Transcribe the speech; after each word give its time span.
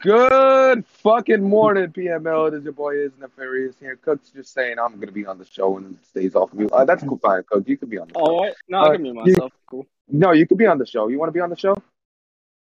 Good 0.00 0.86
fucking 0.86 1.42
morning, 1.42 1.88
PML. 1.88 2.48
It 2.48 2.54
is 2.54 2.64
your 2.64 2.72
boy 2.72 2.96
is 2.96 3.10
Nefarious 3.18 3.74
here. 3.80 3.96
Cook's 3.96 4.30
just 4.30 4.54
saying 4.54 4.78
I'm 4.78 5.00
gonna 5.00 5.10
be 5.10 5.26
on 5.26 5.38
the 5.38 5.44
show 5.44 5.76
and 5.78 5.98
stays 6.02 6.36
off 6.36 6.54
mute. 6.54 6.70
Uh, 6.72 6.84
that's 6.84 7.02
cool, 7.02 7.18
fine, 7.18 7.42
Cook. 7.50 7.64
You 7.66 7.76
could 7.76 7.90
be 7.90 7.98
on 7.98 8.06
the 8.06 8.14
show. 8.14 8.24
Oh, 8.24 8.34
what? 8.34 8.54
No, 8.68 8.78
Uh, 8.78 8.82
I 8.82 8.92
can 8.92 9.02
mute 9.02 9.14
myself. 9.14 9.52
Cool. 9.66 9.84
No, 10.08 10.30
you 10.30 10.46
could 10.46 10.58
be 10.58 10.66
on 10.66 10.78
the 10.78 10.86
show. 10.86 11.08
You 11.08 11.18
want 11.18 11.28
to 11.28 11.32
be 11.32 11.40
on 11.40 11.50
the 11.50 11.56
show? 11.56 11.74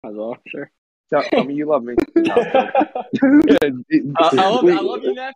As 0.04 0.16
well, 0.16 0.38
sure. 0.48 0.71
Tell, 1.11 1.21
tell 1.21 1.43
me 1.43 1.54
you 1.54 1.68
love 1.68 1.84
me. 1.84 1.95
No, 2.16 2.34
I, 2.34 2.71
I 4.21 4.50
love, 4.50 4.66
I 4.66 4.79
love 4.82 5.04
you, 5.04 5.14
Neff. 5.14 5.36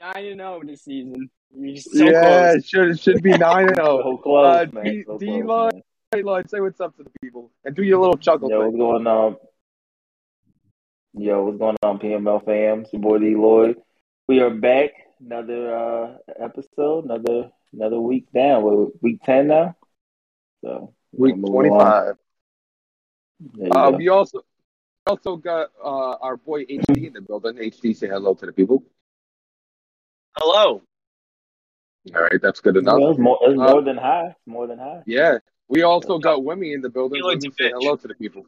Nine 0.00 0.26
and 0.26 0.40
zero 0.40 0.60
this 0.64 0.82
season. 0.84 1.30
So 1.76 2.04
yeah, 2.04 2.20
close. 2.52 2.54
it 2.56 2.64
should 2.66 3.00
should 3.00 3.22
be 3.22 3.30
nine 3.38 3.68
and 3.68 3.76
So 3.76 3.84
zero. 4.02 4.16
close, 4.18 4.66
Uh, 4.68 4.70
man. 4.72 4.84
D- 4.84 5.04
so 5.06 5.18
D- 5.18 5.26
close, 5.26 5.44
Lloyd. 5.44 5.74
man. 5.74 5.82
Hey, 6.12 6.22
Lloyd, 6.22 6.50
say 6.50 6.60
what's 6.60 6.80
up 6.80 6.96
to 6.96 7.02
the 7.04 7.10
people 7.20 7.50
and 7.64 7.74
do 7.74 7.82
your 7.82 7.98
little 8.00 8.16
chuckle 8.16 8.48
Yo, 8.48 8.60
what's 8.64 8.76
going 8.76 9.06
on? 9.06 9.36
Yo, 11.14 11.44
what's 11.44 11.58
going 11.58 11.76
on, 11.82 11.98
PML 11.98 12.44
fam? 12.44 12.82
It's 12.82 12.92
your 12.92 13.02
boy 13.02 13.18
D 13.18 13.34
Lloyd. 13.34 13.76
We 14.28 14.40
are 14.40 14.50
back. 14.50 14.90
Another 15.20 15.74
uh, 15.76 16.16
episode. 16.38 17.04
Another 17.06 17.50
another 17.72 18.00
week 18.00 18.26
down. 18.32 18.62
We're 18.62 18.86
week 19.02 19.20
ten 19.24 19.48
now. 19.48 19.76
So 20.64 20.94
Week 21.12 21.34
we're 21.34 21.36
moving 21.38 21.52
twenty 21.52 21.68
along. 21.70 21.80
five. 21.80 22.14
There 23.54 23.66
you 23.66 23.72
Uh, 23.72 23.90
we 23.90 24.08
also 24.08 24.42
also 25.06 25.36
got 25.36 25.70
uh, 25.82 26.16
our 26.20 26.36
boy 26.36 26.64
HD 26.66 27.06
in 27.08 27.14
the 27.14 27.20
building. 27.22 27.56
HD, 27.56 27.96
say 27.96 28.06
hello 28.08 28.34
to 28.34 28.46
the 28.46 28.52
people. 28.52 28.84
Hello. 30.36 30.82
All 32.14 32.22
right, 32.22 32.40
that's 32.40 32.60
good 32.60 32.76
enough. 32.76 32.98
Well, 33.00 33.10
it's 33.10 33.18
more, 33.18 33.38
it's 33.42 33.58
Uh, 33.60 33.70
more 33.72 33.82
than 33.82 33.96
high. 33.96 34.34
More 34.46 34.66
than 34.66 34.78
high. 34.78 35.02
Yeah, 35.06 35.38
we 35.68 35.82
also 35.82 36.18
got 36.18 36.40
Wimmy 36.40 36.74
in 36.74 36.80
the 36.80 36.88
building. 36.88 37.16
He 37.16 37.22
likes 37.22 37.44
say 37.58 37.70
hello 37.70 37.96
to 37.96 38.08
the 38.08 38.14
people. 38.14 38.44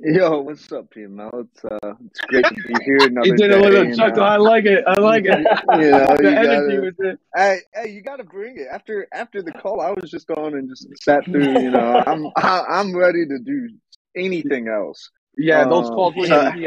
Yo, 0.00 0.40
what's 0.40 0.70
up, 0.72 0.92
PML? 0.92 1.46
It's 1.46 1.64
uh, 1.64 1.94
it's 2.06 2.20
great 2.22 2.44
to 2.44 2.54
be 2.54 2.74
here 2.84 2.96
another 3.06 3.24
He 3.26 3.32
did 3.32 3.52
a 3.52 3.60
little 3.60 3.94
chuckle. 3.96 4.16
know. 4.16 4.22
I 4.24 4.36
like 4.36 4.64
it. 4.66 4.84
I 4.86 4.98
like 5.00 5.24
it. 5.24 5.30
You 5.78 5.90
know, 5.90 6.16
the 6.16 6.22
you 6.22 6.28
energy 6.28 6.76
gotta, 6.76 6.80
was 6.80 6.94
there. 6.98 7.18
hey, 7.34 7.58
hey, 7.72 7.90
you 7.92 8.02
gotta 8.02 8.24
bring 8.24 8.58
it. 8.58 8.66
After 8.70 9.06
after 9.12 9.42
the 9.42 9.52
call, 9.52 9.80
I 9.80 9.92
was 9.92 10.10
just 10.10 10.26
going 10.26 10.54
and 10.54 10.68
just 10.68 10.86
sat 11.02 11.24
through. 11.24 11.60
You 11.60 11.70
know, 11.70 12.02
I'm 12.06 12.26
I, 12.36 12.64
I'm 12.68 12.94
ready 12.96 13.26
to 13.26 13.38
do 13.38 13.70
anything 14.16 14.68
else. 14.68 15.08
Yeah, 15.38 15.64
those 15.68 15.88
Um, 15.88 15.94
calls 15.94 16.14
were 16.16 16.26
so- 16.26 16.50
Hey, 16.50 16.60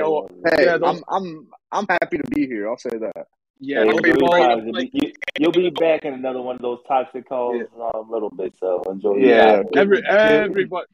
Yeah, 0.66 0.78
those- 0.78 0.82
I'm 0.84 1.04
I'm 1.10 1.48
I'm 1.72 1.86
happy 2.02 2.18
to 2.20 2.24
be 2.32 2.48
here. 2.48 2.70
I'll 2.70 2.78
say 2.78 2.98
that. 2.98 3.28
Yeah, 3.60 3.84
Hey, 3.84 3.90
those 3.92 3.98
enjoy 3.98 4.08
your 4.08 4.18
calls. 4.18 4.40
time. 4.40 4.66
You'll 4.68 4.74
be, 4.74 4.90
you, 4.94 5.12
you'll 5.38 5.52
be 5.52 5.70
back 5.70 6.06
in 6.06 6.14
another 6.14 6.42
one 6.42 6.56
of 6.56 6.62
those 6.62 6.80
toxic 6.88 7.28
calls 7.28 7.56
in 7.56 7.68
a 7.82 8.00
little 8.00 8.30
bit. 8.30 8.54
So 8.60 8.82
enjoy 8.84 9.16
your 9.16 9.30
Yeah. 9.30 9.56
time. 9.58 9.66
Every 9.76 10.02
everybody 10.08 10.86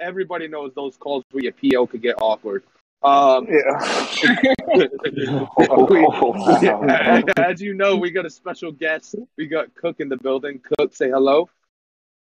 everybody 0.00 0.48
knows 0.48 0.72
those 0.74 0.96
calls 0.96 1.24
where 1.32 1.42
your 1.44 1.52
PO 1.52 1.86
could 1.88 2.02
get 2.02 2.16
awkward. 2.20 2.62
Um, 3.02 3.46
Yeah. 3.50 4.06
we- 5.88 7.24
as 7.36 7.60
you 7.60 7.74
know, 7.74 7.96
we 7.96 8.10
got 8.10 8.24
a 8.26 8.30
special 8.30 8.72
guest. 8.72 9.14
We 9.36 9.46
got 9.46 9.74
Cook 9.74 10.00
in 10.00 10.08
the 10.08 10.16
building. 10.16 10.60
Cook, 10.78 10.94
say 10.94 11.10
hello. 11.10 11.48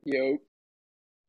Yo. 0.06 0.38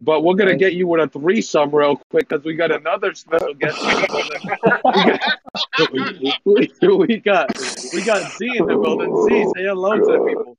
But 0.01 0.23
we're 0.23 0.35
gonna 0.35 0.57
get 0.57 0.75
you 0.75 0.87
with 0.87 1.01
a 1.01 1.09
threesome 1.09 1.71
real 1.75 1.97
quick 2.11 2.29
because 2.29 2.45
we 2.45 2.55
got 2.55 2.71
another 2.73 3.15
special 3.15 3.55
guest. 3.55 3.79
we, 4.85 5.19
we 6.99 7.19
got 7.19 7.51
we 7.93 8.03
got 8.03 8.31
Z 8.37 8.57
in 8.57 8.67
the 8.67 8.77
building. 8.77 9.15
Z, 9.29 9.53
say 9.57 9.65
hello 9.65 9.97
to 9.97 10.01
the 10.05 10.19
people. 10.27 10.57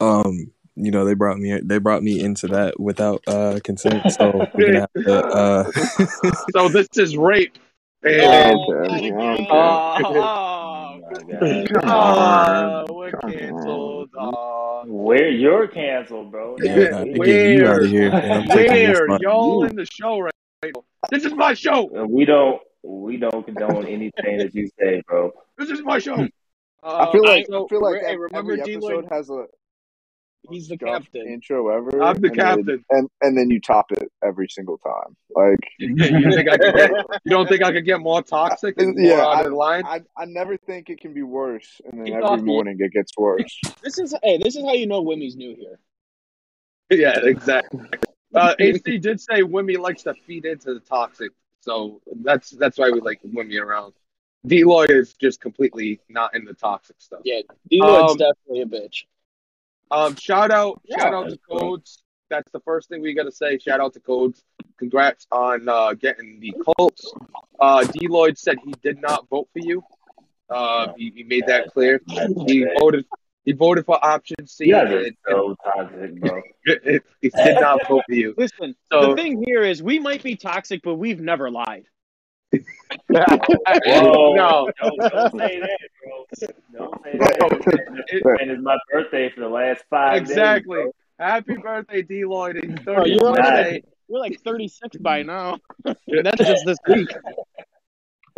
um 0.00 0.50
you 0.74 0.90
know 0.90 1.04
they 1.04 1.14
brought 1.14 1.38
me 1.38 1.58
they 1.64 1.78
brought 1.78 2.02
me 2.02 2.20
into 2.20 2.46
that 2.48 2.78
without 2.78 3.22
uh 3.26 3.58
consent 3.64 4.10
so 4.12 4.46
we're 4.54 4.66
gonna 4.66 4.80
have 4.80 5.04
to 5.04 5.26
uh 5.34 5.64
So 6.52 6.68
this 6.68 6.88
is 6.96 7.16
rape. 7.16 7.58
And 8.02 8.14
Okay, 8.14 8.94
okay. 8.94 9.46
Oh, 9.50 9.92
Oh 10.04 11.00
my 11.00 11.66
Come 11.72 11.90
uh, 11.90 12.84
on. 12.84 12.94
we're 12.94 13.10
Come 13.10 13.32
canceled. 13.32 14.10
Uh, 14.18 14.82
Where 14.84 15.30
you're 15.30 15.66
canceled, 15.66 16.30
bro. 16.30 16.56
yeah, 16.58 16.74
I 16.74 16.98
have 16.98 17.12
to 17.12 17.48
you 17.48 17.66
out 17.66 17.82
of 17.82 17.88
here 17.90 18.10
and 18.10 18.34
I'm 18.34 18.48
taking 18.48 18.86
this 18.86 19.00
where 19.08 19.18
y'all 19.20 19.64
in 19.64 19.76
the 19.76 19.86
show 19.86 20.20
right 20.20 20.32
now? 20.62 20.84
This 21.10 21.24
is 21.24 21.32
my 21.34 21.54
show. 21.54 21.84
We 22.06 22.24
don't 22.24 22.60
we 22.86 23.16
don't 23.16 23.44
condone 23.44 23.86
anything 23.86 24.38
that 24.38 24.54
you 24.54 24.68
say, 24.78 25.02
bro. 25.06 25.32
This 25.58 25.70
is 25.70 25.82
my 25.82 25.98
show. 25.98 26.14
I 26.82 27.10
feel 27.10 27.24
Uh, 27.24 27.28
like 27.28 27.46
so 27.46 27.64
I 27.64 27.68
feel 27.68 27.82
like 27.82 28.00
hey, 28.00 28.12
ev- 28.12 28.20
remember 28.20 28.52
every 28.52 28.64
D-Lloyd? 28.76 29.06
has 29.10 29.28
a 29.30 29.46
He's 30.48 30.68
the 30.68 30.78
captain. 30.78 31.26
intro 31.26 31.68
ever. 31.76 32.00
I'm 32.00 32.20
the 32.20 32.28
and 32.28 32.36
captain. 32.36 32.66
Then, 32.66 32.84
and 32.90 33.08
and 33.22 33.36
then 33.36 33.50
you 33.50 33.60
top 33.60 33.90
it 33.90 34.08
every 34.24 34.46
single 34.48 34.78
time. 34.78 35.16
Like 35.34 35.58
you 35.80 36.32
think 36.32 36.48
I 36.48 36.56
could 36.56 36.74
get? 36.76 36.90
You 37.24 37.30
don't 37.30 37.48
think 37.48 37.64
I 37.64 37.72
could 37.72 37.84
get 37.84 37.98
more 38.00 38.22
toxic 38.22 38.80
and 38.80 38.96
more 39.00 39.18
Yeah, 39.18 39.26
out 39.26 39.46
of 39.46 39.52
line? 39.54 39.84
I, 39.84 40.02
I 40.16 40.26
never 40.26 40.56
think 40.56 40.88
it 40.88 41.00
can 41.00 41.12
be 41.12 41.24
worse, 41.24 41.80
and 41.84 41.98
then 41.98 42.06
He 42.06 42.12
every 42.12 42.22
thought 42.22 42.36
the- 42.38 42.44
morning 42.44 42.76
it 42.78 42.92
gets 42.92 43.10
worse. 43.18 43.58
This 43.82 43.98
is 43.98 44.14
hey, 44.22 44.38
this 44.38 44.54
is 44.54 44.62
how 44.64 44.74
you 44.74 44.86
know 44.86 45.02
Wimmy's 45.02 45.34
new 45.34 45.56
here. 45.56 45.80
Yeah, 46.90 47.18
exactly. 47.24 47.80
Uh, 48.32 48.54
AC 48.60 48.98
did 48.98 49.20
say 49.20 49.40
Wimmy 49.42 49.76
likes 49.78 50.04
to 50.04 50.14
feed 50.14 50.44
into 50.44 50.74
the 50.74 50.80
toxic, 50.80 51.32
so 51.66 52.00
that's 52.22 52.50
that's 52.50 52.78
why 52.78 52.90
we 52.90 53.00
like 53.00 53.20
Wimmy 53.22 53.60
around. 53.60 53.92
Deloy 54.46 54.88
is 54.88 55.14
just 55.14 55.40
completely 55.40 56.00
not 56.08 56.36
in 56.36 56.44
the 56.44 56.54
toxic 56.54 56.94
stuff. 57.00 57.22
Yeah, 57.24 57.40
D-Lloyd's 57.68 58.12
Um, 58.12 58.18
definitely 58.18 58.62
a 58.62 58.66
bitch. 58.66 59.04
Um, 59.90 60.14
shout 60.14 60.52
out, 60.52 60.80
shout 60.88 61.12
out 61.12 61.28
to 61.28 61.38
cool. 61.48 61.58
Codes. 61.58 62.04
That's 62.30 62.50
the 62.52 62.60
first 62.60 62.88
thing 62.88 63.02
we 63.02 63.14
got 63.14 63.24
to 63.24 63.32
say. 63.32 63.58
Shout 63.58 63.80
out 63.80 63.94
to 63.94 64.00
Codes. 64.00 64.44
Congrats 64.78 65.26
on 65.32 65.68
uh, 65.68 65.94
getting 65.94 66.38
the 66.38 66.54
Colts. 66.64 67.12
Uh, 67.58 67.80
Deloyd 67.80 68.38
said 68.38 68.58
he 68.64 68.72
did 68.82 69.00
not 69.00 69.28
vote 69.28 69.48
for 69.52 69.58
you. 69.58 69.82
Uh, 70.48 70.92
he, 70.96 71.12
he 71.16 71.24
made 71.24 71.46
that 71.48 71.72
clear. 71.72 72.00
He 72.46 72.64
voted. 72.78 73.04
He 73.46 73.52
voted 73.52 73.86
for 73.86 74.04
option 74.04 74.44
C. 74.46 74.66
You 74.66 74.72
guys 74.72 74.92
and- 74.92 75.16
so 75.28 75.56
toxic, 75.64 76.20
bro. 76.20 76.42
and 76.84 77.00
he 77.22 77.28
did 77.30 77.60
not 77.60 77.86
vote 77.88 78.02
for 78.08 78.14
you. 78.14 78.34
Listen, 78.36 78.74
So- 78.92 79.10
the 79.10 79.16
thing 79.16 79.42
here 79.46 79.62
is 79.62 79.82
we 79.82 79.98
might 80.00 80.22
be 80.22 80.34
toxic, 80.36 80.82
but 80.82 80.96
we've 80.96 81.20
never 81.20 81.50
lied. 81.50 81.86
Whoa, 82.52 84.34
no, 84.34 84.70
don't, 84.80 84.98
don't 84.98 85.38
say 85.38 85.60
that, 85.60 85.78
bro. 86.02 86.26
Don't 86.72 87.02
say 87.04 87.18
that. 87.18 88.36
And 88.40 88.50
it's 88.50 88.62
my 88.62 88.76
birthday 88.92 89.30
for 89.30 89.40
the 89.40 89.48
last 89.48 89.84
five 89.90 90.16
exactly. 90.22 90.84
days. 90.84 90.92
Happy 91.18 91.56
birthday, 91.56 92.02
Deloyd. 92.02 92.62
He's 92.64 92.78
Oh, 92.86 92.94
30 92.96 93.10
you're 93.10 93.30
like 93.32 93.84
you're 94.08 94.20
like 94.20 94.40
36 94.42 94.96
by 94.98 95.22
now. 95.22 95.58
That's 95.84 96.38
just 96.38 96.64
this 96.66 96.78
week. 96.88 97.08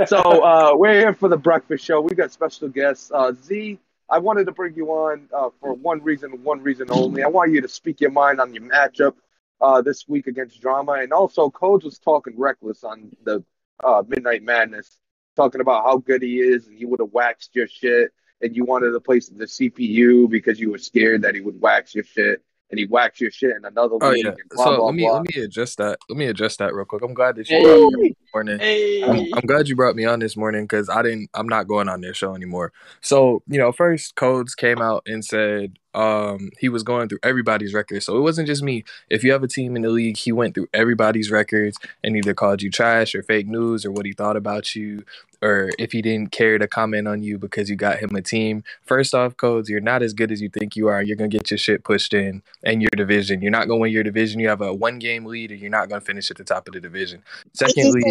So 0.07 0.19
uh, 0.19 0.73
we're 0.75 0.95
here 0.95 1.15
for 1.15 1.29
the 1.29 1.37
breakfast 1.37 1.85
show. 1.85 2.01
We've 2.01 2.17
got 2.17 2.31
special 2.33 2.69
guests. 2.69 3.11
Uh, 3.13 3.33
Z, 3.33 3.79
I 4.11 4.19
wanted 4.19 4.47
to 4.47 4.53
bring 4.53 4.75
you 4.75 4.89
on 4.91 5.29
uh, 5.33 5.51
for 5.61 5.75
one 5.75 6.03
reason, 6.03 6.43
one 6.43 6.63
reason 6.63 6.89
only. 6.91 7.23
I 7.23 7.29
want 7.29 7.53
you 7.53 7.61
to 7.61 7.69
speak 7.69 8.01
your 8.01 8.11
mind 8.11 8.41
on 8.41 8.55
your 8.55 8.63
matchup 8.65 9.15
uh, 9.61 9.83
this 9.83 10.09
week 10.09 10.27
against 10.27 10.61
Drama, 10.61 10.93
and 10.93 11.13
also 11.13 11.51
Codes 11.51 11.85
was 11.85 11.99
talking 11.99 12.35
reckless 12.39 12.85
on 12.85 13.11
the 13.25 13.45
uh, 13.85 14.03
Midnight 14.07 14.43
Madness, 14.43 14.99
talking 15.37 15.61
about 15.61 15.85
how 15.85 15.99
good 15.99 16.23
he 16.23 16.39
is, 16.41 16.67
and 16.67 16.79
he 16.79 16.87
would 16.87 17.01
have 17.01 17.13
waxed 17.13 17.55
your 17.55 17.67
shit, 17.67 18.13
and 18.41 18.57
you 18.57 18.65
wanted 18.65 18.93
to 18.93 19.01
place 19.01 19.29
the 19.29 19.45
CPU 19.45 20.29
because 20.31 20.59
you 20.59 20.71
were 20.71 20.79
scared 20.79 21.23
that 21.23 21.35
he 21.35 21.41
would 21.43 21.61
wax 21.61 21.95
your 21.95 22.05
shit, 22.05 22.43
and 22.71 22.79
he 22.79 22.87
waxed 22.87 23.21
your 23.21 23.31
shit 23.31 23.56
in 23.56 23.65
another 23.65 23.97
oh 24.01 24.11
league. 24.11 24.25
yeah 24.25 24.33
blah, 24.55 24.65
so 24.65 24.77
blah, 24.77 24.87
let 24.87 24.95
me 24.95 25.03
blah. 25.05 25.15
let 25.19 25.37
me 25.37 25.43
adjust 25.43 25.79
that 25.79 25.99
let 26.09 26.19
me 26.19 26.27
adjust 26.27 26.59
that 26.59 26.75
real 26.75 26.84
quick 26.84 27.03
i'm 27.03 27.15
glad 27.15 27.37
that 27.37 27.49
you 27.49 27.56
Hey. 27.56 27.62
brought 27.65 27.81
me 27.81 27.95
on 27.95 28.01
this 28.03 28.17
morning 28.34 28.59
Hey. 28.59 29.03
I'm, 29.03 29.19
I'm 29.34 29.47
glad 29.47 29.69
you 29.69 29.77
brought 29.77 29.97
me 29.97 30.05
on 30.05 30.19
this 30.19 30.37
morning 30.37 30.65
because 30.65 30.89
I 30.89 31.03
didn't. 31.03 31.31
I'm 31.34 31.49
not 31.49 31.69
going 31.69 31.89
on 31.89 32.01
their 32.01 32.15
show 32.15 32.34
anymore. 32.34 32.73
So 33.01 33.43
you 33.47 33.59
know, 33.59 33.71
first 33.73 34.17
Codes 34.17 34.55
came 34.57 34.81
out 34.83 35.03
and 35.07 35.25
said 35.25 35.78
um, 35.95 36.51
he 36.59 36.69
was 36.69 36.83
going 36.83 37.09
through 37.09 37.21
everybody's 37.23 37.72
records. 37.75 38.04
So 38.07 38.16
it 38.16 38.21
wasn't 38.22 38.48
just 38.48 38.63
me. 38.63 38.84
If 39.09 39.22
you 39.22 39.31
have 39.33 39.42
a 39.45 39.48
team 39.48 39.77
in 39.77 39.83
the 39.83 39.89
league, 39.91 40.16
he 40.16 40.33
went 40.33 40.54
through 40.54 40.69
everybody's 40.75 41.31
records 41.31 41.78
and 42.03 42.16
either 42.16 42.34
called 42.34 42.60
you 42.60 42.71
trash 42.71 43.15
or 43.15 43.22
fake 43.22 43.47
news 43.47 43.87
or 43.87 43.92
what 43.92 44.04
he 44.04 44.13
thought 44.13 44.37
about 44.37 44.75
you, 44.75 45.04
or 45.43 45.71
if 45.79 45.93
he 45.93 46.03
didn't 46.03 46.33
care 46.33 46.59
to 46.59 46.67
comment 46.67 47.09
on 47.09 47.23
you 47.23 47.39
because 47.39 47.71
you 47.71 47.77
got 47.77 47.99
him 47.99 48.15
a 48.15 48.23
team. 48.23 48.65
First 48.85 49.15
off, 49.15 49.37
Codes, 49.37 49.69
you're 49.69 49.81
not 49.81 50.03
as 50.03 50.13
good 50.13 50.33
as 50.33 50.41
you 50.41 50.49
think 50.49 50.77
you 50.77 50.89
are. 50.89 51.03
You're 51.03 51.17
gonna 51.17 51.29
get 51.29 51.51
your 51.51 51.59
shit 51.59 51.85
pushed 51.85 52.15
in 52.15 52.43
and 52.65 52.83
your 52.83 52.91
division. 52.97 53.43
You're 53.43 53.51
not 53.51 53.69
gonna 53.69 53.81
win 53.81 53.93
your 53.93 54.03
division. 54.03 54.41
You 54.41 54.49
have 54.49 54.61
a 54.61 54.75
one 54.75 54.99
game 54.99 55.25
lead, 55.25 55.51
and 55.51 55.61
you're 55.61 55.71
not 55.71 55.89
gonna 55.89 56.01
finish 56.01 56.31
at 56.31 56.37
the 56.37 56.45
top 56.45 56.69
of 56.69 56.75
the 56.75 56.81
division. 56.81 57.23
Secondly. 57.53 58.03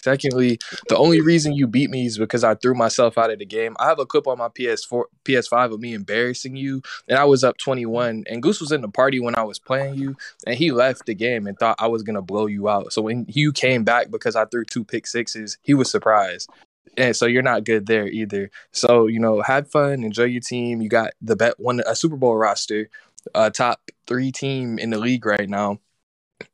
Secondly, 0.00 0.58
the 0.88 0.96
only 0.96 1.20
reason 1.20 1.52
you 1.52 1.66
beat 1.66 1.90
me 1.90 2.06
is 2.06 2.18
because 2.18 2.44
I 2.44 2.54
threw 2.54 2.74
myself 2.74 3.18
out 3.18 3.30
of 3.30 3.38
the 3.38 3.46
game. 3.46 3.76
I 3.78 3.86
have 3.86 3.98
a 3.98 4.06
clip 4.06 4.26
on 4.26 4.38
my 4.38 4.48
PS4, 4.48 5.04
PS5 5.24 5.74
of 5.74 5.80
me 5.80 5.94
embarrassing 5.94 6.56
you, 6.56 6.82
and 7.08 7.18
I 7.18 7.24
was 7.24 7.44
up 7.44 7.58
21. 7.58 8.24
And 8.28 8.42
Goose 8.42 8.60
was 8.60 8.72
in 8.72 8.80
the 8.80 8.88
party 8.88 9.20
when 9.20 9.34
I 9.36 9.42
was 9.42 9.58
playing 9.58 9.96
you, 9.96 10.16
and 10.46 10.56
he 10.56 10.70
left 10.72 11.06
the 11.06 11.14
game 11.14 11.46
and 11.46 11.58
thought 11.58 11.76
I 11.78 11.88
was 11.88 12.02
gonna 12.02 12.22
blow 12.22 12.46
you 12.46 12.68
out. 12.68 12.92
So 12.92 13.02
when 13.02 13.26
you 13.28 13.52
came 13.52 13.84
back 13.84 14.10
because 14.10 14.36
I 14.36 14.44
threw 14.46 14.64
two 14.64 14.84
pick 14.84 15.06
sixes, 15.06 15.58
he 15.62 15.74
was 15.74 15.90
surprised. 15.90 16.50
and 16.96 17.14
so 17.16 17.26
you're 17.26 17.42
not 17.42 17.64
good 17.64 17.86
there 17.86 18.08
either. 18.08 18.50
So 18.72 19.06
you 19.06 19.20
know, 19.20 19.42
have 19.42 19.70
fun, 19.70 20.04
enjoy 20.04 20.24
your 20.24 20.40
team. 20.40 20.82
You 20.82 20.88
got 20.88 21.12
the 21.20 21.36
bet 21.36 21.58
one 21.58 21.80
a 21.86 21.94
Super 21.94 22.16
Bowl 22.16 22.36
roster, 22.36 22.88
a 23.34 23.50
top 23.50 23.80
three 24.06 24.32
team 24.32 24.78
in 24.78 24.90
the 24.90 24.98
league 24.98 25.26
right 25.26 25.48
now. 25.48 25.78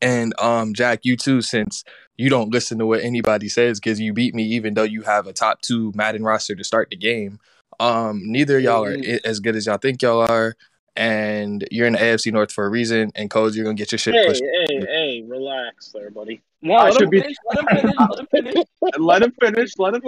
And 0.00 0.34
um, 0.40 0.74
Jack, 0.74 1.00
you 1.02 1.16
too, 1.16 1.42
since 1.42 1.84
you 2.16 2.30
don't 2.30 2.50
listen 2.50 2.78
to 2.78 2.86
what 2.86 3.00
anybody 3.02 3.48
says 3.48 3.80
because 3.80 4.00
you 4.00 4.12
beat 4.12 4.34
me, 4.34 4.44
even 4.44 4.74
though 4.74 4.82
you 4.84 5.02
have 5.02 5.26
a 5.26 5.32
top 5.32 5.60
two 5.62 5.92
Madden 5.94 6.22
roster 6.22 6.54
to 6.54 6.64
start 6.64 6.88
the 6.90 6.96
game. 6.96 7.38
Um, 7.80 8.20
neither 8.24 8.58
y'all 8.58 8.84
are 8.84 8.96
as 9.24 9.40
good 9.40 9.56
as 9.56 9.66
y'all 9.66 9.78
think 9.78 10.00
y'all 10.00 10.20
are, 10.20 10.54
and 10.94 11.66
you're 11.72 11.88
in 11.88 11.94
the 11.94 11.98
AFC 11.98 12.32
North 12.32 12.52
for 12.52 12.64
a 12.66 12.68
reason. 12.70 13.10
And 13.16 13.28
codes, 13.28 13.56
you're 13.56 13.64
gonna 13.64 13.74
get 13.74 13.90
your 13.90 13.98
shit 13.98 14.14
Hey, 14.14 14.26
pushed. 14.26 14.42
hey, 14.42 14.66
hey, 14.68 14.86
hey, 14.86 15.22
relax 15.26 15.90
there, 15.92 16.10
buddy. 16.10 16.40
No, 16.62 16.74
I 16.74 16.84
let 16.84 16.92
should 16.94 17.02
him 17.02 17.10
be- 17.10 17.20
finish. 17.20 17.36
Let 17.50 17.58
him 17.58 17.66
finish. 17.68 17.96
Let 17.98 18.18
him 18.20 18.26
finish. 18.30 18.64
Let 18.98 19.22
him 19.22 19.32
finish. 19.40 19.70
Let 19.76 19.94
him 19.94 20.02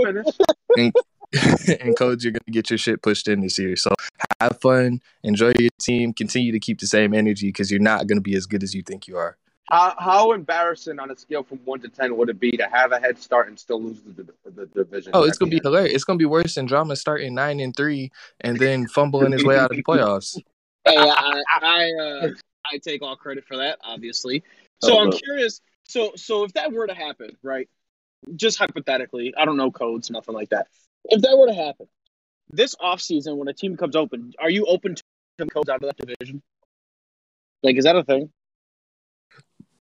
finish. 0.75 1.81
and 1.81 1.97
codes, 1.99 2.23
you're 2.23 2.33
gonna 2.33 2.53
get 2.53 2.71
your 2.71 2.79
shit 2.79 3.03
pushed 3.03 3.27
in 3.27 3.41
this 3.41 3.59
year. 3.59 3.75
So 3.75 3.91
have 4.41 4.61
fun, 4.61 5.01
enjoy 5.25 5.53
your 5.59 5.71
team, 5.81 6.13
continue 6.13 6.53
to 6.53 6.61
keep 6.61 6.79
the 6.79 6.87
same 6.87 7.13
energy 7.13 7.49
because 7.49 7.71
you're 7.71 7.81
not 7.81 8.07
gonna 8.07 8.21
be 8.21 8.37
as 8.37 8.47
good 8.47 8.63
as 8.63 8.75
you 8.75 8.83
think 8.83 9.09
you 9.09 9.17
are. 9.17 9.37
How 9.71 9.95
how 9.99 10.33
embarrassing 10.33 11.01
on 11.01 11.11
a 11.11 11.17
scale 11.17 11.43
from 11.43 11.59
one 11.65 11.81
to 11.81 11.89
ten 11.89 12.17
would 12.17 12.29
it 12.29 12.39
be 12.39 12.53
to 12.53 12.69
have 12.69 12.93
a 12.93 13.01
head 13.01 13.19
start 13.19 13.49
and 13.49 13.59
still 13.59 13.83
lose 13.83 14.01
the, 14.03 14.23
the, 14.23 14.51
the 14.51 14.67
division? 14.67 15.11
Oh, 15.15 15.25
it's 15.25 15.39
gonna 15.39 15.51
be 15.51 15.57
end? 15.57 15.65
hilarious. 15.65 15.95
It's 15.95 16.05
gonna 16.05 16.19
be 16.19 16.25
worse 16.25 16.55
than 16.55 16.67
drama 16.67 16.95
starting 16.95 17.35
nine 17.35 17.59
and 17.59 17.75
three 17.75 18.13
and 18.41 18.59
then 18.59 18.87
fumbling 18.87 19.33
his 19.33 19.45
way 19.45 19.59
out 19.59 19.71
of 19.71 19.77
the 19.77 19.83
playoffs. 19.83 20.39
Hey, 20.87 20.95
I, 20.97 21.43
I, 21.63 21.91
uh, 22.01 22.29
I 22.65 22.79
take 22.79 23.03
all 23.03 23.17
credit 23.17 23.45
for 23.45 23.57
that, 23.57 23.81
obviously. 23.83 24.45
So 24.81 24.95
Oh, 24.95 25.01
I'm 25.01 25.11
look. 25.11 25.21
curious. 25.21 25.61
So, 25.89 26.13
so 26.15 26.45
if 26.45 26.53
that 26.53 26.73
were 26.73 26.87
to 26.87 26.95
happen, 26.95 27.37
right? 27.43 27.69
Just 28.37 28.57
hypothetically, 28.57 29.35
I 29.37 29.47
don't 29.47 29.57
know 29.57 29.73
codes, 29.73 30.13
nothing 30.13 30.37
like 30.37 30.51
that. 30.51 30.69
If 31.07 31.23
that 31.23 31.37
were 31.37 31.49
to 31.49 31.55
happen, 31.55 31.89
this 32.51 32.77
offseason, 32.77 33.37
when 33.37 33.49
a 33.49 33.53
team 33.53 33.77
comes 33.77 33.97
open, 33.97 34.33
are 34.39 34.49
you 34.49 34.67
open 34.67 34.95
to 34.95 35.47
codes 35.47 35.69
out 35.69 35.83
of 35.83 35.89
that 35.89 35.97
division? 35.97 36.41
Like, 37.65 37.77
is 37.77 37.83
that 37.83 37.97
a 37.97 38.05
thing? 38.05 38.31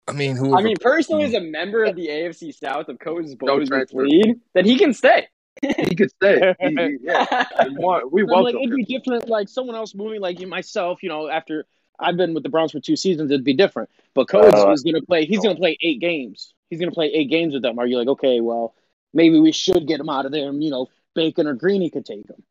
I 0.07 0.13
mean, 0.13 0.37
who? 0.37 0.57
I 0.57 0.63
mean, 0.63 0.77
personally, 0.81 1.25
as 1.25 1.35
a 1.35 1.41
member 1.41 1.85
of 1.85 1.97
the 1.97 2.09
AFC 2.09 2.55
South 2.55 2.89
of 2.89 2.99
Codes 2.99 3.35
Boys 3.35 3.69
transfer. 3.69 4.07
lead, 4.07 4.41
that 4.55 4.67
he 4.67 4.77
can 4.77 4.93
stay. 4.93 5.29
He 5.63 5.95
could 5.95 6.11
stay. 6.11 6.55
He- 6.61 6.69
he- 6.69 6.97
yeah, 7.03 7.45
we 7.69 7.75
want- 7.77 8.13
we 8.13 8.23
I'm 8.23 8.29
like, 8.29 8.55
welcome 8.55 8.61
it'd 8.63 8.77
be 8.77 8.85
different. 8.85 9.29
Like 9.29 9.49
someone 9.49 9.77
else 9.77 9.95
moving, 9.95 10.21
like 10.21 10.39
myself. 10.41 11.03
You 11.03 11.09
know, 11.09 11.29
after 11.29 11.65
I've 11.99 12.17
been 12.17 12.35
with 12.35 12.43
the 12.43 12.49
Browns 12.49 12.73
for 12.73 12.81
two 12.81 12.97
seasons, 12.97 13.31
it'd 13.31 13.45
be 13.45 13.55
different. 13.55 13.89
But 14.15 14.29
Codes 14.29 14.53
Uh, 14.63 14.73
is 14.73 14.83
going 14.83 14.97
to 14.97 15.03
play. 15.07 15.25
He's 15.25 15.41
going 15.41 15.55
to 15.55 15.61
play 15.61 15.79
eight 15.81 16.01
games. 16.01 16.53
He's 16.71 16.81
going 16.81 16.91
to 16.91 16.95
play 16.95 17.07
eight 17.07 17.31
games 17.31 17.55
with 17.55 17.63
them. 17.63 17.79
Are 17.79 17.87
you 17.87 17.99
like, 17.99 18.09
okay, 18.09 18.41
well, 18.41 18.75
maybe 19.15 19.39
we 19.39 19.53
should 19.53 19.87
get 19.87 20.01
him 20.01 20.09
out 20.11 20.27
of 20.27 20.33
there, 20.33 20.49
and 20.49 20.63
you 20.63 20.71
know, 20.71 20.89
Bacon 21.15 21.47
or 21.47 21.55
Greeny 21.55 21.89
could 21.89 22.05
take 22.05 22.29
him. 22.29 22.43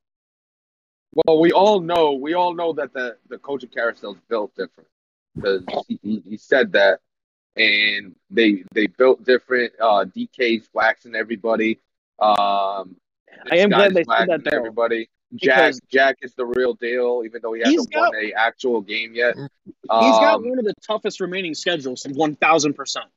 Well, 1.14 1.40
we 1.40 1.52
all 1.52 1.82
know 1.82 2.14
we 2.14 2.34
all 2.34 2.56
know 2.56 2.74
that 2.74 2.94
the 2.94 3.18
the 3.30 3.38
coaching 3.38 3.70
carousel 3.70 4.14
is 4.14 4.22
built 4.30 4.56
different 4.56 4.90
because 5.36 5.64
he, 5.88 6.00
he, 6.02 6.24
he 6.30 6.38
said 6.38 6.72
that, 6.72 7.02
and 7.56 8.16
they 8.30 8.64
they 8.74 8.88
built 8.88 9.24
different. 9.24 9.74
Uh, 9.80 10.06
DK's 10.06 10.68
waxing 10.74 11.16
everybody. 11.16 11.80
Um, 12.20 12.96
I 13.52 13.58
am 13.58 13.70
glad 13.70 13.94
they 13.94 14.04
said 14.04 14.28
that, 14.30 14.42
though, 14.44 14.58
Everybody. 14.58 15.10
Jack 15.36 15.58
because- 15.58 15.82
Jack 15.92 16.18
is 16.22 16.34
the 16.36 16.46
real 16.46 16.74
deal, 16.76 17.24
even 17.26 17.42
though 17.42 17.54
he 17.54 17.62
hasn't 17.62 17.92
got- 17.92 18.14
won 18.14 18.24
a 18.24 18.34
actual 18.34 18.82
game 18.82 19.16
yet. 19.16 19.36
He's 19.36 19.76
got 19.90 20.36
Um, 20.36 20.48
one 20.50 20.60
of 20.60 20.66
the 20.66 20.76
toughest 20.86 21.20
remaining 21.20 21.56
schedules, 21.56 22.06
one 22.14 22.36
thousand 22.36 22.74
percent. 22.76 23.08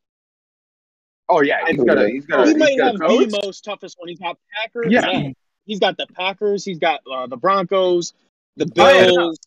oh 1.29 1.43
yeah, 1.43 1.59
he's 1.69 1.82
got 1.85 1.99
a 1.99 2.09
he's 2.09 2.25
got 2.27 2.41
a, 2.41 2.43
He 2.44 2.50
he's 2.53 2.59
might 2.59 2.79
got 2.79 2.93
have 3.00 3.11
a 3.11 3.27
the 3.27 3.41
most 3.44 3.65
toughest 3.65 3.97
one. 3.99 4.09
He's 4.09 4.19
got 4.19 4.39
Packers. 4.55 4.87
Yeah. 4.91 5.31
He's 5.67 5.81
got 5.81 5.97
the 5.99 6.06
Packers. 6.06 6.65
He's 6.65 6.79
got 6.79 7.00
uh, 7.12 7.27
the 7.27 7.37
Broncos, 7.37 8.15
the 8.56 8.71
Oh, 8.79 8.89
yeah. 8.89 9.06
Bills. 9.06 9.39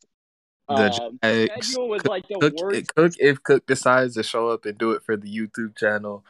The 0.70 1.02
um, 1.04 1.20
Jags. 1.24 1.68
Schedule 1.68 1.90
was 1.90 2.06
like 2.06 2.28
the 2.28 2.38
Cook, 2.40 2.54
worst. 2.62 2.96
Cook, 2.96 3.14
if 3.20 3.44
Cook 3.44 3.66
decides 3.66 4.14
to 4.16 4.24
show 4.24 4.50
up 4.50 4.66
and 4.66 4.78
do 4.78 4.92
it 4.92 5.04
for 5.04 5.18
the 5.18 5.28
YouTube 5.28 5.76
channel, 5.78 6.24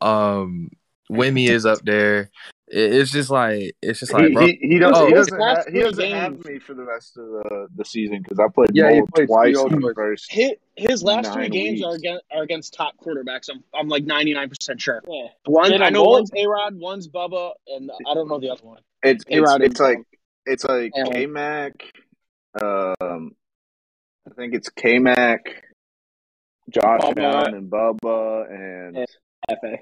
um, 0.00 0.70
Wimmy 1.10 1.48
is 1.56 1.64
up 1.66 1.78
there. 1.84 2.30
It- 2.68 2.94
It's 2.94 3.10
just 3.12 3.30
like 3.30 3.76
it's 3.82 4.00
just 4.00 4.12
like, 4.12 4.28
he, 4.28 4.34
bro. 4.34 4.46
he, 4.46 4.58
he 4.62 4.78
doesn't, 4.78 4.96
Oh, 5.02 5.06
he 5.06 5.12
doesn't, 5.12 5.38
last 5.38 5.66
have, 5.66 5.74
he 5.74 5.80
doesn't 5.80 6.10
have 6.10 6.44
me 6.46 6.58
for 6.58 6.72
the 6.74 6.82
rest 6.82 7.16
of 7.18 7.26
the, 7.26 7.68
the 7.76 7.84
season 7.84 8.22
because 8.22 8.38
I 8.38 8.48
played 8.48 8.70
Yeah, 8.72 8.90
he 8.90 9.02
twice 9.26 9.56
in 9.58 9.80
the 9.80 9.92
first. 9.94 10.32
his, 10.32 10.52
his 10.74 11.02
last 11.02 11.32
three 11.34 11.42
Nine 11.42 11.50
games 11.50 11.84
are 11.84 11.94
against, 11.94 12.24
are 12.34 12.42
against 12.42 12.72
top 12.74 12.94
quarterbacks. 13.04 13.48
I'm 13.50 13.62
I'm 13.78 13.88
like 13.88 14.04
99 14.04 14.48
percent 14.48 14.80
sure. 14.80 15.02
Yeah. 15.06 15.26
One 15.44 15.70
Get 15.70 15.82
I 15.82 15.90
know 15.90 16.04
both. 16.04 16.12
one's 16.12 16.30
A 16.36 16.46
Rod, 16.48 16.74
one's 16.76 17.06
Bubba, 17.06 17.52
and 17.68 17.90
I 18.08 18.14
don't 18.14 18.28
know 18.28 18.40
the 18.40 18.48
other 18.50 18.64
one. 18.64 18.80
It's 19.02 19.24
it's, 19.28 19.36
A-Rod 19.36 19.62
it's 19.62 19.78
and- 19.78 19.88
like 19.90 19.98
it's 20.46 20.64
like 20.64 20.92
and- 20.94 21.12
K 21.12 21.26
Mac. 21.26 21.74
Um, 22.60 23.32
I 24.26 24.34
think 24.34 24.54
it's 24.54 24.68
K 24.70 24.98
Mac, 24.98 25.64
Josh 26.70 27.00
Bubba. 27.00 27.22
Allen, 27.22 27.54
and 27.54 27.70
Bubba 27.70 28.50
and 28.50 28.96
Yeah. 28.96 29.04
Hefe. 29.50 29.78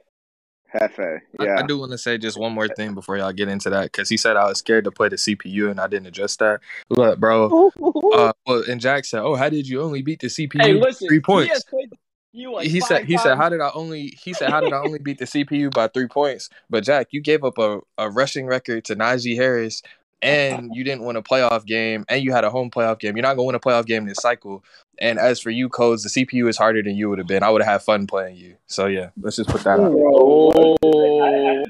Hefe. 0.75 1.21
Yeah, 1.39 1.59
I 1.59 1.67
do 1.67 1.79
want 1.79 1.93
to 1.93 1.99
say 1.99 2.17
just 2.19 2.39
one 2.39 2.53
more 2.53 2.67
thing 2.67 2.95
before 2.95 3.19
y'all 3.19 3.33
get 3.33 3.49
into 3.49 3.71
that 3.71 3.85
because 3.85 4.09
he 4.09 4.17
said 4.17 4.37
I 4.37 4.47
was 4.47 4.59
scared 4.59 4.85
to 4.85 4.91
play 4.91 5.09
the 5.09 5.17
CPU 5.17 5.71
and 5.71 5.79
I 5.79 5.87
didn't 5.87 6.07
address 6.07 6.37
that. 6.37 6.61
Look, 6.91 7.19
bro. 7.19 7.71
Uh, 8.13 8.31
well, 8.47 8.63
and 8.69 8.79
Jack 8.79 9.07
said, 9.07 9.23
"Oh, 9.23 9.37
how 9.37 9.49
did 9.49 9.67
you 9.67 9.81
only 9.81 10.03
beat 10.03 10.21
the 10.21 10.27
CPU 10.27 10.61
Hey, 10.61 10.75
listen. 10.75 11.09
three 11.09 11.17
He 11.17 11.21
points?" 11.23 11.51
has 11.55 11.65
played 11.65 11.91
you 12.33 12.53
like 12.53 12.67
he 12.67 12.81
five 12.81 12.89
said 12.89 13.05
he 13.05 13.19
said 13.19 13.37
how 13.37 13.49
did 13.49 13.61
i 13.61 13.71
only 13.75 14.19
he 14.23 14.33
said 14.33 14.49
how 14.51 14.61
did 14.61 14.73
i 14.73 14.79
only 14.79 14.99
beat 14.99 15.19
the 15.19 15.27
cpu 15.27 15.71
by 15.73 15.87
three 15.89 16.07
points 16.07 16.49
but 16.71 16.83
jack 16.83 17.09
you 17.11 17.21
gave 17.21 17.45
up 17.45 17.59
a, 17.59 17.79
a 17.99 18.09
rushing 18.11 18.47
record 18.47 18.85
to 18.85 18.97
najee 18.97 19.37
harris 19.37 19.83
and 20.23 20.71
you 20.75 20.85
didn't 20.85 21.05
win 21.05 21.17
a 21.17 21.23
playoff 21.23 21.65
game 21.67 22.05
and 22.09 22.23
you 22.23 22.33
had 22.33 22.45
a 22.45 22.51
home 22.51 22.71
playoff 22.71 22.99
game 22.99 23.17
you're 23.17 23.23
not 23.23 23.35
going 23.35 23.45
to 23.45 23.47
win 23.49 23.55
a 23.57 23.61
playoff 23.61 23.87
game 23.87 24.07
this 24.07 24.19
cycle 24.21 24.65
and 24.99 25.19
as 25.19 25.41
for 25.41 25.51
you 25.51 25.69
codes 25.69 26.03
the 26.05 26.25
cpu 26.25 26.49
is 26.49 26.57
harder 26.57 26.83
than 26.83 26.95
you 26.95 27.09
would 27.11 27.19
have 27.19 27.27
been 27.27 27.43
i 27.43 27.51
would 27.51 27.61
have 27.63 27.73
had 27.73 27.83
fun 27.83 28.07
playing 28.07 28.37
you 28.37 28.55
so 28.67 28.87
yeah 28.87 29.09
let's 29.21 29.37
just 29.37 29.49
put 29.51 29.63
that 29.65 29.81
out 29.81 29.93
Oh. 29.93 30.77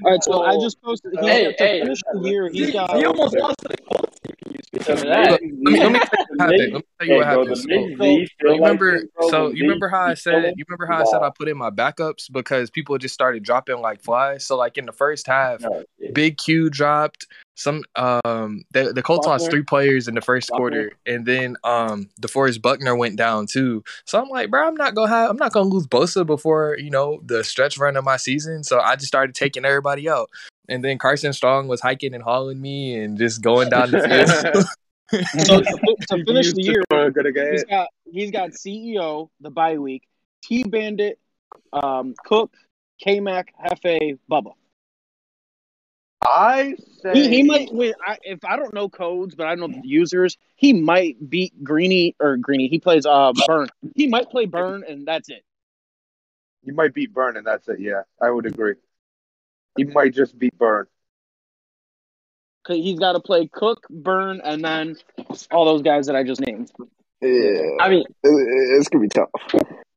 All 0.04 0.10
right, 0.10 0.22
so 0.25 0.43
I 0.43 0.54
just 0.58 0.81
posted. 0.82 1.12
He, 1.20 1.26
Hey, 1.28 1.44
to 1.44 1.54
hey. 1.64 1.81
finish 1.82 2.00
the 2.12 2.28
year, 2.28 2.49
He, 2.50 2.72
got. 2.72 2.96
he 2.96 3.04
almost 3.04 3.37
lost 3.37 3.58
to 3.60 3.69
the 3.69 3.76
Colts. 3.76 4.19
CPU, 4.26 4.64
Speaking 4.64 4.93
of 4.93 4.98
Look, 4.98 5.08
that, 5.08 5.31
let 5.31 5.43
me 5.43 5.78
let 5.78 5.93
me 5.93 6.00
tell 6.98 7.08
you 7.08 7.16
what 7.16 7.26
happened. 7.26 7.48
Let 7.48 7.58
me 7.58 7.58
tell 7.58 7.58
you 7.58 7.58
what 7.58 7.58
happened. 7.58 7.58
So, 7.58 7.66
Big 7.69 7.96
so 7.98 8.02
Z 8.05 8.26
still 8.26 8.50
you 8.55 8.60
remember 8.62 8.93
like 8.93 9.00
this, 9.02 9.10
bro. 9.16 9.28
so 9.31 9.50
you 9.50 9.62
remember 9.62 9.88
how 9.88 10.02
I 10.02 10.14
said 10.14 10.55
you 10.56 10.64
remember 10.69 10.87
how 10.87 11.00
I 11.02 11.05
said 11.05 11.22
I 11.22 11.31
put 11.37 11.48
in 11.48 11.56
my 11.56 11.70
backups 11.70 12.31
because 12.32 12.70
people 12.70 12.98
just 12.98 13.14
started 13.14 13.43
dropping 13.44 13.78
like 13.81 14.02
flies. 14.02 14.44
So 14.46 14.56
like 14.56 14.78
in 14.78 14.87
the 14.87 14.93
first 14.93 15.26
half, 15.26 15.60
No, 15.60 15.84
shit. 16.00 16.01
Big 16.12 16.38
Q 16.38 16.70
dropped 16.70 17.26
some 17.55 17.85
um 17.94 18.64
the, 18.73 18.93
the 18.93 19.03
Colts 19.03 19.26
lost 19.26 19.50
three 19.50 19.62
players 19.62 20.09
in 20.09 20.14
the 20.14 20.20
first 20.20 20.49
Buckner. 20.49 20.59
quarter 20.59 20.93
and 21.06 21.26
then 21.26 21.56
um 21.64 22.09
DeForest 22.20 22.62
Buckner 22.62 22.97
went 22.97 23.17
down 23.17 23.47
too. 23.47 23.84
So 24.06 24.20
I'm 24.20 24.29
like, 24.29 24.51
bro, 24.51 24.67
I'm 24.67 24.75
not 24.75 24.94
gonna 24.94 25.08
have 25.08 25.31
I'm 25.31 25.36
not 25.36 25.53
gonna 25.53 25.69
lose 25.69 25.86
Bosa 25.86 26.27
before, 26.27 26.77
you 26.79 26.91
know, 26.91 27.20
the 27.25 27.44
stretch 27.44 27.79
run 27.79 27.96
of 27.96 28.05
my 28.05 28.17
season. 28.17 28.65
So 28.65 28.81
I 28.81 28.96
just 28.96 29.08
started 29.08 29.34
taking 29.34 29.65
everybody 29.65 30.08
out. 30.08 30.31
And 30.69 30.82
then 30.82 30.96
Carson 30.96 31.32
Strong 31.32 31.69
was 31.69 31.81
hiking 31.81 32.15
and 32.15 32.22
hauling 32.22 32.60
me 32.60 32.98
and 32.98 33.19
just 33.19 33.43
going 33.43 33.69
down 33.69 33.91
the 33.91 34.01
field. 34.01 34.67
So 35.44 35.60
to, 35.60 35.96
to 36.08 36.25
finish 36.25 36.55
the 36.55 36.63
year, 36.63 36.82
We're 36.91 37.10
gonna 37.10 37.32
get 37.32 37.53
he's 37.53 37.63
it. 37.65 37.69
got 37.69 37.89
he's 38.10 38.31
got 38.31 38.51
CEO 38.53 39.29
the 39.43 39.51
bye 39.51 39.77
week, 39.77 40.08
T 40.43 40.65
Bandit, 40.65 41.19
um, 41.75 42.15
Cook, 42.25 42.55
K 42.98 43.20
Mac, 43.20 43.53
Hefe, 43.63 44.19
Bubba. 44.31 44.55
I 46.24 46.74
say 47.02 47.14
He, 47.14 47.29
he 47.29 47.43
might 47.43 47.72
win. 47.72 47.94
I, 48.06 48.19
if 48.22 48.44
I 48.44 48.56
don't 48.56 48.72
know 48.72 48.88
codes, 48.88 49.34
but 49.34 49.46
I 49.46 49.55
know 49.55 49.69
the 49.69 49.81
users, 49.82 50.36
he 50.56 50.72
might 50.72 51.17
beat 51.29 51.52
Greeny 51.64 52.14
or 52.20 52.36
Greeny. 52.36 52.69
He 52.69 52.79
plays 52.79 53.06
uh 53.06 53.32
Burn. 53.46 53.69
He 53.94 54.06
might 54.06 54.31
play 54.31 54.46
Burn, 54.46 54.84
and 54.88 55.06
that's 55.06 55.29
it. 55.29 55.44
You 56.64 56.74
might 56.74 56.94
beat 56.94 57.12
Burn, 57.12 57.36
and 57.36 57.46
that's 57.46 57.69
it. 57.69 57.81
Yeah, 57.81 58.02
I 58.20 58.31
would 58.31 58.46
agree. 58.46 58.74
He 59.76 59.84
might 59.84 60.14
just 60.14 60.38
beat 60.38 60.56
Burn. 60.56 60.86
Cause 62.64 62.76
he's 62.76 63.00
got 63.00 63.12
to 63.14 63.20
play 63.20 63.48
Cook, 63.52 63.88
Burn, 63.91 64.41
and 64.44 64.64
then 64.64 64.94
all 65.50 65.64
those 65.64 65.82
guys 65.82 66.06
that 66.06 66.14
I 66.14 66.22
just 66.22 66.41
named. 66.41 66.70
yeah. 67.20 67.62
I 67.81 67.88
mean, 67.88 68.05
It- 68.22 68.79
it's 68.79 68.88
gonna 68.88 69.02
be 69.02 69.08
tough. 69.08 69.31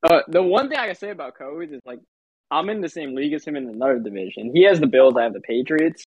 uh, 0.02 0.22
the 0.28 0.42
one 0.42 0.70
thing 0.70 0.80
I 0.80 0.88
can 0.88 0.96
say 0.96 1.12
about 1.12 1.36
Codes 1.38 1.72
is 1.72 1.82
like, 1.86 2.00
I'm 2.50 2.70
in 2.70 2.82
the 2.82 2.90
same 2.90 3.14
league 3.14 3.34
as 3.34 3.46
him 3.46 3.56
in 3.56 3.70
another 3.70 4.00
division. 4.00 4.52
He 4.56 4.64
has 4.64 4.80
the 4.80 4.88
Bills, 4.88 5.16
I 5.16 5.24
have 5.24 5.34
the 5.34 5.42
Patriots, 5.42 6.04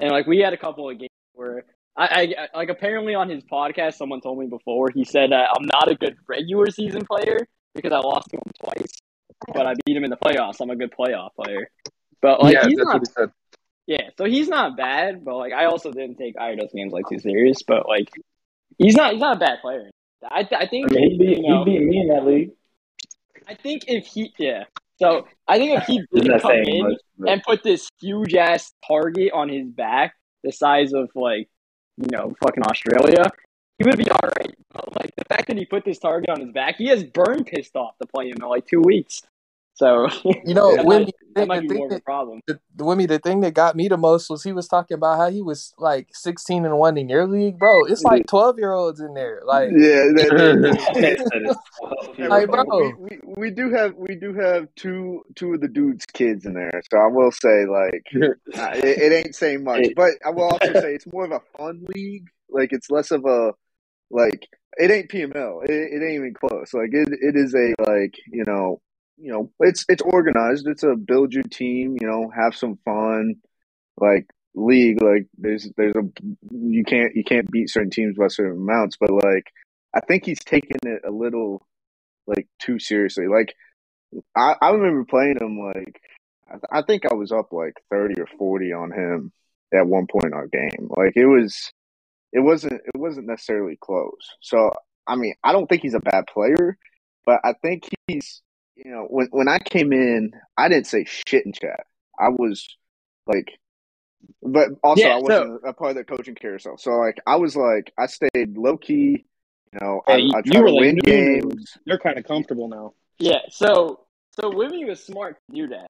and 0.00 0.10
like 0.10 0.26
we 0.26 0.38
had 0.38 0.52
a 0.52 0.56
couple 0.56 0.88
of 0.88 0.98
games 0.98 1.10
where 1.34 1.64
I, 1.96 2.34
I 2.54 2.58
like 2.58 2.68
apparently 2.68 3.14
on 3.14 3.28
his 3.28 3.42
podcast, 3.44 3.94
someone 3.94 4.20
told 4.20 4.38
me 4.38 4.46
before 4.46 4.90
he 4.90 5.04
said 5.04 5.32
uh, 5.32 5.46
I'm 5.56 5.66
not 5.66 5.90
a 5.90 5.94
good 5.94 6.16
regular 6.26 6.70
season 6.70 7.04
player 7.04 7.38
because 7.74 7.92
I 7.92 7.98
lost 7.98 8.28
to 8.30 8.36
him 8.36 8.52
twice, 8.62 8.92
but 9.52 9.66
I 9.66 9.74
beat 9.84 9.96
him 9.96 10.04
in 10.04 10.10
the 10.10 10.16
playoffs. 10.16 10.60
I'm 10.60 10.70
a 10.70 10.76
good 10.76 10.92
playoff 10.98 11.34
player. 11.34 11.68
But 12.20 12.42
like 12.42 12.54
yeah, 12.54 12.66
he's 12.66 12.76
that's 12.76 12.86
not 12.86 12.94
what 12.94 13.08
he 13.08 13.12
said. 13.12 13.30
Yeah, 13.86 14.10
so 14.16 14.24
he's 14.24 14.48
not 14.48 14.76
bad, 14.76 15.24
but 15.24 15.36
like 15.36 15.52
I 15.52 15.66
also 15.66 15.90
didn't 15.90 16.16
take 16.16 16.34
either 16.38 16.54
of 16.54 16.60
those 16.60 16.72
games 16.72 16.92
like 16.92 17.08
too 17.08 17.18
serious. 17.18 17.62
But 17.62 17.88
like 17.88 18.08
he's 18.78 18.94
not 18.94 19.12
he's 19.12 19.20
not 19.20 19.36
a 19.36 19.40
bad 19.40 19.58
player. 19.60 19.90
I 20.30 20.44
th- 20.44 20.60
I 20.60 20.66
think 20.66 20.92
I 20.92 20.94
mean, 20.94 21.10
he 21.10 21.18
beat, 21.18 21.38
you 21.38 21.48
know, 21.48 21.64
he 21.64 21.78
beat 21.78 21.86
me 21.86 22.00
in 22.00 22.08
that 22.08 22.24
league. 22.24 22.50
I 23.48 23.54
think 23.54 23.84
if 23.88 24.06
he 24.06 24.32
yeah. 24.38 24.64
So 25.02 25.26
I 25.48 25.58
think 25.58 25.78
if 25.78 25.84
he 25.86 26.00
didn't 26.14 26.40
come 26.40 26.52
in 26.52 26.82
much. 26.82 26.98
but- 27.18 27.28
and 27.30 27.42
put 27.42 27.62
this 27.62 27.88
huge 28.00 28.34
ass 28.34 28.72
target 28.86 29.32
on 29.32 29.48
his 29.48 29.66
back 29.68 30.14
the 30.44 30.52
size 30.52 30.92
of 30.92 31.08
like 31.14 31.48
you 31.98 32.08
know 32.10 32.34
fucking 32.42 32.64
Australia, 32.64 33.30
he 33.78 33.84
would 33.84 33.98
be 33.98 34.10
all 34.10 34.28
right. 34.38 34.54
But, 34.72 34.96
like 34.96 35.10
the 35.16 35.24
fact 35.28 35.48
that 35.48 35.58
he 35.58 35.66
put 35.66 35.84
this 35.84 35.98
target 35.98 36.30
on 36.30 36.40
his 36.40 36.50
back, 36.52 36.76
he 36.76 36.88
has 36.88 37.04
Burn 37.04 37.44
pissed 37.44 37.76
off 37.76 37.96
to 38.00 38.06
play 38.08 38.28
him 38.28 38.36
in 38.40 38.48
like 38.48 38.66
two 38.66 38.80
weeks. 38.80 39.20
So 39.74 40.08
You 40.44 40.54
know, 40.54 40.76
that 40.76 40.84
when 40.84 41.04
might, 41.04 41.14
the, 41.34 41.46
might 41.46 41.60
the 41.62 41.68
thing 41.68 41.78
more 41.78 41.86
of 41.86 41.92
a 41.92 41.94
that 41.96 42.04
problem. 42.04 42.40
the, 42.46 42.58
the 42.74 42.84
Wimmy, 42.84 43.08
the 43.08 43.18
thing 43.18 43.40
that 43.40 43.54
got 43.54 43.76
me 43.76 43.88
the 43.88 43.96
most 43.96 44.28
was 44.28 44.42
he 44.42 44.52
was 44.52 44.68
talking 44.68 44.96
about 44.96 45.18
how 45.18 45.30
he 45.30 45.40
was 45.40 45.72
like 45.78 46.08
16 46.12 46.64
and 46.64 46.78
one 46.78 46.96
in 46.98 47.08
your 47.08 47.26
league, 47.26 47.58
bro. 47.58 47.84
It's 47.84 48.02
like 48.02 48.26
12 48.26 48.58
year 48.58 48.72
olds 48.72 49.00
in 49.00 49.14
there, 49.14 49.40
like. 49.44 49.70
Yeah, 49.70 50.04
that, 50.14 50.80
They 50.94 51.16
said 51.16 51.42
it's 51.44 51.58
12 51.78 52.16
Hey, 52.16 52.22
years 52.22 52.30
Like, 52.30 52.48
we, 52.48 52.64
bro. 52.64 52.96
we, 52.98 53.18
we, 53.24 53.34
we 53.36 53.50
do 53.50 53.70
have 53.70 53.94
we 53.96 54.14
do 54.14 54.34
have 54.34 54.68
two 54.76 55.22
two 55.34 55.54
of 55.54 55.60
the 55.60 55.68
dudes' 55.68 56.06
kids 56.12 56.44
in 56.44 56.54
there, 56.54 56.82
so 56.90 56.98
I 56.98 57.06
will 57.06 57.32
say 57.32 57.64
like 57.66 58.04
uh, 58.22 58.70
it, 58.74 58.98
it 58.98 59.12
ain't 59.12 59.34
saying 59.34 59.64
much, 59.64 59.86
but 59.96 60.10
I 60.24 60.30
will 60.30 60.44
also 60.44 60.72
say 60.80 60.94
it's 60.94 61.06
more 61.12 61.24
of 61.24 61.32
a 61.32 61.40
fun 61.56 61.84
league. 61.94 62.26
Like 62.50 62.72
it's 62.72 62.90
less 62.90 63.10
of 63.10 63.24
a 63.24 63.52
like 64.10 64.46
it 64.76 64.90
ain't 64.90 65.10
PML. 65.10 65.64
It, 65.64 65.70
it 65.70 66.02
ain't 66.02 66.14
even 66.14 66.34
close. 66.34 66.74
Like 66.74 66.90
it 66.92 67.08
it 67.10 67.36
is 67.36 67.54
a 67.54 67.74
like 67.90 68.14
you 68.30 68.44
know 68.44 68.80
you 69.22 69.30
know 69.30 69.50
it's 69.60 69.84
it's 69.88 70.02
organized. 70.02 70.66
It's 70.66 70.82
a 70.82 70.96
build 70.96 71.32
your 71.32 71.44
team. 71.44 71.96
You 72.00 72.08
know, 72.08 72.30
have 72.34 72.56
some 72.56 72.78
fun. 72.84 73.36
Like 73.96 74.26
league, 74.54 75.00
like 75.00 75.28
there's 75.38 75.70
there's 75.76 75.94
a 75.94 76.02
you 76.50 76.84
can't 76.84 77.14
you 77.14 77.22
can't 77.22 77.50
beat 77.50 77.70
certain 77.70 77.90
teams 77.90 78.16
by 78.18 78.28
certain 78.28 78.60
amounts, 78.60 78.96
but 78.98 79.10
like 79.10 79.52
I 79.94 80.00
think 80.00 80.24
he's 80.24 80.40
taking 80.40 80.78
it 80.84 81.02
a 81.06 81.10
little 81.10 81.66
like 82.26 82.48
too 82.60 82.78
seriously. 82.78 83.28
Like 83.28 83.54
I, 84.36 84.56
I 84.60 84.70
remember 84.70 85.04
playing 85.04 85.38
him 85.40 85.58
like 85.58 86.00
I, 86.50 86.80
I 86.80 86.82
think 86.82 87.04
I 87.06 87.14
was 87.14 87.30
up 87.30 87.52
like 87.52 87.74
thirty 87.90 88.20
or 88.20 88.26
forty 88.38 88.72
on 88.72 88.90
him 88.90 89.32
at 89.72 89.86
one 89.86 90.06
point 90.08 90.26
in 90.26 90.34
our 90.34 90.48
game. 90.48 90.88
Like 90.96 91.12
it 91.14 91.26
was 91.26 91.70
it 92.32 92.40
wasn't 92.40 92.72
it 92.72 92.98
wasn't 92.98 93.28
necessarily 93.28 93.78
close. 93.80 94.36
So 94.40 94.72
I 95.06 95.14
mean 95.14 95.34
I 95.44 95.52
don't 95.52 95.68
think 95.68 95.82
he's 95.82 95.94
a 95.94 96.00
bad 96.00 96.26
player, 96.26 96.76
but 97.24 97.40
I 97.44 97.54
think 97.62 97.88
he's 98.08 98.42
you 98.84 98.90
know 98.90 99.06
when 99.10 99.28
when 99.30 99.48
I 99.48 99.58
came 99.58 99.92
in 99.92 100.32
I 100.56 100.68
didn't 100.68 100.86
say 100.86 101.04
shit 101.06 101.46
in 101.46 101.52
chat. 101.52 101.86
I 102.18 102.28
was 102.28 102.66
like 103.26 103.58
but 104.42 104.68
also 104.82 105.02
Yeah, 105.02 105.14
I 105.14 105.18
wasn't 105.18 105.60
a 105.66 105.72
part 105.72 105.90
of 105.90 105.96
the 105.96 106.04
coaching 106.04 106.34
carousel. 106.34 106.76
So 106.78 106.92
like 106.92 107.18
I 107.26 107.36
was 107.36 107.56
like 107.56 107.92
I 107.98 108.06
stayed 108.06 108.56
low 108.56 108.76
key. 108.76 109.24
You 109.72 109.78
know, 109.80 110.02
Yeah, 110.06 110.14
I, 110.14 110.16
you- 110.18 110.32
I 110.34 110.38
you 110.44 110.52
try 110.52 110.60
were 110.60 110.66
to 110.68 110.72
like 110.74 110.80
win 110.80 110.94
new. 110.96 111.00
games. 111.02 111.78
You're 111.84 111.98
kind 111.98 112.18
of 112.18 112.24
comfortable 112.24 112.68
now. 112.68 112.94
Yeah, 113.18 113.38
so 113.50 114.00
so 114.40 114.50
Wimmy 114.50 114.86
was 114.86 115.02
smart 115.04 115.36
to 115.50 115.56
do 115.56 115.68
that. 115.68 115.86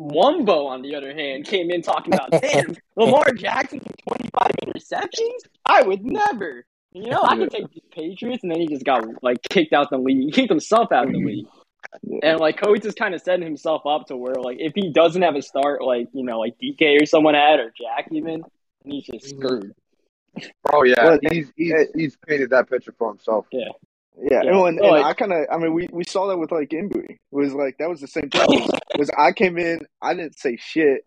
Wumbo, 0.00 0.66
on 0.66 0.80
the 0.82 0.94
other 0.94 1.12
hand, 1.14 1.44
came 1.44 1.70
in 1.70 1.82
talking 1.82 2.14
about 2.14 2.30
damn 2.42 2.74
Lamar 2.96 3.32
Jackson 3.32 3.80
for 3.80 4.14
25 4.16 4.50
interceptions. 4.66 5.38
I 5.66 5.82
would 5.82 6.04
never. 6.04 6.64
You 6.92 7.10
know, 7.10 7.22
I 7.22 7.36
could 7.36 7.50
take 7.50 7.72
the 7.72 7.82
Patriots, 7.92 8.42
and 8.42 8.50
then 8.50 8.60
he 8.60 8.66
just 8.66 8.84
got 8.84 9.04
like 9.22 9.38
kicked 9.48 9.72
out 9.72 9.90
the 9.90 9.98
league. 9.98 10.24
He 10.24 10.30
kicked 10.32 10.50
himself 10.50 10.90
out 10.90 11.06
of 11.06 11.12
the 11.12 11.18
league. 11.24 11.46
And 12.22 12.38
like 12.40 12.60
Coach 12.60 12.84
is 12.84 12.94
kind 12.94 13.14
of 13.14 13.20
setting 13.22 13.44
himself 13.44 13.82
up 13.86 14.06
to 14.06 14.16
where 14.16 14.34
like 14.34 14.58
if 14.60 14.72
he 14.74 14.90
doesn't 14.92 15.22
have 15.22 15.34
a 15.36 15.42
start, 15.42 15.82
like 15.82 16.08
you 16.12 16.24
know, 16.24 16.38
like 16.38 16.54
DK 16.62 17.02
or 17.02 17.06
someone 17.06 17.34
had 17.34 17.58
or 17.60 17.72
Jack 17.76 18.08
even, 18.12 18.42
he's 18.84 19.04
just 19.04 19.26
mm-hmm. 19.34 19.38
screwed. 19.46 19.74
Oh 20.72 20.84
yeah, 20.84 21.04
Well, 21.04 21.18
he's 21.30 21.50
he's 21.56 21.74
he's 21.94 22.16
painted 22.26 22.50
that 22.50 22.68
picture 22.70 22.94
for 22.96 23.08
himself. 23.10 23.46
Yeah, 23.50 23.64
Yeah. 24.20 24.40
and, 24.40 24.50
and, 24.50 24.78
and 24.78 24.88
like- 24.90 25.04
I 25.04 25.12
kind 25.14 25.32
of, 25.32 25.46
I 25.50 25.58
mean, 25.58 25.74
we, 25.74 25.88
we 25.92 26.04
saw 26.04 26.28
that 26.28 26.36
with 26.38 26.52
like 26.52 26.68
Embry. 26.70 27.10
It 27.10 27.18
was 27.32 27.52
like 27.52 27.76
that 27.78 27.88
was 27.88 28.00
the 28.00 28.06
same 28.06 28.30
thing. 28.30 28.42
Was, 28.48 28.70
was 28.98 29.10
I 29.18 29.32
came 29.32 29.58
in, 29.58 29.80
I 30.02 30.14
didn't 30.14 30.38
say 30.38 30.56
shit. 30.60 31.02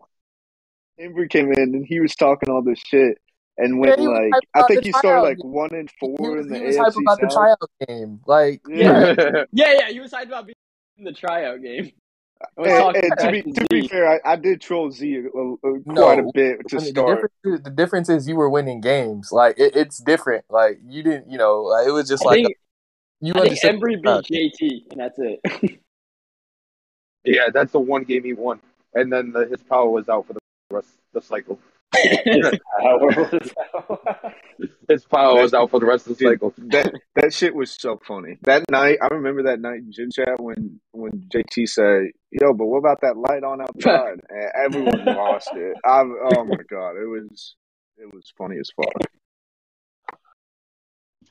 Embry 1.00 1.28
came 1.30 1.52
in 1.52 1.74
and 1.74 1.86
he 1.86 2.00
was 2.00 2.14
talking 2.14 2.50
all 2.50 2.62
this 2.62 2.80
shit, 2.84 3.18
and 3.58 3.76
Yeah, 3.76 3.80
went 3.80 4.00
he 4.00 4.06
was 4.08 4.30
like 4.32 4.42
I 4.54 4.66
think 4.68 4.84
he 4.84 4.92
started 4.92 5.22
like 5.22 5.38
game. 5.38 5.52
one 5.52 5.74
and 5.74 5.90
four 5.98 6.16
was, 6.36 6.46
in 6.46 6.52
the 6.52 6.58
he 6.58 6.64
was 6.66 6.76
hype 6.76 6.92
AFC 6.92 7.00
about 7.00 7.20
the 7.20 7.30
South. 7.30 7.38
tryout 7.38 7.70
game. 7.88 8.20
Like, 8.26 8.60
Yeah. 8.68 9.14
yeah. 9.18 9.44
Yeah, 9.52 9.72
yeah, 9.72 9.88
he 9.90 10.00
was 10.00 10.12
hyped 10.12 10.26
about 10.26 10.46
being 10.46 10.54
in 10.56 10.63
the 10.98 11.12
tryout 11.12 11.62
game. 11.62 11.92
And, 12.58 12.96
and 12.96 13.18
to 13.20 13.30
be 13.30 13.42
to 13.42 13.52
to 13.60 13.66
be 13.70 13.88
fair, 13.88 14.06
I, 14.06 14.32
I 14.32 14.36
did 14.36 14.60
troll 14.60 14.90
Z 14.90 15.16
a, 15.16 15.38
a, 15.38 15.76
a- 15.76 15.80
quite 15.80 16.18
a 16.18 16.30
bit 16.34 16.68
to 16.68 16.76
I 16.76 16.80
mean, 16.80 16.84
the 16.86 16.90
start. 16.90 17.08
difference 17.08 17.34
is, 17.44 17.62
the 17.62 17.70
difference 17.70 18.08
is 18.10 18.28
you 18.28 18.36
were 18.36 18.50
winning 18.50 18.82
games. 18.82 19.30
Like 19.32 19.58
it, 19.58 19.74
it's 19.74 19.98
different. 19.98 20.44
Like 20.50 20.78
you 20.86 21.02
didn't, 21.02 21.30
you 21.30 21.38
know, 21.38 21.62
like, 21.62 21.86
it 21.86 21.92
was 21.92 22.06
just 22.06 22.22
I 22.26 22.28
like 22.28 22.34
think 22.44 22.56
you 23.20 23.32
I 23.34 23.48
think 23.48 23.64
understand. 23.64 23.82
Embry 23.82 24.02
beat 24.28 24.52
JT, 24.60 24.90
and 24.90 25.00
that's 25.00 25.18
it. 25.18 25.80
yeah, 27.24 27.48
that's 27.54 27.72
the 27.72 27.80
one 27.80 28.02
game 28.02 28.24
he 28.24 28.34
won, 28.34 28.60
and 28.92 29.10
then 29.10 29.32
the, 29.32 29.46
his 29.46 29.62
power 29.62 29.88
was 29.88 30.10
out 30.10 30.26
for 30.26 30.34
the 30.34 30.40
rest 30.70 30.88
of 30.88 31.22
the 31.22 31.26
cycle. 31.26 31.58
Power 32.80 32.98
was 33.06 33.52
out. 33.74 34.32
His 34.88 35.04
power 35.06 35.40
was 35.40 35.54
out 35.54 35.70
for 35.70 35.80
the 35.80 35.86
rest 35.86 36.06
of 36.06 36.16
the 36.18 36.24
Dude, 36.24 36.32
cycle. 36.40 36.54
that 36.70 36.92
that 37.16 37.32
shit 37.32 37.54
was 37.54 37.70
so 37.70 38.00
funny. 38.06 38.38
That 38.42 38.64
night, 38.70 38.98
I 39.02 39.06
remember 39.08 39.44
that 39.44 39.60
night 39.60 39.78
in 39.78 39.92
gym 39.92 40.10
chat 40.14 40.38
when 40.40 40.80
when 40.92 41.28
JT 41.34 41.68
said, 41.68 42.08
"Yo, 42.30 42.52
but 42.52 42.66
what 42.66 42.78
about 42.78 43.00
that 43.02 43.16
light 43.16 43.42
on 43.44 43.60
outside?" 43.60 44.20
And 44.28 44.50
everyone 44.74 45.04
lost 45.04 45.50
it. 45.54 45.76
I, 45.84 46.00
oh 46.02 46.44
my 46.44 46.56
god, 46.68 46.96
it 46.96 47.06
was 47.08 47.56
it 47.96 48.12
was 48.12 48.32
funny 48.36 48.58
as 48.58 48.70
fuck. 48.76 48.92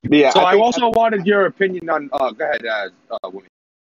Yeah, 0.09 0.31
So 0.31 0.41
I, 0.43 0.51
think- 0.53 0.63
also 0.63 0.89
wanted 0.89 1.25
your 1.25 1.45
opinion 1.45 1.89
on. 1.89 2.09
Uh, 2.11 2.31
go 2.31 2.43
ahead, 2.45 2.65
uh, 2.65 2.89
uh, 3.23 3.29
Winnie. 3.29 3.47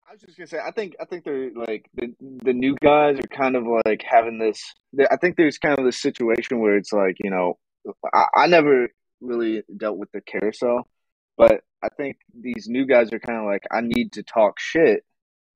I 0.07 0.13
was 0.13 0.21
just 0.21 0.37
gonna 0.37 0.47
say, 0.47 0.59
I 0.65 0.71
think 0.71 0.95
I 1.01 1.05
think 1.05 1.25
they're 1.25 1.51
like 1.53 1.89
the 1.93 2.13
the 2.21 2.53
new 2.53 2.75
guys 2.81 3.19
are 3.19 3.27
kind 3.27 3.57
of 3.57 3.65
like 3.85 4.03
having 4.09 4.39
this. 4.39 4.73
I 5.11 5.17
think 5.17 5.35
there's 5.35 5.57
kind 5.57 5.77
of 5.77 5.83
this 5.83 5.99
situation 5.99 6.59
where 6.59 6.77
it's 6.77 6.93
like 6.93 7.17
you 7.19 7.29
know, 7.29 7.57
I, 8.13 8.25
I 8.35 8.47
never 8.47 8.87
really 9.19 9.63
dealt 9.75 9.97
with 9.97 10.09
the 10.13 10.21
carousel, 10.21 10.87
but 11.37 11.61
I 11.83 11.89
think 11.89 12.17
these 12.33 12.67
new 12.69 12.85
guys 12.85 13.11
are 13.11 13.19
kind 13.19 13.39
of 13.39 13.45
like, 13.45 13.63
I 13.71 13.81
need 13.81 14.13
to 14.13 14.23
talk 14.23 14.59
shit, 14.59 15.03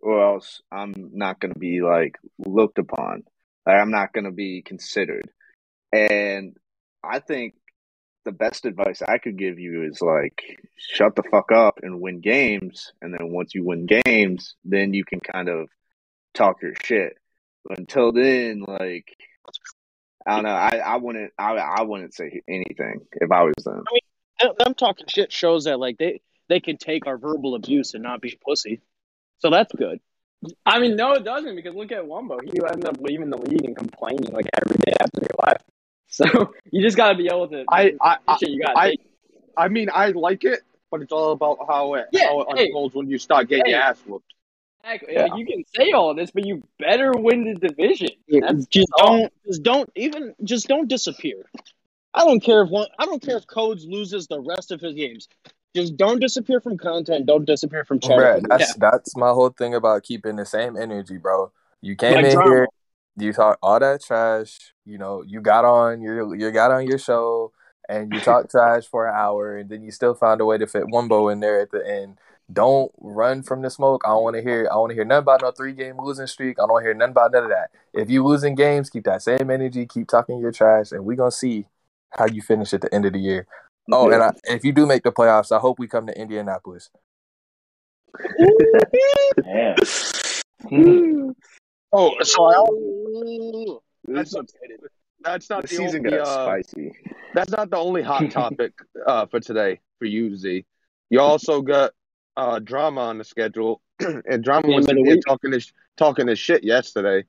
or 0.01 0.21
else 0.21 0.61
I'm 0.69 1.11
not 1.13 1.39
gonna 1.39 1.53
be 1.57 1.81
like 1.81 2.17
looked 2.37 2.77
upon. 2.77 3.23
Like 3.65 3.77
I'm 3.77 3.91
not 3.91 4.11
gonna 4.11 4.33
be 4.33 4.63
considered, 4.63 5.29
and 5.93 6.57
I 7.01 7.19
think 7.19 7.53
the 8.25 8.31
best 8.31 8.65
advice 8.65 9.01
I 9.01 9.17
could 9.17 9.37
give 9.37 9.59
you 9.59 9.83
is 9.83 10.01
like 10.01 10.41
shut 10.77 11.15
the 11.15 11.23
fuck 11.23 11.51
up 11.51 11.79
and 11.81 12.01
win 12.01 12.21
games, 12.21 12.93
and 13.01 13.13
then 13.13 13.31
once 13.31 13.53
you 13.55 13.65
win 13.65 13.87
games, 13.87 14.55
then 14.63 14.93
you 14.93 15.03
can 15.03 15.19
kind 15.19 15.49
of 15.49 15.69
talk 16.33 16.61
your 16.61 16.73
shit. 16.83 17.17
But 17.65 17.79
until 17.79 18.11
then, 18.11 18.63
like 18.67 19.15
I 20.25 20.35
don't 20.35 20.43
know, 20.43 20.49
I, 20.49 20.77
I 20.77 20.97
wouldn't 20.97 21.31
I 21.37 21.53
I 21.55 21.81
wouldn't 21.83 22.13
say 22.13 22.41
anything 22.47 23.01
if 23.13 23.31
I 23.31 23.43
was 23.43 23.63
them. 23.63 23.83
Them 24.39 24.53
them 24.57 24.73
talking 24.73 25.07
shit 25.07 25.31
shows 25.31 25.65
that 25.65 25.79
like 25.79 25.97
they 25.97 26.21
they 26.49 26.59
can 26.59 26.77
take 26.77 27.07
our 27.07 27.17
verbal 27.17 27.55
abuse 27.55 27.93
and 27.93 28.03
not 28.03 28.21
be 28.21 28.37
pussy. 28.45 28.81
So 29.39 29.49
that's 29.49 29.73
good. 29.73 29.99
I 30.65 30.79
mean, 30.79 30.95
no, 30.95 31.13
it 31.13 31.23
doesn't 31.23 31.55
because 31.55 31.75
look 31.75 31.91
at 31.91 32.03
Wumbo. 32.03 32.39
He 32.43 32.59
ended 32.65 32.85
up 32.85 32.97
leaving 32.99 33.29
the 33.29 33.37
league 33.37 33.63
and 33.63 33.75
complaining 33.75 34.31
like 34.31 34.47
every 34.59 34.77
day 34.85 34.93
after 34.99 35.21
your 35.21 35.47
life. 35.47 35.61
So 36.11 36.25
you 36.71 36.81
just 36.83 36.97
gotta 36.97 37.15
be 37.15 37.27
able 37.27 37.47
to. 37.47 37.65
I 37.71 37.93
I 37.99 38.17
I, 38.27 38.37
you 38.41 38.61
gotta 38.61 38.77
I. 38.77 38.97
I 39.57 39.67
mean, 39.67 39.89
I 39.91 40.09
like 40.09 40.43
it, 40.43 40.61
but 40.91 41.01
it's 41.01 41.11
all 41.11 41.31
about 41.31 41.57
how 41.67 41.95
it 41.95 42.07
Yeah, 42.11 42.27
how 42.27 42.41
it 42.41 42.47
hey. 42.55 42.65
unfolds 42.67 42.93
when 42.93 43.09
you 43.09 43.17
start 43.17 43.47
getting 43.49 43.71
your 43.71 43.79
ass 43.79 43.99
whooped. 44.05 44.33
Exactly. 44.83 45.15
Like, 45.15 45.31
you 45.35 45.45
can 45.45 45.63
say 45.75 45.91
all 45.91 46.15
this, 46.15 46.31
but 46.31 46.45
you 46.45 46.63
better 46.79 47.11
win 47.11 47.43
the 47.43 47.67
division. 47.67 48.09
That's 48.27 48.65
just 48.67 48.89
all. 48.99 49.17
don't 49.19 49.33
just 49.45 49.63
don't 49.63 49.89
even 49.95 50.35
just 50.43 50.67
don't 50.67 50.87
disappear. 50.87 51.45
I 52.13 52.25
don't 52.25 52.41
care 52.41 52.63
if 52.63 52.69
one 52.69 52.87
I 52.99 53.05
don't 53.05 53.21
care 53.21 53.37
if 53.37 53.47
Codes 53.47 53.85
loses 53.85 54.27
the 54.27 54.39
rest 54.39 54.71
of 54.71 54.81
his 54.81 54.93
games. 54.95 55.27
Just 55.73 55.95
don't 55.95 56.19
disappear 56.19 56.59
from 56.59 56.77
content. 56.77 57.25
Don't 57.25 57.45
disappear 57.45 57.85
from 57.85 57.99
chat. 57.99 58.17
Bruh, 58.17 58.41
that's 58.49 58.73
that's 58.75 59.15
my 59.15 59.29
whole 59.29 59.49
thing 59.49 59.73
about 59.75 60.03
keeping 60.03 60.35
the 60.35 60.45
same 60.45 60.75
energy, 60.75 61.17
bro. 61.17 61.51
You 61.81 61.95
came 61.95 62.15
Like 62.15 62.25
in 62.25 62.33
drama. 62.33 62.49
here, 62.49 62.67
you 63.17 63.33
talk 63.33 63.57
all 63.61 63.79
that 63.79 64.03
trash. 64.03 64.57
You 64.85 64.97
know, 64.97 65.23
you 65.23 65.41
got 65.41 65.65
on 65.65 66.01
your 66.01 66.35
you 66.35 66.51
got 66.51 66.71
on 66.71 66.87
your 66.87 66.97
show 66.97 67.51
and 67.89 68.13
you 68.13 68.19
talk 68.19 68.49
trash 68.51 68.85
for 68.85 69.07
an 69.07 69.15
hour, 69.15 69.57
and 69.57 69.69
then 69.69 69.83
you 69.83 69.91
still 69.91 70.13
found 70.13 70.41
a 70.41 70.45
way 70.45 70.57
to 70.57 70.67
fit 70.67 70.85
Wumbo 70.85 71.31
in 71.31 71.39
there 71.39 71.61
at 71.61 71.71
the 71.71 71.87
end. 71.87 72.17
Don't 72.51 72.91
run 72.99 73.43
from 73.43 73.61
the 73.61 73.69
smoke. 73.69 74.01
I 74.05 74.09
don't 74.09 74.23
want 74.23 74.35
to 74.35 74.41
hear. 74.41 74.67
I 74.71 74.75
want 74.77 74.89
to 74.91 74.95
hear 74.95 75.05
nothing 75.05 75.23
about 75.23 75.41
no 75.41 75.51
three 75.51 75.73
game 75.73 75.97
losing 75.99 76.27
streak. 76.27 76.57
I 76.59 76.63
don't 76.63 76.71
want 76.71 76.83
to 76.83 76.87
hear 76.87 76.93
nothing 76.93 77.11
about 77.11 77.31
none 77.31 77.43
of 77.43 77.49
that. 77.49 77.71
If 77.93 78.09
you 78.09 78.25
losing 78.25 78.55
games, 78.55 78.89
keep 78.89 79.05
that 79.05 79.21
same 79.21 79.49
energy. 79.49 79.85
Keep 79.85 80.07
talking 80.07 80.39
your 80.39 80.51
trash, 80.51 80.91
and 80.91 81.05
we're 81.05 81.17
gonna 81.17 81.31
see 81.31 81.67
how 82.11 82.25
you 82.25 82.41
finish 82.41 82.73
at 82.73 82.81
the 82.81 82.93
end 82.93 83.05
of 83.05 83.13
the 83.13 83.19
year. 83.19 83.47
Oh, 83.91 84.09
and 84.09 84.21
I, 84.21 84.31
if 84.45 84.63
you 84.63 84.71
do 84.71 84.85
make 84.85 85.03
the 85.03 85.11
playoffs, 85.11 85.55
I 85.55 85.59
hope 85.59 85.79
we 85.79 85.87
come 85.87 86.07
to 86.07 86.17
Indianapolis. 86.19 86.89
Damn. 89.43 89.75
Oh, 91.93 92.13
so 92.23 92.45
I 92.45 92.55
also, 92.55 93.83
that's 94.05 94.33
not, 94.33 94.45
that's 95.23 95.49
not 95.49 95.63
The 95.63 95.67
the 95.67 95.75
season 95.75 96.05
only 96.05 96.17
got 96.17 96.27
uh, 96.27 96.45
spicy. 96.45 96.93
that's 97.33 97.51
not 97.51 97.69
the 97.69 97.77
only 97.77 98.01
hot 98.01 98.31
topic 98.31 98.73
uh, 99.05 99.25
for 99.25 99.39
today 99.39 99.81
for 99.99 100.05
you, 100.05 100.35
Z. 100.35 100.65
You 101.09 101.19
also 101.19 101.61
got 101.61 101.91
uh, 102.37 102.59
drama 102.59 103.01
on 103.01 103.17
the 103.17 103.23
schedule, 103.23 103.81
and 103.99 104.43
drama 104.43 104.67
was 104.69 104.87
talking 105.25 105.51
this 105.51 105.71
talking 105.97 106.27
this 106.27 106.39
shit 106.39 106.63
yesterday. 106.63 107.25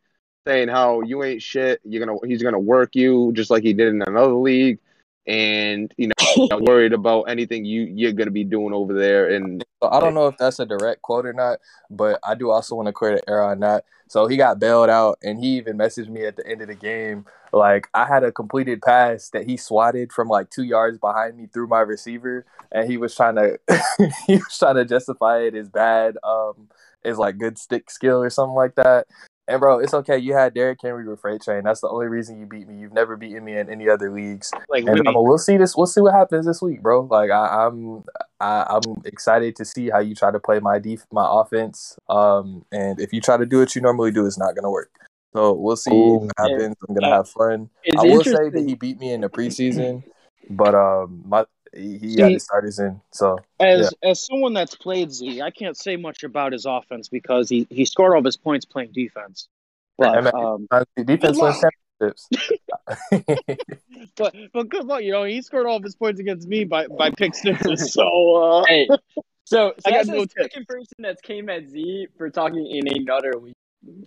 saying 0.46 0.68
how 0.68 1.02
you 1.02 1.24
ain't 1.24 1.42
shit. 1.42 1.80
You're 1.84 2.04
gonna 2.04 2.18
he's 2.26 2.42
gonna 2.42 2.60
work 2.60 2.94
you 2.94 3.32
just 3.32 3.50
like 3.50 3.62
he 3.62 3.72
did 3.72 3.88
in 3.88 4.02
another 4.02 4.34
league, 4.34 4.78
and 5.26 5.94
you 5.96 6.08
know 6.08 6.58
worried 6.58 6.92
about 6.92 7.22
anything 7.24 7.64
you 7.64 7.82
you're 7.82 8.12
gonna 8.12 8.30
be 8.30 8.44
doing 8.44 8.74
over 8.74 8.92
there. 8.92 9.28
And 9.30 9.64
So 9.82 9.88
I 9.90 10.00
don't 10.00 10.14
know 10.14 10.26
if 10.26 10.36
that's 10.36 10.58
a 10.58 10.66
direct 10.66 11.02
quote 11.02 11.26
or 11.26 11.32
not, 11.32 11.58
but 11.90 12.18
I 12.24 12.34
do 12.34 12.50
also 12.50 12.74
want 12.74 12.86
to 12.86 12.92
credit 12.92 13.24
Era 13.28 13.48
on 13.48 13.60
that. 13.60 13.84
So 14.08 14.26
he 14.26 14.36
got 14.36 14.58
bailed 14.58 14.90
out, 14.90 15.18
and 15.22 15.42
he 15.42 15.56
even 15.56 15.78
messaged 15.78 16.08
me 16.10 16.26
at 16.26 16.36
the 16.36 16.46
end 16.46 16.60
of 16.60 16.68
the 16.68 16.74
game. 16.74 17.24
Like 17.52 17.88
I 17.94 18.06
had 18.06 18.24
a 18.24 18.32
completed 18.32 18.82
pass 18.82 19.30
that 19.30 19.46
he 19.48 19.56
swatted 19.56 20.12
from 20.12 20.28
like 20.28 20.50
two 20.50 20.64
yards 20.64 20.98
behind 20.98 21.36
me 21.36 21.46
through 21.46 21.68
my 21.68 21.80
receiver, 21.80 22.44
and 22.70 22.90
he 22.90 22.96
was 22.96 23.14
trying 23.14 23.36
to 23.36 23.58
he 24.26 24.34
was 24.36 24.58
trying 24.58 24.76
to 24.76 24.84
justify 24.84 25.42
it 25.42 25.54
as 25.54 25.68
bad, 25.68 26.16
um, 26.24 26.68
as 27.04 27.18
like 27.18 27.38
good 27.38 27.58
stick 27.58 27.90
skill 27.90 28.22
or 28.22 28.30
something 28.30 28.54
like 28.54 28.74
that. 28.74 29.06
And 29.48 29.58
bro, 29.60 29.80
it's 29.80 29.92
okay. 29.92 30.18
You 30.18 30.34
had 30.34 30.54
Derrick 30.54 30.78
Henry 30.80 31.06
with 31.06 31.20
Freight 31.20 31.42
Train. 31.42 31.64
That's 31.64 31.80
the 31.80 31.88
only 31.88 32.06
reason 32.06 32.38
you 32.38 32.46
beat 32.46 32.68
me. 32.68 32.78
You've 32.78 32.92
never 32.92 33.16
beaten 33.16 33.44
me 33.44 33.56
in 33.56 33.68
any 33.68 33.88
other 33.88 34.10
leagues. 34.10 34.52
Like 34.68 34.84
And 34.84 35.00
Wimmy. 35.00 35.08
um, 35.08 35.24
we'll 35.24 35.38
see 35.38 35.56
this. 35.56 35.76
We'll 35.76 35.86
see 35.86 36.00
what 36.00 36.14
happens 36.14 36.46
this 36.46 36.62
week, 36.62 36.80
bro. 36.80 37.02
Like 37.02 37.30
I, 37.30 37.66
I'm, 37.66 38.04
I, 38.38 38.66
I'm 38.70 39.02
excited 39.04 39.56
to 39.56 39.64
see 39.64 39.90
how 39.90 39.98
you 39.98 40.14
try 40.14 40.30
to 40.30 40.38
play 40.38 40.60
my 40.60 40.78
def- 40.78 41.06
my 41.12 41.26
offense. 41.28 41.98
Um, 42.08 42.64
and 42.70 43.00
if 43.00 43.12
you 43.12 43.20
try 43.20 43.36
to 43.36 43.44
do 43.44 43.58
what 43.58 43.74
you 43.74 43.82
normally 43.82 44.12
do, 44.12 44.26
it's 44.26 44.38
not 44.38 44.54
gonna 44.54 44.70
work. 44.70 44.90
So 45.32 45.54
we'll 45.54 45.76
see 45.76 45.90
Ooh. 45.90 46.18
what 46.18 46.32
happens. 46.38 46.76
I'm 46.88 46.94
gonna 46.94 47.08
Yeah. 47.08 47.16
have 47.16 47.28
fun. 47.28 47.68
It's 47.82 48.00
I 48.00 48.04
will 48.04 48.22
say 48.22 48.48
that 48.48 48.64
he 48.64 48.74
beat 48.74 49.00
me 49.00 49.12
in 49.12 49.22
the 49.22 49.28
preseason, 49.28 50.04
but 50.50 50.74
um, 50.76 51.22
my 51.26 51.44
he, 51.74 51.98
he 51.98 52.10
See- 52.14 52.22
had 52.22 52.32
his 52.32 52.44
starters 52.44 52.78
in. 52.78 53.00
So 53.12 53.38
As 53.60 53.92
as 54.02 54.24
someone 54.24 54.52
that's 54.54 54.74
played 54.74 55.12
Z, 55.12 55.40
I 55.42 55.50
can't 55.50 55.76
say 55.76 55.96
much 55.96 56.22
about 56.22 56.52
his 56.52 56.66
offense 56.66 57.08
because 57.08 57.48
he, 57.48 57.66
he 57.70 57.84
scored 57.84 58.12
all 58.12 58.18
of 58.18 58.24
his 58.24 58.36
points 58.36 58.64
playing 58.64 58.92
defense. 58.92 59.48
Hey, 59.98 60.08
But 60.08 60.24
man. 60.24 60.34
um, 60.34 60.68
defense 61.04 61.38
Good 61.38 61.42
wins 61.42 61.60
championships. 62.00 62.28
but 64.16 64.34
but 64.52 64.68
good 64.68 64.84
luck, 64.86 65.02
you 65.02 65.12
know 65.12 65.24
he 65.24 65.42
scored 65.42 65.66
all 65.66 65.76
of 65.76 65.82
his 65.82 65.94
points 65.94 66.20
against 66.20 66.48
me 66.48 66.64
by 66.64 66.86
by 66.88 67.10
pick 67.10 67.34
sixes. 67.34 67.92
So 67.92 68.36
uh, 68.36 68.64
Hey, 68.66 68.88
so, 69.44 69.72
so 69.78 69.82
I 69.84 69.90
got 69.90 70.06
no 70.06 70.24
the 70.24 70.30
second 70.40 70.66
person 70.66 70.96
that's 70.98 71.20
came 71.20 71.48
at 71.48 71.68
Z 71.68 72.08
for 72.16 72.30
talking 72.30 72.66
in 72.66 72.88
another 72.88 73.32
league. 73.40 73.54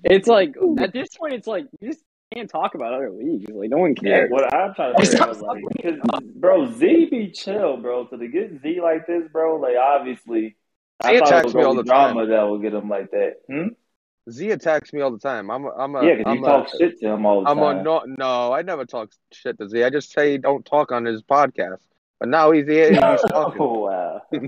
It's 0.04 0.28
like 0.28 0.56
at 0.80 0.94
this 0.94 1.10
point, 1.18 1.34
it's 1.34 1.48
like 1.48 1.66
you 1.80 1.90
just 1.90 2.02
can't 2.36 2.50
talk 2.50 2.75
about 2.75 2.94
other 2.94 3.10
leagues. 3.12 3.50
Like 3.51 3.70
no 3.70 3.77
one 3.77 3.96
Yeah, 4.01 4.12
cares. 4.20 4.32
what 4.32 4.54
I'm 4.54 4.74
trying 4.75 4.96
to 4.96 5.06
Stop- 5.06 5.12
figure 5.12 5.30
out, 5.30 5.36
stop 5.38 5.58
like, 5.84 6.00
cause, 6.12 6.24
bro, 6.36 6.72
Z 6.74 7.06
be 7.10 7.32
chill, 7.32 7.77
bro. 7.77 8.08
So 8.10 8.18
to 8.18 8.27
get 8.27 8.62
Z 8.62 8.82
like 8.82 9.08
this, 9.08 9.24
bro, 9.32 9.56
like 9.58 9.75
obviously, 9.82 10.56
I 11.01 11.13
Z 11.13 11.20
thought 11.20 11.27
it 11.27 11.30
attacks 11.30 11.46
was 11.46 11.56
me 11.56 11.63
all 11.63 11.75
be 11.75 11.82
the 11.84 11.89
time. 11.89 12.30
that 12.30 12.50
would 12.50 12.62
get 12.62 12.74
him 12.74 12.89
like 12.89 13.12
that. 13.12 13.34
Hmm? 13.50 13.68
Z 14.30 14.50
attacks 14.51 14.92
me 14.92 15.01
all 15.01 15.12
the 15.12 15.20
time. 15.20 15.50
I'm 15.51 15.65
a, 15.65 15.70
I'm 15.72 15.96
a, 15.96 16.04
Yeah, 16.06 16.15
because 16.15 16.32
I'm 16.32 16.38
you 16.39 16.46
a, 16.46 16.50
talk 16.50 16.68
shit 16.77 17.00
to 17.00 17.08
him 17.10 17.25
all 17.25 17.42
the 17.42 17.46
time. 17.48 17.60
I'm 17.60 17.63
time. 17.63 17.80
a 17.80 17.84
no, 17.84 18.04
no. 18.18 18.54
I 18.54 18.62
never 18.63 18.86
talk 18.86 19.12
shit 19.32 19.58
to 19.60 19.70
Z. 19.70 19.84
I 19.84 19.89
just 19.89 20.12
say 20.12 20.38
don't 20.38 20.65
talk 20.65 20.92
on 20.92 21.06
his 21.06 21.22
podcast. 21.22 21.77
But 22.20 22.30
now 22.30 22.51
he's 22.51 22.65
here. 22.65 22.89
He's 22.92 23.00
talking. 23.30 23.62
oh 23.62 23.80
wow. 23.80 24.22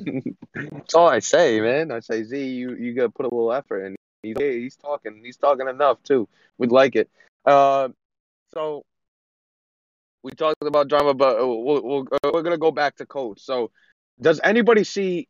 That's 0.54 0.94
all 0.94 1.08
I 1.10 1.20
say, 1.20 1.60
man. 1.62 1.92
I 1.92 2.00
say 2.00 2.24
Z, 2.24 2.44
you 2.48 2.76
you 2.76 2.94
gotta 2.94 3.10
put 3.10 3.26
a 3.26 3.30
little 3.30 3.52
effort 3.54 3.84
in. 3.86 3.96
He's 4.24 4.38
he's 4.40 4.76
talking. 4.78 5.22
He's 5.24 5.38
talking 5.38 5.68
enough 5.68 6.02
too. 6.04 6.28
We'd 6.58 6.72
like 6.72 6.96
it. 6.96 7.10
Uh, 7.48 7.90
so 8.54 8.84
we 10.22 10.32
talked 10.32 10.62
about 10.62 10.90
drama, 10.90 11.14
but 11.14 11.40
uh, 11.40 11.48
we'll, 11.48 11.82
we'll, 11.82 12.08
uh, 12.12 12.32
we're 12.34 12.44
gonna 12.44 12.58
go 12.58 12.72
back 12.72 12.98
to 12.98 13.06
coach. 13.06 13.40
So, 13.42 13.72
does 14.22 14.42
anybody 14.44 14.84
see? 14.84 15.30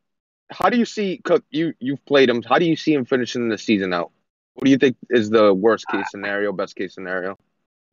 How 0.49 0.69
do 0.69 0.77
you 0.77 0.85
see 0.85 1.21
Cook? 1.23 1.43
You 1.51 1.73
you've 1.79 2.03
played 2.05 2.29
him. 2.29 2.41
How 2.41 2.57
do 2.57 2.65
you 2.65 2.75
see 2.75 2.93
him 2.93 3.05
finishing 3.05 3.49
the 3.49 3.57
season 3.57 3.93
out? 3.93 4.11
What 4.55 4.65
do 4.65 4.71
you 4.71 4.77
think 4.77 4.97
is 5.11 5.29
the 5.29 5.53
worst 5.53 5.87
case 5.87 6.09
scenario, 6.09 6.51
best 6.51 6.75
case 6.75 6.95
scenario? 6.95 7.37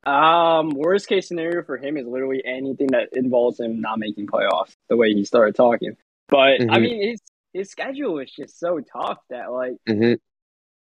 Um, 0.05 0.71
worst 0.71 1.07
case 1.07 1.27
scenario 1.27 1.63
for 1.63 1.77
him 1.77 1.97
is 1.97 2.07
literally 2.07 2.43
anything 2.45 2.87
that 2.87 3.09
involves 3.13 3.59
him 3.59 3.81
not 3.81 3.99
making 3.99 4.27
playoffs. 4.27 4.75
The 4.89 4.97
way 4.97 5.13
he 5.13 5.25
started 5.25 5.55
talking, 5.55 5.97
but 6.27 6.61
I 6.61 6.63
Mhm. 6.63 6.81
mean 6.81 7.09
his 7.09 7.19
his 7.53 7.69
schedule 7.69 8.17
is 8.19 8.31
just 8.31 8.59
so 8.59 8.79
tough 8.79 9.19
that 9.29 9.51
like 9.51 9.77
Mm-hmm. 9.87 10.13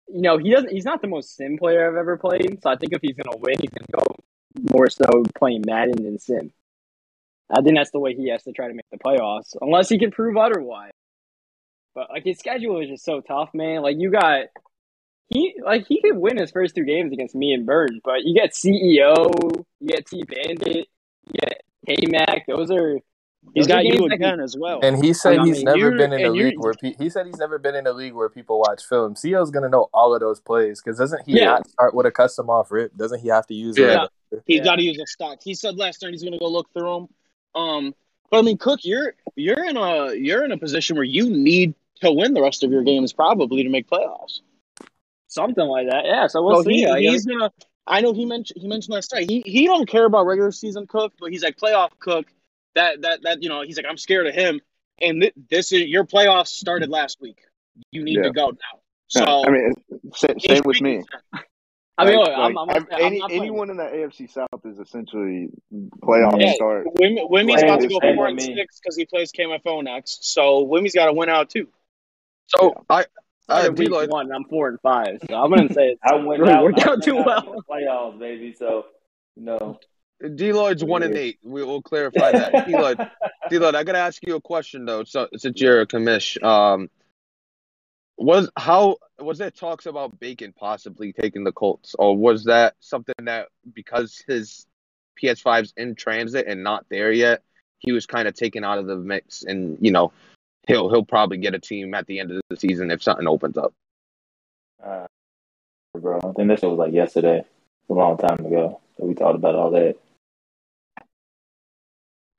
You 0.08 0.22
know 0.22 0.38
he 0.38 0.52
doesn't. 0.52 0.70
He's 0.70 0.84
not 0.84 1.02
the 1.02 1.08
most 1.08 1.36
sim 1.36 1.58
player 1.58 1.88
I've 1.88 1.97
ever 1.97 2.16
played. 2.16 2.58
So 2.62 2.71
I 2.71 2.76
think 2.76 2.92
if 2.92 3.00
he's 3.02 3.16
gonna 3.16 3.36
win, 3.36 3.56
he's 3.60 3.71
gonna 3.71 4.04
go 4.04 4.16
more 4.73 4.88
so 4.88 5.04
playing 5.36 5.64
Madden 5.66 6.02
than 6.02 6.19
sim. 6.19 6.52
I 7.50 7.62
think 7.62 7.76
that's 7.76 7.92
the 7.92 8.00
way 8.00 8.14
he 8.14 8.30
has 8.30 8.42
to 8.45 8.52
try 8.52 8.69
to 8.69 8.75
make 8.75 8.86
the 8.90 8.99
playoffs, 8.99 9.56
unless 9.60 9.88
he 9.88 9.99
can 9.99 10.10
prove 10.10 10.36
otherwise. 10.36 10.90
But 11.95 12.10
like 12.10 12.25
his 12.25 12.38
schedule 12.38 12.80
is 12.80 12.88
just 12.88 13.04
so 13.04 13.21
tough, 13.21 13.50
man. 13.54 13.82
Like 13.82 13.97
you 13.99 14.10
got 14.10 14.47
he 15.28 15.54
like 15.64 15.86
he 15.86 16.00
could 16.00 16.16
win 16.16 16.36
his 16.36 16.50
first 16.50 16.75
two 16.75 16.84
games 16.84 17.12
against 17.12 17.34
me 17.34 17.52
and 17.52 17.66
Burton, 17.66 18.00
but 18.04 18.25
you 18.25 18.34
get 18.34 18.52
CEO, 18.52 19.64
you 19.80 19.88
get 19.88 20.06
T 20.06 20.23
Bandit, 20.23 20.86
you 21.26 21.40
get 21.40 21.62
K 21.86 21.97
Mac. 22.08 22.47
Those 22.47 22.71
are 22.71 22.99
he's 23.54 23.67
those 23.67 23.75
got 23.75 23.82
games 23.82 23.99
you 24.00 24.09
that 24.09 24.15
again 24.15 24.41
as 24.41 24.56
well. 24.59 24.80
And 24.82 25.02
he 25.04 25.13
said 25.13 25.39
I 25.39 25.45
he's 25.45 25.56
mean, 25.56 25.65
never 25.65 25.91
been 25.93 26.13
in 26.13 26.25
a 26.25 26.30
league 26.30 26.59
where 26.59 26.75
pe- 26.75 26.95
he 26.99 27.09
said 27.11 27.26
he's 27.26 27.39
never 27.39 27.59
been 27.59 27.75
in 27.75 27.87
a 27.87 27.93
league 27.93 28.15
where 28.15 28.28
people 28.28 28.61
watch 28.61 28.85
film. 28.85 29.15
CEO's 29.15 29.50
gonna 29.50 29.69
know 29.69 29.89
all 29.95 30.15
of 30.15 30.21
those 30.21 30.41
plays 30.41 30.80
because 30.82 30.99
doesn't 30.99 31.23
he 31.26 31.39
Yeah. 31.39 31.45
not 31.47 31.69
start 31.69 31.95
with 31.95 32.06
a 32.06 32.11
custom 32.11 32.49
off 32.50 32.71
rip? 32.71 32.97
Doesn't 32.97 33.21
he 33.21 33.28
have 33.28 33.47
to 33.49 33.54
use 33.54 33.76
Yeah. 33.78 34.04
a 34.04 34.09
He's 34.45 34.59
Yeah. 34.59 34.65
got 34.65 34.76
to 34.76 34.82
use 34.82 34.99
a 35.00 35.06
stock. 35.06 35.39
He 35.43 35.54
said 35.54 35.76
last 35.76 36.02
night 36.02 36.11
he's 36.13 36.23
going 36.23 36.32
to 36.32 36.39
go 36.39 36.49
look 36.49 36.67
through 36.73 36.93
them. 36.93 37.09
Um, 37.54 37.95
but 38.30 38.39
I 38.39 38.43
mean, 38.43 38.59
Cook, 38.59 38.80
you're 38.82 39.15
you're 39.37 39.65
in 39.65 39.76
a 39.76 40.15
you're 40.15 40.45
in 40.45 40.50
a 40.52 40.59
position 40.59 40.97
where 40.97 41.04
you 41.04 41.30
need 41.30 41.75
to 42.02 42.11
win 42.13 42.35
the 42.35 42.43
rest 42.43 42.65
of 42.65 42.71
your 42.73 42.82
games 42.82 43.13
probably 43.13 43.63
to 43.63 43.69
make 43.71 43.89
playoffs. 43.89 44.41
something 45.28 45.67
like 45.67 45.89
that. 45.91 46.04
Yeah, 46.04 46.26
so 46.26 46.43
we'll 46.43 46.63
so 46.63 46.69
see. 46.69 46.85
he, 46.85 47.09
he's 47.09 47.25
gonna. 47.25 47.50
I 47.87 48.00
know 48.00 48.13
he 48.13 48.25
mentioned 48.26 48.61
he 48.61 48.67
mentioned 48.69 48.95
last 48.95 49.13
night. 49.15 49.30
He 49.30 49.43
he 49.47 49.67
don't 49.67 49.89
care 49.89 50.04
about 50.06 50.26
regular 50.26 50.50
season 50.50 50.87
Cook, 50.87 51.13
but 51.21 51.30
he's 51.30 51.43
like 51.45 51.56
playoff 51.56 51.91
Cook. 52.00 52.26
That 52.76 53.02
that 53.02 53.23
that 53.25 53.43
you 53.43 53.49
know 53.49 53.62
he's 53.62 53.76
like 53.76 53.86
I'm 53.89 53.97
scared 53.99 54.26
of 54.28 54.34
him. 54.34 54.60
And 55.02 55.21
th- 55.21 55.34
this 55.50 55.73
is 55.73 55.82
your 55.89 56.04
playoffs 56.06 56.49
started 56.49 56.89
last 56.89 57.19
week. 57.21 57.39
You 57.91 58.02
need 58.02 58.17
Yeah. 58.17 58.23
to 58.23 58.30
go 58.30 58.50
now. 58.50 58.80
So 59.08 59.45
I 59.47 59.50
mean, 59.50 59.73
same, 60.15 60.39
same 60.41 60.62
with 60.65 60.80
me. 60.80 61.02
I 61.99 62.04
mean, 62.04 62.17
Like- 62.19 62.28
look, 62.28 62.39
I'm, 62.39 62.58
I'm, 62.58 62.71
I'm, 62.71 62.86
any, 62.99 63.19
not 63.19 63.28
playing- 63.28 63.43
anyone 63.43 63.71
in 63.71 63.76
the 63.76 63.82
AFC 63.84 64.30
South 64.30 64.49
is 64.65 64.78
essentially 64.78 65.49
playoff 66.02 66.41
Yeah. 66.41 66.52
start. 66.54 66.86
Wim, 66.99 67.28
Wimmy's 67.30 67.60
Same 67.60 67.69
about 67.69 67.80
to 67.82 67.89
go 67.89 68.00
four 68.00 68.26
and 68.28 68.41
six 68.41 68.80
because 68.80 68.97
he 68.97 69.04
plays 69.06 69.32
KMFO 69.32 69.82
next. 69.84 70.30
So 70.32 70.62
Wimmy's 70.62 70.95
got 70.95 71.06
to 71.06 71.12
win 71.12 71.28
out 71.28 71.50
too. 71.50 71.69
So 72.49 72.84
I, 72.89 73.00
I 73.00 73.04
started 73.62 73.78
week 73.78 73.89
Deloitte, 73.91 74.08
one. 74.08 74.32
I'm 74.32 74.45
four 74.45 74.69
and 74.69 74.80
five, 74.80 75.19
so 75.28 75.36
I'm 75.36 75.50
gonna 75.50 75.73
say 75.73 75.89
it's 75.89 76.00
I 76.04 76.15
went 76.17 76.41
really 76.41 76.52
out, 76.52 76.62
worked 76.65 76.86
I 76.86 76.91
out 76.93 77.02
too 77.02 77.15
went 77.17 77.26
well. 77.26 77.43
the 77.56 77.62
playoffs, 77.71 78.19
baby. 78.19 78.54
So 78.58 78.86
you 79.36 79.45
Deloitte's 80.23 80.85
one 80.85 81.02
and 81.02 81.17
eight. 81.17 81.39
We 81.43 81.63
will 81.63 81.83
clarify 81.83 82.33
that. 82.33 82.52
Deloitte, 82.67 83.11
Deloitte, 83.50 83.75
I 83.75 83.85
gotta 83.85 83.99
ask 83.99 84.26
you 84.26 84.37
a 84.37 84.41
question 84.41 84.85
though. 84.85 85.05
So 85.05 85.29
since 85.37 85.61
you're 85.61 85.83
a 85.83 85.87
commish, 85.87 86.43
um, 86.43 86.89
was 88.17 88.50
how 88.57 88.97
was 89.19 89.39
there 89.39 89.50
talks 89.50 89.87
about 89.87 90.19
Bacon 90.19 90.55
possibly 90.57 91.13
taking 91.13 91.45
the 91.45 91.52
Colts, 91.52 91.95
or 91.99 92.17
was 92.17 92.45
that 92.45 92.75
something 92.81 93.15
that 93.25 93.49
because 93.75 94.23
his 94.26 94.67
PS5's 95.23 95.75
in 95.76 95.95
transit 95.95 96.47
and 96.47 96.63
not 96.63 96.87
there 96.89 97.13
yet, 97.13 97.43
he 97.79 97.93
was 97.93 98.07
kind 98.07 98.26
of 98.26 98.35
taken 98.35 98.65
out 98.65 98.79
of 98.79 98.87
the 98.87 98.97
mix, 98.97 99.43
and 99.43 99.76
you 99.81 99.91
know 99.91 100.13
he'll 100.67 100.89
he'll 100.89 101.05
probably 101.05 101.39
get 101.39 101.55
a 101.55 101.59
team 101.59 101.95
at 101.95 102.07
the 102.07 102.21
end 102.21 102.31
of 102.31 102.41
the 102.49 102.57
season 102.57 102.91
if 102.91 103.02
something 103.02 103.29
opens 103.29 103.59
up. 103.59 103.75
uh, 104.83 105.07
bro, 105.95 106.19
I 106.19 106.33
think 106.33 106.49
this 106.49 106.63
was 106.63 106.79
like 106.79 106.95
yesterday, 106.95 107.45
a 107.91 107.93
long 107.93 108.17
time 108.17 108.45
ago. 108.45 108.81
that 108.99 109.05
we 109.05 109.15
talked 109.15 109.37
about 109.37 109.55
all 109.55 109.71
that. 109.73 109.97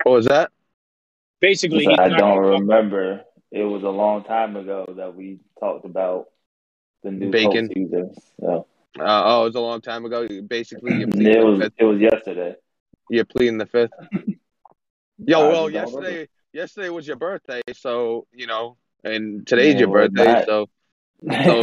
What 0.08 0.14
was 0.16 0.26
that? 0.28 0.52
Basically, 1.42 1.84
So 1.84 1.92
I 2.00 2.08
don't 2.08 2.18
gonna- 2.20 2.42
remember. 2.62 3.26
It 3.52 3.64
was 3.64 3.84
a 3.84 3.90
long 3.90 4.24
time 4.24 4.56
ago 4.56 4.86
that 4.96 5.14
we 5.16 5.40
talked 5.60 5.84
about 5.84 6.28
the 7.04 7.12
new 7.12 7.30
Bacon. 7.30 7.68
Season. 7.74 8.14
So 8.40 8.66
Uh, 8.98 9.04
oh, 9.26 9.42
it 9.42 9.46
was 9.48 9.56
a 9.56 9.60
long 9.60 9.82
time 9.82 10.06
ago. 10.06 10.26
Basically, 10.48 10.92
you're 11.00 11.10
it 11.10 11.44
was 11.44 11.70
it 11.78 11.84
was 11.84 12.00
yesterday. 12.00 12.56
You're 13.10 13.26
pleading 13.26 13.58
the 13.58 13.66
fifth. 13.66 13.92
Yo, 15.18 15.50
well, 15.50 15.70
just 15.70 15.74
don't 15.74 15.96
remember. 15.96 16.10
yesterday, 16.10 16.30
yesterday 16.54 16.90
was 16.90 17.06
your 17.06 17.18
birthday, 17.18 17.62
so 17.74 18.28
you 18.34 18.48
know, 18.48 18.78
and 19.04 19.46
today's 19.46 19.74
Yeah, 19.74 19.82
your 19.82 19.90
birthday, 19.90 20.24
not. 20.24 20.46
so 20.46 20.70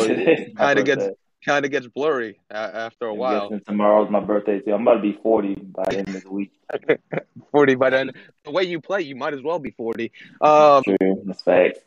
Today's 0.06 0.52
my 0.54 0.74
kinda 0.74 0.82
gets- 0.82 1.04
birthday. 1.04 1.16
Kind 1.44 1.64
of 1.64 1.70
gets 1.70 1.86
blurry 1.86 2.40
after 2.50 3.06
a 3.06 3.12
I'm 3.12 3.18
while. 3.18 3.48
guessing 3.48 3.64
tomorrow's 3.66 4.10
my 4.10 4.20
birthday 4.20 4.60
too. 4.60 4.72
I'm 4.72 4.82
about 4.82 4.94
to 4.94 5.02
be 5.02 5.18
40 5.22 5.54
by 5.54 5.84
the 5.90 5.98
end 5.98 6.14
of 6.14 6.22
the 6.22 6.30
week. 6.30 6.52
Forty 7.52 7.74
by 7.74 7.90
then. 7.90 8.10
The 8.44 8.50
way 8.50 8.64
you 8.64 8.80
play, 8.80 9.02
you 9.02 9.16
might 9.16 9.34
as 9.34 9.42
well 9.42 9.58
be 9.58 9.70
forty. 9.70 10.12
Um, 10.40 10.82
True, 10.82 11.22
that's 11.24 11.42
facts. 11.42 11.80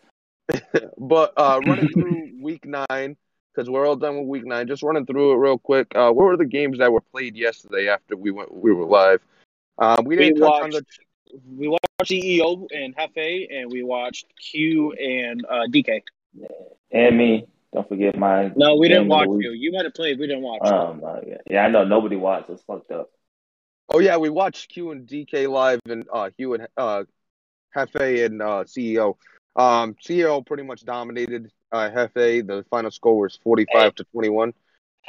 but 0.98 1.34
uh, 1.36 1.60
running 1.66 1.90
through 1.90 2.32
week 2.42 2.66
nine 2.66 3.18
because 3.54 3.70
we're 3.70 3.86
all 3.88 3.96
done 3.96 4.18
with 4.18 4.28
week 4.28 4.46
nine. 4.46 4.68
Just 4.68 4.84
running 4.84 5.06
through 5.06 5.34
it 5.34 5.36
real 5.38 5.58
quick. 5.58 5.88
Uh, 5.96 6.12
what 6.12 6.26
were 6.26 6.38
the 6.38 6.46
games 6.46 6.78
that 6.78 6.92
were 6.92 7.02
played 7.02 7.36
yesterday 7.36 7.90
after 7.90 8.16
we 8.16 8.32
went 8.32 8.54
we 8.54 8.72
were 8.72 8.86
live? 8.86 9.22
Um, 9.80 10.06
we 10.06 10.16
We 10.16 10.26
didn't 10.26 10.40
touch 10.40 10.64
on 10.64 10.70
the 10.70 10.78
watched 10.78 11.00
we 11.58 11.68
watched 11.68 11.84
CEO 12.06 12.68
and 12.74 12.96
Hefe, 12.96 13.48
and 13.52 13.72
we 13.72 13.84
watched 13.84 14.26
Q 14.40 14.94
and 14.94 15.46
uh, 15.46 15.68
DK. 15.70 16.02
And 16.92 17.18
me, 17.18 17.46
Don't 17.74 17.88
forget 17.88 18.18
my. 18.18 18.52
No, 18.56 18.76
we 18.76 18.88
didn't 18.88 19.10
watch 19.10 19.28
you. 19.28 19.52
You 19.52 19.72
might 19.72 19.86
have 19.86 19.94
played. 19.94 20.20
We 20.20 20.28
didn't 20.28 20.44
watch. 20.44 20.62
Oh 20.64 20.94
my 20.94 21.02
god! 21.02 21.42
Yeah, 21.50 21.66
I 21.66 21.70
know 21.70 21.84
nobody 21.84 22.16
watched. 22.16 22.50
It's 22.50 22.64
fucked 22.64 22.92
up. 22.92 23.10
Oh 23.90 24.00
yeah, 24.00 24.18
we 24.18 24.30
watched 24.30 24.70
Q 24.70 24.92
and 24.92 25.08
DK 25.08 25.50
live 25.50 25.80
and 25.86 26.06
uh 26.12 26.30
Hugh 26.38 26.54
and 26.54 26.68
uh 26.78 27.04
Hefe 27.76 28.26
and 28.26 28.42
uh 28.42 28.64
CEO. 28.66 29.16
Um 29.56 29.96
CEO 30.04 30.46
pretty 30.46 30.64
much 30.64 30.84
dominated 30.86 31.52
uh 31.72 31.90
Hefe. 31.90 32.46
The 32.46 32.66
final 32.70 32.92
score 32.92 33.20
was 33.20 33.38
forty 33.44 33.66
five 33.72 33.96
to 33.96 34.06
twenty 34.06 34.30
one. 34.30 34.54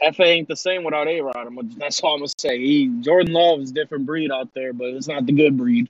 Hefe 0.03 0.25
ain't 0.25 0.49
the 0.49 0.57
same 0.57 0.85
without 0.85 1.09
A 1.09 1.21
Rod. 1.21 1.49
That's 1.77 2.01
all 2.01 2.14
I'm 2.14 2.21
gonna 2.21 2.29
say. 2.38 2.59
He 2.59 2.88
Jordan 3.01 3.33
Love 3.33 3.61
is 3.61 3.71
a 3.71 3.75
different 3.75 4.07
breed 4.07 4.31
out 4.31 4.53
there, 4.55 4.73
but 4.73 4.88
it's 4.88 5.09
not 5.09 5.27
the 5.27 5.33
good 5.33 5.57
breed. 5.57 5.88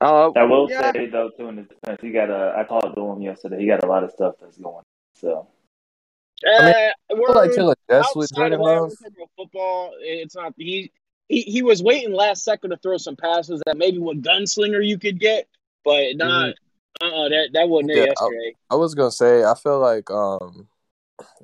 Uh 0.00 0.30
I 0.36 0.44
will 0.44 0.68
yeah. 0.70 0.92
say 0.92 1.06
though, 1.06 1.30
too, 1.30 1.48
in 1.48 1.56
his 1.56 1.68
defense, 1.68 2.00
he 2.02 2.10
got 2.10 2.30
a. 2.30 2.54
I 2.56 2.64
talked 2.64 2.94
to 2.94 3.10
him 3.10 3.22
yesterday. 3.22 3.60
He 3.60 3.66
got 3.66 3.82
a 3.82 3.86
lot 3.86 4.04
of 4.04 4.10
stuff 4.10 4.34
that's 4.40 4.58
going. 4.58 4.84
On. 5.22 5.30
So 5.30 5.48
I 6.46 6.64
mean, 6.66 6.74
Uh, 6.74 6.90
I 7.10 7.14
we're 7.14 7.34
like 7.34 7.52
Killer 7.54 7.74
Jess 7.88 8.06
with 8.14 8.30
outside 8.32 8.36
Jordan 8.50 8.60
of 8.60 8.66
that, 8.66 8.72
Love. 8.72 8.80
we're 8.82 8.88
talking 8.88 9.12
about 9.16 9.30
football. 9.36 9.92
It's 10.00 10.36
not 10.36 10.54
he, 10.58 10.92
he. 11.28 11.40
He 11.42 11.62
was 11.62 11.82
waiting 11.82 12.12
last 12.12 12.44
second 12.44 12.70
to 12.70 12.76
throw 12.78 12.98
some 12.98 13.16
passes 13.16 13.62
that 13.66 13.76
maybe 13.78 13.98
what 13.98 14.20
gunslinger 14.22 14.84
you 14.86 14.98
could 14.98 15.18
get, 15.18 15.48
but 15.84 16.16
not. 16.16 16.54
Uh, 17.00 17.28
that 17.28 17.48
that 17.52 17.68
wasn't 17.68 17.90
Mm-hmm. 17.90 17.98
Yeah, 17.98 18.04
it 18.04 18.08
yesterday. 18.20 18.54
I 18.70 18.74
was 18.76 18.94
gonna 18.94 19.10
say 19.10 19.44
I 19.44 19.54
feel 19.54 19.78
like 19.80 20.10
um 20.10 20.68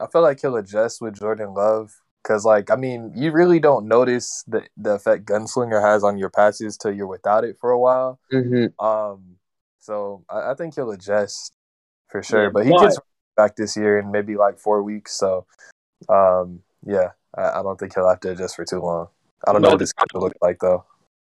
I 0.00 0.06
feel 0.06 0.22
like 0.22 0.40
Killer 0.40 0.62
Jess 0.62 1.00
with 1.00 1.18
Jordan 1.18 1.52
Love 1.54 1.92
because 2.22 2.44
like 2.44 2.70
I 2.70 2.76
mean 2.76 3.12
you 3.14 3.32
really 3.32 3.61
don't 3.61 3.87
notice 3.87 4.44
the 4.46 4.62
the 4.78 4.92
effect 4.94 5.26
Gunslinger 5.26 5.82
has 5.82 6.04
on 6.04 6.16
your 6.16 6.30
passes 6.30 6.76
till 6.78 6.92
you're 6.92 7.06
without 7.06 7.44
it 7.44 7.56
for 7.61 7.70
a 7.70 7.78
while. 7.78 8.18
Mm-hmm. 8.32 8.82
Um, 8.85 9.37
so 9.80 10.24
I, 10.30 10.52
I 10.52 10.54
think 10.54 10.74
he'll 10.74 10.90
adjust 10.90 11.54
for 12.08 12.22
sure, 12.22 12.44
Yeah, 12.44 12.50
but 12.52 12.64
he 12.64 12.70
but- 12.70 12.82
gets 12.82 12.98
back 13.37 13.57
this 13.57 13.77
year 13.77 13.99
in 13.99 14.11
maybe 14.11 14.37
like 14.37 14.59
four 14.59 14.83
weeks. 14.83 15.16
So 15.18 15.47
um 16.09 16.61
yeah, 16.85 17.11
I, 17.37 17.61
I 17.61 17.62
don't 17.62 17.79
think 17.79 17.95
he'll 17.95 18.09
have 18.09 18.21
to 18.21 18.31
adjust 18.33 18.57
for 18.57 18.64
too 18.64 18.81
long. 18.81 19.09
I 19.47 19.53
don't 19.53 19.62
know 19.62 19.68
But- 19.68 19.75
what 19.75 19.81
his 19.81 19.90
schedule 19.90 20.21
look 20.23 20.35
like 20.42 20.59
though. 20.61 20.85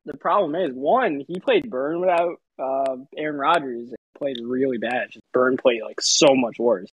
The 0.05 0.15
problem 0.15 0.55
is, 0.55 0.73
one, 0.73 1.25
he 1.27 1.37
played 1.41 1.69
Burn 1.69 1.99
without 1.99 2.39
uh, 2.57 2.95
Aaron 3.17 3.35
Rodgers. 3.35 3.89
and 3.89 3.97
played 4.17 4.37
really 4.41 4.77
bad. 4.77 5.07
Just 5.11 5.25
Burn 5.33 5.57
played 5.57 5.81
like 5.83 5.99
so 5.99 6.27
much 6.33 6.55
worse. 6.59 6.87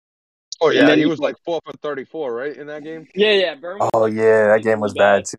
Oh 0.60 0.70
And 0.70 0.76
yeah, 0.78 0.86
then 0.88 0.98
he 0.98 1.04
you 1.04 1.10
was 1.10 1.20
play- 1.20 1.30
like 1.30 1.36
four 1.46 1.60
for 1.63 1.74
thirty 1.74 2.06
four, 2.06 2.34
right, 2.34 2.58
in 2.58 2.66
that 2.68 2.84
game? 2.84 3.08
Yeah, 3.13 3.34
yeah. 3.34 3.54
Burn. 3.56 3.78
was, 3.78 3.89
Oh 3.94 4.00
like, 4.02 4.13
yeah, 4.13 4.48
that 4.48 4.63
game 4.63 4.80
was 4.80 4.94
really 4.94 5.06
bad 5.20 5.26
too. 5.26 5.38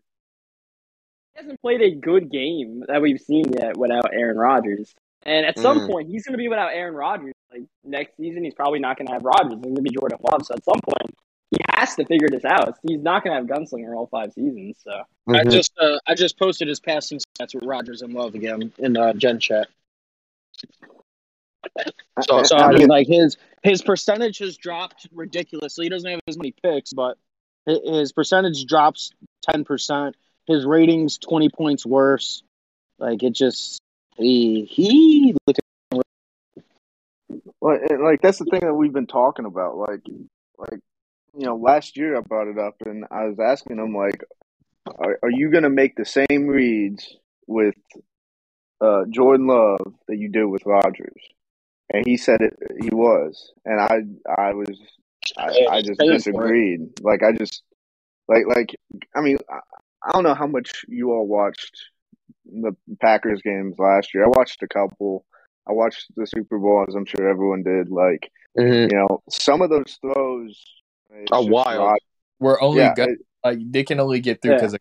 He 1.33 1.41
hasn't 1.41 1.61
played 1.61 1.81
a 1.81 1.91
good 1.95 2.31
game 2.31 2.83
that 2.87 3.01
we've 3.01 3.19
seen 3.19 3.51
yet 3.51 3.75
without 3.75 4.05
Aaron 4.13 4.37
Rodgers. 4.37 4.93
And 5.23 5.45
at 5.45 5.59
some 5.59 5.79
Mm. 5.81 5.91
point, 5.91 6.07
he's 6.09 6.23
going 6.25 6.31
to 6.33 6.37
be 6.37 6.47
without 6.47 6.71
Aaron 6.73 6.95
Rodgers. 6.95 7.33
Like 7.55 7.67
next 7.85 8.17
season, 8.17 8.43
he's 8.43 8.53
probably 8.53 8.79
not 8.79 8.97
going 8.97 9.07
to 9.07 9.13
have 9.13 9.23
Rodgers. 9.23 9.53
He's 9.53 9.61
going 9.61 9.75
to 9.75 9.81
be 9.81 9.91
Jordan 9.91 10.19
Love. 10.29 10.45
So 10.45 10.55
at 10.55 10.63
some 10.65 10.79
point, 10.81 11.15
he 11.51 11.57
has 11.75 11.95
to 11.95 12.05
figure 12.05 12.27
this 12.29 12.43
out. 12.43 12.77
He's 12.85 13.01
not 13.01 13.23
going 13.23 13.33
to 13.35 13.53
have 13.53 13.59
Gunslinger 13.59 13.95
all 13.95 14.07
five 14.07 14.33
seasons. 14.33 14.77
So 14.83 14.91
I 15.29 15.43
Mhm. 15.43 15.51
just 15.51 15.71
uh, 15.79 15.97
I 16.05 16.15
just 16.15 16.37
posted 16.37 16.67
his 16.67 16.79
passing 16.79 17.19
stats 17.19 17.55
with 17.55 17.63
Rodgers 17.63 18.01
and 18.01 18.13
Love 18.13 18.35
again 18.35 18.73
in 18.77 18.97
uh, 18.97 19.13
Gen 19.13 19.39
Chat. 19.39 19.67
So, 22.21 22.43
so 22.43 22.57
I 22.57 22.71
mean, 22.71 22.87
like 22.87 23.07
his 23.07 23.37
his 23.63 23.81
percentage 23.81 24.39
has 24.39 24.57
dropped 24.57 25.07
ridiculously. 25.11 25.85
He 25.85 25.89
doesn't 25.89 26.09
have 26.09 26.19
as 26.27 26.37
many 26.37 26.53
picks, 26.63 26.93
but 26.93 27.17
his 27.65 28.11
percentage 28.11 28.65
drops 28.65 29.11
ten 29.49 29.63
percent. 29.65 30.15
His 30.47 30.65
ratings 30.65 31.17
twenty 31.17 31.49
points 31.49 31.85
worse. 31.85 32.43
Like 32.99 33.23
it 33.23 33.33
just 33.33 33.79
he 34.17 34.65
he 34.65 35.35
look 35.47 35.57
Well, 37.65 37.79
and, 37.89 38.03
like 38.03 38.21
that's 38.21 38.37
the 38.37 38.45
thing 38.45 38.59
that 38.59 38.75
we've 38.75 38.93
been 38.93 39.07
talking 39.07 39.45
about. 39.45 39.75
Like, 39.75 40.01
like 40.59 40.79
you 41.35 41.47
know, 41.47 41.55
last 41.55 41.97
year 41.97 42.15
I 42.15 42.21
brought 42.21 42.47
it 42.47 42.59
up, 42.59 42.75
and 42.85 43.05
I 43.09 43.25
was 43.25 43.39
asking 43.39 43.79
him 43.79 43.95
like, 43.95 44.23
are, 44.85 45.17
are 45.23 45.31
you 45.31 45.49
going 45.49 45.63
to 45.63 45.71
make 45.71 45.95
the 45.95 46.05
same 46.05 46.45
reads 46.45 47.17
with 47.47 47.73
uh, 48.81 49.05
Jordan 49.09 49.47
Love 49.47 49.95
that 50.07 50.17
you 50.17 50.29
did 50.29 50.45
with 50.45 50.61
Rodgers? 50.63 51.19
And 51.91 52.05
he 52.05 52.17
said 52.17 52.41
it. 52.41 52.55
He 52.83 52.89
was, 52.91 53.51
and 53.65 53.81
I, 53.81 54.01
I 54.31 54.53
was, 54.53 54.79
I, 55.35 55.65
I 55.67 55.81
just 55.81 55.99
Pay 55.99 56.05
for 56.05 56.13
it. 56.13 56.17
disagreed. 56.17 56.81
Like 57.01 57.23
I 57.23 57.31
just, 57.31 57.63
like, 58.27 58.43
like 58.47 58.75
I 59.15 59.21
mean, 59.21 59.39
I, 59.49 59.57
I 60.07 60.11
don't 60.11 60.23
know 60.23 60.35
how 60.35 60.45
much 60.45 60.85
you 60.87 61.13
all 61.13 61.25
watched 61.25 61.75
the 62.45 62.75
Packers 63.01 63.41
games 63.41 63.73
last 63.79 64.13
year. 64.13 64.23
I 64.23 64.27
watched 64.27 64.61
a 64.61 64.67
couple. 64.67 65.25
I 65.67 65.71
watched 65.71 66.05
the 66.15 66.25
Super 66.27 66.57
Bowl, 66.59 66.85
as 66.87 66.95
I'm 66.95 67.05
sure 67.05 67.27
everyone 67.27 67.63
did. 67.63 67.89
Like, 67.89 68.31
Mhm. 68.57 68.91
you 68.91 68.97
know, 68.97 69.21
some 69.29 69.61
of 69.61 69.69
those 69.69 69.97
throws 70.01 70.63
it's 71.11 71.31
Are 71.31 71.39
just 71.41 71.49
wild. 71.49 71.79
Rod- 71.79 71.99
We're 72.39 72.61
only 72.61 72.81
yeah, 72.81 72.93
got, 72.93 73.09
it- 73.09 73.19
like 73.43 73.59
they 73.71 73.83
can 73.83 73.99
only 73.99 74.19
get 74.19 74.41
through 74.41 74.51
Yeah. 74.51 74.57
because 74.57 74.77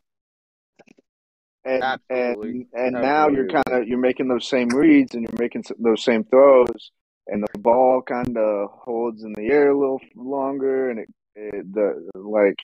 and 1.65 1.83
Absolutely. 1.83 2.67
and 2.75 2.95
and 2.95 3.03
now 3.03 3.29
you're 3.29 3.49
kind 3.49 3.65
of 3.71 3.89
you're 3.89 3.99
making 3.99 4.29
those 4.29 4.47
same 4.49 4.69
reads 4.69 5.15
and 5.15 5.23
you're 5.23 5.39
making 5.41 5.65
those 5.79 6.05
same 6.05 6.25
throws, 6.25 6.91
and 7.27 7.43
the 7.43 7.59
ball 7.59 8.03
kind 8.03 8.37
of 8.37 8.71
holds 8.71 9.23
in 9.25 9.33
the 9.33 9.47
air 9.47 9.71
a 9.71 9.79
little 9.79 10.01
longer, 10.15 10.91
and 10.91 10.99
it, 11.01 11.09
it 11.37 11.73
the 11.73 12.11
like 12.15 12.59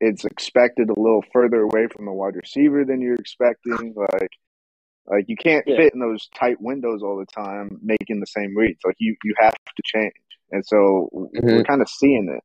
it's 0.00 0.24
expected 0.24 0.88
a 0.88 0.98
little 0.98 1.24
further 1.32 1.62
away 1.62 1.88
from 1.88 2.06
the 2.06 2.12
wide 2.12 2.36
receiver 2.36 2.84
than 2.84 3.00
you're 3.02 3.14
expecting. 3.16 3.92
Like 3.94 4.30
like 5.10 5.24
you 5.28 5.36
can't 5.36 5.64
Yeah. 5.66 5.76
fit 5.76 5.94
in 5.94 6.00
those 6.00 6.28
tight 6.34 6.60
windows 6.60 7.02
all 7.02 7.16
the 7.16 7.26
time, 7.26 7.78
making 7.82 8.20
the 8.20 8.26
same 8.26 8.56
reads. 8.56 8.80
Like 8.84 8.96
you 8.98 9.16
you 9.24 9.34
have 9.38 9.54
to 9.54 9.82
change, 9.84 10.12
and 10.50 10.64
so 10.64 11.08
we're 11.12 11.28
mm-hmm. 11.28 11.62
kind 11.62 11.82
of 11.82 11.88
seeing 11.88 12.28
it. 12.36 12.44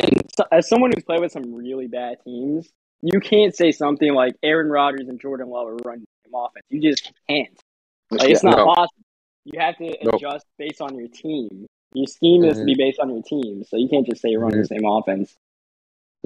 And 0.00 0.22
so, 0.36 0.44
as 0.52 0.68
someone 0.68 0.90
who's 0.94 1.04
played 1.04 1.20
with 1.20 1.32
some 1.32 1.54
really 1.54 1.86
bad 1.86 2.18
teams, 2.24 2.68
you 3.02 3.20
can't 3.20 3.54
say 3.54 3.72
something 3.72 4.12
like 4.12 4.34
Aaron 4.42 4.68
Rodgers 4.68 5.08
and 5.08 5.20
Jordan 5.20 5.48
Love 5.48 5.68
are 5.68 5.76
running 5.84 6.04
the 6.04 6.28
same 6.28 6.34
offense. 6.34 6.66
You 6.70 6.80
just 6.80 7.12
can't. 7.28 7.58
Like, 8.10 8.30
it's 8.30 8.42
Yeah. 8.42 8.50
not 8.50 8.58
No. 8.58 8.66
possible. 8.66 9.04
You 9.44 9.60
have 9.60 9.76
to 9.76 9.96
Nope. 10.02 10.14
adjust 10.14 10.46
based 10.58 10.80
on 10.80 10.96
your 10.96 11.08
team. 11.08 11.66
Your 11.92 12.06
scheme 12.06 12.44
is 12.44 12.58
to 12.58 12.64
be 12.64 12.72
mm-hmm. 12.72 12.78
based 12.78 12.98
on 12.98 13.10
your 13.10 13.22
team, 13.22 13.62
so 13.64 13.76
you 13.76 13.88
can't 13.88 14.06
just 14.06 14.20
say 14.20 14.30
you're 14.30 14.40
running 14.40 14.62
the 14.62 14.68
mm-hmm. 14.68 14.84
same 14.84 14.90
offense. 14.90 15.36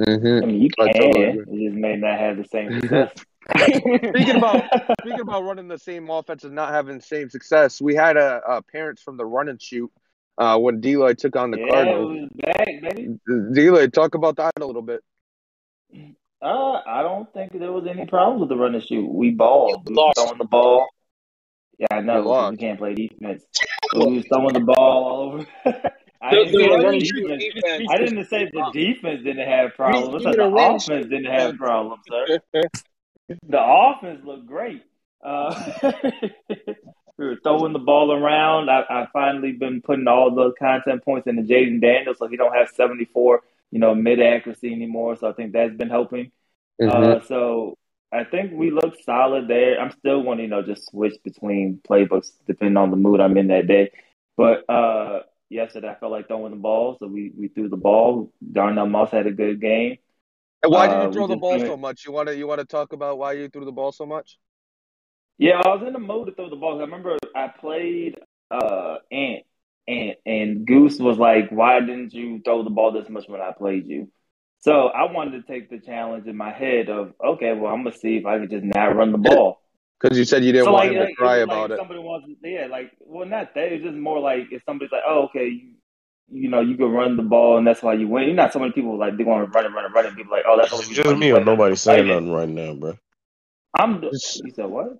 Mm-hmm. 0.00 0.42
I 0.42 0.46
mean, 0.46 0.62
you 0.62 0.70
can. 0.70 0.92
totally 0.94 1.44
You 1.50 1.70
just 1.70 1.78
may 1.78 1.96
not 1.96 2.18
have 2.18 2.36
the 2.36 2.44
same 2.44 2.80
success. 2.80 3.12
Speaking 3.58 4.37
about 4.37 4.64
speaking 5.00 5.20
about 5.20 5.44
running 5.44 5.68
the 5.68 5.78
same 5.78 6.08
offense 6.11 6.44
and 6.44 6.54
not 6.54 6.70
having 6.72 6.96
the 6.98 7.02
same 7.02 7.30
success, 7.30 7.80
we 7.80 7.94
had 7.94 8.16
a, 8.16 8.40
a 8.46 8.62
parents 8.62 9.02
from 9.02 9.16
the 9.16 9.24
run 9.24 9.48
and 9.48 9.61
shoot 9.61 9.90
uh, 10.37 10.58
when 10.58 10.80
D'Lo 10.80 11.12
took 11.14 11.34
on 11.37 11.50
the 11.50 11.58
yeah, 11.58 11.68
Cardinals. 11.70 12.08
was 12.20 12.30
back, 12.37 12.68
baby. 12.82 13.18
D'Lo, 13.26 13.87
talk 13.87 14.14
about 14.14 14.37
that 14.37 14.52
a 14.61 14.64
little 14.66 14.82
bit. 14.82 15.02
Uh, 16.40 16.80
I 16.87 17.02
don't 17.02 17.32
think 17.32 17.58
there 17.58 17.72
was 17.72 17.87
any 17.88 18.06
problem 18.06 18.40
with 18.40 18.48
the 18.48 18.56
run 18.56 18.74
and 18.74 18.84
shoot. 18.84 19.06
We 19.11 19.30
balled. 19.30 19.88
We 19.88 19.94
lost. 19.94 20.18
throwing 20.18 20.38
the 20.38 20.44
ball. 20.44 20.87
Yeah, 21.78 21.87
I 21.90 22.00
know. 22.00 22.14
You 22.14 22.18
because 22.20 22.26
lost. 22.26 22.50
We 22.52 22.56
can't 22.58 22.78
play 22.78 22.94
defense. 22.94 23.44
We 23.94 24.16
was 24.16 24.24
throwing 24.32 24.52
the 24.54 24.61
ball 24.61 24.76
all 24.78 25.32
over. 25.32 25.46
I 26.20 26.30
The- 26.34 26.44
didn't 26.44 26.52
the 26.52 26.58
say 26.58 26.68
run 26.84 26.92
the 26.92 26.98
defense. 26.98 27.44
defense 27.54 27.88
I 27.90 27.96
didn't 27.98 28.24
say 28.26 28.50
the 28.52 28.70
defense 28.72 29.22
didn't 29.24 29.48
have 29.48 29.74
problems. 29.74 30.08
I 30.08 30.11
Even 30.11 30.22
said 30.22 30.32
the 30.32 30.37
the 30.44 30.50
run 30.50 30.66
and 30.72 30.76
offense 30.82 31.06
didn't 31.06 31.24
have 31.32 31.56
problems, 31.56 32.02
sir. 32.08 32.40
The 33.28 33.60
offense 33.60 34.24
looked 34.24 34.46
great. 34.46 34.82
Uh, 35.22 35.54
we 37.18 37.26
were 37.26 37.36
throwing 37.42 37.72
the 37.72 37.78
ball 37.78 38.12
around. 38.12 38.70
I, 38.70 38.84
I 38.88 39.08
finally 39.12 39.52
been 39.52 39.82
putting 39.82 40.06
all 40.06 40.34
the 40.34 40.52
content 40.58 41.04
points 41.04 41.26
into 41.26 41.42
Jayden 41.42 41.80
Daniels, 41.80 42.18
so 42.18 42.28
he 42.28 42.36
don't 42.36 42.54
have 42.54 42.68
seventy 42.70 43.04
four, 43.04 43.42
you 43.70 43.80
know, 43.80 43.94
mid 43.94 44.20
accuracy 44.20 44.72
anymore. 44.72 45.16
So 45.16 45.28
I 45.28 45.32
think 45.32 45.52
that's 45.52 45.74
been 45.74 45.90
helping. 45.90 46.30
Uh, 46.80 47.20
so 47.26 47.76
I 48.12 48.24
think 48.24 48.52
we 48.52 48.70
look 48.70 48.94
solid 49.04 49.48
there. 49.48 49.80
I'm 49.80 49.90
still 49.90 50.22
going 50.22 50.38
to, 50.38 50.44
you 50.44 50.50
know, 50.50 50.62
just 50.62 50.86
switch 50.86 51.14
between 51.24 51.80
playbooks 51.88 52.30
depending 52.46 52.76
on 52.76 52.90
the 52.90 52.96
mood 52.96 53.20
I'm 53.20 53.36
in 53.36 53.48
that 53.48 53.66
day. 53.66 53.90
But 54.36 54.68
uh, 54.70 55.22
yesterday 55.50 55.88
I 55.88 55.96
felt 55.96 56.12
like 56.12 56.28
throwing 56.28 56.52
the 56.52 56.58
ball, 56.58 56.96
so 56.98 57.06
we, 57.06 57.32
we 57.36 57.48
threw 57.48 57.68
the 57.68 57.76
ball. 57.76 58.32
Darnell 58.52 58.86
Moss 58.86 59.10
had 59.10 59.26
a 59.26 59.32
good 59.32 59.60
game. 59.60 59.98
And 60.62 60.72
why 60.72 60.88
did 60.88 60.96
Uh, 60.96 61.02
you 61.02 61.08
we 61.08 61.14
throw 61.14 61.26
the 61.26 61.36
ball 61.36 61.58
so 61.60 61.76
much? 61.76 62.04
You 62.06 62.12
want 62.12 62.28
to 62.28 62.36
you 62.36 62.46
want 62.46 62.60
to 62.60 62.66
talk 62.66 62.92
about 62.92 63.18
why 63.18 63.32
you 63.32 63.48
threw 63.48 63.64
the 63.64 63.72
ball 63.72 63.92
so 63.92 64.06
much? 64.06 64.38
Yeah, 65.38 65.60
I 65.64 65.68
was 65.68 65.86
in 65.86 65.92
the 65.92 66.00
mood 66.00 66.26
to 66.26 66.34
throw 66.34 66.50
the 66.50 66.56
ball. 66.56 66.78
I 66.78 66.82
remember 66.82 67.16
I 67.34 67.48
played 67.48 68.18
uh 68.50 68.96
Ant 69.12 69.44
and 69.86 70.14
and 70.26 70.66
Goose 70.66 70.98
was 70.98 71.16
like, 71.18 71.50
"Why 71.50 71.80
didn't 71.80 72.12
you 72.12 72.40
throw 72.44 72.64
the 72.64 72.70
ball 72.70 72.92
this 72.92 73.08
much 73.08 73.28
when 73.28 73.40
I 73.40 73.52
played 73.52 73.86
you?" 73.86 74.10
So 74.60 74.88
I 74.88 75.10
wanted 75.10 75.46
to 75.46 75.52
take 75.52 75.70
the 75.70 75.78
challenge 75.78 76.26
in 76.26 76.36
my 76.36 76.50
head 76.50 76.90
of, 76.90 77.14
okay, 77.24 77.52
well, 77.52 77.72
I'm 77.72 77.84
gonna 77.84 77.96
see 77.96 78.16
if 78.16 78.26
I 78.26 78.38
could 78.40 78.50
just 78.50 78.64
not 78.64 78.96
run 78.96 79.12
the 79.12 79.18
ball. 79.18 79.60
Because 80.00 80.18
you 80.18 80.24
said 80.24 80.44
you 80.44 80.52
didn't 80.52 80.66
so 80.66 80.72
want 80.72 80.86
like, 80.86 80.96
him 80.96 81.00
like, 81.00 81.08
to 81.10 81.14
cry 81.14 81.36
it's 81.36 81.44
about 81.44 81.70
like 81.70 81.78
it. 81.78 81.78
Somebody 81.78 82.00
wants, 82.00 82.28
yeah, 82.42 82.66
like, 82.68 82.92
well, 83.00 83.26
not 83.26 83.54
that. 83.54 83.72
It's 83.72 83.84
just 83.84 83.96
more 83.96 84.18
like 84.18 84.48
if 84.50 84.62
somebody's 84.66 84.90
like, 84.92 85.02
oh, 85.06 85.24
okay, 85.26 85.46
you, 85.48 85.70
you 86.30 86.48
know, 86.48 86.60
you 86.60 86.76
can 86.76 86.90
run 86.90 87.16
the 87.16 87.22
ball 87.22 87.58
and 87.58 87.66
that's 87.66 87.82
why 87.82 87.94
you 87.94 88.08
win. 88.08 88.24
You're 88.24 88.34
not 88.34 88.52
so 88.52 88.58
many 88.58 88.72
people 88.72 88.98
like 88.98 89.16
they 89.16 89.24
want 89.24 89.46
to 89.46 89.50
run 89.50 89.66
and 89.66 89.74
run 89.74 89.84
and 89.84 89.94
run 89.94 90.06
and 90.06 90.16
people 90.16 90.32
like, 90.32 90.44
oh, 90.46 90.56
that's 90.56 90.72
It's 90.72 90.80
what 90.80 90.88
we 90.88 90.94
just 90.94 91.18
me 91.18 91.32
or 91.32 91.42
nobody 91.44 91.76
saying 91.76 92.08
nothing 92.08 92.32
right 92.32 92.48
now, 92.48 92.74
bro. 92.74 92.98
I'm. 93.78 94.00
The, 94.00 94.40
you 94.44 94.52
said 94.54 94.66
what? 94.66 94.98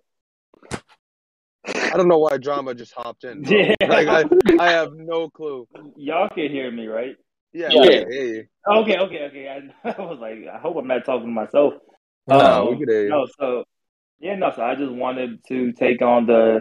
I 1.67 1.97
don't 1.97 2.09
know 2.09 2.19
why 2.19 2.39
drama 2.39 2.75
just 2.75 2.93
hopped 2.95 3.25
in. 3.25 3.43
bro. 3.43 3.53
Yeah. 3.81 3.89
Like 3.89 4.09
I, 4.09 4.25
I 4.59 4.71
have 4.71 4.93
no 4.95 5.29
clue. 5.31 5.67
Y'all 5.97 6.29
can 6.29 6.51
hear 6.51 6.71
me, 6.71 6.87
right? 6.87 7.17
Yeah, 7.53 7.71
Yeah. 7.73 7.81
we 7.81 7.89
can 7.89 8.13
hear 8.13 8.25
you. 8.25 8.47
Okay, 8.67 8.99
okay, 8.99 9.23
okay. 9.25 9.49
I, 9.49 9.89
I 9.99 10.01
was 10.03 10.19
like, 10.21 10.47
I 10.53 10.59
hope 10.59 10.77
I'm 10.77 10.87
not 10.87 11.05
talking 11.05 11.27
to 11.27 11.33
myself. 11.33 11.75
No, 12.27 12.39
Um, 12.39 12.71
we 12.71 12.79
can 12.79 12.89
hear 12.89 13.03
you. 13.05 13.09
No, 13.11 13.27
so 13.39 13.65
yeah, 14.21 14.37
no. 14.37 14.53
So 14.55 14.63
I 14.63 14.75
just 14.75 14.93
wanted 14.93 15.45
to 15.49 15.73
take 15.73 16.03
on 16.03 16.27
the 16.27 16.61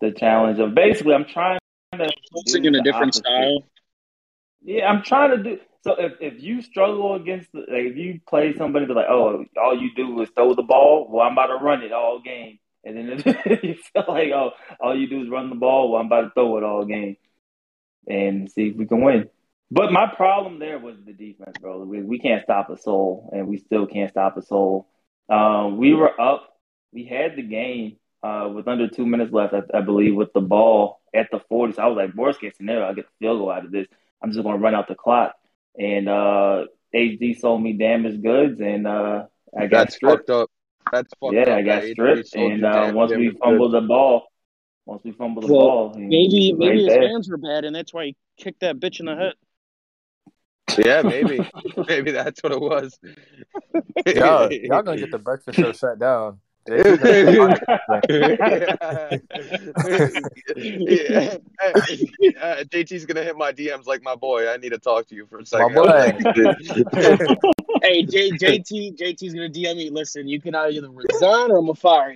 the 0.00 0.12
challenge 0.12 0.58
of 0.58 0.74
basically, 0.74 1.14
I'm 1.14 1.26
trying 1.26 1.59
to 1.92 2.56
in 2.62 2.74
a 2.74 2.82
different 2.82 3.16
opposite. 3.16 3.24
style. 3.24 3.64
Yeah, 4.62 4.88
I'm 4.88 5.02
trying 5.02 5.36
to 5.36 5.42
do. 5.42 5.58
So 5.82 5.94
if 5.98 6.12
if 6.20 6.42
you 6.42 6.62
struggle 6.62 7.14
against, 7.14 7.50
the, 7.52 7.60
like, 7.60 7.86
if 7.86 7.96
you 7.96 8.20
play 8.28 8.54
somebody 8.56 8.86
that's 8.86 8.96
like, 8.96 9.08
oh, 9.08 9.44
all 9.60 9.80
you 9.80 9.90
do 9.94 10.20
is 10.22 10.28
throw 10.34 10.54
the 10.54 10.62
ball, 10.62 11.08
well, 11.10 11.26
I'm 11.26 11.32
about 11.32 11.46
to 11.46 11.64
run 11.64 11.82
it 11.82 11.92
all 11.92 12.20
game. 12.20 12.58
And 12.84 12.96
then 12.96 13.10
if 13.10 13.26
you 13.62 13.74
feel 13.92 14.04
like, 14.06 14.30
oh, 14.32 14.52
all 14.78 14.98
you 14.98 15.08
do 15.08 15.22
is 15.22 15.28
run 15.28 15.50
the 15.50 15.56
ball, 15.56 15.90
well, 15.90 16.00
I'm 16.00 16.06
about 16.06 16.22
to 16.22 16.30
throw 16.30 16.58
it 16.58 16.64
all 16.64 16.84
game, 16.84 17.16
and 18.06 18.50
see 18.50 18.68
if 18.68 18.76
we 18.76 18.86
can 18.86 19.02
win. 19.02 19.28
But 19.70 19.92
my 19.92 20.12
problem 20.14 20.58
there 20.58 20.78
was 20.78 20.96
the 21.04 21.12
defense, 21.12 21.56
bro. 21.60 21.84
We, 21.84 22.02
we 22.02 22.18
can't 22.18 22.42
stop 22.42 22.70
a 22.70 22.76
soul, 22.76 23.30
and 23.32 23.48
we 23.48 23.58
still 23.58 23.86
can't 23.86 24.10
stop 24.10 24.36
a 24.36 24.42
soul. 24.42 24.88
Um, 25.28 25.78
we 25.78 25.94
were 25.94 26.20
up. 26.20 26.58
We 26.92 27.04
had 27.04 27.36
the 27.36 27.42
game 27.42 27.96
uh, 28.22 28.50
with 28.54 28.68
under 28.68 28.88
two 28.88 29.06
minutes 29.06 29.32
left, 29.32 29.54
I, 29.54 29.62
I 29.78 29.80
believe, 29.80 30.14
with 30.14 30.32
the 30.32 30.40
ball 30.40 31.00
at 31.14 31.28
the 31.30 31.40
40. 31.48 31.74
So 31.74 31.82
I 31.82 31.86
was 31.86 31.96
like, 31.96 32.14
worst 32.14 32.40
case 32.40 32.56
scenario, 32.56 32.86
I 32.86 32.94
get 32.94 33.06
the 33.06 33.24
field 33.26 33.38
goal 33.38 33.50
out 33.50 33.64
of 33.64 33.72
this. 33.72 33.86
I'm 34.22 34.30
just 34.32 34.42
going 34.42 34.56
to 34.56 34.62
run 34.62 34.74
out 34.74 34.88
the 34.88 34.94
clock. 34.94 35.34
And 35.78 36.08
uh, 36.08 36.64
HD 36.94 37.38
sold 37.38 37.62
me 37.62 37.72
damaged 37.74 38.22
goods, 38.22 38.60
and 38.60 38.86
uh, 38.86 39.26
I 39.56 39.66
got 39.66 39.84
That's 39.84 39.96
stripped. 39.96 40.28
fucked 40.28 40.30
up. 40.30 40.50
That's 40.92 41.12
fucked 41.20 41.34
Yeah, 41.34 41.42
up. 41.42 41.48
I 41.48 41.62
got 41.62 41.84
stripped. 41.84 42.34
And 42.34 42.64
uh, 42.64 42.90
once 42.94 43.10
damn 43.10 43.20
we 43.20 43.28
good. 43.28 43.38
fumbled 43.38 43.72
the 43.72 43.80
ball, 43.80 44.24
once 44.84 45.02
we 45.04 45.12
fumbled 45.12 45.44
the 45.44 45.52
Well, 45.54 45.90
ball, 45.90 45.94
Maybe 45.96 46.28
he 46.28 46.52
was 46.52 46.68
maybe 46.68 46.84
his 46.84 46.92
there. 46.92 47.08
hands 47.08 47.30
were 47.30 47.36
bad, 47.36 47.64
and 47.64 47.74
that's 47.74 47.94
why 47.94 48.06
he 48.06 48.16
kicked 48.36 48.60
that 48.60 48.80
bitch 48.80 49.00
in 49.00 49.06
the 49.06 49.16
head. 49.16 49.34
Yeah, 50.84 51.02
maybe. 51.02 51.48
maybe 51.88 52.10
that's 52.12 52.42
what 52.42 52.52
it 52.52 52.60
was. 52.60 52.98
Y'all, 54.06 54.50
y'all 54.52 54.82
gonna 54.82 54.98
get 54.98 55.10
the 55.12 55.18
breakfast 55.18 55.58
show 55.58 55.72
shut 55.72 55.98
down. 55.98 56.40
Yeah. 56.68 56.76
yeah. 60.58 61.36
Uh, 62.40 62.64
JT's 62.64 63.04
gonna 63.06 63.22
hit 63.22 63.36
my 63.36 63.52
DMs 63.52 63.86
like 63.86 64.02
my 64.02 64.14
boy. 64.14 64.48
I 64.48 64.56
need 64.58 64.70
to 64.70 64.78
talk 64.78 65.06
to 65.08 65.14
you 65.14 65.26
for 65.26 65.38
a 65.38 65.46
second. 65.46 65.74
boy. 65.74 66.12
Hey, 67.82 68.02
J, 68.02 68.30
JT 68.32 68.98
JT's 68.98 69.32
gonna 69.32 69.48
DM 69.48 69.76
me. 69.76 69.88
Listen, 69.88 70.28
you 70.28 70.38
can 70.38 70.54
either 70.54 70.90
resign 70.90 71.50
or 71.50 71.56
I'm 71.58 71.66
gonna 71.66 71.74
fire 71.74 72.14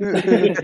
you. 0.00 0.54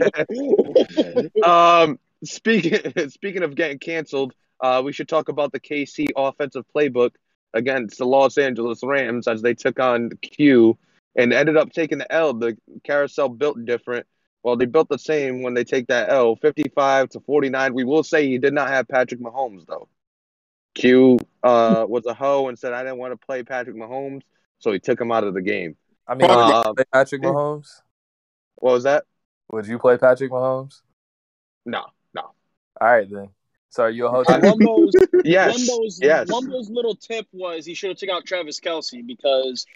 um, 1.44 1.98
speaking 2.24 3.10
speaking 3.10 3.42
of 3.42 3.54
getting 3.54 3.78
canceled, 3.78 4.32
uh, 4.60 4.80
we 4.82 4.92
should 4.92 5.06
talk 5.06 5.28
about 5.28 5.52
the 5.52 5.60
KC 5.60 6.08
offensive 6.16 6.64
playbook 6.74 7.10
against 7.52 7.98
the 7.98 8.06
Los 8.06 8.38
Angeles 8.38 8.82
Rams 8.82 9.28
as 9.28 9.42
they 9.42 9.52
took 9.52 9.78
on 9.78 10.12
Q 10.22 10.78
and 11.16 11.32
ended 11.32 11.56
up 11.56 11.72
taking 11.72 11.98
the 11.98 12.12
L. 12.12 12.34
The 12.34 12.56
carousel 12.84 13.28
built 13.28 13.64
different. 13.64 14.06
Well, 14.42 14.56
they 14.56 14.66
built 14.66 14.88
the 14.88 14.98
same 14.98 15.42
when 15.42 15.54
they 15.54 15.64
take 15.64 15.88
that 15.88 16.10
L, 16.10 16.36
fifty-five 16.36 17.10
to 17.10 17.20
forty-nine. 17.20 17.74
We 17.74 17.84
will 17.84 18.04
say 18.04 18.26
he 18.26 18.38
did 18.38 18.54
not 18.54 18.68
have 18.68 18.88
Patrick 18.88 19.20
Mahomes 19.20 19.66
though. 19.66 19.88
Q 20.74 21.18
uh, 21.42 21.84
was 21.88 22.06
a 22.06 22.14
hoe 22.14 22.48
and 22.48 22.58
said 22.58 22.72
I 22.72 22.82
didn't 22.82 22.98
want 22.98 23.12
to 23.12 23.26
play 23.26 23.42
Patrick 23.42 23.76
Mahomes, 23.76 24.22
so 24.58 24.72
he 24.72 24.78
took 24.78 25.00
him 25.00 25.10
out 25.12 25.24
of 25.24 25.34
the 25.34 25.42
game. 25.42 25.76
I 26.06 26.14
mean, 26.14 26.28
would 26.28 26.66
you 26.66 26.74
play 26.74 26.84
Patrick 26.92 27.22
Mahomes? 27.22 27.82
what 28.56 28.72
was 28.72 28.84
that? 28.84 29.04
Would 29.52 29.66
you 29.66 29.78
play 29.78 29.96
Patrick 29.98 30.30
Mahomes? 30.30 30.80
No, 31.64 31.86
no. 32.14 32.22
All 32.80 32.88
right 32.88 33.08
then. 33.10 33.28
So 33.70 33.82
are 33.84 33.90
you 33.90 34.06
a 34.06 34.18
And 34.18 34.26
hotel? 34.26 34.56
Wumbo's, 34.56 34.94
Yes, 35.24 35.68
Wumbo's, 35.68 36.00
yes. 36.02 36.30
Wumbo's 36.30 36.70
little 36.70 36.94
tip 36.94 37.26
was 37.32 37.66
he 37.66 37.74
should 37.74 37.90
have 37.90 37.98
took 37.98 38.08
out 38.08 38.24
Travis 38.24 38.60
Kelce 38.60 39.06
because 39.06 39.66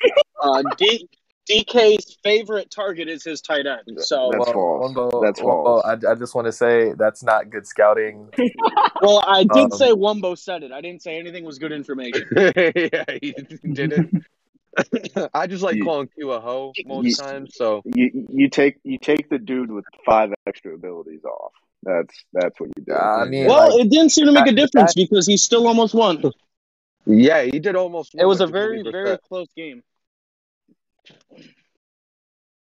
uh, 0.42 0.62
D, 0.78 1.08
DK's 1.50 2.16
favorite 2.22 2.70
target 2.70 3.08
is 3.08 3.24
his 3.24 3.40
tight 3.40 3.66
end. 3.66 3.98
So, 3.98 4.30
That's 4.32 4.50
false. 4.52 4.92
Wumbo, 4.94 5.22
That's 5.22 5.40
Wumbo, 5.40 5.64
false. 5.82 5.84
I, 5.84 6.12
I 6.12 6.14
just 6.14 6.34
want 6.34 6.46
to 6.46 6.52
say 6.52 6.92
that's 6.96 7.22
not 7.22 7.50
good 7.50 7.66
scouting. 7.66 8.28
well, 9.02 9.22
I 9.26 9.42
did 9.42 9.64
Um, 9.64 9.70
say 9.72 9.90
Wumbo 9.90 10.38
said 10.38 10.62
it. 10.62 10.70
I 10.72 10.80
didn't 10.80 11.02
say 11.02 11.18
anything 11.18 11.44
was 11.44 11.58
good 11.58 11.72
information. 11.72 12.24
yeah, 12.36 13.04
he 13.20 13.32
didn't. 13.72 14.22
I 15.34 15.46
just 15.48 15.62
like 15.62 15.74
You- 15.76 15.84
calling 15.84 16.08
Q 16.08 16.30
a 16.32 16.40
hoe 16.40 16.72
most 16.86 17.06
you- 17.06 17.14
times. 17.16 17.54
So 17.56 17.82
You 17.84 18.26
you 18.30 18.48
take 18.48 18.76
you 18.84 18.98
take 18.98 19.28
the 19.28 19.38
dude 19.38 19.70
with 19.70 19.84
five 20.06 20.30
extra 20.46 20.74
abilities 20.74 21.24
off. 21.24 21.52
That's 21.82 22.14
that's 22.32 22.58
what 22.60 22.70
you 22.76 22.84
do. 22.86 22.94
I 22.94 23.24
mean, 23.26 23.46
Well, 23.48 23.76
like, 23.76 23.84
it 23.86 23.90
didn't 23.90 24.10
seem 24.10 24.26
to 24.26 24.32
make 24.32 24.46
a 24.46 24.52
that- 24.52 24.54
difference 24.56 24.94
because 24.94 25.26
he 25.26 25.36
still 25.36 25.66
almost 25.66 25.92
won. 25.94 26.22
yeah, 27.04 27.42
he 27.42 27.58
did 27.58 27.74
almost. 27.76 28.14
It 28.14 28.24
was 28.24 28.40
a 28.40 28.46
very, 28.46 28.82
20%. 28.84 28.92
very 28.92 29.18
close 29.28 29.48
game. 29.56 29.82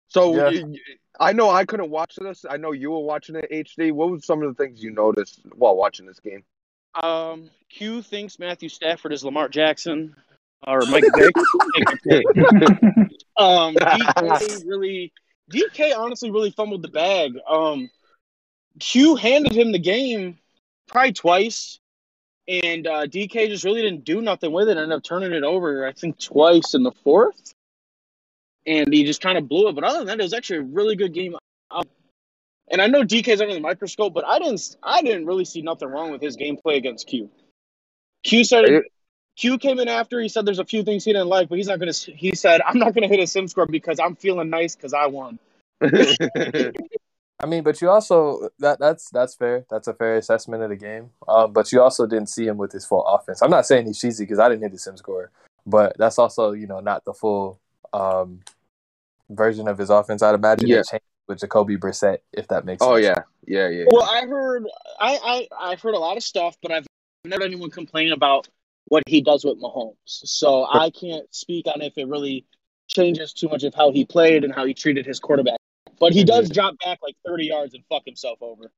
So 0.08 0.36
Yeah. 0.36 0.48
you- 0.50 0.72
you- 0.72 0.80
I 1.20 1.32
know 1.32 1.50
I 1.50 1.64
couldn't 1.64 1.90
watch 1.90 2.16
this. 2.16 2.44
I 2.48 2.56
know 2.56 2.72
you 2.72 2.90
were 2.90 3.00
watching 3.00 3.36
it 3.36 3.46
HD. 3.50 3.92
What 3.92 4.10
were 4.10 4.18
some 4.20 4.42
of 4.42 4.54
the 4.54 4.62
things 4.62 4.82
you 4.82 4.90
noticed 4.90 5.40
while 5.54 5.76
watching 5.76 6.06
this 6.06 6.20
game? 6.20 6.44
Um, 6.94 7.50
Q 7.70 8.02
thinks 8.02 8.38
Matthew 8.38 8.68
Stafford 8.68 9.12
is 9.12 9.24
Lamar 9.24 9.48
Jackson 9.48 10.14
or 10.66 10.80
Mike 10.86 11.04
Vick. 11.16 11.34
um, 13.36 13.74
DK 13.76 14.66
really, 14.66 15.12
DK 15.50 15.96
honestly 15.96 16.30
really 16.30 16.50
fumbled 16.50 16.82
the 16.82 16.88
bag. 16.88 17.32
Um, 17.48 17.90
Q 18.80 19.16
handed 19.16 19.52
him 19.52 19.72
the 19.72 19.78
game 19.78 20.38
probably 20.88 21.12
twice, 21.12 21.78
and 22.48 22.86
uh, 22.86 23.06
DK 23.06 23.48
just 23.48 23.64
really 23.64 23.82
didn't 23.82 24.04
do 24.04 24.20
nothing 24.20 24.52
with 24.52 24.68
it. 24.68 24.76
Ended 24.76 24.92
up 24.92 25.04
turning 25.04 25.32
it 25.32 25.44
over, 25.44 25.86
I 25.86 25.92
think, 25.92 26.18
twice 26.18 26.74
in 26.74 26.82
the 26.82 26.92
fourth, 27.04 27.54
and 28.66 28.92
he 28.92 29.04
just 29.04 29.20
kind 29.20 29.38
of 29.38 29.48
blew 29.48 29.68
it. 29.68 29.74
But 29.74 29.84
other 29.84 29.98
than 29.98 30.06
that, 30.08 30.20
it 30.20 30.22
was 30.22 30.34
actually 30.34 30.58
a 30.58 30.62
really 30.62 30.96
good 30.96 31.12
game. 31.12 31.36
Um, 31.70 31.84
and 32.70 32.80
I 32.80 32.86
know 32.86 33.02
DK's 33.02 33.40
under 33.40 33.54
the 33.54 33.60
microscope, 33.60 34.14
but 34.14 34.24
I 34.24 34.38
didn't, 34.38 34.76
I 34.82 35.02
didn't 35.02 35.26
really 35.26 35.44
see 35.44 35.62
nothing 35.62 35.88
wrong 35.88 36.10
with 36.10 36.22
his 36.22 36.36
gameplay 36.36 36.76
against 36.76 37.06
Q. 37.06 37.30
Q 38.22 38.44
said 38.44 38.82
Q 39.36 39.58
came 39.58 39.78
in 39.78 39.88
after. 39.88 40.20
He 40.20 40.28
said 40.28 40.46
there's 40.46 40.58
a 40.58 40.64
few 40.64 40.82
things 40.82 41.04
he 41.04 41.12
didn't 41.12 41.28
like, 41.28 41.48
but 41.48 41.58
he's 41.58 41.68
not 41.68 41.78
gonna. 41.78 41.92
He 41.92 42.34
said 42.34 42.60
I'm 42.66 42.78
not 42.78 42.94
gonna 42.94 43.08
hit 43.08 43.20
a 43.20 43.26
sim 43.26 43.48
score 43.48 43.66
because 43.66 43.98
I'm 43.98 44.16
feeling 44.16 44.50
nice 44.50 44.76
because 44.76 44.92
I 44.92 45.06
won. 45.06 45.38
I 45.82 47.46
mean, 47.46 47.64
but 47.64 47.80
you 47.82 47.90
also 47.90 48.50
that 48.60 48.78
that's 48.78 49.10
that's 49.10 49.34
fair. 49.34 49.64
That's 49.68 49.88
a 49.88 49.94
fair 49.94 50.16
assessment 50.16 50.62
of 50.62 50.70
the 50.70 50.76
game. 50.76 51.10
Um, 51.26 51.52
but 51.52 51.72
you 51.72 51.80
also 51.82 52.06
didn't 52.06 52.28
see 52.28 52.46
him 52.46 52.56
with 52.56 52.72
his 52.72 52.84
full 52.84 53.04
offense. 53.04 53.42
I'm 53.42 53.50
not 53.50 53.66
saying 53.66 53.86
he's 53.86 53.98
cheesy 53.98 54.24
because 54.24 54.38
I 54.38 54.48
didn't 54.48 54.62
hit 54.62 54.72
the 54.72 54.78
sim 54.78 54.96
score, 54.96 55.30
but 55.66 55.96
that's 55.98 56.18
also 56.18 56.52
you 56.52 56.66
know 56.66 56.80
not 56.80 57.04
the 57.04 57.14
full 57.14 57.58
um, 57.92 58.40
version 59.30 59.68
of 59.68 59.78
his 59.78 59.90
offense. 59.90 60.22
I'd 60.22 60.34
imagine 60.34 60.68
Yeah. 60.68 60.78
it 60.80 60.86
changed 60.90 61.04
with 61.28 61.40
Jacoby 61.40 61.76
Brissett 61.76 62.18
if 62.32 62.48
that 62.48 62.64
makes 62.64 62.82
oh 62.82 62.96
sense. 62.96 63.06
yeah, 63.06 63.22
yeah, 63.46 63.68
yeah. 63.68 63.84
Well, 63.90 64.02
I 64.02 64.26
heard, 64.26 64.64
I, 65.00 65.48
I, 65.60 65.70
I've 65.72 65.80
heard 65.80 65.94
a 65.94 65.98
lot 65.98 66.16
of 66.16 66.22
stuff, 66.22 66.56
but 66.62 66.72
I've 66.72 66.86
never 67.24 67.42
had 67.44 67.50
anyone 67.52 67.70
complain 67.70 68.12
about 68.12 68.48
what 68.86 69.02
he 69.06 69.20
does 69.20 69.44
with 69.44 69.60
Mahomes. 69.60 69.94
So 70.04 70.66
I 70.70 70.90
can't 70.90 71.32
speak 71.34 71.66
on 71.66 71.80
if 71.82 71.96
it 71.96 72.08
really 72.08 72.44
changes 72.88 73.32
too 73.32 73.48
much 73.48 73.62
of 73.62 73.74
how 73.74 73.92
he 73.92 74.04
played 74.04 74.44
and 74.44 74.54
how 74.54 74.64
he 74.66 74.74
treated 74.74 75.06
his 75.06 75.20
quarterback. 75.20 75.56
But 75.98 76.12
he 76.12 76.24
does 76.24 76.50
drop 76.50 76.74
back 76.84 76.98
like 77.02 77.14
30 77.24 77.46
yards 77.46 77.74
and 77.74 77.84
fuck 77.88 78.02
himself 78.04 78.38
over. 78.42 78.70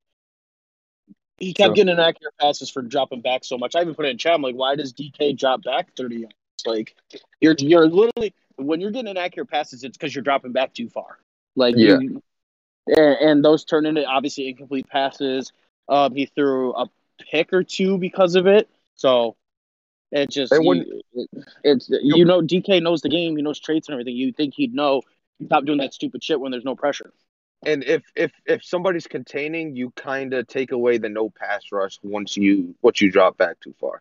He 1.39 1.53
kept 1.53 1.69
Sure. 1.69 1.75
getting 1.75 1.93
inaccurate 1.95 2.35
passes 2.41 2.71
for 2.71 2.83
dropping 2.83 3.23
back 3.23 3.45
so 3.45 3.59
much. 3.59 3.75
I 3.75 3.81
even 3.81 3.95
put 3.95 4.05
it 4.07 4.11
in 4.11 4.19
chat. 4.19 4.35
I'm 4.35 4.43
like, 4.43 4.55
why 4.55 4.77
does 4.77 4.93
DK 4.93 5.37
drop 5.37 5.63
back 5.65 5.97
30 5.97 6.17
yards? 6.17 6.35
Like, 6.67 6.95
you're 7.41 7.57
you're 7.59 7.89
literally 7.89 8.35
when 8.57 8.81
you're 8.81 8.91
getting 8.91 9.11
inaccurate 9.11 9.47
passes, 9.47 9.85
it's 9.85 9.97
because 9.97 10.15
you're 10.15 10.25
dropping 10.25 10.53
back 10.53 10.73
too 10.75 10.89
far. 10.89 11.19
Like, 11.57 11.75
Yeah. 11.77 11.99
you, 12.01 12.23
and, 12.87 13.17
and 13.31 13.45
those 13.45 13.65
turn 13.65 13.87
into 13.87 14.05
obviously 14.05 14.49
incomplete 14.49 14.89
passes. 14.89 15.53
Um, 15.89 16.15
he 16.15 16.27
threw 16.27 16.73
a 16.75 16.89
pick 17.31 17.53
or 17.53 17.63
two 17.63 17.99
because 17.99 18.35
of 18.35 18.47
it. 18.47 18.69
So 18.97 19.37
it 20.13 20.31
just 20.31 20.53
And 20.53 20.65
when- 20.67 20.79
you- 20.79 21.01
it, 21.15 21.31
it's 21.65 21.89
you 21.91 22.25
know 22.25 22.41
DK 22.43 22.81
knows 22.83 23.01
the 23.03 23.09
game. 23.09 23.37
He 23.37 23.43
knows 23.43 23.61
traits 23.61 23.89
and 23.89 23.95
everything. 23.95 24.17
You 24.17 24.33
think 24.33 24.55
he'd 24.55 24.75
know. 24.75 25.03
Stop 25.47 25.65
doing 25.65 25.79
that 25.79 25.93
stupid 25.93 26.23
shit 26.23 26.41
when 26.41 26.53
there's 26.53 26.65
no 26.65 26.77
pressure. 26.77 27.13
And 27.67 27.83
if 27.85 28.03
if 28.15 28.33
if 28.47 28.65
somebody's 28.65 29.07
containing, 29.07 29.75
you 29.75 29.91
kind 29.97 30.33
of 30.35 30.47
take 30.47 30.71
away 30.73 30.99
the 30.99 31.09
no 31.09 31.31
pass 31.31 31.73
rush 31.73 31.99
once 32.03 32.37
you 32.37 32.75
once 32.83 33.01
you 33.01 33.11
drop 33.11 33.37
back 33.37 33.59
too 33.61 33.75
far. 33.81 34.01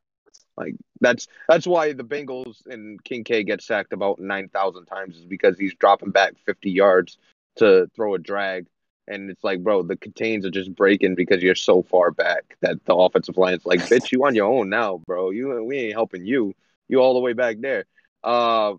Like 0.55 0.75
that's 1.01 1.27
that's 1.47 1.65
why 1.65 1.93
the 1.93 2.03
Bengals 2.03 2.65
and 2.67 3.03
King 3.03 3.23
K 3.23 3.43
get 3.43 3.61
sacked 3.61 3.93
about 3.93 4.19
nine 4.19 4.49
thousand 4.49 4.85
times 4.85 5.17
is 5.17 5.25
because 5.25 5.57
he's 5.57 5.73
dropping 5.75 6.11
back 6.11 6.33
fifty 6.45 6.71
yards 6.71 7.17
to 7.55 7.89
throw 7.95 8.15
a 8.15 8.19
drag, 8.19 8.67
and 9.07 9.29
it's 9.29 9.43
like, 9.43 9.63
bro, 9.63 9.83
the 9.83 9.97
contains 9.97 10.45
are 10.45 10.51
just 10.51 10.73
breaking 10.75 11.15
because 11.15 11.41
you're 11.41 11.55
so 11.55 11.81
far 11.81 12.11
back 12.11 12.57
that 12.61 12.83
the 12.85 12.95
offensive 12.95 13.37
line 13.37 13.55
is 13.55 13.65
like, 13.65 13.79
bitch, 13.81 14.11
you 14.11 14.25
on 14.25 14.35
your 14.35 14.51
own 14.51 14.69
now, 14.69 15.01
bro. 15.07 15.31
You 15.31 15.63
we 15.63 15.77
ain't 15.79 15.93
helping 15.93 16.25
you. 16.25 16.53
You 16.87 16.99
all 16.99 17.13
the 17.13 17.19
way 17.19 17.33
back 17.33 17.57
there. 17.59 17.85
Uh, 18.23 18.73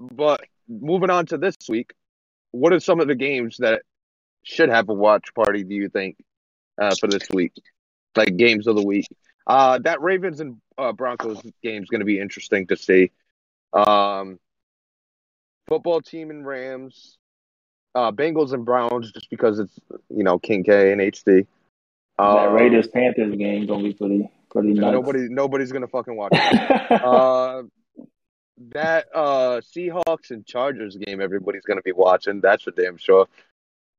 but 0.00 0.40
moving 0.68 1.10
on 1.10 1.26
to 1.26 1.38
this 1.38 1.56
week, 1.68 1.92
what 2.50 2.72
are 2.72 2.80
some 2.80 3.00
of 3.00 3.08
the 3.08 3.14
games 3.14 3.58
that 3.58 3.82
should 4.42 4.68
have 4.68 4.88
a 4.88 4.94
watch 4.94 5.34
party? 5.34 5.64
Do 5.64 5.74
you 5.74 5.88
think 5.88 6.16
uh, 6.80 6.94
for 6.98 7.06
this 7.06 7.28
week, 7.32 7.52
like 8.16 8.36
games 8.36 8.66
of 8.66 8.76
the 8.76 8.84
week? 8.84 9.06
Uh, 9.46 9.78
that 9.78 10.00
Ravens 10.00 10.40
and 10.40 10.56
uh, 10.78 10.92
Broncos 10.92 11.40
game 11.62 11.82
is 11.82 11.88
going 11.88 12.00
to 12.00 12.06
be 12.06 12.18
interesting 12.18 12.66
to 12.68 12.76
see. 12.76 13.10
Um, 13.72 14.38
football 15.68 16.00
team 16.00 16.30
and 16.30 16.46
Rams, 16.46 17.18
uh, 17.94 18.12
Bengals 18.12 18.52
and 18.52 18.64
Browns, 18.64 19.12
just 19.12 19.30
because 19.30 19.58
it's 19.58 19.78
you 20.08 20.24
know 20.24 20.38
King 20.38 20.64
K 20.64 20.92
and 20.92 21.00
HD. 21.00 21.46
that 22.18 22.24
Um, 22.24 22.52
Raiders 22.54 22.88
Panthers 22.88 23.34
game 23.36 23.66
gonna 23.66 23.82
be 23.82 23.92
pretty 23.92 24.30
pretty 24.50 24.74
nuts. 24.74 24.92
nobody, 24.92 25.28
nobody's 25.28 25.72
gonna 25.72 25.88
fucking 25.88 26.16
watch. 26.16 26.32
It. 26.32 26.90
Uh, 27.04 27.62
that 28.70 29.06
uh 29.12 29.60
Seahawks 29.74 30.30
and 30.30 30.46
Chargers 30.46 30.96
game, 30.96 31.20
everybody's 31.20 31.64
gonna 31.64 31.82
be 31.82 31.92
watching. 31.92 32.40
That's 32.40 32.62
for 32.62 32.70
damn 32.70 32.96
sure. 32.96 33.26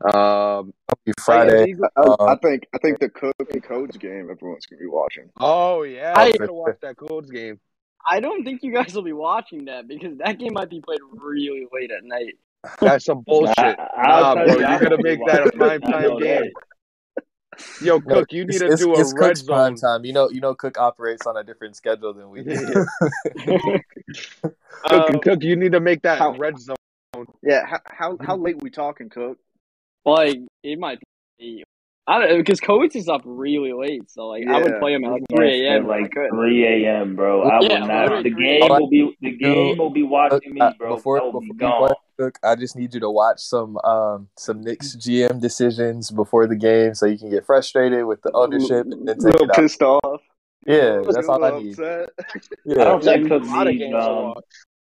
Um, 0.03 0.73
Friday. 1.21 1.65
Eagles- 1.69 1.89
I, 1.95 2.01
Uh, 2.01 2.25
I 2.25 2.35
think 2.37 2.67
I 2.73 2.77
think 2.79 2.99
the 2.99 3.09
Cook 3.09 3.33
and 3.53 3.63
Codes 3.63 3.97
game 3.97 4.27
everyone's 4.29 4.65
gonna 4.65 4.79
be 4.81 4.87
watching. 4.87 5.29
Oh 5.39 5.83
yeah, 5.83 6.13
I- 6.15 6.25
I'm 6.27 6.31
gonna 6.33 6.53
watch 6.53 6.77
that 6.81 6.97
Colts 6.97 7.29
game. 7.31 7.59
I 8.07 8.19
don't 8.19 8.43
think 8.43 8.61
you 8.61 8.73
guys 8.73 8.93
will 8.93 9.01
be 9.03 9.13
watching 9.13 9.65
that 9.65 9.87
because 9.87 10.17
that 10.19 10.37
game 10.37 10.53
might 10.53 10.69
be 10.69 10.81
played 10.81 10.99
really 11.13 11.65
late 11.73 11.91
at 11.91 12.03
night. 12.03 12.35
That's 12.79 13.05
some 13.05 13.21
bullshit. 13.25 13.57
I- 13.57 13.75
I'll 13.97 14.35
Nah, 14.35 14.45
bro, 14.45 14.55
you 14.57 14.65
are 14.65 14.79
gonna 14.79 14.97
make 15.01 15.19
that 15.27 15.39
a 15.41 15.43
watching 15.45 15.59
prime 15.59 15.81
time 15.81 16.19
game. 16.19 16.51
Yo, 17.81 18.01
Cook, 18.01 18.33
you 18.33 18.43
need 18.43 18.49
it's, 18.55 18.59
to 18.59 18.65
it's, 18.67 18.81
do 18.81 18.93
a 18.93 18.99
it's 18.99 19.13
red 19.13 19.27
Cook's 19.29 19.43
prime 19.43 19.77
zone. 19.77 19.89
time. 20.01 20.05
You 20.05 20.11
know, 20.11 20.29
you 20.29 20.41
know, 20.41 20.53
Cook 20.55 20.77
operates 20.77 21.25
on 21.25 21.37
a 21.37 21.43
different 21.43 21.77
schedule 21.77 22.13
than 22.13 22.29
we 22.29 22.43
do. 22.43 22.53
Cook, 23.45 23.81
Um, 24.91 25.19
Cook, 25.21 25.41
you 25.43 25.55
need 25.55 25.71
to 25.71 25.79
make 25.79 26.01
that 26.01 26.17
How- 26.17 26.35
red 26.35 26.59
zone. 26.59 26.75
Yeah, 27.41 27.65
how 27.65 27.79
how, 27.85 28.17
how 28.19 28.35
late 28.35 28.61
we 28.61 28.69
talking, 28.69 29.07
Cook? 29.09 29.37
Like 30.05 30.37
it 30.63 30.79
might 30.79 30.99
be. 31.39 31.63
I 32.07 32.19
don't 32.19 32.29
know 32.29 32.37
because 32.37 32.59
Coates 32.59 32.95
is 32.95 33.09
up 33.09 33.21
really 33.25 33.73
late, 33.73 34.11
so 34.11 34.27
like 34.27 34.45
I 34.47 34.59
would 34.59 34.79
play 34.79 34.93
him 34.93 35.03
at 35.05 35.11
like 35.11 35.23
three 35.31 35.65
a.m. 35.67 35.83
at 35.83 35.89
like 35.89 36.13
3 36.13 36.85
a.m., 36.85 37.15
bro. 37.15 37.41
I 37.41 37.59
Yeah, 37.61 37.79
will 37.79 37.87
not. 37.87 38.23
The 38.23 38.29
game 38.29 38.61
a.m. 38.61 38.79
will 38.79 38.89
be 38.89 39.17
the 39.21 39.31
game 39.31 39.77
will 39.79 39.89
be 39.89 40.03
watching 40.03 40.53
me, 40.53 40.61
Uh, 40.61 40.73
bro. 40.77 40.95
before 40.97 41.19
I 41.19 41.23
will 41.23 41.31
before 41.31 41.41
be 41.41 41.53
gone. 41.53 41.87
play, 41.87 41.95
Cook, 42.19 42.39
I 42.43 42.55
just 42.55 42.75
need 42.75 42.93
you 42.93 42.99
to 42.99 43.09
watch 43.09 43.39
some 43.39 43.77
um 43.79 44.29
some 44.37 44.61
Knicks 44.61 44.95
GM 44.95 45.41
decisions 45.41 46.11
before 46.11 46.45
the 46.45 46.55
game, 46.55 46.93
so 46.93 47.07
you 47.07 47.17
can 47.17 47.31
get 47.31 47.43
frustrated 47.43 48.05
with 48.05 48.21
the 48.21 48.31
ownership 48.33 48.85
and 48.85 49.07
then 49.07 49.17
take 49.17 49.23
little 49.33 49.45
it 49.45 49.49
out. 49.49 49.55
pissed 49.55 49.81
off. 49.81 50.21
Yeah, 50.67 51.01
that's 51.07 51.27
all 51.27 51.43
I 51.43 51.59
need. 51.59 51.71
upset. 51.71 52.09
I 52.19 52.83
don't 52.83 53.03
there's 53.03 53.17
think 53.17 53.25
a 53.25 53.29
Cook 53.39 53.65
needs. 53.65 53.81
to 53.91 53.97
Um. 53.97 54.33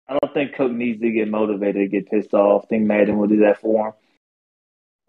I 0.09 0.19
don't 0.21 0.35
think 0.35 0.55
Cook 0.57 0.73
needs 0.73 1.01
to 1.01 1.11
get 1.13 1.29
motivated 1.29 1.77
to 1.77 1.87
get 1.87 2.11
pissed 2.11 2.35
off. 2.35 2.65
I 2.65 2.67
think 2.67 2.83
Madden 2.85 3.17
will 3.17 3.29
do 3.29 3.39
that 3.41 3.61
for 3.61 3.87
him. 3.87 3.93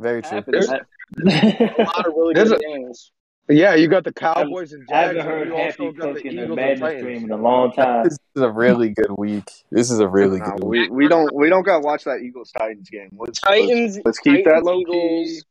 Very 0.04 0.22
true. 0.22 0.38
Happens. 0.38 0.68
There's- 0.68 0.82
I 1.26 1.74
A 1.80 1.84
lot 1.84 2.06
of 2.08 2.14
really 2.16 2.34
good 2.36 2.52
a- 2.54 2.60
games. 2.60 3.12
Yeah, 3.50 3.76
you 3.76 3.90
got 3.90 4.06
the 4.06 4.14
Cowboys 4.14 4.72
and 4.72 4.88
haven't 4.90 5.18
Jags, 5.18 5.26
and 5.26 5.28
heard 5.28 5.48
you 5.50 5.54
Happy 5.56 5.84
also 5.84 5.92
got 5.92 6.14
the 6.16 6.20
Eagles 6.28 6.46
and 6.48 6.56
Madden 6.56 6.80
Titans. 6.80 7.02
stream 7.02 7.24
in 7.26 7.32
a 7.32 7.36
long 7.36 7.74
time. 7.74 8.04
This 8.06 8.14
is 8.38 8.42
a 8.42 8.50
really 8.50 8.92
good 8.92 9.12
week. 9.18 9.50
This 9.70 9.92
is 9.92 10.00
a 10.00 10.08
really 10.08 10.40
Nah, 10.40 10.52
good 10.52 10.64
week. 10.64 10.90
we, 10.92 10.96
we 10.96 11.08
don't 11.10 11.30
we 11.36 11.50
don't 11.50 11.64
gotta 11.64 11.82
watch 11.84 12.06
that 12.06 12.22
Eagles 12.22 12.54
Titans 12.58 12.90
game. 12.90 13.10
Let's, 13.18 13.42
Titans, 13.42 13.96
let's, 13.98 14.06
let's 14.06 14.20
keep 14.20 14.46
that 14.46 14.64
Titans, 14.64 14.66
low 14.66 14.80
Eagles. 14.80 15.44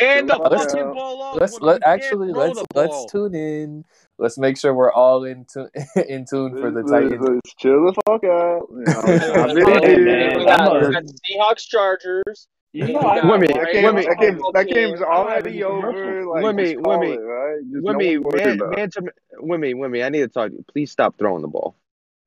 Hand 0.00 0.30
the 0.30 0.36
Let's- 0.36 0.72
fucking 0.72 0.94
ball 0.94 1.22
off. 1.22 1.38
Let's 1.40 1.60
let 1.60 1.82
actually 1.86 2.32
let's 2.32 2.60
let's 2.74 3.04
tune 3.12 3.34
in. 3.34 3.84
Let's 4.18 4.38
make 4.38 4.56
sure 4.56 4.72
we're 4.72 4.90
all 4.92 5.24
in 5.24 5.44
tune 5.44 5.68
in 6.08 6.24
tune 6.24 6.56
for 6.58 6.70
the 6.70 6.80
Let's- 6.82 6.90
Titans. 6.90 7.20
Let's 7.20 7.54
chill 7.56 7.84
the 7.84 7.92
fuck 8.06 8.24
out. 8.24 8.66
You 8.70 8.82
know, 8.82 9.44
I've 9.44 9.54
we 9.54 9.62
been 9.62 9.72
got- 9.74 9.84
here. 9.84 10.38
we 10.38 10.44
got, 10.46 10.60
I'm 10.86 10.94
a- 10.94 11.02
Seahawks, 11.02 11.68
Chargers. 11.68 12.48
You 12.76 12.92
know, 12.92 12.98
I 13.00 13.26
Women, 13.26 13.48
That, 13.54 13.72
game, 13.72 13.84
women, 13.84 14.04
that, 14.04 14.18
game, 14.18 14.32
football 14.34 14.52
that 14.52 14.68
game's 14.68 15.00
I 15.00 15.04
don't 15.04 15.28
have 15.28 15.42
already 15.42 15.64
over. 15.64 15.92
commercials. 15.92 16.26
Like, 16.26 16.44
Women, 16.44 16.82
women, 16.82 17.08
it, 17.12 17.16
right? 17.20 17.58
Just 17.72 17.84
Wimmy, 17.84 18.14
no 18.14 18.20
one 18.20 18.22
worry 18.22 18.44
man, 18.44 18.60
about 18.60 18.72
it. 18.72 18.76
man 18.76 18.90
to 18.90 19.02
Wimmy, 19.40 19.74
Wimmy, 19.74 20.04
I 20.04 20.08
need 20.10 20.20
to 20.20 20.28
talk 20.28 20.50
to 20.50 20.56
you. 20.56 20.64
Please 20.70 20.90
stop 20.90 21.16
throwing 21.18 21.40
the 21.40 21.48
ball. 21.48 21.74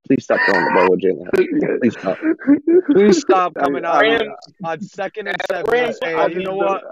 Please 0.08 0.24
stop 0.24 0.40
throwing 0.48 0.66
the 0.66 0.72
ball 0.72 0.90
with 0.90 1.02
Jalen 1.02 1.80
Please 1.82 1.94
stop. 2.00 2.18
Please 2.92 3.20
stop 3.20 3.54
coming 3.54 3.86
out 3.86 4.02
Rams- 4.02 4.30
on 4.64 4.82
second 4.82 5.28
and 5.28 5.38
seven 5.52 5.66
and 5.72 5.72
Rams- 5.84 5.98
saying, 6.04 6.32
you 6.32 6.44
know 6.44 6.56
what? 6.56 6.84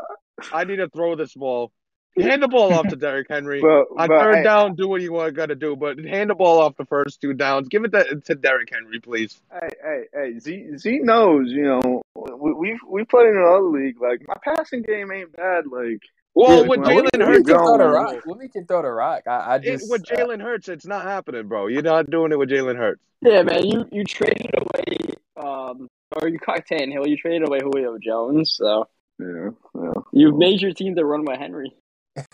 I 0.54 0.64
need 0.64 0.76
to 0.76 0.90
throw 0.90 1.16
this 1.16 1.34
ball. 1.34 1.72
Hand 2.20 2.42
the 2.42 2.48
ball 2.48 2.74
off 2.74 2.88
to 2.88 2.96
Derrick 2.98 3.28
Henry. 3.30 3.62
But, 3.62 3.68
On 3.68 4.08
but 4.08 4.10
third 4.10 4.36
hey, 4.38 4.44
down, 4.44 4.76
do 4.76 4.88
what 4.88 5.02
you 5.02 5.14
want 5.14 5.36
got 5.36 5.48
to 5.48 5.56
do, 5.56 5.76
but 5.76 6.00
hand 6.00 6.30
the 6.30 6.36
ball 6.36 6.60
off 6.62 6.76
the 6.78 6.86
first 6.86 7.22
two 7.22 7.34
downs. 7.34 7.68
Give 7.70 7.84
it 7.84 7.92
to, 7.92 8.22
to 8.26 8.36
Derrick 8.36 8.70
Henry, 8.74 9.00
please. 9.00 9.40
hey, 9.52 9.70
hey, 9.84 10.04
hey, 10.14 10.40
Z, 10.40 10.78
Z 10.78 11.00
knows, 11.04 11.52
you 11.52 11.64
know, 11.64 12.02
we, 12.16 12.54
we've 12.54 12.80
we 12.90 13.04
played 13.06 13.28
in 13.28 13.38
another 13.38 13.62
league. 13.70 14.02
Like 14.02 14.22
my 14.28 14.36
passing 14.44 14.82
game 14.82 15.12
ain't 15.12 15.32
bad. 15.36 15.66
Like 15.68 16.02
Well, 16.34 16.62
Yeah, 16.64 16.68
with 16.68 16.80
Jalen 16.80 17.10
we- 17.14 17.20
we 17.20 17.26
Hurts, 17.26 17.48
can 17.50 17.56
throw 17.58 17.72
the 17.78 17.84
going. 17.84 17.92
rock. 17.94 18.26
Women 18.26 18.50
can 18.50 18.66
throw 18.66 18.82
the 18.82 18.92
rock. 18.92 19.24
I, 19.28 19.32
I 19.32 19.56
it, 19.58 19.64
just 19.64 19.92
with 19.92 20.04
Jalen 20.04 20.42
Hurts, 20.42 20.70
it's 20.70 20.88
not 20.88 21.04
happening, 21.04 21.48
bro. 21.48 21.68
You're 21.68 21.84
not 21.84 22.10
doing 22.10 22.32
it 22.32 22.40
with 22.40 22.50
Jalen 22.50 22.78
Hurts. 22.78 23.02
Yeah, 23.22 23.44
man, 23.44 23.64
you 23.66 23.86
you 23.92 24.04
traded 24.04 24.52
away, 24.56 24.98
um, 25.38 25.88
or 26.20 26.28
you 26.28 26.40
caught 26.40 26.66
Tannehill. 26.66 27.08
You 27.08 27.18
traded 27.18 27.48
away 27.48 27.60
Julio 27.62 27.98
Jones, 28.04 28.56
so 28.58 28.88
yeah, 29.20 29.50
yeah. 29.76 29.92
you 30.14 30.36
made 30.38 30.62
your 30.62 30.74
team 30.74 30.96
to 30.96 31.06
run 31.06 31.26
with 31.26 31.38
Henry. 31.40 31.72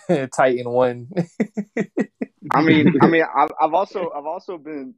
Titan 0.35 0.69
one. 0.69 1.09
I 2.51 2.61
mean, 2.61 2.93
I 3.01 3.07
mean, 3.07 3.23
I've, 3.35 3.51
I've 3.61 3.73
also 3.73 4.11
I've 4.15 4.25
also 4.25 4.57
been 4.57 4.93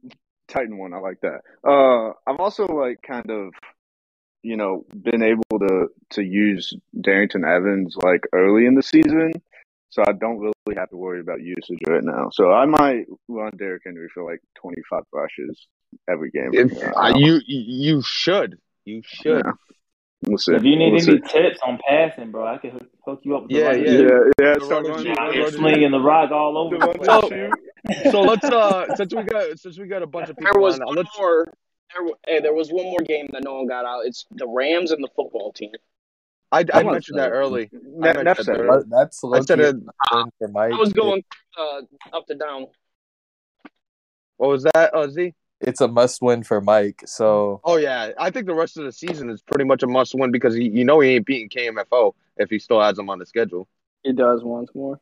Titan 0.48 0.78
one. 0.78 0.92
I 0.92 0.98
like 0.98 1.20
that. 1.22 1.40
Uh, 1.66 2.12
I've 2.26 2.40
also 2.40 2.66
like 2.66 3.02
kind 3.02 3.30
of, 3.30 3.52
you 4.42 4.56
know, 4.56 4.84
been 4.94 5.22
able 5.22 5.58
to 5.60 5.88
to 6.10 6.22
use 6.22 6.72
Darrynton 6.96 7.46
Evans 7.46 7.96
like 7.96 8.24
early 8.32 8.66
in 8.66 8.74
the 8.74 8.82
season, 8.82 9.32
so 9.90 10.02
I 10.06 10.12
don't 10.12 10.38
really 10.38 10.76
have 10.76 10.90
to 10.90 10.96
worry 10.96 11.20
about 11.20 11.40
usage 11.40 11.80
right 11.86 12.04
now. 12.04 12.30
So 12.32 12.52
I 12.52 12.66
might 12.66 13.06
run 13.28 13.52
Derrick 13.56 13.82
Henry 13.84 14.08
for 14.12 14.24
like 14.24 14.40
twenty 14.54 14.82
five 14.90 15.04
rushes 15.12 15.66
every 16.08 16.30
game. 16.30 16.50
If, 16.52 16.82
uh, 16.82 17.14
you 17.16 17.40
you 17.46 18.02
should. 18.02 18.58
You 18.84 19.02
should. 19.04 19.42
yeah. 19.44 19.52
We'll. 20.22 20.36
If 20.36 20.64
you 20.64 20.76
need 20.76 20.92
We'll 20.92 21.02
any 21.02 21.20
see. 21.20 21.28
tips 21.32 21.60
on 21.64 21.78
passing, 21.86 22.30
bro, 22.30 22.46
I 22.46 22.58
can 22.58 22.70
hook, 22.70 22.86
hook 23.04 23.20
you 23.22 23.36
up 23.36 23.42
with 23.44 23.52
the 23.52 23.58
Yeah, 23.58 23.66
right 23.66 23.80
yeah. 23.80 23.90
Yeah, 23.92 23.98
shoe. 23.98 24.30
yeah. 24.40 24.54
Start 24.54 24.70
running 24.70 24.90
running, 24.90 25.04
shoe, 25.04 25.20
Out 25.20 25.28
the 25.28 25.34
here 25.34 25.50
slinging 25.50 25.90
the 25.90 26.00
rock 26.00 26.30
all 26.30 26.56
over 26.58 26.74
the 26.74 26.80
the 26.80 26.86
running 26.86 27.28
place. 27.28 27.52
shoe. 27.94 28.10
So 28.10 28.22
let's 28.22 28.48
uh 28.50 28.86
since 28.94 29.14
we 29.14 29.22
got 29.24 29.58
since 29.58 29.78
we 29.78 29.86
got 29.86 30.02
a 30.02 30.06
bunch 30.06 30.28
of 30.30 30.36
people, 30.36 30.44
There 30.46 30.52
people 30.54 30.62
was 30.62 30.80
on, 30.80 30.86
one 30.86 30.96
let's 30.96 31.18
more. 31.18 31.44
There, 31.94 32.02
w- 32.02 32.14
hey, 32.26 32.40
there 32.40 32.54
was 32.54 32.70
one 32.70 32.86
more 32.86 33.00
game 33.00 33.28
that 33.32 33.44
no 33.44 33.54
one 33.56 33.66
got 33.68 33.84
out. 33.84 34.06
It's 34.06 34.26
the 34.32 34.48
Rams 34.48 34.90
and 34.90 35.04
the 35.04 35.08
football 35.14 35.52
team. 35.52 35.70
I, 36.50 36.60
I 36.60 36.64
Come 36.64 36.86
on, 36.88 36.92
mentioned 36.94 37.18
that 37.18 37.30
Phil. 37.30 37.38
early. 37.38 37.70
Ne- 37.72 38.00
mentioned 38.00 38.24
Neff 38.24 38.36
that 38.38 38.44
said 38.46 38.84
That's 38.90 39.22
I 39.22 39.26
low 39.26 39.40
said 39.42 39.58
key 39.58 39.64
it. 39.64 39.76
for 40.38 40.48
Mike. 40.48 40.72
I 40.72 40.76
was 40.76 40.92
going 40.92 41.22
uh, 41.58 41.82
up 42.12 42.26
to 42.26 42.34
down. 42.34 42.66
What 44.38 44.50
was 44.50 44.64
that, 44.64 44.94
uh, 44.94 45.08
Z? 45.08 45.34
It's 45.60 45.80
a 45.80 45.88
must 45.88 46.20
win 46.20 46.42
for 46.42 46.60
Mike. 46.60 47.02
So 47.06 47.60
Oh 47.64 47.76
yeah, 47.76 48.10
I 48.18 48.30
think 48.30 48.46
the 48.46 48.54
rest 48.54 48.76
of 48.76 48.84
the 48.84 48.92
season 48.92 49.30
is 49.30 49.42
pretty 49.42 49.64
much 49.64 49.82
a 49.82 49.86
must 49.86 50.14
win 50.14 50.30
because 50.30 50.54
he, 50.54 50.68
you 50.68 50.84
know 50.84 51.00
he 51.00 51.10
ain't 51.10 51.26
beating 51.26 51.48
KMFO 51.48 52.12
if 52.36 52.50
he 52.50 52.58
still 52.58 52.80
has 52.80 52.98
him 52.98 53.08
on 53.08 53.18
the 53.18 53.26
schedule. 53.26 53.66
He 54.02 54.12
does 54.12 54.44
once 54.44 54.70
more. 54.74 55.00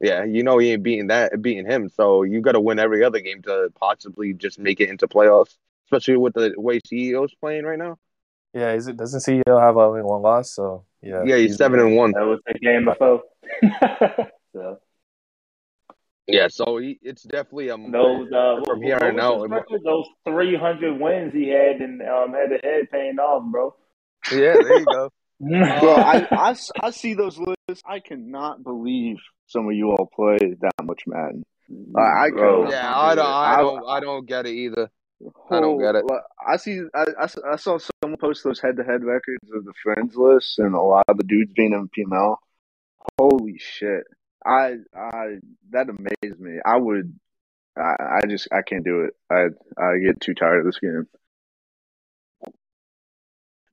Yeah, 0.00 0.24
you 0.24 0.42
know 0.42 0.58
he 0.58 0.72
ain't 0.72 0.82
beating 0.82 1.08
that 1.08 1.40
beating 1.40 1.66
him, 1.66 1.88
so 1.88 2.22
you 2.22 2.40
got 2.40 2.52
to 2.52 2.60
win 2.60 2.78
every 2.78 3.02
other 3.04 3.20
game 3.20 3.42
to 3.42 3.70
possibly 3.78 4.32
just 4.32 4.58
make 4.58 4.80
it 4.80 4.90
into 4.90 5.08
playoffs. 5.08 5.56
Especially 5.86 6.16
with 6.16 6.34
the 6.34 6.54
way 6.56 6.80
CEO's 6.80 7.34
playing 7.34 7.64
right 7.64 7.78
now. 7.78 7.98
yeah, 8.54 8.72
is 8.72 8.86
it 8.86 8.96
doesn't 8.96 9.20
CEO 9.20 9.60
have 9.60 9.76
only 9.76 10.02
one 10.02 10.22
loss? 10.22 10.52
So 10.52 10.84
yeah, 11.02 11.22
Yeah, 11.24 11.36
he's 11.36 11.56
seven 11.56 11.80
and 11.80 11.96
one. 11.96 12.12
That 12.12 12.26
was 12.26 12.40
the 12.46 12.58
game 12.58 12.84
before. 12.86 13.22
so 14.52 14.78
Yeah, 16.26 16.48
so 16.48 16.78
he, 16.78 16.98
it's 17.02 17.22
definitely 17.22 17.68
a 17.68 17.76
those 17.76 18.32
uh, 18.32 18.64
from 18.64 18.78
what, 18.80 18.82
here 18.82 18.94
what 18.94 19.20
on 19.20 19.50
was 19.50 19.50
out. 19.52 19.66
Those 19.84 20.06
three 20.26 20.56
hundred 20.56 20.98
wins 20.98 21.32
he 21.34 21.48
had 21.48 21.82
and 21.82 22.00
um 22.00 22.32
had 22.32 22.50
the 22.50 22.60
head 22.62 22.90
paying 22.90 23.18
off, 23.18 23.44
bro. 23.50 23.74
Yeah, 24.30 24.54
there 24.58 24.78
you 24.78 24.86
go. 24.86 25.10
Bro, 25.40 25.96
I 25.96 26.56
I 26.80 26.90
see 26.90 27.14
those 27.14 27.36
lists. 27.36 27.82
I 27.84 27.98
cannot 27.98 28.62
believe 28.62 29.16
some 29.46 29.66
of 29.66 29.74
you 29.74 29.90
all 29.90 30.08
play 30.14 30.38
that 30.60 30.84
much 30.84 31.02
Madden. 31.06 31.42
I, 31.96 32.00
I 32.26 32.30
Bro. 32.30 32.70
Yeah, 32.70 32.96
I 32.96 33.14
don't, 33.14 33.26
I 33.26 33.54
I- 33.54 33.60
don't, 33.60 33.88
I 33.88 34.00
don't 34.00 34.26
get 34.26 34.46
it 34.46 34.52
either. 34.54 34.90
I 35.50 35.60
don't 35.60 35.78
get 35.80 35.94
it. 35.96 36.04
I 36.46 36.56
see. 36.56 36.82
I, 36.94 37.04
I, 37.18 37.28
I 37.52 37.56
saw 37.56 37.78
someone 38.02 38.18
post 38.18 38.44
those 38.44 38.60
head-to-head 38.60 39.04
records 39.04 39.50
of 39.54 39.64
the 39.64 39.72
friends 39.82 40.14
list, 40.16 40.58
and 40.58 40.74
a 40.74 40.80
lot 40.80 41.04
of 41.08 41.16
the 41.16 41.24
dudes 41.24 41.52
being 41.54 41.72
in 41.72 41.88
PML. 41.88 42.36
Holy 43.18 43.58
shit! 43.58 44.04
I, 44.44 44.76
I 44.94 45.36
that 45.70 45.88
amazed 45.88 46.40
me. 46.40 46.58
I 46.64 46.76
would. 46.76 47.18
I, 47.76 48.20
I 48.22 48.26
just 48.28 48.48
I 48.52 48.62
can't 48.62 48.84
do 48.84 49.02
it. 49.04 49.14
I 49.30 49.46
I 49.82 49.98
get 49.98 50.20
too 50.20 50.34
tired 50.34 50.60
of 50.60 50.66
this 50.66 50.78
game. 50.78 51.06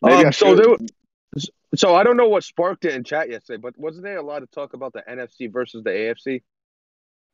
Maybe 0.01 0.25
Um, 0.25 0.33
so 0.33 0.55
there, 0.55 0.69
was- 0.69 1.49
so 1.75 1.95
I 1.95 2.03
don't 2.03 2.17
know 2.17 2.27
what 2.27 2.43
sparked 2.43 2.83
it 2.85 2.95
in 2.95 3.03
chat 3.05 3.29
yesterday, 3.29 3.61
but 3.61 3.77
wasn't 3.77 4.03
there 4.03 4.17
a 4.17 4.21
lot 4.23 4.43
of 4.43 4.51
talk 4.51 4.73
about 4.73 4.91
the 4.93 5.03
NFC 5.09 5.51
versus 5.51 5.83
the 5.83 5.89
AFC? 5.91 6.41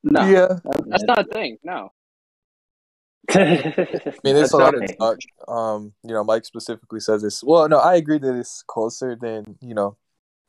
No, 0.04 0.24
yeah. 0.28 0.58
that's 0.86 1.02
not 1.04 1.18
a 1.20 1.24
thing. 1.24 1.58
No, 1.64 1.90
I 3.30 3.38
mean, 3.44 3.56
That's 4.22 4.24
it's 4.24 4.52
a 4.52 4.56
lot 4.58 4.74
of 4.74 4.82
a- 4.82 4.94
talk. 4.94 5.18
Um, 5.48 5.92
you 6.04 6.12
know, 6.14 6.22
Mike 6.22 6.44
specifically 6.44 7.00
says 7.00 7.22
this. 7.22 7.42
Well, 7.42 7.68
no, 7.68 7.78
I 7.78 7.96
agree 7.96 8.18
that 8.18 8.34
it's 8.38 8.62
closer 8.66 9.16
than 9.20 9.56
you 9.60 9.74
know 9.74 9.96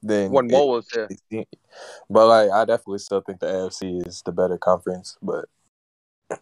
than 0.02 0.32
when 0.32 0.47
Mo 0.47 0.66
was 0.66 0.88
here. 0.91 1.45
but 2.10 2.28
like 2.28 2.52
I 2.52 2.66
definitely 2.66 3.00
still 3.00 3.22
think 3.22 3.39
the 3.39 3.47
AFC 3.47 4.06
is 4.08 4.22
the 4.26 4.32
better 4.32 4.58
conference. 4.58 5.18
But 5.22 5.45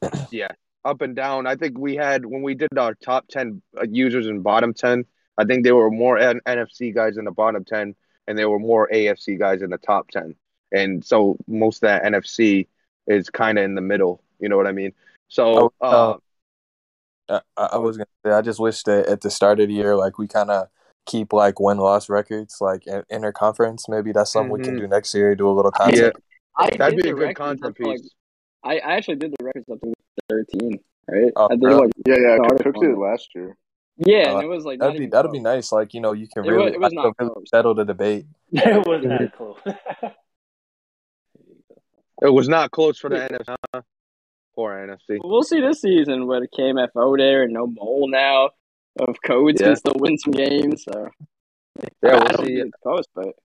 Yeah, 0.31 0.51
up 0.85 1.01
and 1.01 1.15
down. 1.15 1.47
I 1.47 1.55
think 1.55 1.77
we 1.77 1.95
had 1.95 2.25
when 2.25 2.41
we 2.41 2.53
did 2.53 2.77
our 2.77 2.93
top 2.95 3.27
ten 3.27 3.61
uh, 3.79 3.85
users 3.89 4.27
and 4.27 4.43
bottom 4.43 4.73
ten. 4.73 5.05
I 5.37 5.45
think 5.45 5.63
there 5.63 5.75
were 5.75 5.91
more 5.91 6.17
N- 6.17 6.41
NFC 6.47 6.93
guys 6.93 7.17
in 7.17 7.25
the 7.25 7.31
bottom 7.31 7.63
ten, 7.63 7.95
and 8.27 8.37
there 8.37 8.49
were 8.49 8.59
more 8.59 8.89
AFC 8.91 9.37
guys 9.37 9.61
in 9.61 9.69
the 9.69 9.77
top 9.77 10.09
ten. 10.09 10.35
And 10.71 11.03
so 11.03 11.37
most 11.47 11.77
of 11.77 11.87
that 11.87 12.03
NFC 12.03 12.67
is 13.05 13.29
kind 13.29 13.57
of 13.57 13.63
in 13.63 13.75
the 13.75 13.81
middle. 13.81 14.21
You 14.39 14.49
know 14.49 14.57
what 14.57 14.67
I 14.67 14.71
mean? 14.71 14.93
So, 15.29 15.71
Oh, 15.81 16.19
uh, 17.29 17.33
uh, 17.33 17.39
I, 17.57 17.69
I 17.73 17.77
was 17.77 17.97
gonna 17.97 18.07
say 18.25 18.31
I 18.31 18.41
just 18.41 18.59
wish 18.59 18.83
that 18.83 19.07
at 19.07 19.21
the 19.21 19.29
start 19.29 19.59
of 19.59 19.67
the 19.67 19.73
year, 19.73 19.95
like 19.95 20.17
we 20.17 20.27
kind 20.27 20.49
of 20.49 20.67
keep 21.07 21.33
like 21.33 21.59
win 21.59 21.77
loss 21.77 22.09
records, 22.09 22.57
like 22.61 22.85
in 22.85 23.01
interconference. 23.11 23.89
Maybe 23.89 24.11
that's 24.11 24.31
something 24.31 24.51
we 24.51 24.63
can 24.63 24.75
Mhm. 24.75 24.81
do 24.81 24.87
next 24.87 25.13
year. 25.15 25.33
Do 25.35 25.49
a 25.49 25.51
little 25.51 25.71
yeah, 25.79 25.85
content. 25.85 26.15
I 26.55 26.69
that'd 26.77 26.97
be 27.01 27.09
a 27.09 27.13
good 27.13 27.19
records 27.19 27.37
content 27.37 27.65
up 27.65 27.75
to, 27.77 27.83
like, 27.87 27.97
piece. 28.01 28.11
I, 28.63 28.73
I 28.79 28.93
actually 28.97 29.15
did 29.15 29.33
the 29.39 29.43
records 29.45 29.65
up 29.71 29.79
to 29.81 29.93
13, 30.29 30.79
right? 31.09 31.31
Oh, 31.35 31.45
I 31.49 31.55
did 31.55 31.63
really? 31.63 31.81
like 31.81 31.91
Yeah, 32.05 32.15
yeah. 32.19 32.35
Started 32.37 32.63
Cook 32.63 32.75
on 32.77 32.81
did 32.81 32.89
it. 32.89 32.93
it 32.93 32.97
last 32.99 33.29
year. 33.35 33.57
yeah, 33.97 34.31
Uh, 34.31 34.35
and 34.35 34.43
it 34.43 34.47
was 34.47 34.65
like 34.65 34.79
That'd 34.79 34.99
be 34.99 35.07
that'd 35.07 35.31
be 35.31 35.39
nice. 35.39 35.71
Like 35.71 35.93
you 35.93 36.01
know, 36.01 36.11
you 36.13 36.27
can 36.27 36.43
It 36.45 36.47
wa- 36.51 36.57
really, 36.57 36.73
it 36.73 36.79
was 36.79 36.93
not 36.93 37.15
really 37.19 37.45
settle 37.45 37.73
the 37.73 37.85
debate. 37.85 38.25
it 38.51 38.85
was 38.87 39.03
not 39.03 39.31
close. 39.37 39.57
It 42.19 42.29
was 42.33 42.49
not 42.49 42.71
close 42.71 42.97
for 42.97 43.09
the 43.11 43.17
NFC. 43.17 43.83
Poor 44.55 44.71
NFC. 44.73 45.19
We'll 45.23 45.43
see 45.43 45.61
this 45.61 45.81
season 45.81 46.25
with 46.25 46.45
KMFO 46.57 47.15
there 47.15 47.43
and 47.43 47.53
no 47.53 47.67
mole 47.67 48.09
now. 48.09 48.49
Of 48.99 49.15
codes 49.25 49.61
Yeah. 49.61 49.67
can 49.67 49.75
still 49.77 49.95
win 49.97 50.17
some 50.17 50.31
games. 50.33 50.83
So 50.83 51.09
Yeah, 52.03 52.09
I 52.09 52.13
we'll 52.15 52.25
don't 52.25 52.37
see. 52.45 52.55
think 52.55 52.67
it's 52.67 52.77
close, 52.83 53.05
but 53.13 53.35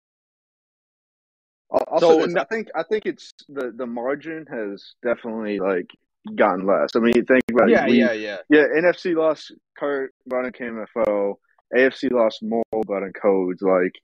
Also, 1.70 2.26
So, 2.28 2.38
I 2.40 2.44
think 2.44 2.68
I 2.74 2.82
think 2.82 3.06
it's 3.06 3.32
the 3.48 3.72
the 3.74 3.86
margin 3.86 4.46
has 4.50 4.94
definitely 5.02 5.58
like 5.58 5.86
gotten 6.34 6.66
less. 6.66 6.90
I 6.94 6.98
mean, 7.00 7.12
think 7.14 7.42
about 7.50 7.68
it, 7.68 7.72
Yeah, 7.72 7.86
we- 7.86 7.98
yeah, 7.98 8.12
yeah. 8.12 8.36
yeah. 8.50 8.66
NFC 8.76 9.14
lost 9.16 9.52
Kurt, 9.78 10.14
Button 10.26 10.52
KMFO. 10.52 11.38
AFC 11.74 12.10
lost 12.10 12.42
more 12.42 12.62
but 12.70 12.86
Button 12.86 13.12
Codes. 13.14 13.62
Like, 13.62 13.94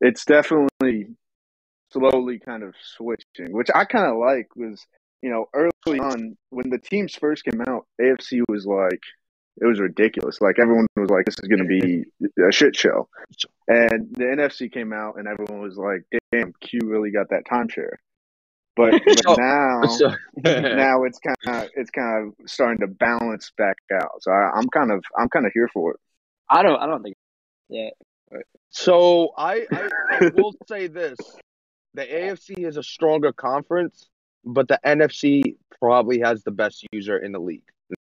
it's 0.00 0.24
definitely 0.24 1.08
slowly 1.92 2.38
kind 2.38 2.62
of 2.62 2.74
switching, 2.80 3.52
which 3.52 3.68
I 3.74 3.84
kind 3.84 4.06
of 4.10 4.16
like. 4.18 4.54
Was 4.54 4.86
you 5.20 5.30
know 5.30 5.46
early 5.52 5.98
on 5.98 6.36
when 6.50 6.70
the 6.70 6.78
teams 6.78 7.16
first 7.16 7.44
came 7.44 7.60
out, 7.62 7.86
AFC 8.00 8.42
was 8.48 8.64
like 8.64 9.02
it 9.60 9.66
was 9.66 9.80
ridiculous. 9.80 10.40
Like 10.40 10.58
everyone 10.58 10.86
was 10.96 11.10
like, 11.10 11.24
"This 11.26 11.36
is 11.42 11.48
going 11.48 11.60
to 11.60 11.64
be 11.64 12.04
a 12.46 12.52
shit 12.52 12.76
show," 12.76 13.08
and 13.66 14.08
the 14.14 14.24
NFC 14.24 14.72
came 14.72 14.92
out, 14.92 15.16
and 15.18 15.26
everyone 15.28 15.60
was 15.60 15.76
like, 15.76 16.02
"Damn, 16.32 16.52
Q 16.60 16.80
really 16.84 17.10
got 17.10 17.30
that 17.30 17.44
timeshare." 17.50 17.96
But, 18.76 18.92
but 19.04 19.22
So- 19.24 19.34
now, 19.34 19.82
So- 19.86 20.14
now 20.44 21.04
it's 21.04 21.18
kind 21.18 21.36
of 21.46 21.70
it's 21.74 21.90
kind 21.90 22.28
of 22.28 22.48
starting 22.50 22.80
to 22.80 22.86
balance 22.86 23.52
back 23.58 23.76
out. 23.92 24.22
So 24.22 24.30
I, 24.30 24.50
I'm 24.54 24.68
kind 24.68 24.92
of 24.92 25.04
I'm 25.18 25.28
kind 25.28 25.46
of 25.46 25.52
here 25.52 25.68
for 25.72 25.92
it. 25.92 26.00
I 26.48 26.62
don't 26.62 26.80
I 26.80 26.86
don't 26.86 27.02
think 27.02 27.16
yeah. 27.68 27.90
So 28.70 29.30
I, 29.36 29.66
I, 29.72 29.88
I 30.10 30.30
will 30.36 30.54
say 30.68 30.86
this: 30.88 31.16
the 31.94 32.02
AFC 32.02 32.66
is 32.66 32.76
a 32.76 32.82
stronger 32.82 33.32
conference, 33.32 34.08
but 34.44 34.68
the 34.68 34.78
NFC 34.84 35.56
probably 35.80 36.20
has 36.20 36.42
the 36.44 36.50
best 36.50 36.86
user 36.92 37.16
in 37.16 37.32
the 37.32 37.38
league. 37.38 37.62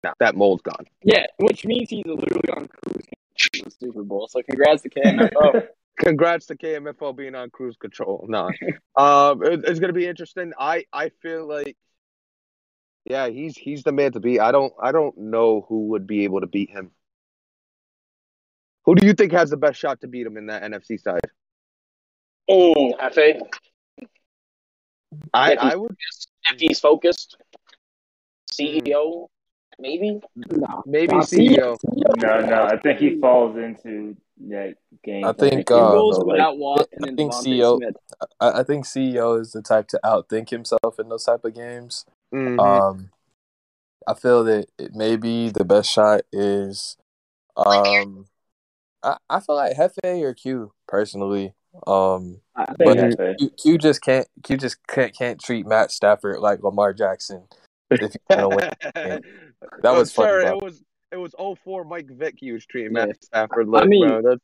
Now 0.03 0.13
that 0.19 0.35
mold's 0.35 0.61
gone. 0.61 0.85
Yeah, 1.03 1.25
which 1.37 1.65
means 1.65 1.89
he's 1.89 2.05
literally 2.05 2.49
on 2.55 2.67
cruise 2.67 3.05
control 3.05 3.49
to 3.63 3.63
the 3.65 3.71
Super 3.71 4.03
Bowl. 4.03 4.27
So 4.29 4.41
congrats 4.41 4.83
to 4.83 4.89
KMFO. 4.89 5.67
Congrats 5.99 6.45
to 6.45 6.55
KMFO 6.55 7.13
being 7.13 7.35
on 7.35 7.49
cruise 7.49 7.75
control. 7.75 8.25
No, 8.29 8.45
um, 8.95 9.43
it- 9.43 9.65
it's 9.65 9.81
gonna 9.81 9.91
be 9.91 10.07
interesting. 10.07 10.53
I, 10.57 10.85
I 10.93 11.09
feel 11.21 11.45
like, 11.45 11.75
yeah, 13.03 13.27
he's 13.27 13.57
he's 13.57 13.83
the 13.83 13.91
man 13.91 14.13
to 14.13 14.21
beat. 14.21 14.39
I 14.39 14.53
don't 14.53 14.71
I 14.81 14.93
don't 14.93 15.17
know 15.17 15.65
who 15.67 15.87
would 15.87 16.07
be 16.07 16.23
able 16.23 16.39
to 16.39 16.47
beat 16.47 16.69
him. 16.69 16.91
Who 18.85 18.95
do 18.95 19.05
you 19.05 19.11
think 19.13 19.33
has 19.33 19.49
the 19.49 19.57
best 19.57 19.77
shot 19.77 19.99
to 20.01 20.07
beat 20.07 20.25
him 20.25 20.37
in 20.37 20.45
that 20.47 20.63
NFC 20.63 20.97
side? 21.01 21.19
Oh, 22.49 22.93
I, 25.33 25.49
think 25.49 25.59
he's- 25.61 25.73
I 25.73 25.75
would 25.75 25.95
If 26.53 26.59
he's 26.61 26.79
focused, 26.79 27.35
CEO, 28.49 29.27
maybe. 29.79 30.21
no. 30.35 30.83
maybe 30.85 31.15
Nah, 31.15 31.21
CEO. 31.21 31.77
no, 32.17 32.39
no, 32.39 32.63
I 32.63 32.77
think 32.77 32.99
he 32.99 33.19
falls 33.19 33.57
into 33.57 34.15
that 34.47 34.75
game. 35.03 35.25
I 35.25 35.33
think, 35.33 35.69
He 35.69 35.75
uh, 35.75 35.93
rolls 35.93 36.15
so, 36.17 36.21
like, 36.23 36.33
without 36.33 36.57
Watson 36.57 36.87
I 37.03 37.07
think 37.15 37.31
DeVonta 37.33 37.45
CEO 37.45 37.77
Smith. 37.77 37.95
I, 38.39 38.59
I 38.59 38.63
think 38.63 38.85
CEO 38.85 39.39
is 39.39 39.51
the 39.51 39.61
type 39.61 39.87
to 39.89 39.99
outthink 40.03 40.49
himself 40.49 40.99
in 40.99 41.09
those 41.09 41.25
type 41.25 41.43
of 41.43 41.53
games. 41.53 42.05
Mhm. 42.33 42.59
Um, 42.59 43.09
I 44.07 44.13
feel 44.13 44.43
that 44.45 44.67
it 44.77 44.95
maybe 44.95 45.49
the 45.49 45.65
best 45.65 45.91
shot 45.91 46.21
is, 46.31 46.97
um, 47.57 48.27
I, 49.03 49.17
I 49.29 49.39
feel 49.39 49.55
like 49.55 49.75
Hefe 49.77 50.21
or 50.23 50.33
Q 50.33 50.71
personally. 50.87 51.53
Um, 51.85 52.41
But- 52.77 53.37
Q, 53.37 53.49
Q 53.51 53.77
just 53.77 54.01
can't 54.01 54.27
Q 54.43 54.57
just 54.57 54.77
can't 54.87 55.15
can't 55.15 55.39
treat 55.39 55.67
Matt 55.67 55.91
Stafford 55.91 56.39
like 56.39 56.63
Lamar 56.63 56.93
Jackson. 56.93 57.43
If 57.91 57.99
he's 58.01 58.17
gonna 58.29 58.49
win, 58.49 58.69
That 59.81 59.91
was 59.91 60.11
funny, 60.11 60.29
sure, 60.29 60.41
it 60.41 60.61
was 60.61 60.83
it 61.11 61.17
was 61.17 61.33
04 61.63 61.83
Mike 61.85 62.09
Vick 62.09 62.35
he 62.37 62.51
was 62.51 62.65
treating 62.65 62.95
Yeah. 62.95 63.07
Matt 63.07 63.23
Stafford 63.23 63.67
I 63.75 63.85
mean- 63.85 64.07
bro. 64.07 64.21
That's, 64.21 64.41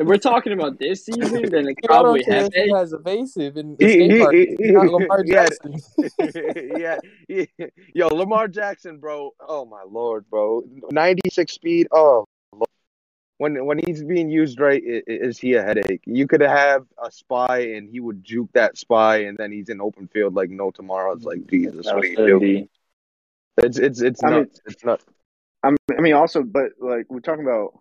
If 0.00 0.06
we're 0.06 0.16
talking 0.18 0.52
about 0.52 0.78
this 0.78 1.04
season, 1.06 1.42
then 1.50 1.66
it's 1.66 1.80
I 1.84 1.86
probably 1.88 2.20
don't 2.22 2.30
care 2.30 2.44
if 2.46 2.52
he 2.54 2.70
has 2.72 2.92
evasive 2.92 3.56
and 3.56 3.76
He- 3.80 4.04
escape 4.04 4.56
he- 4.60 4.66
he- 4.66 4.70
not 4.72 4.86
Lamar 4.90 5.22
yeah. 5.26 5.46
Jackson. 5.48 5.74
yeah, 6.78 6.98
yeah, 7.28 7.66
yo, 7.94 8.06
Lamar 8.08 8.46
Jackson, 8.48 8.98
bro. 8.98 9.32
Oh 9.40 9.64
my 9.64 9.82
lord, 9.88 10.24
bro. 10.30 10.62
96 10.92 11.52
speed. 11.52 11.88
Oh, 11.90 12.24
Lord. 12.52 12.68
when 13.38 13.64
when 13.66 13.78
he's 13.84 14.04
being 14.04 14.30
used 14.30 14.60
right, 14.60 14.82
i- 14.86 14.96
i- 14.98 15.02
is 15.28 15.36
he 15.38 15.54
a 15.54 15.62
headache? 15.62 16.02
You 16.06 16.26
could 16.28 16.42
have 16.42 16.86
a 17.02 17.10
spy 17.10 17.58
and 17.74 17.88
he 17.90 17.98
would 17.98 18.22
juke 18.22 18.50
that 18.54 18.78
spy, 18.78 19.18
and 19.26 19.36
then 19.36 19.50
he's 19.50 19.68
in 19.68 19.80
open 19.80 20.06
field 20.08 20.32
like 20.34 20.50
no 20.50 20.70
tomorrow. 20.70 21.12
It's 21.12 21.24
like 21.24 21.44
Jesus, 21.48 21.86
what 21.86 21.96
was 21.96 22.10
do 22.16 22.26
you 22.26 22.40
do? 22.40 22.68
The- 23.60 23.66
It's 23.66 23.78
it's 23.78 24.00
it's 24.00 24.24
I 24.24 24.30
mean- 24.30 24.50
It's 24.66 24.84
nuts. 24.84 25.04
I 25.64 26.00
mean, 26.00 26.14
also, 26.14 26.42
but 26.42 26.70
like 26.78 27.06
we're 27.08 27.20
talking 27.20 27.44
about, 27.44 27.72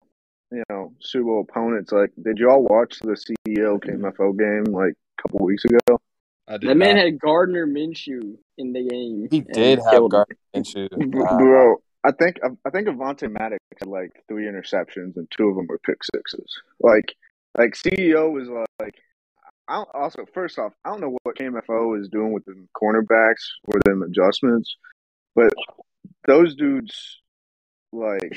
you 0.51 0.63
know, 0.69 0.93
Super 0.99 1.25
Bowl 1.25 1.45
opponents. 1.47 1.91
Like, 1.91 2.11
did 2.21 2.37
y'all 2.39 2.63
watch 2.63 2.99
the 2.99 3.15
CEO 3.15 3.79
KMFO 3.79 4.35
game 4.37 4.73
like 4.73 4.93
a 4.93 5.21
couple 5.21 5.45
weeks 5.45 5.63
ago? 5.65 5.99
I 6.47 6.57
did 6.57 6.69
That 6.69 6.75
man 6.77 6.95
not. 6.95 7.03
had 7.05 7.19
Gardner 7.19 7.67
Minshew 7.67 8.37
in 8.57 8.73
the 8.73 8.87
game. 8.87 9.27
He 9.29 9.41
did 9.41 9.79
have 9.79 9.91
killed. 9.91 10.11
Gardner 10.11 10.37
Minshew. 10.55 10.87
Wow. 11.13 11.37
Bro, 11.37 11.75
I 12.03 12.11
think 12.13 12.37
I 12.65 12.69
think 12.71 12.87
Avonte 12.87 13.29
Maddox 13.31 13.59
had 13.79 13.87
like 13.89 14.11
three 14.27 14.45
interceptions 14.45 15.15
and 15.17 15.27
two 15.29 15.47
of 15.49 15.55
them 15.55 15.67
were 15.67 15.79
pick 15.79 15.97
sixes. 16.15 16.61
Like, 16.79 17.13
like 17.57 17.73
CEO 17.73 18.31
was 18.31 18.47
like, 18.79 18.95
I 19.67 19.75
don't, 19.75 19.89
also 19.93 20.25
first 20.33 20.57
off, 20.57 20.71
I 20.85 20.89
don't 20.89 21.01
know 21.01 21.17
what 21.23 21.37
KMFO 21.37 21.99
is 22.01 22.07
doing 22.09 22.31
with 22.33 22.45
the 22.45 22.55
cornerbacks 22.81 23.43
or 23.65 23.79
them 23.85 24.01
adjustments, 24.03 24.75
but 25.37 25.53
those 26.25 26.55
dudes, 26.55 27.21
like, 27.93 28.35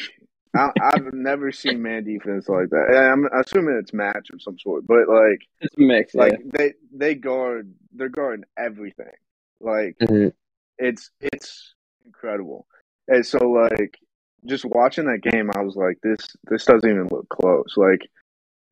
I, 0.55 0.71
I've 0.81 1.13
never 1.13 1.51
seen 1.51 1.81
man 1.83 2.05
defense 2.05 2.49
like 2.49 2.69
that. 2.71 2.87
And 2.91 2.97
I'm 2.99 3.41
assuming 3.41 3.77
it's 3.77 3.93
match 3.93 4.29
of 4.33 4.43
some 4.43 4.59
sort, 4.59 4.87
but 4.87 5.09
like, 5.09 5.41
It's 5.61 5.77
a 5.77 5.81
mix. 5.81 6.15
like 6.15 6.33
yeah. 6.33 6.51
they 6.53 6.75
they 6.93 7.15
guard, 7.15 7.73
they're 7.93 8.09
guarding 8.09 8.45
everything. 8.57 9.13
Like 9.61 9.97
Mhm. 10.01 10.33
it's 10.79 11.11
it's 11.21 11.75
incredible. 12.05 12.67
And 13.09 13.25
so 13.25 13.39
like 13.51 13.99
just 14.47 14.65
watching 14.65 15.07
that 15.07 15.23
game, 15.23 15.51
I 15.55 15.63
was 15.63 15.77
like, 15.77 15.99
this 16.03 16.21
this 16.45 16.65
doesn't 16.65 16.89
even 16.89 17.09
look 17.11 17.29
close. 17.29 17.75
Like 17.77 18.09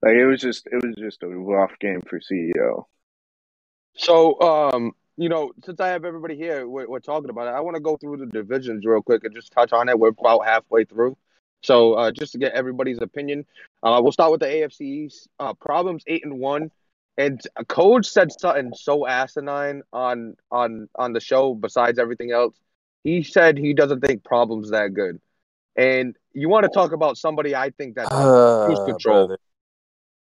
like 0.03 0.15
it 0.15 0.27
was 0.27 0.41
just 0.41 0.67
it 0.67 0.85
was 0.85 0.97
just 0.97 1.23
a 1.23 1.29
rough 1.29 1.73
game 1.81 2.03
for 2.09 2.21
CEO. 2.21 2.85
So, 3.97 4.41
um, 4.41 4.93
you 5.19 5.29
know, 5.29 5.53
since 5.65 5.81
I 5.81 5.89
have 5.89 6.05
everybody 6.05 6.37
here, 6.37 6.67
we're, 6.69 6.89
we're 6.89 7.01
talking 7.01 7.29
about 7.29 7.49
it. 7.49 7.51
I 7.51 7.61
want 7.61 7.75
to 7.75 7.81
go 7.83 7.97
through 7.97 8.19
the 8.19 8.27
divisions 8.27 8.87
real 8.87 9.03
quick 9.03 9.25
and 9.25 9.35
just 9.35 9.51
touch 9.53 9.73
on 9.73 9.89
it. 9.89 9.99
We're 9.99 10.09
about 10.11 10.47
halfway 10.47 10.85
through. 10.85 11.17
So, 11.65 11.95
uh, 11.95 12.13
just 12.13 12.33
to 12.33 12.39
get 12.39 12.53
everybody's 12.53 13.01
opinion, 13.01 13.45
uh, 13.83 13.99
we'll 14.01 14.13
start 14.13 14.31
with 14.31 14.41
the 14.41 14.47
AFC 14.47 14.81
East. 14.83 15.29
Uh, 15.41 15.55
problems 15.55 16.05
eight 16.07 16.25
and 16.25 16.39
one, 16.39 16.71
and 17.17 17.41
coach 17.69 18.07
said 18.07 18.31
something 18.31 18.73
so 18.75 19.09
asinine 19.09 19.83
on 19.93 20.37
on 20.53 20.89
on 20.95 21.13
the 21.15 21.21
show. 21.21 21.55
Besides 21.55 21.99
everything 21.99 22.31
else, 22.31 22.55
he 23.03 23.25
said 23.25 23.59
he 23.59 23.75
doesn't 23.75 24.01
think 24.07 24.23
problems 24.23 24.71
that 24.71 24.95
good. 24.95 25.21
And 25.75 26.17
you 26.33 26.49
want 26.49 26.63
to 26.63 26.71
talk 26.71 26.93
about 26.93 27.19
somebody 27.19 27.57
I 27.57 27.71
think 27.71 27.97
that 27.97 28.13
Uh, 28.13 28.65
cruise 28.65 28.79
control. 28.85 29.27
brother. 29.27 29.39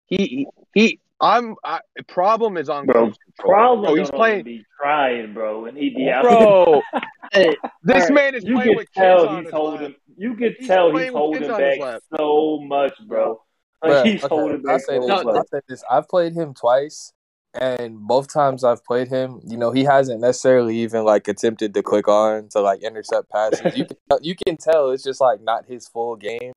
he 0.07 0.17
he, 0.17 0.47
he 0.75 1.01
I'm 1.21 1.57
I, 1.65 1.81
problem 2.09 2.57
is 2.57 2.69
on 2.69 2.87
Bro, 2.87 2.95
control. 3.13 3.23
Problem 3.39 3.79
oh, 3.81 3.95
Bro, 3.95 3.95
he's 3.97 4.11
playing. 4.11 4.41
even 4.41 4.45
be 4.59 4.65
trying, 4.81 5.33
bro, 5.35 5.65
and 5.67 5.77
he 5.77 5.91
be 5.91 6.09
out. 6.11 6.23
Bro, 6.23 6.83
Hey, 7.33 7.57
this 7.83 7.95
Alright, 8.05 8.13
man 8.13 8.35
is 8.35 8.45
you 8.45 8.55
playing 8.55 8.77
with 8.77 8.93
kids 8.93 8.95
tell 8.97 9.29
on 9.29 9.37
he's 9.39 9.45
his 9.47 9.53
holding. 9.55 9.83
lap. 9.89 9.93
You 10.17 10.35
can 10.35 10.55
He's 10.59 10.69
tell 10.69 10.91
playing 10.91 11.13
he's 11.13 11.15
with 11.15 11.41
kids 11.41 11.51
holding 11.51 11.81
back 11.81 12.01
so 12.17 12.61
much, 12.63 12.93
bro. 13.07 13.41
Like 13.83 13.93
Bruh, 13.93 14.05
he's 14.07 14.25
okay, 14.25 14.35
holding 14.35 14.57
I'll 14.59 14.63
back 14.63 14.81
say 14.83 14.99
this. 14.99 15.07
No, 15.09 15.17
Coldplay. 15.25 15.37
I'll 15.37 15.47
say 15.47 15.61
this. 15.69 15.85
I've 15.91 16.09
played 16.09 16.33
him 16.35 16.55
twice, 16.55 17.13
and 17.55 17.99
both 17.99 18.33
times 18.33 18.65
I've 18.65 18.85
played 18.85 19.09
him, 19.09 19.41
you 19.47 19.57
know, 19.57 19.71
he 19.73 19.85
hasn't 19.85 20.21
necessarily 20.21 20.77
even 20.79 21.05
like 21.05 21.29
attempted 21.29 21.75
to 21.75 21.83
click 21.83 22.09
on 22.09 22.49
to 22.51 22.61
like 22.61 22.83
intercept 22.83 23.31
passes. 23.31 23.77
You 23.77 23.87
can 24.11 24.19
you 24.23 24.35
can 24.47 24.57
tell 24.57 24.91
it's 24.91 25.03
just 25.03 25.21
like 25.21 25.41
not 25.43 25.67
his 25.67 25.89
full 25.89 26.17
game. 26.17 26.53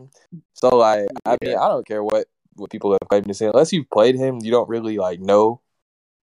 So 0.53 0.69
like, 0.77 1.07
I 1.25 1.37
mean, 1.43 1.57
I 1.57 1.67
don't 1.69 1.87
care 1.87 2.03
what 2.03 2.27
what 2.59 2.69
people 2.71 2.91
have 2.91 3.07
claimed 3.09 3.27
to 3.27 3.33
say. 3.33 3.45
Unless 3.47 3.73
you've 3.73 3.89
played 3.89 4.15
him, 4.15 4.39
you 4.41 4.51
don't 4.51 4.69
really 4.69 4.97
like 4.97 5.19
know. 5.19 5.61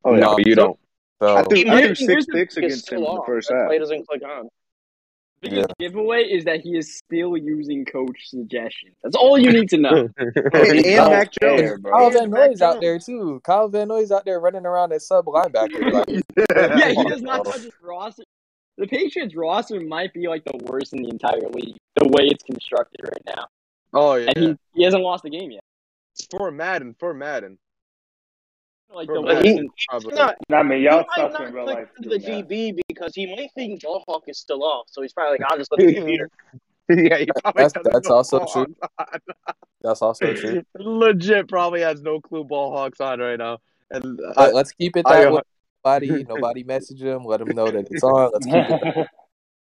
Oh 0.04 0.14
yeah. 0.14 0.20
no, 0.22 0.38
you 0.40 0.56
don't. 0.56 0.78
So 1.22 1.38
I 1.38 1.44
think 1.44 1.66
He 1.68 1.72
I 1.72 1.86
threw 1.86 1.96
six 1.96 2.26
picks 2.26 2.58
against 2.58 2.92
him 2.92 3.00
in 3.00 3.04
the 3.06 3.24
first 3.26 3.50
That 3.50 3.56
half. 3.58 3.68
play 3.68 3.80
doesn't 3.80 4.08
click 4.08 4.22
on. 4.24 4.50
Biggest 5.42 5.68
giveaway 5.80 6.24
is 6.24 6.46
that 6.46 6.62
he 6.62 6.76
is 6.78 6.98
still 6.98 7.38
using 7.38 7.86
coach 7.86 8.30
suggestions. 8.30 8.96
That's 9.04 9.16
all 9.16 9.38
you 9.38 9.52
need 9.52 9.70
to 9.70 9.78
know. 9.78 10.10
And, 10.18 10.86
and 10.86 11.10
Mac 11.12 11.32
there, 11.40 11.68
Jones. 11.68 11.82
bro. 11.82 11.92
Kyle 11.92 12.10
Van 12.12 12.30
Noy's 12.32 12.62
out 12.62 12.82
there 12.82 12.98
too. 13.00 13.42
Kyle 13.44 13.68
Van 13.68 13.88
Noy's 13.88 14.12
out 14.12 14.26
there 14.26 14.40
running 14.40 14.66
around 14.66 14.92
as 14.94 15.06
sub 15.08 15.26
linebacker. 15.26 15.92
Like, 15.92 16.24
yeah, 16.80 16.90
he 16.94 17.04
does 17.10 17.22
not 17.22 17.44
bro. 17.44 17.52
touch 17.52 17.62
his 17.64 17.74
roster. 17.82 18.24
The 18.78 18.88
Patriots 18.88 19.36
roster 19.36 19.80
might 19.82 20.14
be 20.14 20.28
like 20.28 20.44
the 20.46 20.58
worst 20.66 20.94
in 20.94 21.04
the 21.04 21.10
entire 21.10 21.48
league, 21.52 21.78
the 21.96 22.08
way 22.10 22.26
it's 22.28 22.44
constructed 22.44 23.02
right 23.04 23.24
now. 23.36 23.46
Oh 23.94 24.16
yeah. 24.16 24.32
And 24.36 24.46
he, 24.46 24.56
he 24.74 24.84
hasn't 24.84 25.04
lost 25.04 25.26
a 25.26 25.30
game 25.30 25.52
yet. 25.52 25.64
For 26.32 26.51
Madden, 26.51 26.95
for 26.99 27.13
Madden. 27.13 27.57
Like 28.93 29.07
For 29.07 29.16
the 29.16 29.22
Madden, 29.24 29.45
he- 29.45 29.57
in- 29.57 29.70
Not, 30.16 30.36
I 30.53 30.63
mean, 30.63 30.82
y'all 30.82 30.97
might 30.97 31.07
suck 31.16 31.34
not 31.34 31.47
in 31.47 31.53
real 31.53 31.66
click 31.66 31.76
life. 31.78 31.88
into 31.97 32.09
the 32.09 32.20
doing 32.20 32.41
that. 32.47 32.49
DB 32.49 32.80
because 32.88 33.13
he 33.16 33.36
might 33.36 33.49
think 33.55 33.82
Joe 33.82 34.01
Hawk 34.07 34.24
is 34.28 34.38
still 34.39 34.63
off. 34.63 34.88
So 34.89 35.01
he's 35.01 35.11
probably 35.13 35.39
like, 35.39 35.51
I'll 35.51 35.57
just 35.57 35.72
let 35.72 35.80
the 35.86 35.93
computer. 35.95 36.30
yeah, 36.89 37.18
he 37.18 37.28
probably 37.43 37.63
That's- 37.63 37.74
that's 37.84 38.07
know 38.09 38.16
also 38.16 38.45
true. 38.45 38.76
that's 39.82 40.01
also 40.01 40.34
true. 40.34 40.63
Legit, 40.78 41.47
probably 41.49 41.82
has 41.82 42.01
no 42.01 42.22
clue 42.22 42.43
ball 42.43 42.72
hawks 42.72 43.01
on 43.01 43.20
right 43.20 43.38
now. 43.39 43.57
And 43.91 44.20
But 44.36 44.49
I, 44.49 44.51
let's 44.51 44.72
keep 44.72 44.95
it 44.97 45.05
that 45.07 45.28
uh, 45.28 45.32
way. 45.36 45.41
Nobody, 45.86 46.24
nobody 46.24 46.63
message 46.63 46.99
him. 46.99 47.26
Let 47.26 47.41
him 47.41 47.49
know 47.49 47.70
that 47.70 47.88
it's 47.91 48.01
on. 48.03 48.32
Let's 48.34 48.45
keep 48.47 48.55
it. 48.97 49.07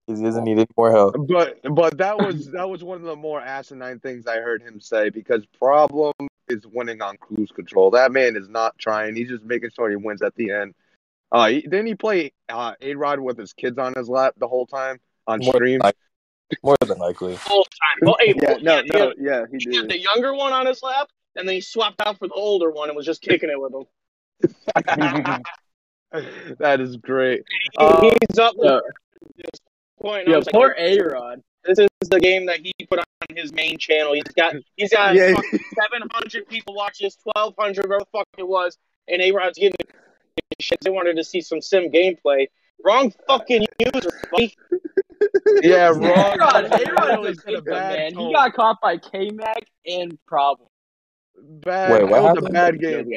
He 0.07 0.13
doesn't 0.23 0.43
need 0.45 0.57
any 0.57 0.67
more 0.77 0.89
help. 0.91 1.15
but 1.27 1.57
but 1.75 1.97
that 1.97 2.17
was 2.17 2.49
that 2.51 2.69
was 2.69 2.81
one 2.81 2.97
of 2.97 3.03
the 3.03 3.15
more 3.17 3.41
asinine 3.41 3.99
things 3.99 4.25
I 4.25 4.37
heard 4.37 4.61
him 4.61 4.79
say 4.79 5.09
because 5.09 5.45
problem 5.59 6.13
is 6.49 6.65
winning 6.67 7.01
on 7.01 7.17
cruise 7.17 7.51
control. 7.51 7.91
That 7.91 8.11
man 8.11 8.35
is 8.35 8.49
not 8.49 8.77
trying. 8.77 9.15
He's 9.15 9.29
just 9.29 9.43
making 9.43 9.71
sure 9.75 9.89
he 9.89 9.95
wins 9.95 10.21
at 10.21 10.35
the 10.35 10.51
end. 10.51 10.73
Uh, 11.31 11.47
he, 11.47 11.61
didn't 11.61 11.87
he 11.87 11.95
play 11.95 12.31
uh, 12.49 12.73
A 12.81 12.93
Rod 12.95 13.19
with 13.19 13.37
his 13.37 13.53
kids 13.53 13.77
on 13.77 13.93
his 13.95 14.07
lap 14.09 14.35
the 14.37 14.47
whole 14.47 14.67
time 14.67 14.99
on 15.25 15.39
More 15.39 15.53
than, 15.53 15.57
stream? 15.59 15.79
like, 15.83 15.95
more 16.63 16.75
than 16.85 16.99
likely. 16.99 17.35
Full 17.37 17.63
time. 17.63 17.97
Well, 18.07 18.17
hey, 18.19 18.33
Yeah, 18.35 18.51
well, 18.51 18.59
no, 18.61 18.71
he 18.71 18.77
had- 18.77 18.87
no, 18.99 19.13
yeah, 19.19 19.45
he 19.51 19.57
he 19.57 19.75
had 19.75 19.87
did. 19.87 19.91
the 19.91 19.99
younger 19.99 20.33
one 20.35 20.53
on 20.53 20.65
his 20.67 20.83
lap, 20.83 21.09
and 21.35 21.47
then 21.47 21.55
he 21.55 21.61
swapped 21.61 22.01
out 22.05 22.19
for 22.19 22.27
the 22.27 22.33
older 22.35 22.69
one 22.69 22.89
and 22.89 22.95
was 22.95 23.05
just 23.05 23.21
kicking 23.21 23.49
it 23.49 23.59
with 23.59 23.73
him. 23.73 23.85
that 26.59 26.79
is 26.79 26.97
great. 26.97 27.43
He- 27.49 27.69
Uh, 27.77 28.01
he's 28.29 28.37
up 28.37 28.53
Yeah. 28.61 28.79
this 29.37 29.45
point. 29.99 30.27
I 30.27 30.31
Yo, 30.31 30.37
was 30.37 30.45
like, 30.45 30.53
poor 30.53 30.75
A 30.77 30.99
Rod. 30.99 31.41
This 31.65 31.79
is 31.79 32.09
the 32.09 32.19
game 32.19 32.45
that 32.47 32.59
he 32.61 32.73
put 32.89 32.99
on 32.99 33.05
his 33.35 33.53
main 33.53 33.77
channel. 33.77 34.13
He's 34.13 34.23
got 34.35 34.55
he's 34.75 34.91
got 34.91 35.15
yeah. 35.15 35.33
seven 35.81 36.07
hundred 36.11 36.47
people 36.47 36.75
watch 36.75 36.99
this, 36.99 37.17
twelve 37.17 37.53
hundred, 37.57 37.85
whatever 37.85 37.99
the 37.99 38.05
fuck 38.17 38.27
it 38.37 38.47
was, 38.47 38.77
and 39.07 39.21
A 39.21 39.31
Rod's 39.31 39.57
giving 39.57 39.75
shit. 40.59 40.79
They 40.81 40.89
wanted 40.89 41.15
to 41.17 41.23
see 41.23 41.41
some 41.41 41.61
sim 41.61 41.91
gameplay. 41.91 42.47
Wrong 42.83 43.13
fucking 43.27 43.65
user, 43.79 44.09
buddy. 44.31 44.53
yeah, 45.61 45.89
A 45.89 45.93
wrong. 45.93 46.37
Rod, 46.37 46.65
He 46.75 46.83
A 46.83 46.93
Rod 46.93 47.09
really 47.09 47.31
is 47.31 47.37
a 47.37 47.41
said 47.41 47.53
a 47.53 47.57
victim, 47.57 47.73
bad 47.73 48.13
man. 48.15 48.25
He 48.25 48.33
got 48.33 48.53
caught 48.53 48.81
by 48.81 48.97
K 48.97 49.29
Mac 49.31 49.63
and 49.85 50.17
Problem. 50.27 50.67
bad. 51.37 51.91
Wait, 51.91 51.99
that 52.09 52.21
what 52.23 52.35
was 52.35 52.45
a 52.45 52.49
bad 52.49 52.79
game. 52.79 53.09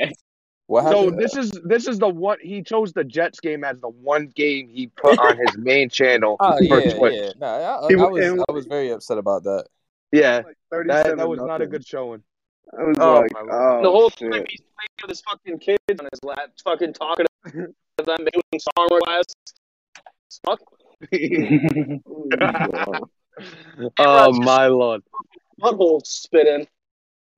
What 0.68 0.90
So 0.90 1.10
this 1.10 1.36
is 1.36 1.52
this 1.64 1.86
is 1.86 1.98
the 2.00 2.08
one 2.08 2.38
he 2.42 2.60
chose 2.62 2.92
the 2.92 3.04
Jets 3.04 3.38
game 3.38 3.62
as 3.62 3.78
the 3.80 3.88
one 3.88 4.26
game 4.34 4.68
he 4.68 4.88
put 4.88 5.16
on 5.18 5.36
his 5.36 5.56
main 5.56 5.88
channel 5.90 6.36
Oh 6.40 6.56
for 6.68 6.80
yeah, 6.80 6.94
Twitch. 6.98 7.14
yeah. 7.14 7.30
No, 7.40 7.46
I, 7.46 7.86
He 7.88 7.94
I 7.94 8.04
was 8.06 8.24
and- 8.24 8.44
I 8.48 8.52
was 8.52 8.66
very 8.66 8.90
upset 8.90 9.18
about 9.18 9.44
that. 9.44 9.66
Yeah, 10.12 10.42
Like 10.44 10.86
that, 10.88 11.16
that 11.18 11.28
was 11.28 11.40
not 11.40 11.60
a 11.62 11.66
good 11.66 11.86
showing. 11.86 12.22
I 12.78 12.82
was 12.82 12.96
Oh, 12.98 13.14
like, 13.20 13.30
oh, 13.36 13.82
the 13.82 13.90
whole 13.90 14.10
shit. 14.10 14.32
time 14.32 14.44
he's 14.48 14.60
playing 14.60 14.88
with 15.02 15.10
his 15.10 15.20
fucking 15.20 15.58
kids 15.58 16.00
on 16.00 16.08
his 16.12 16.20
lap, 16.24 16.50
fucking 16.64 16.92
talking 16.94 17.26
to 17.46 17.52
them, 18.04 18.16
making 18.24 18.60
song 18.60 18.88
requests. 18.90 19.34
Fuck. 20.44 20.60
oh 23.98 24.32
my 24.42 24.66
lord! 24.66 25.02
Butthole 25.60 26.04
spitting. 26.06 26.66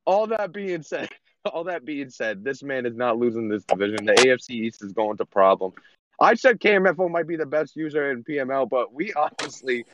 All 0.06 0.26
that 0.28 0.52
being 0.52 0.82
said, 0.82 1.10
all 1.54 1.64
that 1.64 1.84
being 1.84 2.10
said, 2.10 2.44
this 2.44 2.62
man 2.62 2.86
is 2.86 2.96
not 2.96 3.18
losing 3.18 3.48
this 3.48 3.64
division. 3.64 4.06
The 4.06 4.14
AFC 4.14 4.50
East 4.50 4.82
is 4.82 4.92
going 4.92 5.16
to 5.18 5.26
problem. 5.26 5.72
I 6.20 6.34
said 6.34 6.58
KMFO 6.58 7.10
might 7.10 7.28
be 7.28 7.36
the 7.36 7.46
best 7.46 7.76
user 7.76 8.10
in 8.10 8.24
PML, 8.24 8.68
but 8.68 8.92
we 8.92 9.12
honestly, 9.40 9.84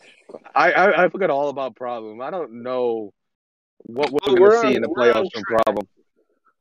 I 0.54 0.72
I, 0.72 1.04
I 1.04 1.08
forget 1.08 1.30
all 1.30 1.48
about 1.48 1.76
problem. 1.76 2.20
I 2.20 2.30
don't 2.30 2.62
know 2.62 3.12
what 3.78 4.10
we're 4.10 4.18
Well, 4.26 4.36
going 4.36 4.62
to 4.62 4.68
see 4.68 4.76
in 4.76 4.82
the 4.82 4.88
playoffs 4.88 5.32
from 5.32 5.42
problem. 5.42 5.86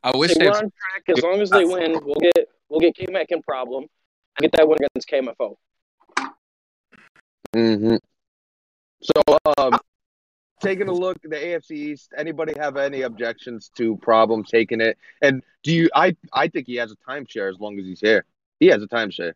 I 0.03 0.15
wish 0.17 0.33
they 0.35 0.45
we're 0.45 0.51
on 0.51 0.59
track. 0.59 1.17
As 1.17 1.23
long 1.23 1.39
as 1.39 1.49
they 1.49 1.63
win, 1.63 1.97
we'll 2.03 2.15
get 2.15 2.49
we'll 2.69 2.81
get 2.81 2.95
K 2.95 3.07
Mac 3.09 3.27
in 3.29 3.41
problem. 3.41 3.85
Get 4.39 4.51
that 4.53 4.67
win 4.67 4.79
against 4.81 5.07
KMFO. 5.09 5.55
Mm-hmm. 7.55 7.95
So, 9.03 9.39
um, 9.57 9.79
taking 10.63 10.87
a 10.87 10.93
look 10.93 11.17
at 11.23 11.29
the 11.29 11.35
AFC 11.35 11.71
East, 11.71 12.13
anybody 12.17 12.53
have 12.57 12.77
any 12.77 13.01
objections 13.01 13.69
to 13.77 13.97
problem 13.97 14.43
taking 14.43 14.81
it? 14.81 14.97
And 15.21 15.43
do 15.63 15.71
you? 15.71 15.89
I 15.93 16.15
I 16.31 16.47
think 16.47 16.67
he 16.67 16.75
has 16.75 16.91
a 16.91 16.95
timeshare 17.09 17.49
as 17.49 17.59
long 17.59 17.77
as 17.77 17.85
he's 17.85 17.99
here. 17.99 18.25
He 18.59 18.67
has 18.67 18.81
a 18.81 18.87
timeshare. 18.87 19.33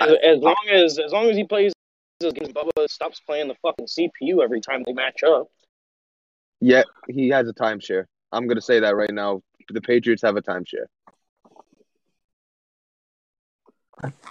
As, 0.00 0.12
as 0.22 0.38
long 0.38 0.56
as 0.70 0.98
as 0.98 1.12
long 1.12 1.28
as 1.28 1.36
he 1.36 1.44
plays 1.44 1.72
his 2.20 2.32
games, 2.32 2.52
Bubba 2.52 2.88
stops 2.88 3.20
playing 3.20 3.48
the 3.48 3.56
fucking 3.62 3.86
CPU 3.86 4.42
every 4.42 4.60
time 4.60 4.82
they 4.86 4.92
match 4.92 5.22
up. 5.22 5.48
Yeah, 6.60 6.84
he 7.08 7.28
has 7.30 7.48
a 7.48 7.52
timeshare. 7.52 8.04
I'm 8.32 8.46
gonna 8.46 8.60
say 8.60 8.80
that 8.80 8.96
right 8.96 9.12
now. 9.12 9.42
The 9.72 9.80
Patriots 9.80 10.22
have 10.22 10.36
a 10.36 10.42
timeshare. 10.42 10.86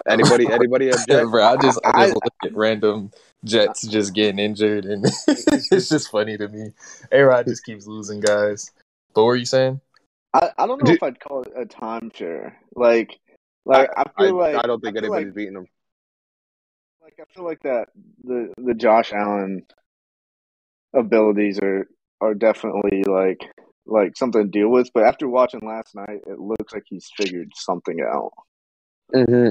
Anybody? 0.08 0.48
Anybody 0.52 0.90
object? 0.90 1.30
Bro, 1.32 1.44
I 1.44 1.58
just 1.58 1.80
I 1.84 1.90
I- 1.94 2.06
just 2.06 2.16
look 2.16 2.34
at 2.44 2.56
random 2.56 3.12
Jets 3.44 3.88
just 3.88 4.14
getting 4.14 4.40
injured, 4.40 4.86
and 4.86 5.06
it's 5.28 5.90
just 5.90 6.12
funny 6.12 6.38
to 6.38 6.48
me. 6.48 6.72
A 7.12 7.22
Rod 7.22 7.48
just 7.48 7.64
keeps 7.64 7.88
losing 7.88 8.20
guys. 8.20 8.72
But 9.14 9.22
what 9.22 9.28
were 9.28 9.36
you 9.36 9.46
saying? 9.46 9.82
I, 10.34 10.52
I 10.58 10.68
don't 10.68 10.84
know 10.84 10.88
Do- 10.88 10.94
if 10.94 11.04
I'd 11.04 11.20
call 11.20 11.44
it 11.44 11.54
a 11.56 11.66
timeshare. 11.66 12.54
Like, 12.76 13.20
like 13.66 13.90
I, 13.96 14.04
I, 14.04 14.24
feel 14.24 14.38
like 14.38 14.56
I 14.56 14.68
don't 14.68 14.82
think 14.82 14.96
I 14.98 15.00
anybody's 15.00 15.28
like, 15.28 15.36
beating 15.36 15.56
him. 15.56 15.68
like 17.02 17.20
I 17.20 17.34
feel 17.34 17.46
like 17.46 17.62
that 17.64 17.88
the 18.24 18.54
the 18.58 18.74
Josh 18.74 19.12
Allen 19.14 19.66
abilities 20.94 21.60
are 21.60 21.88
are 22.22 22.34
definitely 22.34 23.04
like 23.04 23.40
like 23.86 24.16
something 24.18 24.44
to 24.44 24.48
deal 24.50 24.70
with. 24.70 24.90
But 24.94 25.04
after 25.04 25.28
watching 25.28 25.62
last 25.66 25.96
night, 25.96 26.22
it 26.28 26.40
looks 26.40 26.74
like 26.74 26.84
he's 26.86 27.10
figured 27.16 27.52
something 27.56 28.00
out. 28.02 28.32
Mm-hmm. 29.14 29.50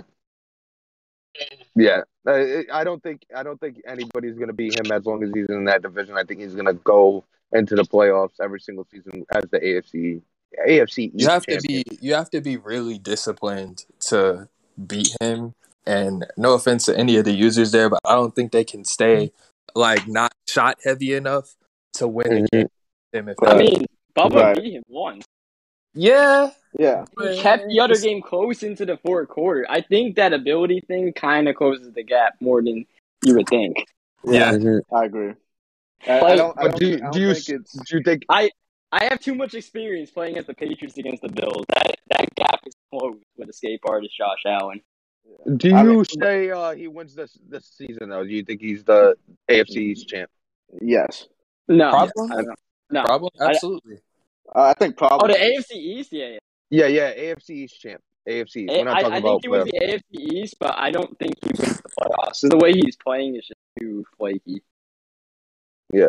Yeah, 1.77 2.03
I, 2.27 2.65
I 2.73 2.85
don't 2.85 3.03
think 3.03 3.23
I 3.35 3.43
don't 3.43 3.61
think 3.61 3.81
anybody's 3.87 4.37
gonna 4.39 4.53
beat 4.53 4.79
him 4.79 4.91
as 4.91 5.07
long 5.07 5.23
as 5.23 5.31
he's 5.35 5.47
in 5.49 5.65
that 5.67 5.83
division. 5.83 6.17
I 6.17 6.25
think 6.25 6.41
he's 6.41 6.55
gonna 6.55 6.75
go 6.75 7.25
into 7.53 7.77
the 7.77 7.83
playoffs 7.85 8.41
every 8.43 8.61
single 8.61 8.85
season 8.91 9.25
as 9.33 9.45
the 9.51 9.59
AFC 9.61 10.21
AFC 10.69 10.99
East 10.99 11.15
You 11.15 11.29
have 11.29 11.47
to 11.47 11.61
be 11.61 11.85
you 12.01 12.15
have 12.15 12.31
to 12.31 12.41
be 12.41 12.57
really 12.57 12.99
disciplined 12.99 13.85
to 14.01 14.49
beat 14.87 15.17
him. 15.21 15.55
And 15.87 16.27
no 16.37 16.53
offense 16.53 16.85
to 16.87 16.99
any 16.99 17.17
of 17.17 17.25
the 17.25 17.33
users 17.33 17.73
there, 17.73 17.89
but 17.89 18.01
I 18.05 18.15
don't 18.15 18.35
think 18.35 18.53
they 18.53 18.65
can 18.65 18.85
stay 18.85 19.33
like 19.75 20.07
not 20.07 20.33
shot 20.47 20.77
heavy 20.85 21.15
enough 21.15 21.55
to 21.95 22.07
win 22.07 22.27
a 22.27 22.41
Mhm. 22.43 22.47
game. 22.53 22.67
Him 23.13 23.29
if 23.31 23.37
I 23.43 23.55
they- 23.55 23.59
mean, 23.65 23.87
Bubba 24.15 24.35
Right. 24.35 24.57
beat 24.63 24.73
him 24.75 24.83
once. 24.89 25.25
Yeah, 25.95 26.51
Yeah, 26.79 27.05
He 27.21 27.41
kept 27.41 27.67
the 27.69 27.81
other 27.81 27.97
game 27.97 28.21
close 28.23 28.63
into 28.63 28.85
the 28.87 28.97
fourth 28.99 29.29
quarter. 29.29 29.67
I 29.69 29.81
think 29.81 30.17
that 30.17 30.33
ability 30.33 30.83
thing 30.87 31.13
kind 31.13 31.49
of 31.49 31.57
closes 31.57 31.93
the 31.93 32.03
gap 32.05 32.35
more 32.41 32.63
than 32.63 32.85
you 33.25 33.35
would 33.37 33.49
think. 33.49 33.77
Yeah. 34.25 34.53
Mhm. 34.53 34.81
I 34.93 35.05
agree. 35.07 35.33
I, 36.07 36.21
I 36.21 36.37
don't. 36.37 36.57
I 36.59 36.63
But 36.63 36.69
don't, 36.71 36.79
do 36.79 36.87
you- 36.87 36.95
I 36.97 36.99
don't 36.99 37.17
you 37.17 37.35
think 37.35 37.61
it's. 37.61 37.73
Do 37.73 37.97
you 37.97 38.03
think? 38.03 38.23
I 38.29 39.05
have 39.05 39.21
too 39.21 39.35
much 39.35 39.55
experience 39.55 40.11
playing 40.11 40.39
as 40.39 40.47
the 40.47 40.55
Patriots 40.55 40.97
against 40.97 41.23
the 41.23 41.29
Bills. 41.29 41.65
That 41.75 41.97
that 42.11 42.35
gap 42.37 42.61
is 42.67 42.75
closed 42.91 43.23
with 43.37 43.49
escape 43.49 43.81
artist 43.87 44.17
Josh 44.17 44.43
Allen. 44.47 44.81
Do 45.57 45.75
I 45.75 45.83
you 45.83 45.89
mean- 45.95 46.05
say 46.05 46.51
uh, 46.51 46.75
he 46.75 46.89
wins 46.89 47.15
this 47.15 47.37
this 47.49 47.67
season 47.67 48.09
though? 48.11 48.25
Do 48.25 48.31
you 48.31 48.43
think 48.45 48.61
he's 48.61 48.85
the 48.85 49.17
AFC 49.51 49.77
East 49.77 50.09
champ? 50.09 50.31
Yes, 50.81 51.27
No, 51.67 51.91
Problem? 51.91 52.33
I 52.33 52.37
don't- 52.43 52.59
no. 52.91 53.05
problem 53.05 53.31
I- 53.41 53.51
absolutely. 53.51 53.99
Uh, 54.55 54.63
I 54.63 54.75
think 54.75 54.97
probably. 54.97 55.35
Oh, 55.35 55.39
the 55.39 55.39
AFC 55.39 55.77
East, 55.77 56.13
yeah, 56.13 56.27
yeah. 56.27 56.39
Yeah, 56.71 56.87
yeah, 56.87 57.15
AFC 57.15 57.51
East 57.51 57.81
champ. 57.81 58.01
AFC. 58.29 58.57
East. 58.57 58.71
I, 58.71 58.79
We're 58.79 58.85
not 58.85 59.01
talking 59.01 59.13
I 59.13 59.19
about 59.19 59.29
think 59.29 59.43
he 59.43 59.49
was 59.49 59.65
the 59.65 59.73
AFC 59.73 60.21
East, 60.21 60.57
but 60.61 60.75
I 60.77 60.91
don't 60.91 61.19
think 61.19 61.35
he 61.43 61.51
wins 61.59 61.81
the 61.81 61.89
playoffs. 61.89 62.37
So 62.37 62.49
the 62.49 62.59
way 62.59 62.73
he's 62.73 62.97
playing 62.97 63.37
is 63.37 63.47
just 63.47 63.61
too 63.81 64.05
flaky. 64.17 64.63
Yeah, 65.93 66.09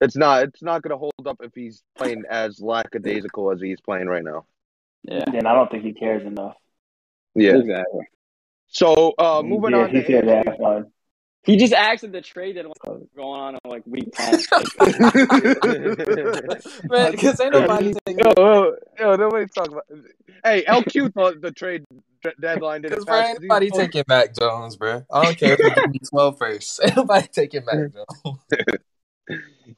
it's 0.00 0.16
not. 0.16 0.44
It's 0.44 0.62
not 0.62 0.82
going 0.82 0.90
to 0.90 0.98
hold 0.98 1.26
up 1.26 1.38
if 1.42 1.54
he's 1.54 1.82
playing 1.96 2.24
as 2.28 2.60
lackadaisical 2.60 3.50
as 3.50 3.60
he's 3.60 3.80
playing 3.80 4.06
right 4.06 4.24
now. 4.24 4.44
Yeah, 5.04 5.24
and 5.26 5.46
I 5.46 5.54
don't 5.54 5.70
think 5.70 5.84
he 5.84 5.94
cares 5.94 6.24
enough. 6.24 6.56
Yeah. 7.34 7.56
exactly. 7.56 8.06
So 8.68 9.14
uh, 9.18 9.42
moving 9.44 9.72
yeah, 9.72 9.78
on 9.78 9.90
he 9.90 10.02
to 10.02 10.06
cares 10.06 10.24
AFC 10.24 10.44
that 10.44 10.58
fun. 10.58 10.86
He 11.44 11.56
just 11.56 11.74
acted 11.74 12.12
the 12.12 12.22
trade 12.22 12.54
deadline 12.54 12.72
was 12.84 13.06
going 13.14 13.40
on 13.40 13.54
in 13.54 13.70
like 13.70 13.82
week 13.86 14.10
ten. 14.14 14.40
Man, 16.88 17.10
because 17.10 17.38
ain't 17.40 17.52
nobody 17.52 17.94
taking 18.06 18.24
Yo, 18.24 18.32
yo, 18.36 18.76
yo, 18.98 19.16
nobody 19.16 19.46
talk 19.54 19.68
about. 19.68 19.84
Hey, 20.42 20.64
LQ 20.64 21.12
thought 21.12 21.40
the 21.42 21.52
trade 21.52 21.84
deadline 22.40 22.82
didn't 22.82 23.00
Because 23.00 23.06
pass. 23.06 23.28
ain't 23.28 23.42
nobody 23.42 23.70
taking 23.70 24.04
Mac 24.08 24.34
Jones, 24.34 24.76
bro. 24.76 25.04
I 25.12 25.24
don't 25.24 25.36
care 25.36 25.52
if 25.52 25.60
you 25.60 25.70
give 25.74 25.90
me 25.90 25.98
12 25.98 26.38
first. 26.38 26.80
Ain't 26.84 26.96
nobody 26.96 27.26
taking 27.28 27.64
Mac 27.66 27.92
Jones. 27.92 28.38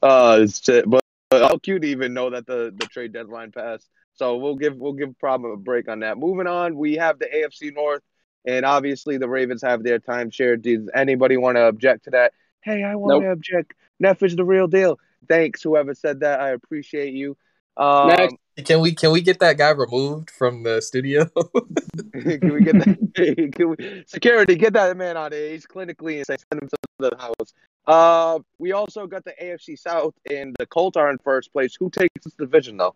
Uh, 0.01 0.47
shit. 0.47 0.89
But, 0.89 1.01
but 1.29 1.51
LQ 1.51 1.63
didn't 1.65 1.85
even 1.85 2.13
know 2.13 2.29
that 2.29 2.45
the, 2.45 2.73
the 2.77 2.85
trade 2.85 3.11
deadline 3.11 3.51
passed. 3.51 3.87
So 4.13 4.37
we'll 4.37 4.55
give 4.55 4.75
we'll 4.77 4.93
give 4.93 5.17
Problem 5.19 5.51
a 5.51 5.57
break 5.57 5.89
on 5.89 5.99
that. 5.99 6.17
Moving 6.17 6.47
on, 6.47 6.75
we 6.75 6.95
have 6.95 7.19
the 7.19 7.25
AFC 7.25 7.73
North, 7.73 8.01
and 8.47 8.65
obviously 8.65 9.17
the 9.17 9.27
Ravens 9.27 9.61
have 9.61 9.83
their 9.83 9.99
timeshare. 9.99 10.59
Does 10.59 10.89
anybody 10.95 11.37
want 11.37 11.57
to 11.57 11.63
object 11.63 12.05
to 12.05 12.11
that? 12.11 12.33
Hey, 12.61 12.83
I 12.83 12.95
want 12.95 13.11
Nope. 13.11 13.23
to 13.23 13.31
object. 13.31 13.73
Neff 13.99 14.23
is 14.23 14.35
the 14.35 14.45
real 14.45 14.67
deal. 14.67 14.99
Thanks, 15.27 15.61
whoever 15.61 15.93
said 15.93 16.21
that. 16.21 16.39
I 16.39 16.49
appreciate 16.51 17.13
you. 17.13 17.37
Um, 17.75 18.07
Next. 18.07 18.35
Can 18.65 18.79
we 18.81 18.95
can 18.95 19.11
we 19.11 19.21
get 19.21 19.37
that 19.39 19.59
guy 19.59 19.69
removed 19.69 20.31
from 20.31 20.63
the 20.63 20.81
studio? 20.81 21.25
can 22.13 22.53
we 22.53 22.63
get 22.63 22.79
that? 22.79 23.51
Can 23.55 23.69
we, 23.69 24.03
security, 24.07 24.55
get 24.55 24.73
that 24.73 24.97
man 24.97 25.15
out 25.15 25.33
of 25.33 25.37
here. 25.37 25.51
He's 25.51 25.67
clinically 25.67 26.17
insane. 26.17 26.37
Send 26.51 26.63
him 26.63 26.69
to 26.69 26.77
the 26.99 27.15
house. 27.17 27.53
Uh, 27.85 28.39
we 28.57 28.71
also 28.71 29.05
got 29.05 29.23
the 29.25 29.33
AFC 29.41 29.77
South, 29.77 30.15
and 30.29 30.55
the 30.57 30.65
Colts 30.65 30.97
are 30.97 31.11
in 31.11 31.19
first 31.19 31.53
place. 31.53 31.75
Who 31.79 31.91
takes 31.91 32.13
this 32.23 32.33
division, 32.33 32.77
though? 32.77 32.95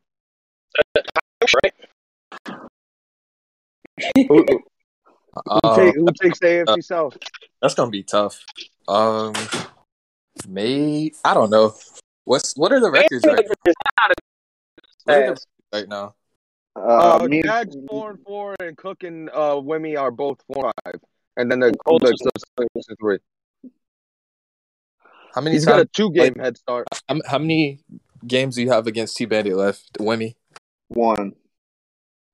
Who, 4.28 4.45
who, 5.34 5.41
who 5.45 5.59
Uh, 5.63 5.75
take- 5.75 5.95
who 5.95 6.05
takes 6.21 6.39
the 6.39 6.47
AFC 6.47 6.84
South? 6.84 7.17
that's 7.61 7.73
gonna 7.75 7.91
be 7.91 8.03
tough. 8.03 8.43
Um, 8.88 9.34
May 10.47 11.11
I 11.23 11.34
don't 11.34 11.49
know. 11.49 11.75
What's 12.25 12.55
what 12.57 12.71
are 12.71 12.79
the 12.79 12.89
records 12.91 13.25
right? 13.25 13.45
What 15.05 15.17
are 15.17 15.36
the 15.36 15.41
right 15.73 15.88
now? 15.88 16.15
Uh, 16.75 17.19
Uh, 17.21 17.27
me, 17.27 17.41
Jags 17.43 17.75
four 17.89 18.11
and 18.11 18.19
four, 18.23 18.55
and 18.59 18.77
Cook 18.77 19.03
and 19.03 19.29
uh, 19.29 19.55
Wimmy 19.55 19.99
are 19.99 20.09
both 20.09 20.41
four 20.47 20.65
and 20.67 20.73
five, 20.86 21.01
and 21.38 21.51
then 21.51 21.59
the 21.59 21.73
Colts 21.86 22.05
are 22.09 22.15
six 22.15 22.88
and 22.88 22.97
three. 22.97 23.17
How 25.36 25.41
many 25.41 25.55
He's 25.55 25.65
got 25.65 25.79
a 25.79 25.86
two 25.86 26.11
game 26.11 26.36
head 26.36 26.57
start. 26.57 26.88
How, 27.09 27.19
how 27.25 27.38
many 27.39 27.79
games 28.25 28.55
do 28.55 28.61
you 28.61 28.69
have 28.71 28.88
against 28.88 29.17
T 29.17 29.25
Bandit 29.25 29.55
left, 29.55 29.93
Wimmy? 29.99 30.36
one. 30.88 31.34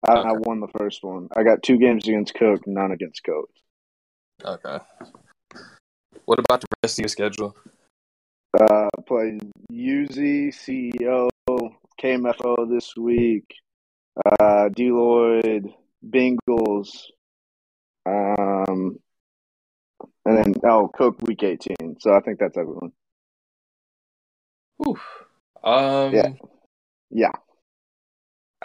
I, 0.07 0.13
I 0.13 0.31
won 0.33 0.59
the 0.59 0.67
first 0.77 1.03
one. 1.03 1.27
I 1.35 1.43
got 1.43 1.63
two 1.63 1.77
games 1.77 2.07
against 2.07 2.33
Cook, 2.33 2.65
none 2.65 2.91
against 2.91 3.23
Coach. 3.23 3.49
Okay. 4.43 4.79
What 6.25 6.39
about 6.39 6.61
the 6.61 6.67
rest 6.83 6.99
of 6.99 7.03
your 7.03 7.09
schedule? 7.09 7.55
Uh, 8.59 8.87
played 9.05 9.41
UZ, 9.69 10.17
CEO, 10.17 11.29
KMFO 12.01 12.69
this 12.69 12.95
week. 12.95 13.53
Uh, 14.25 14.69
Deloitte, 14.69 15.73
Bengals. 16.07 17.03
Um, 18.05 18.99
and 20.25 20.37
then 20.37 20.53
oh, 20.65 20.89
Cook 20.93 21.21
week 21.21 21.43
eighteen. 21.43 21.97
So 21.99 22.13
I 22.13 22.19
think 22.21 22.39
that's 22.39 22.57
everyone. 22.57 22.91
Whew. 24.77 24.97
Um, 25.63 26.13
Yeah. 26.13 26.29
Yeah. 27.09 27.31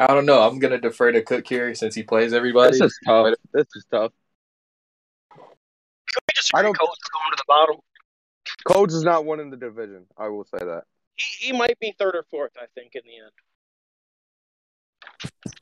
I 0.08 0.14
don't 0.14 0.26
know. 0.26 0.42
I'm 0.42 0.58
gonna 0.58 0.80
defer 0.80 1.12
to 1.12 1.22
Cook 1.22 1.46
here 1.46 1.74
since 1.74 1.94
he 1.94 2.02
plays 2.02 2.32
everybody. 2.32 2.72
This 2.72 2.80
is 2.80 2.98
tough. 3.06 3.34
This 3.52 3.66
is 3.74 3.84
tough. 3.90 4.12
Could 5.30 5.40
we 5.40 6.34
just 6.34 6.54
I 6.54 6.58
I 6.58 6.62
don't- 6.62 6.76
don't 6.76 6.88
going 6.88 7.30
to 7.30 7.36
the 7.36 7.44
bottom? 7.46 7.76
Codes 8.66 8.94
is 8.94 9.04
not 9.04 9.24
winning 9.24 9.50
the 9.50 9.56
division. 9.56 10.06
I 10.16 10.28
will 10.28 10.44
say 10.44 10.58
that. 10.58 10.84
He 11.16 11.46
he 11.46 11.52
might 11.52 11.78
be 11.78 11.94
third 11.98 12.16
or 12.16 12.24
fourth, 12.30 12.52
I 12.60 12.66
think, 12.74 12.94
in 12.94 13.02
the 13.06 13.18
end. 13.18 13.32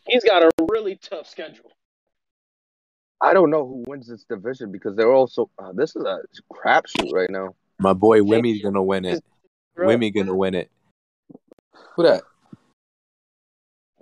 He's 0.06 0.24
got 0.24 0.42
a 0.42 0.50
really 0.70 0.96
tough 0.96 1.26
schedule. 1.28 1.72
I 3.20 3.34
don't 3.34 3.50
know 3.50 3.66
who 3.66 3.84
wins 3.86 4.08
this 4.08 4.24
division 4.24 4.72
because 4.72 4.96
they're 4.96 5.12
also. 5.12 5.50
Uh, 5.58 5.72
this 5.72 5.94
is 5.94 6.04
a 6.04 6.20
crapshoot 6.52 7.12
right 7.12 7.28
now. 7.30 7.54
My 7.78 7.92
boy 7.92 8.22
Wimmy's 8.22 8.62
gonna 8.62 8.82
win 8.82 9.04
it. 9.04 9.22
Wimmy's 9.76 10.12
gonna 10.12 10.34
win 10.34 10.54
it. 10.54 10.70
Who 11.96 12.02
that? 12.04 12.22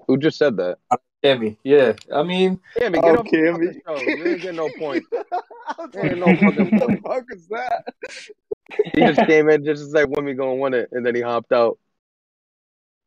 Who 0.09 0.17
just 0.17 0.39
said 0.39 0.57
that? 0.57 0.79
Cammy. 1.23 1.57
Yeah. 1.65 1.93
I 2.15 2.23
mean, 2.23 2.61
Cammy, 2.79 2.95
get 2.95 3.05
Oh, 3.05 3.19
off 3.19 3.31
the 3.31 3.37
Cammy. 3.37 3.67
fucking 3.67 3.83
show. 3.87 3.97
You 4.03 4.25
ain't 4.27 4.41
getting 4.41 4.57
no 4.57 4.71
point. 4.79 5.05
I 5.13 5.75
was 5.79 5.91
Ain't 5.97 6.19
no 6.19 6.27
fucking 6.37 6.71
what 6.79 6.91
the 6.91 7.01
fuck 7.05 7.25
is 7.31 7.47
that? 7.49 7.85
He 8.95 9.01
just 9.01 9.21
came 9.27 9.49
in 9.49 9.65
just 9.65 9.85
to 9.85 9.91
say 9.91 10.05
when 10.05 10.25
we 10.25 10.35
gonna 10.35 10.55
win 10.55 10.75
it, 10.75 10.89
and 10.93 11.05
then 11.05 11.15
he 11.15 11.21
hopped 11.21 11.53
out. 11.53 11.79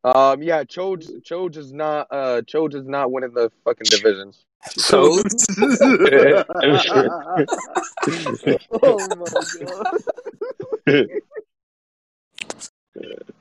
Um, 0.04 0.42
yeah, 0.42 0.64
Choj, 0.64 1.22
Choj 1.22 1.56
is 1.56 1.72
not. 1.72 2.08
Uh, 2.10 2.42
Choj 2.42 2.74
is 2.74 2.86
not 2.86 3.10
winning 3.12 3.32
the 3.32 3.50
fucking 3.64 3.86
divisions. 3.88 4.44
so 4.68 5.22
oh 8.82 9.08
my 9.16 9.26
god. 10.86 11.06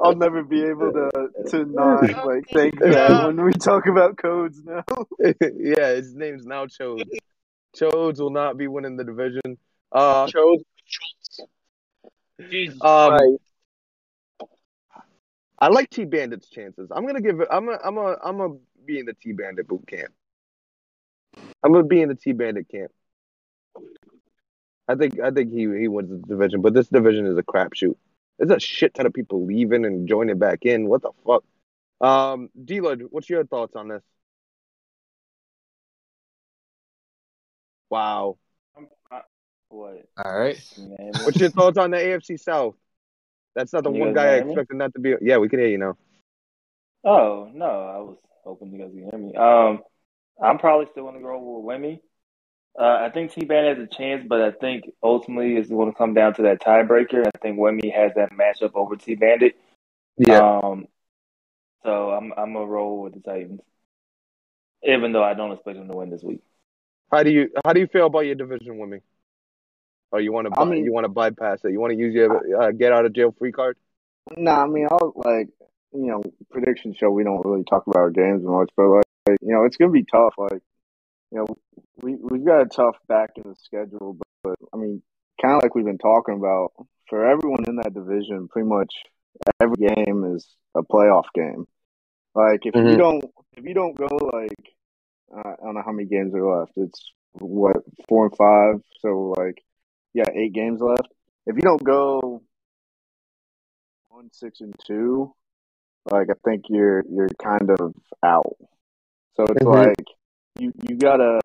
I'll 0.00 0.14
never 0.14 0.42
be 0.42 0.62
able 0.62 0.92
to 0.92 1.10
to 1.50 1.64
not 1.64 2.02
like 2.24 2.44
thank 2.52 2.78
that 2.80 3.26
when 3.26 3.44
we 3.44 3.52
talk 3.52 3.86
about 3.86 4.16
codes 4.16 4.62
now. 4.64 4.84
yeah, 5.40 5.94
his 5.94 6.14
name's 6.14 6.44
now 6.44 6.66
Choj. 6.66 7.06
Choj 7.76 8.18
will 8.18 8.30
not 8.30 8.56
be 8.56 8.66
winning 8.68 8.96
the 8.96 9.04
division. 9.04 9.58
Uh, 9.90 10.26
chose 10.26 10.62
Schultz. 10.84 11.40
Jesus 12.50 12.80
Um, 12.82 13.10
Christ. 13.10 13.42
I 15.58 15.68
like 15.68 15.90
T 15.90 16.04
Bandit's 16.04 16.48
chances. 16.48 16.90
I'm 16.90 17.06
gonna 17.06 17.20
give 17.20 17.40
it. 17.40 17.48
I'm 17.50 17.68
a. 17.68 17.78
I'm 17.84 17.96
a. 17.98 18.16
I'm 18.24 18.40
a 18.40 18.48
be 18.84 18.98
in 18.98 19.06
the 19.06 19.14
T 19.14 19.32
Bandit 19.32 19.68
boot 19.68 19.86
camp. 19.86 20.12
I'm 21.62 21.72
gonna 21.72 21.84
be 21.84 22.00
in 22.00 22.08
the 22.08 22.16
T 22.16 22.32
Bandit 22.32 22.68
camp. 22.68 22.90
I 24.88 24.96
think. 24.96 25.20
I 25.20 25.30
think 25.30 25.52
he 25.52 25.60
he 25.60 25.86
wins 25.86 26.10
the 26.10 26.26
division, 26.26 26.62
but 26.62 26.74
this 26.74 26.88
division 26.88 27.26
is 27.26 27.38
a 27.38 27.42
crapshoot. 27.44 27.94
There's 28.42 28.56
a 28.56 28.58
shit 28.58 28.94
ton 28.94 29.06
of 29.06 29.14
people 29.14 29.46
leaving 29.46 29.84
and 29.84 30.08
joining 30.08 30.36
back 30.36 30.64
in. 30.66 30.88
What 30.88 31.02
the 31.02 31.12
fuck? 31.24 31.44
Um, 32.00 32.50
D-Lud, 32.64 33.04
what's 33.10 33.30
your 33.30 33.46
thoughts 33.46 33.76
on 33.76 33.86
this? 33.86 34.02
Wow. 37.88 38.38
What? 39.68 40.06
all 40.18 40.38
right. 40.38 40.60
Man, 40.76 41.12
What's 41.22 41.38
your 41.38 41.50
thoughts 41.50 41.78
on 41.78 41.92
the 41.92 41.98
AFC 41.98 42.40
South? 42.40 42.74
That's 43.54 43.72
not 43.72 43.84
the 43.84 43.92
you 43.92 44.00
one 44.00 44.12
guy 44.12 44.24
I 44.24 44.34
expected 44.38 44.80
that 44.80 44.92
to 44.94 45.00
be. 45.00 45.14
Yeah, 45.22 45.38
we 45.38 45.48
can 45.48 45.60
hear 45.60 45.68
you 45.68 45.78
now. 45.78 45.96
Oh 47.04 47.48
no, 47.54 47.64
I 47.64 47.98
was 47.98 48.16
hoping 48.42 48.72
you 48.72 48.78
guys 48.78 48.90
could 48.92 49.04
hear 49.04 49.18
me. 49.18 49.36
Um, 49.36 49.82
I'm 50.42 50.58
probably 50.58 50.88
still 50.90 51.04
going 51.04 51.14
to 51.14 51.22
go 51.22 51.38
with 51.38 51.64
Wemmy. 51.64 52.00
Uh, 52.78 52.84
I 53.00 53.10
think 53.10 53.32
T 53.32 53.44
Ban 53.44 53.64
has 53.76 53.78
a 53.78 53.86
chance, 53.86 54.24
but 54.26 54.40
I 54.40 54.50
think 54.50 54.84
ultimately 55.02 55.56
it's 55.56 55.68
going 55.68 55.92
to 55.92 55.96
come 55.96 56.14
down 56.14 56.34
to 56.34 56.42
that 56.42 56.62
tiebreaker. 56.62 57.26
I 57.26 57.38
think 57.38 57.58
Wemmy 57.58 57.92
has 57.94 58.12
that 58.16 58.30
matchup 58.32 58.72
over 58.74 58.96
T 58.96 59.14
Bandit. 59.14 59.56
Um, 60.40 60.86
so 61.84 62.10
I'm 62.10 62.32
I'm 62.36 62.52
gonna 62.52 62.66
roll 62.66 63.02
with 63.02 63.14
the 63.14 63.20
Titans, 63.20 63.60
even 64.82 65.12
though 65.12 65.22
I 65.22 65.34
don't 65.34 65.52
expect 65.52 65.78
them 65.78 65.88
to 65.88 65.96
win 65.96 66.10
this 66.10 66.22
week. 66.22 66.40
How 67.10 67.22
do 67.22 67.30
you 67.30 67.50
how 67.64 67.72
do 67.72 67.80
you 67.80 67.86
feel 67.86 68.06
about 68.06 68.20
your 68.20 68.34
division 68.36 68.78
with 68.78 68.88
me? 68.88 68.98
Or 70.10 70.20
you 70.20 70.32
want 70.32 70.52
to 70.52 70.58
I 70.58 70.64
mean- 70.64 70.84
you 70.84 70.92
want 70.92 71.04
to 71.04 71.10
bypass 71.10 71.64
it? 71.64 71.72
You 71.72 71.80
want 71.80 71.92
to 71.92 71.98
use 71.98 72.14
your 72.14 72.62
uh, 72.62 72.70
get 72.70 72.92
out 72.92 73.04
of 73.04 73.12
jail 73.12 73.34
free 73.38 73.52
card? 73.52 73.76
Nah, 74.36 74.64
I 74.64 74.66
mean, 74.66 74.86
I'll 74.90 75.12
like 75.16 75.48
you 75.92 76.06
know 76.06 76.22
prediction 76.50 76.94
show. 76.94 77.10
We 77.10 77.24
don't 77.24 77.44
really 77.44 77.64
talk 77.64 77.86
about 77.86 77.98
our 77.98 78.10
games 78.10 78.42
much, 78.44 78.70
but 78.76 78.88
like 78.88 79.38
you 79.40 79.52
know, 79.52 79.64
it's 79.64 79.76
gonna 79.76 79.90
be 79.90 80.04
tough. 80.04 80.34
Like 80.38 80.62
you 81.32 81.38
know, 81.38 81.46
we 82.02 82.16
we've 82.16 82.44
got 82.44 82.62
a 82.62 82.66
tough 82.66 82.96
back 83.08 83.30
in 83.36 83.44
the 83.44 83.54
schedule, 83.62 84.14
but, 84.18 84.26
but 84.42 84.68
I 84.74 84.76
mean, 84.76 85.02
kind 85.40 85.56
of 85.56 85.62
like 85.62 85.74
we've 85.74 85.84
been 85.84 85.98
talking 85.98 86.36
about 86.36 86.72
for 87.08 87.24
everyone 87.24 87.64
in 87.68 87.76
that 87.76 87.94
division. 87.94 88.48
Pretty 88.48 88.68
much 88.68 88.92
every 89.60 89.76
game 89.76 90.24
is 90.34 90.46
a 90.74 90.82
playoff 90.82 91.24
game. 91.34 91.66
Like 92.34 92.60
if 92.64 92.74
you 92.74 92.80
Mhm. 92.80 92.98
don't 92.98 93.24
if 93.56 93.64
you 93.64 93.74
don't 93.74 93.96
go 93.96 94.08
like 94.32 94.74
uh, 95.34 95.54
I 95.60 95.64
don't 95.64 95.74
know 95.74 95.82
how 95.84 95.92
many 95.92 96.08
games 96.08 96.34
are 96.34 96.60
left. 96.60 96.72
It's 96.76 97.12
what 97.34 97.76
four 98.08 98.26
and 98.26 98.36
five, 98.36 98.82
so 99.00 99.34
like 99.38 99.62
yeah, 100.14 100.28
eight 100.34 100.52
games 100.52 100.80
left. 100.80 101.08
If 101.46 101.56
you 101.56 101.62
don't 101.62 101.82
go 101.82 102.42
one 104.08 104.30
six 104.32 104.60
and 104.60 104.74
two, 104.86 105.34
like 106.10 106.28
I 106.30 106.34
think 106.44 106.64
you're 106.68 107.04
you're 107.10 107.28
kind 107.42 107.70
of 107.70 107.94
out. 108.22 108.56
So 109.34 109.44
it's 109.44 109.64
Mhm. 109.64 109.86
like 109.86 110.06
you 110.58 110.72
you 110.88 110.96
gotta 110.96 111.40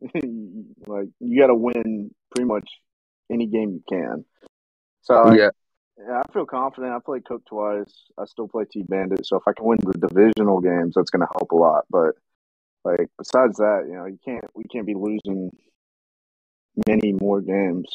like 0.86 1.08
you 1.20 1.40
gotta 1.40 1.54
win 1.54 2.10
pretty 2.34 2.46
much 2.46 2.68
any 3.30 3.46
game 3.46 3.70
you 3.72 3.82
can. 3.88 4.24
So 5.02 5.32
yeah. 5.32 5.50
Yeah, 6.00 6.22
I 6.24 6.32
feel 6.32 6.46
confident. 6.46 6.92
I 6.92 7.00
played 7.04 7.24
Cook 7.24 7.44
twice. 7.44 7.92
I 8.16 8.24
still 8.26 8.46
play 8.46 8.64
T 8.70 8.84
Bandit, 8.88 9.26
so 9.26 9.36
if 9.36 9.42
I 9.48 9.52
can 9.52 9.66
win 9.66 9.78
the 9.82 9.98
divisional 9.98 10.60
games, 10.60 10.94
that's 10.94 11.10
going 11.10 11.26
to 11.26 11.32
help 11.36 11.50
a 11.50 11.56
lot. 11.56 11.86
But 11.90 12.14
like 12.84 13.08
besides 13.18 13.56
that, 13.58 13.86
you 13.88 13.94
know, 13.94 14.06
you 14.06 14.18
can't 14.24 14.44
we 14.54 14.64
can't 14.64 14.86
be 14.86 14.94
losing 14.94 15.50
many 16.86 17.12
more 17.12 17.40
games. 17.40 17.88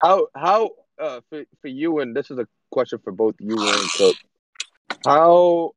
How 0.00 0.28
how 0.34 0.70
uh 0.98 1.20
for 1.28 1.44
for 1.60 1.68
you 1.68 2.00
and 2.00 2.16
this 2.16 2.30
is 2.30 2.38
a 2.38 2.46
question 2.70 2.98
for 3.04 3.12
both 3.12 3.34
you 3.38 3.56
and 3.60 3.90
Cook. 3.96 4.16
How 5.04 5.72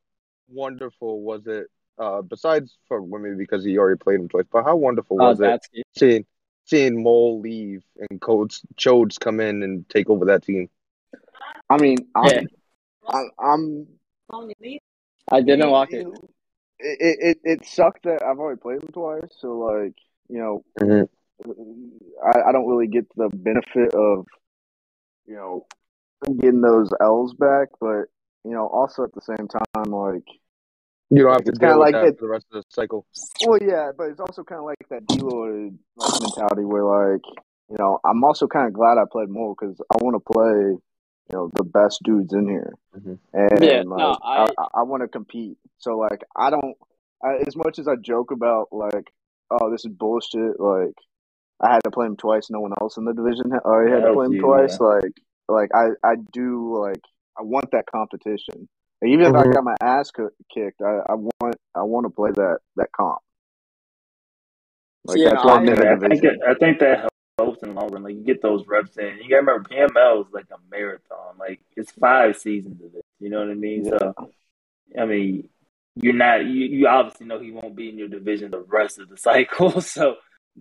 wonderful 0.48 1.20
was 1.20 1.46
it? 1.46 1.66
Uh, 1.98 2.22
besides 2.22 2.76
for 2.86 3.02
women 3.02 3.36
because 3.36 3.64
he 3.64 3.76
already 3.76 3.98
played 3.98 4.20
him 4.20 4.28
twice, 4.28 4.44
but 4.52 4.62
how 4.62 4.76
wonderful 4.76 5.16
Oh, 5.20 5.30
was 5.30 5.40
it 5.40 5.44
that's 5.44 5.68
seeing 5.96 6.24
seeing 6.64 7.02
Mole 7.02 7.40
leave 7.40 7.82
and 8.08 8.20
Coach 8.20 8.60
Chodes 8.76 9.18
come 9.18 9.40
in 9.40 9.62
and 9.64 9.88
take 9.88 10.08
over 10.08 10.26
that 10.26 10.44
team? 10.44 10.70
I 11.68 11.76
mean, 11.78 12.06
I'm 12.14 12.30
Yeah. 12.30 12.40
I'm, 13.08 13.30
I'm 13.38 13.86
I 15.30 15.40
didn't 15.40 15.70
walk 15.70 15.92
it. 15.92 16.06
it, 16.78 17.18
it 17.20 17.38
it 17.42 17.66
sucked 17.66 18.04
that 18.04 18.22
I've 18.22 18.38
already 18.38 18.60
played 18.60 18.82
him 18.82 18.90
twice, 18.92 19.34
so 19.40 19.58
like 19.58 19.94
you 20.28 20.38
know, 20.38 20.64
Mhm. 20.80 21.08
I, 22.24 22.48
I 22.48 22.52
don't 22.52 22.68
really 22.68 22.86
get 22.86 23.06
the 23.16 23.28
benefit 23.32 23.94
of 23.94 24.26
you 25.26 25.34
know 25.34 25.66
getting 26.38 26.60
those 26.60 26.90
L's 27.00 27.34
back, 27.34 27.68
but 27.80 28.04
you 28.44 28.52
know, 28.52 28.66
also 28.68 29.02
at 29.04 29.14
the 29.14 29.20
same 29.20 29.48
time, 29.48 29.90
like 29.90 30.24
You 31.10 31.22
don't 31.22 31.32
have 31.32 31.44
to 31.44 31.50
It's 31.50 31.58
kinda 31.58 31.74
deal 31.74 31.78
with 31.80 31.86
like 31.86 31.94
that 31.94 32.08
it- 32.08 32.18
for 32.18 32.26
the 32.26 32.30
rest 32.30 32.46
of 32.52 32.62
the 32.62 32.64
cycle. 32.70 33.06
well, 33.46 33.58
yeah, 33.62 33.92
but 33.96 34.10
it's 34.10 34.20
also 34.20 34.44
kind 34.44 34.58
of 34.58 34.64
like 34.66 34.76
that 34.90 35.04
Deloitte 35.06 35.76
like 35.96 36.20
mentality 36.20 36.64
where 36.64 36.84
like 36.84 37.22
you 37.70 37.76
know, 37.78 37.98
I'm 38.04 38.24
also 38.24 38.46
kind 38.46 38.66
of 38.66 38.72
glad 38.72 38.96
I 38.96 39.04
played 39.10 39.28
more 39.28 39.54
because 39.54 39.78
I 39.90 40.02
want 40.02 40.14
to 40.16 40.32
play 40.32 40.52
you 41.30 41.32
know 41.32 41.50
the 41.54 41.64
best 41.64 42.02
dudes 42.02 42.32
in 42.32 42.48
here, 42.48 42.72
Mhm. 42.96 43.18
and 43.34 43.62
Yeah, 43.62 43.78
like, 43.78 43.86
no, 43.86 44.16
I 44.22 44.44
I- 44.46 44.52
I, 44.58 44.66
I 44.76 44.82
want 44.82 45.02
to 45.02 45.08
compete. 45.08 45.58
So 45.78 45.96
like 45.98 46.24
I 46.36 46.50
don't 46.50 46.76
I, 47.22 47.36
as 47.46 47.56
much 47.56 47.78
as 47.78 47.88
I 47.88 47.96
joke 47.96 48.30
about 48.30 48.68
like 48.72 49.12
oh 49.50 49.70
this 49.70 49.84
is 49.84 49.92
bullshit 49.92 50.60
like 50.60 50.94
I 51.60 51.72
had 51.72 51.82
to 51.84 51.90
play 51.90 52.06
him 52.06 52.16
twice. 52.16 52.50
No 52.50 52.60
one 52.60 52.72
else 52.80 52.96
in 52.98 53.04
the 53.04 53.12
division 53.14 53.50
ha- 53.50 53.60
already 53.64 53.90
had 53.92 54.04
to 54.04 54.12
play 54.12 54.26
him 54.26 54.34
you, 54.34 54.40
twice. 54.42 54.78
yeah. 54.80 54.86
Like 54.86 55.12
like 55.48 55.70
I 55.74 55.88
I 56.04 56.16
do 56.32 56.76
like 56.78 57.02
I 57.38 57.42
want 57.42 57.70
that 57.72 57.86
competition. 57.86 58.68
Like, 59.00 59.10
even 59.10 59.26
if 59.26 59.34
I 59.34 59.44
Mhm. 59.44 59.54
got 59.54 59.64
my 59.64 59.76
ass 59.80 60.10
kicked, 60.10 60.80
I, 60.82 61.00
I 61.08 61.14
want 61.14 61.56
I 61.74 61.82
want 61.82 62.06
to 62.06 62.10
play 62.10 62.30
that 62.32 62.58
that 62.76 62.92
comp. 62.92 63.20
Like 65.04 65.18
Yeah, 65.18 65.30
that's 65.30 65.44
I'm 65.44 65.64
Yeah, 65.64 65.94
I 65.94 66.08
think 66.08 66.24
it, 66.24 66.40
I 66.46 66.54
think 66.54 66.78
that 66.80 67.08
helps 67.38 67.62
in 67.62 67.70
the 67.70 67.74
long 67.74 67.90
run. 67.90 68.02
Like 68.02 68.16
you 68.16 68.22
get 68.24 68.42
those 68.42 68.66
reps 68.66 68.96
in. 68.98 69.18
You 69.22 69.30
gotta 69.30 69.42
remember 69.42 69.68
PML 69.68 70.26
is 70.26 70.32
like 70.32 70.46
a 70.50 70.58
marathon. 70.70 71.38
Like 71.38 71.60
it's 71.76 71.92
five 71.92 72.36
seasons 72.36 72.82
of 72.82 72.94
it. 72.94 73.04
You 73.20 73.30
know 73.30 73.40
what 73.40 73.50
I 73.50 73.54
mean? 73.54 73.84
So 73.84 74.14
I 74.98 75.04
mean, 75.04 75.48
you're 75.94 76.12
not 76.12 76.44
you, 76.44 76.66
you 76.66 76.88
obviously 76.88 77.26
know 77.26 77.38
he 77.38 77.52
won't 77.52 77.76
be 77.76 77.88
in 77.88 77.98
your 77.98 78.08
division 78.08 78.50
the 78.50 78.60
rest 78.60 78.98
of 78.98 79.08
the 79.08 79.16
cycle. 79.16 79.80
So 79.80 80.16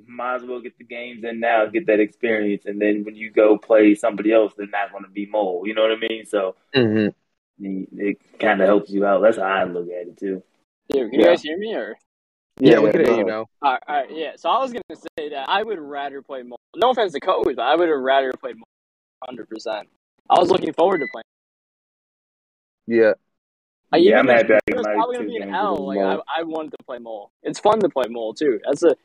might 0.05 0.35
as 0.35 0.43
well 0.43 0.61
get 0.61 0.77
the 0.77 0.83
games 0.83 1.23
in 1.23 1.39
now, 1.39 1.65
get 1.65 1.87
that 1.87 1.99
experience, 1.99 2.65
and 2.67 2.79
then 2.79 3.03
when 3.03 3.15
you 3.15 3.31
go 3.31 3.57
play 3.57 3.95
somebody 3.95 4.31
else, 4.31 4.53
they're 4.55 4.67
not 4.67 4.91
going 4.91 5.03
to 5.05 5.09
be 5.09 5.25
mole. 5.25 5.63
You 5.65 5.73
know 5.73 5.81
what 5.81 5.91
I 5.91 6.07
mean? 6.07 6.25
So 6.25 6.55
Mhm. 6.75 7.15
It, 7.59 7.87
it 7.93 8.39
kind 8.39 8.61
of 8.61 8.67
helps 8.67 8.89
you 8.89 9.05
out. 9.05 9.21
That's 9.21 9.37
how 9.37 9.43
I 9.43 9.63
look 9.65 9.87
at 9.87 10.07
it 10.07 10.17
too. 10.17 10.43
Dude, 10.89 11.11
can 11.11 11.19
you 11.19 11.25
Yeah. 11.25 11.31
guys 11.31 11.41
hear 11.41 11.57
me 11.57 11.75
or? 11.75 11.97
Yeah, 12.59 12.79
we 12.79 12.89
can 12.91 13.01
hear 13.01 13.09
you 13.09 13.13
ahead. 13.15 13.27
now. 13.27 13.45
All 13.61 13.71
right, 13.73 13.83
all 13.87 13.95
right, 13.95 14.11
yeah. 14.11 14.31
So 14.35 14.49
I 14.49 14.59
was 14.59 14.71
gonna 14.71 14.81
say 15.17 15.29
that 15.29 15.47
I 15.47 15.61
would 15.63 15.79
rather 15.79 16.21
play 16.21 16.41
Mole. 16.43 16.57
No 16.75 16.89
offense 16.91 17.13
to 17.13 17.19
coach, 17.19 17.45
but 17.45 17.59
I 17.59 17.75
would 17.75 17.87
have 17.89 17.99
rather 17.99 18.31
played 18.33 18.55
Mole. 18.55 18.63
Hundred 19.27 19.49
percent. 19.49 19.87
I 20.29 20.39
was 20.39 20.49
looking 20.49 20.73
forward 20.73 20.99
to 20.99 21.07
playing. 21.11 21.23
Yeah. 22.87 23.13
I 23.91 23.97
Yeah, 23.97 24.07
even 24.09 24.19
I'm 24.19 24.25
though 24.27 24.33
happy 24.33 24.53
I 24.53 24.59
it 24.67 24.75
was 24.75 24.85
probably 24.85 25.17
gonna 25.17 25.29
be 25.29 25.37
an 25.37 25.53
L. 25.53 25.85
Like 25.87 25.99
I, 25.99 26.19
I 26.39 26.43
wanted 26.43 26.71
to 26.71 26.83
play 26.85 26.97
Mole. 26.99 27.31
It's 27.43 27.59
fun 27.59 27.79
to 27.79 27.89
play 27.89 28.05
Mole 28.09 28.33
too. 28.33 28.59
That's 28.65 28.83
a 28.83 28.95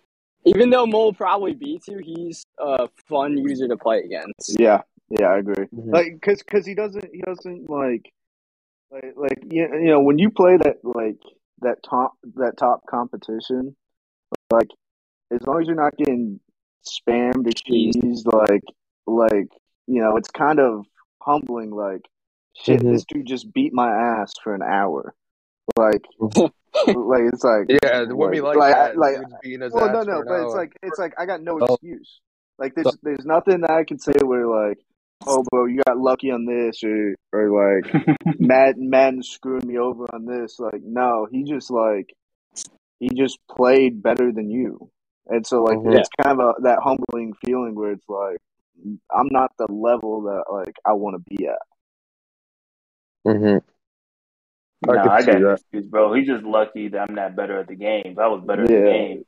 even 0.44 0.70
though 0.70 0.86
Mole 0.86 1.12
probably 1.12 1.54
beats 1.54 1.86
you, 1.86 1.98
he's 1.98 2.44
a 2.58 2.88
fun 3.08 3.38
user 3.38 3.68
to 3.68 3.76
play 3.76 4.00
against. 4.00 4.58
Yeah, 4.58 4.82
yeah, 5.08 5.26
I 5.26 5.38
agree. 5.38 5.66
Mhm. 5.66 5.92
Like, 5.92 6.20
cause, 6.20 6.42
cause 6.42 6.66
he 6.66 6.74
doesn't, 6.74 7.14
he 7.14 7.20
doesn't 7.20 7.70
like, 7.70 8.10
like, 8.92 9.12
like 9.16 9.38
you 9.50 9.62
you 9.74 9.86
know, 9.86 10.00
when 10.00 10.18
you 10.18 10.30
play 10.30 10.56
that 10.56 10.76
like 10.84 11.18
that 11.60 11.78
top 11.82 12.12
that 12.36 12.56
top 12.58 12.86
competition, 12.88 13.74
like 14.50 14.68
as 15.30 15.42
long 15.46 15.60
as 15.62 15.66
you're 15.66 15.76
not 15.76 15.96
getting 15.96 16.40
spammed 16.86 17.46
or 17.46 17.52
cheesed, 17.52 18.26
like, 18.26 18.62
like 19.06 19.48
you 19.86 20.00
know, 20.00 20.16
it's 20.16 20.30
kind 20.30 20.60
of 20.60 20.84
humbling. 21.22 21.70
Like, 21.70 22.02
shit, 22.54 22.80
Mhm. 22.80 22.92
this 22.92 23.04
dude 23.06 23.26
just 23.26 23.52
beat 23.52 23.72
my 23.72 23.90
ass 23.90 24.32
for 24.42 24.54
an 24.54 24.62
hour. 24.62 25.14
Like, 25.76 26.04
like 26.86 27.22
it's 27.32 27.44
like, 27.44 27.70
Yeah, 27.82 28.04
the 28.04 28.16
women 28.16 28.42
like, 28.42 28.56
like, 28.56 28.74
that. 28.74 28.98
like, 28.98 29.16
dudes 29.18 29.34
beating 29.42 29.60
his 29.62 29.72
well, 29.72 29.88
ass 29.88 29.92
no, 30.06 30.12
no, 30.12 30.18
an 30.20 30.26
but 30.28 30.42
it's 30.42 30.54
like 30.54 30.76
it's 30.82 30.98
like 30.98 31.14
I 31.18 31.26
got 31.26 31.42
no 31.42 31.58
Oh. 31.60 31.74
excuse. 31.74 32.20
Like 32.58 32.74
there's 32.74 32.96
there's 33.02 33.24
nothing 33.24 33.62
that 33.62 33.70
I 33.70 33.84
can 33.84 33.98
say 33.98 34.12
where 34.22 34.46
like, 34.46 34.78
oh, 35.26 35.44
bro, 35.50 35.66
you 35.66 35.82
got 35.86 35.98
lucky 35.98 36.30
on 36.30 36.44
this, 36.44 36.82
or 36.84 37.14
or 37.32 37.78
like 37.82 37.94
Madden 38.38 38.90
Madden 38.90 39.22
screwed 39.22 39.64
me 39.64 39.78
over 39.78 40.06
on 40.12 40.26
this. 40.26 40.58
Like, 40.58 40.82
no, 40.82 41.26
he 41.30 41.44
just 41.44 41.70
like 41.70 42.14
he 43.00 43.08
just 43.10 43.38
played 43.50 44.02
better 44.02 44.32
than 44.32 44.50
you, 44.50 44.90
and 45.26 45.46
so 45.46 45.62
like 45.62 45.78
Mhm. 45.78 45.98
it's 45.98 46.08
kind 46.20 46.40
of 46.40 46.56
a, 46.58 46.62
that 46.62 46.78
humbling 46.82 47.34
feeling 47.44 47.74
where 47.74 47.92
it's 47.92 48.08
like 48.08 48.38
I'm 49.14 49.28
not 49.30 49.52
the 49.58 49.72
level 49.72 50.22
that 50.22 50.44
like 50.52 50.76
I 50.84 50.92
want 50.94 51.16
to 51.16 51.36
be 51.36 51.46
at. 51.46 51.58
hmm 53.24 53.58
I 54.88 54.94
nah, 54.94 55.02
can 55.02 55.10
I 55.10 55.22
got 55.22 55.36
an 55.36 55.42
that. 55.42 55.52
excuse, 55.52 55.86
bro. 55.86 56.12
He's 56.14 56.26
just 56.26 56.44
lucky 56.44 56.88
that 56.88 56.98
I'm 56.98 57.14
not 57.14 57.36
better 57.36 57.58
at 57.60 57.68
the 57.68 57.76
game. 57.76 58.02
If 58.06 58.18
I 58.18 58.26
was 58.26 58.42
better 58.44 58.62
at 58.62 58.68
the 58.68 58.74
game, 58.82 59.24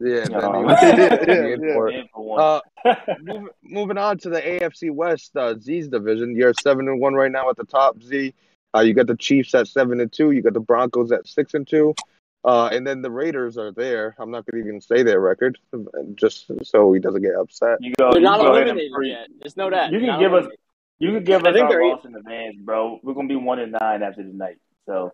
Yeah, 0.00 0.08
you 0.08 0.24
then 0.24 0.40
know, 0.40 0.52
he 0.60 0.64
would 0.64 0.76
Yeah, 0.82 1.16
be 1.16 1.32
yeah, 1.32 1.54
in 1.54 1.62
yeah. 1.64 1.74
for 1.74 1.88
it. 1.88 1.94
in 1.96 2.08
for 2.14 2.24
one. 2.24 2.40
Uh, 2.84 2.94
move, 3.22 3.48
moving 3.62 3.98
on 3.98 4.18
to 4.18 4.28
the 4.30 4.40
AFC 4.40 4.90
West, 4.92 5.36
uh, 5.36 5.58
Z's 5.58 5.88
division. 5.88 6.36
You're 6.36 6.54
seven 6.62 6.88
and 6.88 7.00
one 7.00 7.14
right 7.14 7.30
now 7.32 7.50
at 7.50 7.56
the 7.56 7.64
top. 7.64 8.02
Z. 8.02 8.34
Uh, 8.76 8.80
you 8.80 8.94
got 8.94 9.06
the 9.06 9.16
Chiefs 9.16 9.54
at 9.54 9.66
seven 9.66 10.00
and 10.00 10.12
two. 10.12 10.30
You 10.32 10.42
got 10.42 10.52
the 10.52 10.60
Broncos 10.60 11.10
at 11.12 11.26
six 11.26 11.54
and 11.54 11.66
two. 11.66 11.94
Uh, 12.44 12.68
and 12.72 12.86
then 12.86 13.02
the 13.02 13.10
Raiders 13.10 13.58
are 13.58 13.72
there. 13.72 14.14
I'm 14.18 14.30
not 14.30 14.46
going 14.46 14.62
to 14.62 14.68
even 14.68 14.80
say 14.80 15.02
their 15.02 15.20
record, 15.20 15.58
just 16.14 16.50
so 16.62 16.92
he 16.92 17.00
doesn't 17.00 17.22
get 17.22 17.34
upset. 17.34 17.78
you 17.80 17.92
go, 17.98 18.12
They're 18.12 18.20
you 18.20 18.24
not 18.24 18.38
go 18.40 18.54
eliminated 18.54 18.92
yet. 19.02 19.26
Just 19.42 19.56
know 19.56 19.68
that. 19.70 19.90
You 19.90 19.98
can 19.98 20.06
not 20.08 20.20
give 20.20 20.32
us, 20.34 20.46
you 21.00 21.12
can 21.12 21.24
give 21.24 21.44
I 21.44 21.48
us 21.50 21.54
think 21.54 21.64
our 21.64 21.70
they're- 21.70 21.84
loss 21.88 22.04
in 22.04 22.14
advance, 22.14 22.56
bro. 22.60 23.00
We're 23.02 23.14
gonna 23.14 23.26
be 23.28 23.36
one 23.36 23.58
and 23.58 23.72
nine 23.72 24.02
after 24.04 24.22
tonight, 24.22 24.58
so 24.86 25.04
you 25.04 25.10
can 25.10 25.12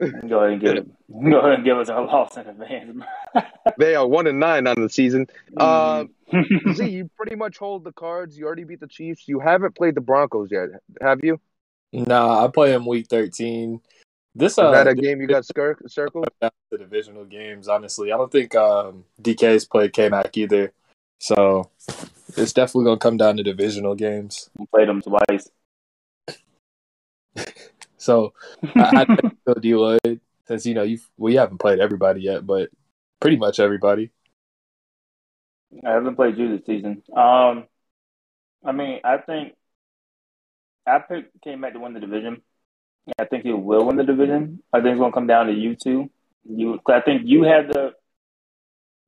go 0.28 0.40
ahead 0.40 0.52
and 0.52 0.60
give, 0.60 0.86
go 1.30 1.38
ahead 1.38 1.52
and 1.54 1.64
give 1.64 1.78
us 1.78 1.88
our 1.88 2.04
loss 2.04 2.36
in 2.36 2.46
advance. 2.46 3.02
They 3.78 3.94
are 3.94 4.06
one 4.06 4.26
and 4.26 4.38
nine 4.38 4.66
on 4.66 4.80
the 4.80 4.88
season. 4.90 5.26
Uh, 5.56 6.04
Mhm. 6.32 6.74
Z, 6.74 6.88
you 6.88 7.10
pretty 7.16 7.36
much 7.36 7.58
hold 7.58 7.84
the 7.84 7.92
cards. 7.92 8.38
You 8.38 8.46
already 8.46 8.64
beat 8.64 8.80
the 8.80 8.86
Chiefs. 8.86 9.28
You 9.28 9.38
haven't 9.38 9.74
played 9.74 9.94
the 9.94 10.00
Broncos 10.00 10.50
yet, 10.50 10.68
have 11.02 11.20
you? 11.22 11.38
Nah, 11.92 12.44
I 12.44 12.48
play 12.48 12.70
them 12.72 12.86
week 12.86 13.06
thirteen. 13.08 13.80
This 14.34 14.52
Is 14.52 14.58
uh, 14.60 14.70
that 14.70 14.88
a 14.88 14.94
game 14.94 15.20
you 15.20 15.26
got 15.26 15.44
scir- 15.44 15.76
circled? 15.86 16.28
the 16.40 16.78
divisional 16.78 17.26
games. 17.26 17.68
Honestly, 17.68 18.12
I 18.12 18.16
don't 18.16 18.32
think 18.32 18.54
um, 18.54 19.04
DK's 19.20 19.66
played 19.66 19.92
K 19.92 20.08
Mac 20.08 20.34
either, 20.38 20.72
so 21.20 21.70
it's 22.36 22.54
definitely 22.54 22.86
gonna 22.86 22.96
come 22.96 23.18
down 23.18 23.36
to 23.36 23.42
divisional 23.42 23.94
games. 23.94 24.48
We 24.56 24.64
played 24.66 24.88
them 24.88 25.02
twice. 25.02 25.50
So 28.02 28.34
I, 28.76 29.06
I 29.08 29.30
feel 29.44 29.54
D 29.60 29.74
Lloyd 29.74 30.20
since 30.46 30.66
you 30.66 30.74
know 30.74 30.82
you 30.82 30.98
we 31.16 31.36
haven't 31.36 31.58
played 31.58 31.78
everybody 31.78 32.22
yet, 32.22 32.44
but 32.44 32.70
pretty 33.20 33.36
much 33.36 33.60
everybody. 33.60 34.10
I 35.86 35.90
haven't 35.90 36.16
played 36.16 36.36
you 36.36 36.56
this 36.56 36.66
season. 36.66 37.02
Um, 37.16 37.64
I 38.64 38.72
mean, 38.72 39.00
I 39.04 39.18
think 39.18 39.54
I 40.86 40.98
picked 40.98 41.40
came 41.42 41.60
back 41.60 41.74
to 41.74 41.78
win 41.78 41.94
the 41.94 42.00
division. 42.00 42.42
I 43.18 43.24
think 43.24 43.44
he 43.44 43.52
will 43.52 43.86
win 43.86 43.96
the 43.96 44.04
division. 44.04 44.62
I 44.72 44.78
think 44.78 44.92
it's 44.92 44.98
going 44.98 45.10
to 45.12 45.14
come 45.14 45.26
down 45.26 45.46
to 45.46 45.52
you 45.52 45.76
two. 45.76 46.10
You, 46.44 46.80
I 46.88 47.00
think 47.00 47.22
you 47.24 47.44
have 47.44 47.68
the 47.68 47.92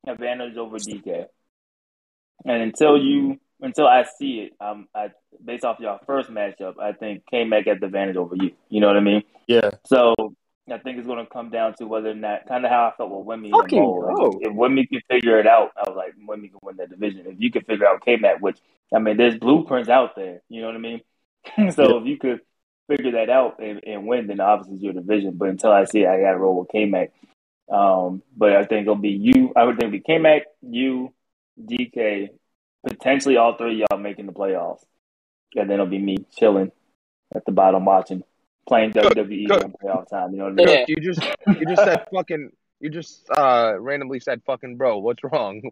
advantage 0.07 0.57
over 0.57 0.77
DK, 0.77 1.27
and 2.45 2.63
until 2.63 2.97
you, 2.97 3.41
until 3.61 3.87
I 3.87 4.05
see 4.05 4.41
it, 4.41 4.53
um, 4.61 4.89
I 4.95 5.11
based 5.45 5.65
off 5.65 5.81
your 5.81 5.99
first 6.07 6.31
matchup, 6.31 6.79
I 6.79 6.93
think 6.93 7.25
K 7.31 7.45
Mac 7.45 7.67
has 7.67 7.81
the 7.81 7.87
advantage 7.87 8.17
over 8.17 8.37
you. 8.37 8.53
You 8.69 8.81
know 8.81 8.89
what 8.89 8.97
I 8.97 9.01
mean? 9.01 9.23
Yeah, 9.47 9.71
So 9.87 10.15
I 10.71 10.79
think 10.79 10.97
it's 10.99 11.07
going 11.07 11.25
to 11.25 11.31
come 11.31 11.51
down 11.51 11.75
to 11.75 11.87
whether 11.87 12.11
or 12.11 12.15
not, 12.15 12.47
kind 12.47 12.65
of 12.65 12.71
how 12.71 12.91
I 12.91 12.97
felt 12.97 13.11
with 13.11 13.27
Wimmy 13.27 13.47
and 13.47 13.63
Fucking 13.63 13.83
Mo. 13.83 13.91
Like, 13.93 14.17
go. 14.17 14.39
if, 14.41 14.49
if 14.49 14.53
Wimmy 14.55 14.89
can 14.89 15.01
figure 15.11 15.39
it 15.39 15.47
out, 15.47 15.73
I 15.77 15.89
was 15.89 15.97
like, 15.97 16.15
Wimmy 16.17 16.51
can 16.51 16.61
win 16.63 16.77
that 16.77 16.89
division. 16.89 17.27
If 17.27 17.39
you 17.39 17.51
can 17.51 17.63
figure 17.65 17.87
out 17.87 18.05
K-Mac, 18.05 18.41
which, 18.41 18.59
I 18.95 18.99
mean, 18.99 19.19
there's 19.19 19.37
blueprints 19.37 19.91
out 19.91 20.17
there. 20.17 20.41
You 20.49 20.63
know 20.63 20.69
what 20.69 20.77
I 20.77 20.79
mean? 20.79 21.01
so 21.73 21.99
if 21.99 22.07
you 22.07 22.17
could 22.17 22.41
figure 22.89 23.13
that 23.13 23.29
out 23.29 23.61
and, 23.63 23.83
and 23.87 24.07
win, 24.07 24.27
then 24.27 24.41
obviously 24.41 24.77
it's 24.77 24.83
your 24.83 24.95
division. 24.95 25.33
But 25.37 25.51
until 25.51 25.71
I 25.71 25.85
see 25.85 26.03
it, 26.03 26.09
I 26.09 26.21
got 26.21 26.33
to 26.33 26.39
roll 26.39 26.61
with 26.61 26.71
K-Mac. 26.71 27.13
Um, 27.71 28.23
but 28.35 28.53
I 28.53 28.65
think 28.65 28.83
it'll 28.83 28.95
be 28.95 29.11
you. 29.11 29.53
I 29.55 29.65
would 29.65 29.77
think 29.77 29.89
it'll 29.89 29.99
be 29.99 30.01
K-Mac, 30.01 30.45
you, 30.63 31.13
DK, 31.63 32.31
potentially 32.85 33.37
all 33.37 33.57
three 33.57 33.83
of 33.83 33.89
y'all 33.91 33.99
making 33.99 34.27
the 34.27 34.33
playoffs. 34.33 34.85
and 35.55 35.69
then 35.69 35.75
it'll 35.75 35.87
be 35.87 35.99
me 35.99 36.19
chilling 36.37 36.71
at 37.35 37.45
the 37.47 37.53
bottom 37.53 37.85
watching, 37.85 38.23
playing 38.69 38.93
WWE 38.93 39.49
good. 39.49 39.65
on 39.65 39.73
playoff 39.73 40.09
time. 40.09 40.33
You 40.33 40.39
know 40.39 40.45
what 40.45 40.53
I 40.53 40.57
mean? 40.57 40.69
Yeah. 40.69 40.85
You 40.89 40.97
just 40.97 41.23
you 41.47 41.67
just 41.67 41.83
said 41.83 42.07
fucking 42.13 42.51
you 42.81 42.91
just 42.91 43.25
uh 43.31 43.75
randomly 43.79 44.21
said 44.21 44.43
fucking 44.45 44.77
bro. 44.77 44.99
What's 44.99 45.23
wrong? 45.25 45.63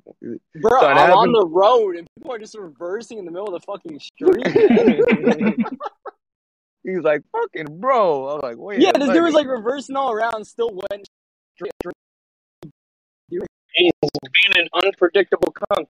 Bro, 0.60 0.80
Son, 0.80 0.98
I'm 0.98 1.12
on 1.12 1.32
the 1.32 1.46
road 1.46 1.96
and 1.96 2.06
people 2.16 2.32
are 2.32 2.38
just 2.38 2.56
reversing 2.56 3.18
in 3.18 3.24
the 3.24 3.30
middle 3.30 3.54
of 3.54 3.60
the 3.60 3.66
fucking 3.66 4.00
street. 4.00 4.46
He's 6.84 7.02
like 7.02 7.22
fucking 7.30 7.78
bro. 7.80 8.28
I 8.28 8.34
was 8.34 8.42
like, 8.42 8.56
wait. 8.56 8.80
yeah, 8.80 8.90
a 8.94 8.98
this 8.98 9.10
dude 9.10 9.22
was 9.22 9.34
like 9.34 9.46
reversing 9.46 9.94
all 9.94 10.12
around, 10.12 10.44
still 10.44 10.70
went. 10.70 11.08
He's 13.28 13.90
being 14.10 14.56
an 14.56 14.68
unpredictable 14.74 15.54
cunt. 15.70 15.86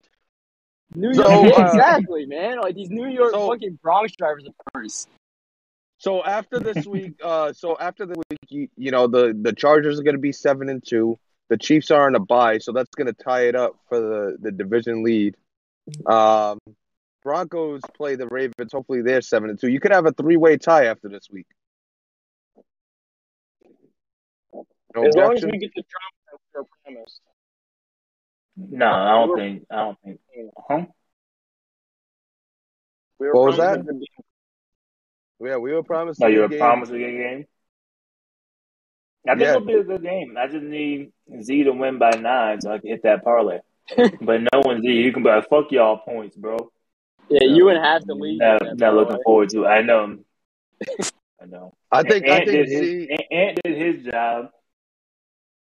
New 0.95 1.15
So, 1.15 1.45
York, 1.45 1.59
uh, 1.59 1.63
exactly, 1.67 2.27
man. 2.27 2.61
Like 2.61 2.75
these 2.75 2.91
New 2.91 3.09
York 3.09 3.33
so- 3.33 3.49
fucking 3.49 3.79
Bronx 3.83 4.13
drivers 4.17 4.45
are 4.47 4.81
worse. 4.81 5.07
So 5.99 6.25
after 6.25 6.59
this 6.59 6.85
week, 6.85 7.13
uh, 7.23 7.53
so 7.53 7.77
after 7.79 8.07
the 8.07 8.17
week, 8.17 8.39
you, 8.49 8.69
you 8.77 8.91
know 8.91 9.07
the 9.07 9.39
the 9.41 9.53
Chargers 9.53 10.01
are 10.01 10.03
going 10.03 10.17
to 10.17 10.21
be 10.21 10.33
seven 10.33 10.69
and 10.69 10.83
two. 10.85 11.17
The 11.49 11.57
Chiefs 11.57 11.91
are 11.93 12.07
on 12.07 12.17
a 12.17 12.21
bye, 12.21 12.59
so 12.59 12.73
that's 12.73 12.91
going 12.97 13.07
to 13.07 13.13
tie 13.13 13.43
it 13.47 13.55
up 13.55 13.77
for 13.89 14.01
the 14.01 14.37
the 14.41 14.51
division 14.51 15.05
lead. 15.05 15.37
Um, 16.07 16.59
Broncos 17.23 17.83
play 17.97 18.17
the 18.17 18.27
Ravens. 18.27 18.73
Hopefully, 18.73 19.03
they're 19.03 19.23
seven 19.23 19.49
and 19.51 19.61
two. 19.61 19.69
You 19.69 19.79
could 19.79 19.93
have 19.93 20.07
a 20.07 20.13
three 20.13 20.37
way 20.37 20.57
tie 20.57 20.87
after 20.87 21.09
this 21.09 21.29
week. 21.31 21.47
No 24.95 25.05
As 25.05 25.15
long 25.15 25.35
as 25.35 25.45
we 25.45 25.59
get 25.59 25.71
the 25.75 25.85
drama 25.89 26.19
that 26.27 26.37
we 26.37 26.61
were 26.61 26.67
promised. 26.85 27.21
No, 28.57 28.87
I 28.87 29.11
don't 29.27 29.37
think. 29.39 29.67
I 29.71 29.77
don't 29.77 29.99
think. 30.05 30.21
Huh? 30.69 30.85
We 33.19 33.27
were 33.29 33.35
What 33.35 33.45
was 33.47 33.57
promised 33.57 33.87
that? 33.87 33.91
a 33.91 33.95
game. 33.95 34.05
Yeah, 35.41 35.57
we 35.57 35.73
were 35.73 35.83
promised. 35.83 36.21
No, 36.21 36.27
a 36.27 36.31
you 36.31 36.37
good 36.37 36.43
were 36.43 36.49
game. 36.51 36.59
promised 36.59 36.93
a 36.93 36.99
good 36.99 37.17
game. 37.17 37.47
I 39.29 39.31
think 39.35 39.41
Yeah. 39.43 39.51
it'll 39.51 39.61
be 39.67 39.75
a 39.75 39.85
good 39.85 40.03
game. 40.03 40.37
I 40.39 40.47
just 40.49 40.65
need 40.65 41.13
Z 41.43 41.65
to 41.65 41.73
win 41.73 41.99
by 41.99 42.11
nine 42.11 42.61
so 42.61 42.73
I 42.73 42.79
can 42.79 42.89
hit 42.91 43.03
that 43.05 43.23
parlay. 43.25 43.61
but 43.97 44.43
no 44.53 44.61
one 44.63 44.83
Z, 44.83 44.89
you 44.89 45.13
can 45.13 45.23
be 45.23 45.29
like, 45.29 45.49
fuck 45.49 45.71
y'all 45.73 45.99
points, 45.99 46.37
bro. 46.37 46.57
Yeah, 47.29 47.45
you 47.45 47.69
and 47.69 47.79
half 47.79 48.05
the 48.05 48.15
league. 48.15 48.39
Not, 48.41 48.61
that's 48.63 48.79
not 48.81 48.95
looking 48.95 49.19
forward 49.25 49.49
to 49.51 49.65
it. 49.65 49.69
I 49.69 49.83
know. 49.83 50.19
I 51.41 51.47
know. 51.47 51.73
I 51.91 52.03
think. 52.03 52.27
I 52.27 52.37
Ant 52.39 52.49
think. 52.49 52.69
did 52.69 52.69
his, 52.69 52.81
Z, 52.81 53.09
Ant, 53.11 53.23
Ant 53.33 53.59
did 53.65 53.77
his 53.97 54.05
job. 54.05 54.51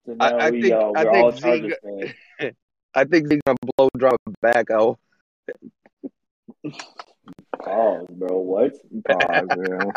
So 0.07 0.17
I- 0.19 0.31
now 0.31 0.37
I 0.39 0.51
we, 0.51 0.63
think- 0.63 0.75
uh, 0.75 0.79
I 0.79 1.05
we're 1.05 1.13
think 1.13 1.25
all 1.25 1.33
Z 1.33 1.69
got- 1.69 1.79
fans. 2.41 2.55
I 2.95 3.05
think 3.05 3.31
he's 3.31 3.41
gonna 3.47 3.57
blow 3.77 3.89
drop 3.97 4.21
back 4.41 4.71
out. 4.71 4.99
Pause, 7.63 8.07
bro. 8.11 8.39
What? 8.39 8.73
Pause, 9.05 9.49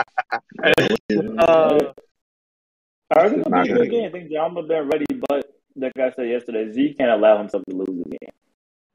yeah. 1.10 1.20
Uh, 1.40 1.94
I 3.16 3.30
think 3.30 3.40
it'll 3.42 3.52
Not 3.52 3.66
be 3.66 3.72
a 3.72 3.74
gonna- 3.74 3.86
good 3.86 3.92
game. 3.92 4.06
I 4.08 4.12
think 4.12 4.32
John 4.32 4.54
been 4.56 4.68
ready, 4.90 5.06
but 5.30 5.46
like 5.76 5.92
I 6.00 6.12
said 6.12 6.30
yesterday, 6.30 6.72
Z 6.72 6.96
can't 6.98 7.12
allow 7.12 7.38
himself 7.38 7.64
to 7.70 7.76
lose 7.76 7.88
the 8.04 8.18
game. 8.18 8.30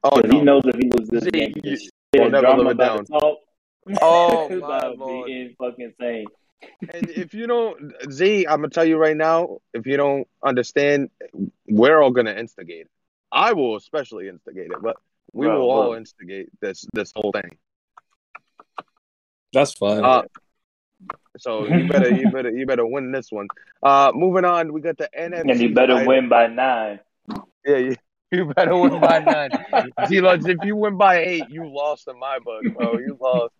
oh 0.03 0.15
Because 0.21 0.31
he 0.31 0.41
knows 0.41 0.63
if 0.65 0.75
he 0.75 0.89
loses 0.89 1.09
this 1.09 1.23
Z, 1.23 1.31
game, 1.31 1.53
he 1.55 1.69
you 1.69 1.75
just 1.77 1.91
will 2.15 2.29
never 2.29 2.41
drama 2.41 2.63
live 2.63 2.67
it 2.67 2.73
about 2.73 3.05
to 3.05 3.11
talk. 3.11 3.37
Oh, 4.01 4.49
my 4.59 4.77
about 4.77 4.97
lord. 4.97 5.25
being 5.27 5.55
fucking 5.59 5.85
insane. 5.99 6.25
And 6.93 7.09
if 7.09 7.33
you 7.33 7.47
don't, 7.47 7.93
Z, 8.11 8.45
I'm 8.47 8.57
gonna 8.57 8.69
tell 8.69 8.85
you 8.85 8.97
right 8.97 9.17
now. 9.17 9.57
If 9.73 9.87
you 9.87 9.97
don't 9.97 10.27
understand, 10.45 11.09
we're 11.67 11.99
all 12.01 12.11
gonna 12.11 12.33
instigate 12.33 12.81
it. 12.81 12.91
I 13.31 13.53
will 13.53 13.75
especially 13.75 14.27
instigate 14.27 14.71
it, 14.71 14.81
but 14.81 14.97
we 15.33 15.47
Bro, 15.47 15.59
will 15.59 15.71
all 15.71 15.93
instigate 15.93 16.49
this 16.59 16.85
this 16.93 17.11
whole 17.15 17.31
thing. 17.31 17.57
That's 19.53 19.73
fine. 19.73 20.03
Uh, 20.03 20.23
so 21.37 21.65
you 21.67 21.87
better 21.87 22.13
you 22.13 22.29
better 22.29 22.49
you 22.49 22.65
better 22.65 22.85
win 22.85 23.11
this 23.11 23.31
one. 23.31 23.47
Uh, 23.81 24.11
moving 24.13 24.45
on, 24.45 24.73
we 24.73 24.81
got 24.81 24.97
the 24.97 25.09
NFC. 25.17 25.51
And 25.51 25.59
you 25.59 25.73
better 25.73 25.97
side. 25.97 26.07
win 26.07 26.29
by 26.29 26.47
nine. 26.47 26.99
Yeah, 27.65 27.77
you, 27.77 27.95
you 28.31 28.45
better 28.45 28.77
win 28.77 28.99
by 28.99 29.19
nine. 29.19 29.51
Z-Lux, 30.07 30.45
if 30.45 30.57
you 30.63 30.75
win 30.75 30.97
by 30.97 31.17
eight, 31.23 31.49
you 31.49 31.67
lost 31.67 32.07
in 32.07 32.19
my 32.19 32.39
book, 32.39 32.63
bro. 32.73 32.97
You 32.99 33.17
lost. 33.19 33.53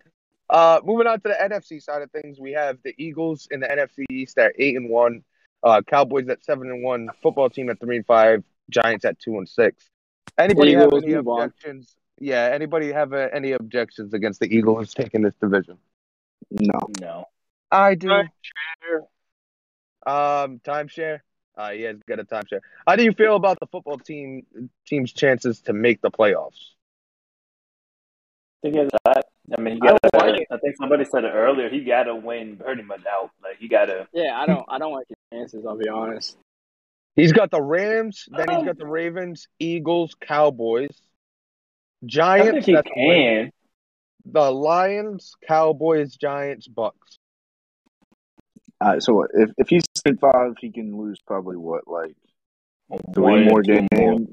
Uh, 0.49 0.81
moving 0.83 1.07
on 1.07 1.19
to 1.21 1.29
the 1.29 1.37
NFC 1.41 1.81
side 1.81 2.01
of 2.01 2.11
things, 2.11 2.39
we 2.39 2.51
have 2.51 2.77
the 2.83 2.93
Eagles 2.97 3.47
in 3.51 3.61
the 3.61 3.67
NFC 3.67 4.03
East 4.09 4.37
at 4.37 4.51
eight 4.57 4.75
and 4.75 4.89
one, 4.89 5.23
uh, 5.63 5.81
Cowboys 5.87 6.27
at 6.27 6.43
seven 6.43 6.69
and 6.69 6.83
one, 6.83 7.09
football 7.23 7.49
team 7.49 7.69
at 7.69 7.79
three 7.79 7.95
and 7.95 8.05
five, 8.05 8.43
Giants 8.71 9.05
at 9.05 9.19
two 9.19 9.37
and 9.37 9.47
six. 9.47 9.89
Anybody 10.37 10.73
have 10.73 10.93
any 10.93 11.15
move 11.15 11.27
on. 11.27 11.43
objections? 11.43 11.95
Yeah, 12.19 12.49
anybody 12.53 12.91
have 12.91 13.13
uh, 13.13 13.29
any 13.33 13.51
objections 13.51 14.13
against 14.13 14.39
the 14.39 14.55
Eagles 14.55 14.93
taking 14.93 15.21
this 15.21 15.33
division? 15.41 15.77
No. 16.49 16.79
No. 16.99 17.25
I 17.71 17.95
do. 17.95 18.09
Sure. 18.83 19.01
Um, 20.05 20.59
timeshare. 20.59 21.19
Uh, 21.55 21.71
he 21.71 21.83
has 21.83 21.97
got 22.07 22.19
a 22.19 22.23
timeshare. 22.23 22.61
How 22.87 22.95
do 22.95 23.03
you 23.03 23.11
feel 23.11 23.35
about 23.35 23.59
the 23.59 23.67
football 23.67 23.97
team 23.97 24.45
team's 24.87 25.11
chances 25.11 25.61
to 25.61 25.73
make 25.73 26.01
the 26.01 26.11
playoffs? 26.11 26.71
I 28.63 28.69
think 28.69 28.75
he 28.75 28.79
has. 28.79 29.23
I 29.57 29.59
mean, 29.61 29.75
he 29.75 29.81
I 29.81 29.91
got. 29.91 29.99
don't 30.01 30.27
like. 30.27 30.47
I 30.51 30.57
think 30.57 30.75
somebody 30.77 31.05
said 31.05 31.23
it 31.23 31.31
earlier. 31.33 31.69
He 31.69 31.83
got 31.83 32.03
to 32.03 32.15
win 32.15 32.57
pretty 32.57 32.83
much 32.83 33.01
out. 33.05 33.31
Like 33.43 33.57
he 33.59 33.67
got 33.67 33.85
to. 33.85 34.07
Yeah, 34.13 34.39
I 34.39 34.45
don't. 34.45 34.65
I 34.69 34.77
don't 34.77 34.93
like 34.93 35.07
his 35.07 35.17
chances. 35.33 35.65
I'll 35.65 35.77
be 35.77 35.89
honest. 35.89 36.37
He's 37.15 37.33
got 37.33 37.51
the 37.51 37.61
Rams, 37.61 38.25
then 38.31 38.45
Oh. 38.49 38.57
he's 38.57 38.65
got 38.65 38.77
the 38.77 38.87
Ravens, 38.87 39.47
Eagles, 39.59 40.15
Cowboys, 40.21 40.89
I 42.03 42.05
Giants, 42.07 42.51
think 42.51 42.65
he 42.65 42.73
that's 42.73 42.87
can. 42.93 43.51
the 44.25 44.51
Lions, 44.51 45.35
Cowboys, 45.47 46.15
Giants, 46.15 46.67
Bucks. 46.67 47.17
All 48.79 48.89
right, 48.93 49.03
so 49.03 49.13
what? 49.13 49.29
If 49.33 49.51
if 49.57 49.69
he's 49.69 49.83
in 50.05 50.17
five, 50.17 50.55
he 50.59 50.71
can 50.71 50.97
lose 50.97 51.19
probably 51.27 51.57
what, 51.57 51.87
like 51.87 52.15
three 53.13 53.23
One, 53.23 53.45
more 53.45 53.61
two 53.61 53.85
more. 53.93 54.15
games, 54.19 54.29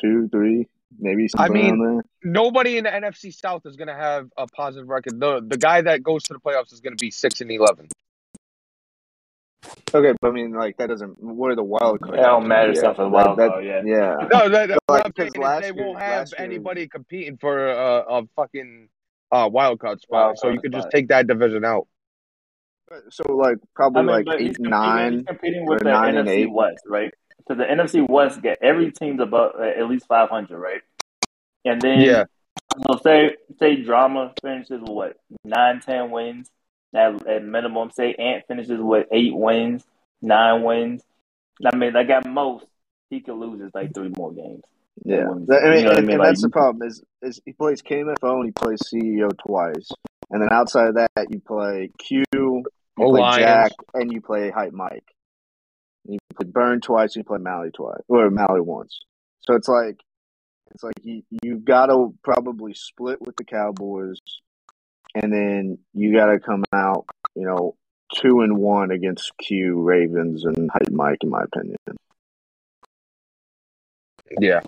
two, 0.00 0.28
three, 0.28 0.66
maybe 0.98 1.28
I 1.36 1.48
mean- 1.48 1.80
around 1.80 2.02
Nobody 2.24 2.78
in 2.78 2.84
the 2.84 2.90
NFC 2.90 3.32
South 3.34 3.66
is 3.66 3.76
going 3.76 3.88
to 3.88 3.94
have 3.94 4.28
a 4.36 4.46
positive 4.46 4.88
record. 4.88 5.18
The 5.20 5.40
the 5.46 5.56
guy 5.58 5.82
that 5.82 6.02
goes 6.02 6.22
to 6.24 6.32
the 6.34 6.40
playoffs 6.40 6.72
is 6.72 6.80
going 6.80 6.96
to 6.96 7.00
be 7.02 7.10
six 7.10 7.40
and 7.40 7.50
eleven. 7.50 7.88
There. 9.62 10.00
Okay, 10.00 10.16
but 10.20 10.28
I 10.28 10.30
mean, 10.32 10.52
like 10.52 10.76
that 10.78 10.88
doesn't. 10.88 11.22
What 11.22 11.50
are 11.50 11.56
the 11.56 11.62
wild 11.62 12.00
cards? 12.00 12.18
It 12.18 12.22
don't 12.22 12.48
matter 12.48 12.72
Yeah, 12.72 12.78
stuff 12.78 12.96
for 12.96 13.04
the 13.04 13.10
that- 13.10 13.26
wild 13.26 13.38
that- 13.38 13.48
card, 13.50 13.64
yeah. 13.64 13.82
yeah. 13.84 14.16
No, 14.32 14.48
that, 14.48 14.68
that, 14.68 14.78
Like, 14.88 15.02
I'm 15.06 15.12
saying 15.16 15.32
last 15.38 15.62
they 15.62 15.66
year- 15.74 15.86
won't 15.86 15.98
have 16.00 16.18
last 16.20 16.34
year- 16.38 16.44
anybody 16.46 16.88
competing 16.88 17.36
for 17.36 17.68
a, 17.68 17.98
a 18.08 18.22
fucking 18.36 18.88
uh, 19.30 19.48
wild 19.52 19.80
card 19.80 20.00
spot. 20.00 20.26
Wild 20.26 20.38
so 20.38 20.48
you 20.48 20.54
card 20.54 20.62
could 20.62 20.72
just 20.72 20.90
take 20.90 21.08
that 21.08 21.26
division 21.26 21.64
out. 21.64 21.86
So 23.10 23.32
like 23.34 23.56
probably 23.74 24.00
I 24.00 24.02
mean, 24.02 24.10
like 24.16 24.24
but 24.26 24.40
he's 24.40 24.50
eight, 24.50 24.60
nine, 24.60 25.12
he's 25.14 25.22
competing 25.22 25.64
with 25.66 25.80
or 25.80 25.84
the 25.84 25.90
nine 25.90 26.16
and 26.18 26.28
NFC 26.28 26.32
eight. 26.32 26.52
West, 26.52 26.82
right? 26.86 27.12
So 27.48 27.54
the 27.54 27.64
NFC 27.64 28.06
West 28.08 28.42
get 28.42 28.58
every 28.60 28.92
team's 28.92 29.20
above 29.20 29.52
uh, 29.58 29.62
at 29.62 29.88
least 29.88 30.06
five 30.06 30.28
hundred, 30.28 30.58
right? 30.58 30.82
And 31.64 31.80
then 31.80 32.00
Yeah. 32.00 32.24
so 32.86 32.98
say 33.02 33.36
say 33.58 33.76
drama 33.82 34.34
finishes 34.42 34.80
with 34.82 34.90
what 34.90 35.16
nine, 35.42 35.80
ten 35.80 36.10
wins 36.10 36.50
at, 36.94 37.26
at 37.26 37.44
minimum. 37.44 37.90
Say 37.92 38.14
Ant 38.14 38.44
finishes 38.48 38.80
with 38.80 39.06
eight 39.12 39.34
wins, 39.34 39.84
nine 40.20 40.62
wins. 40.62 41.02
I 41.64 41.76
mean, 41.76 41.92
like 41.92 42.08
at 42.10 42.26
most, 42.26 42.64
he 43.10 43.20
could 43.20 43.34
lose 43.36 43.60
his 43.60 43.70
like 43.74 43.94
three 43.94 44.10
more 44.16 44.32
games. 44.32 44.62
Yeah, 45.04 45.28
wins. 45.28 45.48
That- 45.48 45.62
I 45.64 45.70
mean, 45.70 45.78
You 45.78 45.82
know 45.84 45.88
what 45.90 45.94
I 45.94 45.98
and, 45.98 46.06
mean? 46.06 46.14
and 46.14 46.18
Like, 46.20 46.28
that's 46.28 46.42
the 46.42 46.50
problem 46.50 46.88
is 46.88 47.02
is 47.22 47.40
he 47.44 47.52
plays 47.52 47.82
KMFO 47.82 48.36
and 48.36 48.44
he 48.46 48.50
plays 48.52 48.80
CEO 48.82 49.30
twice, 49.46 49.90
and 50.30 50.42
then 50.42 50.48
outside 50.52 50.88
of 50.88 50.94
that 50.96 51.26
you 51.30 51.40
play 51.40 51.90
Q, 51.98 52.24
you 52.34 52.64
play 52.96 53.06
Lions. 53.20 53.36
Jack, 53.38 53.72
and 53.94 54.12
you 54.12 54.20
play 54.20 54.50
Hype 54.50 54.72
Mike. 54.72 55.04
You 56.04 56.18
play 56.34 56.48
Burn 56.48 56.80
twice, 56.80 57.14
and 57.14 57.20
you 57.22 57.24
play 57.24 57.38
Mally 57.38 57.70
twice, 57.70 58.02
or 58.08 58.28
Mally 58.30 58.60
once. 58.60 58.98
So 59.40 59.54
it's 59.54 59.68
like 59.68 60.00
it's 60.74 60.82
like 60.82 60.94
you 61.02 61.22
you've 61.42 61.64
got 61.64 61.86
to 61.86 62.14
probably 62.24 62.74
split 62.74 63.20
with 63.20 63.36
the 63.36 63.44
Cowboys, 63.44 64.18
and 65.14 65.32
then 65.32 65.78
you 65.94 66.12
got 66.14 66.26
to 66.26 66.38
come 66.40 66.64
out, 66.72 67.06
you 67.34 67.44
know, 67.44 67.76
two 68.14 68.40
and 68.42 68.58
one 68.58 68.90
against 68.90 69.32
Q, 69.38 69.80
Ravens, 69.80 70.44
and 70.44 70.70
Hype 70.70 70.90
Mike, 70.90 71.18
in 71.22 71.30
my 71.30 71.42
opinion. 71.42 71.76
Yeah. 74.40 74.60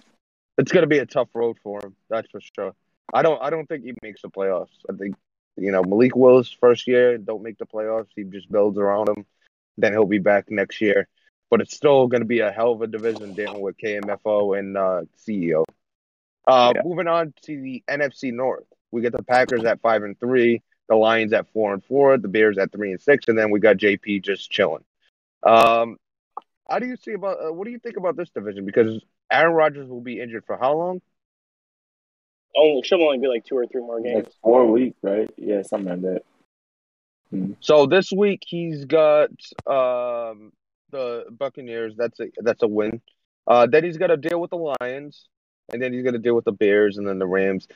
It's 0.56 0.70
gonna 0.70 0.86
be 0.86 0.98
a 0.98 1.06
tough 1.06 1.28
road 1.34 1.56
for 1.62 1.80
him, 1.84 1.96
that's 2.08 2.30
for 2.30 2.40
sure. 2.40 2.74
I 3.12 3.22
don't 3.22 3.40
I 3.42 3.50
don't 3.50 3.66
think 3.68 3.84
he 3.84 3.94
makes 4.02 4.22
the 4.22 4.28
playoffs. 4.28 4.68
I 4.88 4.96
think 4.96 5.16
you 5.56 5.72
know, 5.72 5.82
Malik 5.82 6.16
Willis 6.16 6.50
first 6.50 6.86
year 6.86 7.18
don't 7.18 7.42
make 7.42 7.58
the 7.58 7.66
playoffs. 7.66 8.08
He 8.14 8.24
just 8.24 8.50
builds 8.50 8.78
around 8.78 9.08
him. 9.08 9.26
Then 9.78 9.92
he'll 9.92 10.06
be 10.06 10.18
back 10.18 10.50
next 10.50 10.80
year. 10.80 11.08
But 11.50 11.60
it's 11.60 11.76
still 11.76 12.06
gonna 12.06 12.24
be 12.24 12.40
a 12.40 12.52
hell 12.52 12.72
of 12.72 12.82
a 12.82 12.86
division 12.86 13.34
dealing 13.34 13.60
with 13.60 13.76
KMFO 13.78 14.58
and 14.58 14.76
uh 14.76 15.02
CEO. 15.26 15.64
Uh 16.46 16.72
Yeah. 16.76 16.82
moving 16.84 17.08
on 17.08 17.34
to 17.42 17.60
the 17.60 17.82
NFC 17.88 18.32
North. 18.32 18.66
We 18.94 19.02
get 19.02 19.12
the 19.12 19.22
Packers 19.22 19.64
at 19.64 19.80
five 19.80 20.02
and 20.02 20.18
three, 20.18 20.62
the 20.88 20.96
Lions 20.96 21.32
at 21.32 21.50
four 21.52 21.74
and 21.74 21.84
four, 21.84 22.16
the 22.16 22.28
Bears 22.28 22.58
at 22.58 22.72
three 22.72 22.92
and 22.92 23.00
six, 23.00 23.26
and 23.28 23.38
then 23.38 23.50
we 23.50 23.60
got 23.60 23.76
JP 23.76 24.22
just 24.22 24.50
chilling. 24.50 24.84
Um 25.42 25.96
how 26.70 26.78
do 26.78 26.86
you 26.86 26.96
see 26.96 27.12
about 27.12 27.38
uh, 27.44 27.52
what 27.52 27.66
do 27.66 27.70
you 27.70 27.78
think 27.78 27.96
about 27.96 28.16
this 28.16 28.30
division? 28.30 28.64
Because 28.64 29.02
Aaron 29.30 29.54
Rodgers 29.54 29.88
will 29.88 30.00
be 30.00 30.20
injured 30.20 30.44
for 30.46 30.56
how 30.56 30.74
long? 30.74 31.00
only 32.56 32.78
it 32.78 32.86
should 32.86 33.00
only 33.00 33.18
be 33.18 33.28
like 33.28 33.44
two 33.44 33.56
or 33.56 33.66
three 33.66 33.80
more 33.80 34.00
games. 34.00 34.24
Like 34.24 34.32
four 34.42 34.70
weeks, 34.70 34.98
right? 35.02 35.30
Yeah, 35.36 35.62
something 35.62 35.88
like 35.88 36.02
that. 36.02 36.22
Mm. 37.32 37.56
So 37.60 37.86
this 37.86 38.12
week 38.12 38.42
he's 38.46 38.84
got 38.84 39.30
um, 39.66 40.52
the 40.90 41.24
Buccaneers. 41.30 41.94
That's 41.96 42.18
a 42.20 42.26
that's 42.38 42.62
a 42.62 42.68
win. 42.68 43.00
Uh, 43.46 43.66
then 43.66 43.84
he's 43.84 43.98
got 43.98 44.06
to 44.08 44.16
deal 44.16 44.40
with 44.40 44.50
the 44.50 44.74
Lions, 44.80 45.26
and 45.72 45.82
then 45.82 45.92
he's 45.92 46.02
going 46.02 46.14
to 46.14 46.20
deal 46.20 46.34
with 46.34 46.44
the 46.44 46.52
Bears, 46.52 46.96
and 46.96 47.06
then 47.06 47.18
the 47.18 47.26
Rams. 47.26 47.68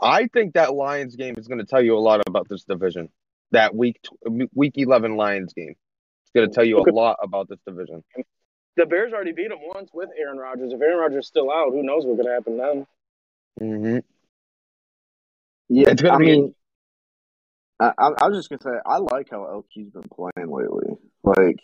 I 0.00 0.26
think 0.28 0.54
that 0.54 0.74
Lions 0.74 1.16
game 1.16 1.34
is 1.38 1.48
going 1.48 1.58
to 1.60 1.66
tell 1.66 1.82
you 1.82 1.96
a 1.96 2.00
lot 2.00 2.20
about 2.26 2.48
this 2.48 2.64
division. 2.64 3.08
That 3.52 3.74
week 3.74 4.00
week 4.54 4.72
eleven 4.76 5.16
Lions 5.16 5.52
game. 5.52 5.74
It's 6.22 6.30
going 6.34 6.48
to 6.48 6.54
tell 6.54 6.64
you 6.64 6.78
a 6.78 6.90
lot 6.92 7.16
about 7.22 7.48
this 7.48 7.60
division. 7.66 8.02
The 8.76 8.86
Bears 8.86 9.12
already 9.12 9.32
beat 9.32 9.50
them 9.50 9.58
once 9.62 9.90
with 9.94 10.08
Aaron 10.18 10.38
Rodgers. 10.38 10.72
If 10.72 10.80
Aaron 10.80 10.98
Rodgers 10.98 11.24
is 11.24 11.28
still 11.28 11.50
out, 11.52 11.70
who 11.70 11.84
knows 11.84 12.04
what's 12.04 12.20
going 12.20 12.26
to 12.26 12.32
happen 12.34 12.56
then? 12.56 12.86
Mm-hmm. 13.60 13.98
Yeah, 15.68 15.90
It's 15.90 16.02
gonna 16.02 16.14
I 16.14 16.18
be- 16.18 16.24
mean, 16.26 16.54
I, 17.78 17.92
I 17.96 18.06
I 18.18 18.28
was 18.28 18.36
just 18.38 18.48
gonna 18.50 18.62
say 18.62 18.80
I 18.84 18.98
like 18.98 19.30
how 19.30 19.40
LQ's 19.76 19.92
been 19.92 20.08
playing 20.12 20.50
lately. 20.50 20.96
Like, 21.22 21.60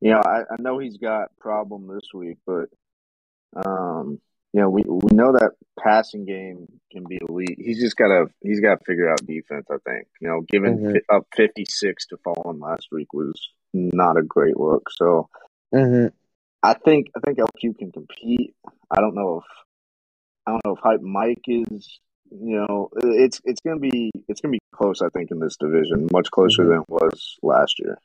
you 0.00 0.10
know, 0.10 0.20
I, 0.20 0.40
I 0.42 0.56
know 0.60 0.78
he's 0.78 0.98
got 0.98 1.36
problem 1.38 1.86
this 1.88 2.08
week, 2.12 2.36
but 2.46 2.68
um, 3.56 4.20
you 4.54 4.60
know, 4.60 4.70
we 4.70 4.82
we 4.86 5.10
know 5.12 5.32
that 5.32 5.50
passing 5.80 6.24
game 6.24 6.68
can 6.92 7.04
be 7.08 7.18
elite. 7.28 7.58
He's 7.58 7.80
just 7.80 7.96
gotta 7.96 8.26
he's 8.40 8.60
got 8.60 8.78
to 8.78 8.84
figure 8.84 9.10
out 9.10 9.18
defense. 9.26 9.66
I 9.68 9.78
think 9.84 10.06
you 10.20 10.28
know, 10.28 10.42
giving 10.48 10.78
Mhm. 10.78 10.92
fi- 10.92 11.16
up 11.16 11.26
fifty 11.34 11.64
six 11.68 12.06
to 12.06 12.16
Fallen 12.18 12.60
last 12.60 12.86
week 12.92 13.12
was 13.12 13.34
not 13.72 14.16
a 14.16 14.22
great 14.22 14.56
look. 14.56 14.88
So 14.90 15.28
Mm-hmm. 15.74 16.14
I 16.62 16.74
think 16.74 17.08
I 17.16 17.20
think 17.26 17.38
LQ 17.38 17.76
can 17.78 17.90
compete. 17.90 18.54
I 18.90 19.00
don't 19.00 19.16
know 19.16 19.38
if 19.38 19.44
I 20.46 20.52
don't 20.52 20.64
know 20.64 20.74
if 20.74 20.78
Hype 20.80 21.00
Mike 21.02 21.42
is. 21.48 21.98
You 22.30 22.56
know, 22.64 22.90
it's 22.96 23.40
it's 23.44 23.60
gonna 23.60 23.80
be 23.80 24.12
it's 24.28 24.40
gonna 24.40 24.52
be 24.52 24.60
close. 24.72 25.02
I 25.02 25.08
think 25.08 25.32
in 25.32 25.40
this 25.40 25.56
division, 25.56 26.06
much 26.12 26.30
closer 26.30 26.62
Mhm. 26.62 26.68
than 26.68 26.78
it 26.82 26.88
was 26.88 27.38
last 27.42 27.80
year. 27.80 27.98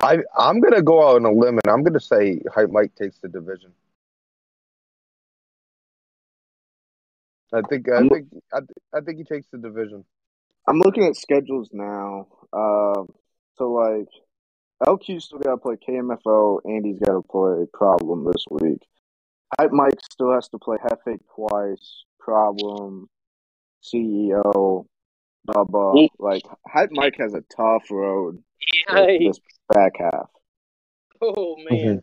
I 0.00 0.22
I'm 0.38 0.60
going 0.60 0.74
to 0.74 0.82
go 0.82 1.02
out 1.08 1.16
on 1.16 1.24
a 1.24 1.32
limb, 1.32 1.58
and 1.64 1.68
I'm 1.72 1.82
going 1.82 1.94
to 1.94 2.00
say 2.00 2.40
Hype 2.54 2.70
Mike 2.70 2.94
takes 2.94 3.18
the 3.20 3.28
division. 3.28 3.72
I 7.54 7.60
think 7.68 7.88
I 7.88 7.96
I'm- 7.96 8.08
think 8.08 8.28
I, 8.52 8.58
th- 8.60 8.70
I 8.94 9.00
think 9.00 9.18
he 9.18 9.24
takes 9.24 9.46
the 9.52 9.58
division. 9.58 10.04
I'm 10.68 10.78
looking 10.78 11.04
at 11.04 11.14
schedules 11.16 11.70
now. 11.72 12.26
Um, 12.52 13.08
so 13.56 13.70
like 13.72 14.08
LQ 14.86 15.20
still 15.22 15.38
got 15.38 15.50
to 15.52 15.56
play 15.58 15.76
KMFO, 15.76 16.60
and 16.64 16.84
he's 16.84 16.98
got 16.98 17.12
to 17.12 17.22
play 17.22 17.66
Problem 17.72 18.24
this 18.24 18.44
week. 18.50 18.80
Hype 19.58 19.70
Mike 19.72 19.94
still 20.10 20.32
has 20.32 20.48
to 20.48 20.58
play 20.58 20.78
Hefe 20.78 21.18
twice. 21.34 22.04
Problem, 22.18 23.08
CEO, 23.82 24.86
Bubba. 25.46 25.96
Ye- 25.96 26.10
Like 26.18 26.42
Hype 26.66 26.90
Mike 26.92 27.16
has 27.18 27.34
a 27.34 27.42
tough 27.54 27.90
road 27.90 28.42
this- 28.66 28.84
Yikes. 28.88 29.18
this 29.28 29.40
back 29.68 29.92
half. 29.98 30.30
Oh 31.22 31.56
man, 31.70 32.02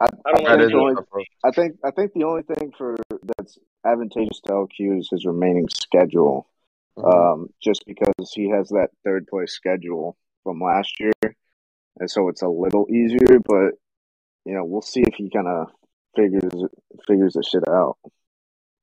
I, 0.00 0.06
I 0.24 0.30
don't 0.32 0.46
I 0.46 0.50
That 0.50 0.56
like 0.56 0.60
is 0.60 0.72
think 0.72 0.72
the 0.72 0.78
only. 0.78 1.26
I 1.44 1.50
think 1.50 1.76
I 1.84 1.90
think 1.90 2.12
the 2.14 2.24
only 2.24 2.42
thing 2.42 2.72
for 2.76 2.96
that's 3.36 3.58
advantageous 3.84 4.40
to 4.46 4.52
LQ 4.52 4.98
is 4.98 5.08
his 5.10 5.24
remaining 5.26 5.68
schedule. 5.68 6.46
Mhm. 6.98 7.32
Um, 7.32 7.48
just 7.62 7.84
because 7.86 8.32
he 8.34 8.48
has 8.50 8.68
that 8.70 8.90
third 9.04 9.26
place 9.26 9.52
schedule 9.52 10.16
from 10.42 10.60
last 10.60 10.98
year, 11.00 11.12
and 11.98 12.10
so 12.10 12.28
it's 12.28 12.42
a 12.42 12.48
little 12.48 12.86
easier. 12.90 13.38
But 13.44 13.74
you 14.44 14.54
know, 14.54 14.64
we'll 14.64 14.82
see 14.82 15.02
if 15.02 15.14
he 15.14 15.30
kind 15.30 15.46
of 15.48 15.68
figures 16.16 16.52
figures 17.06 17.34
the 17.34 17.42
shit 17.42 17.66
out. 17.68 17.96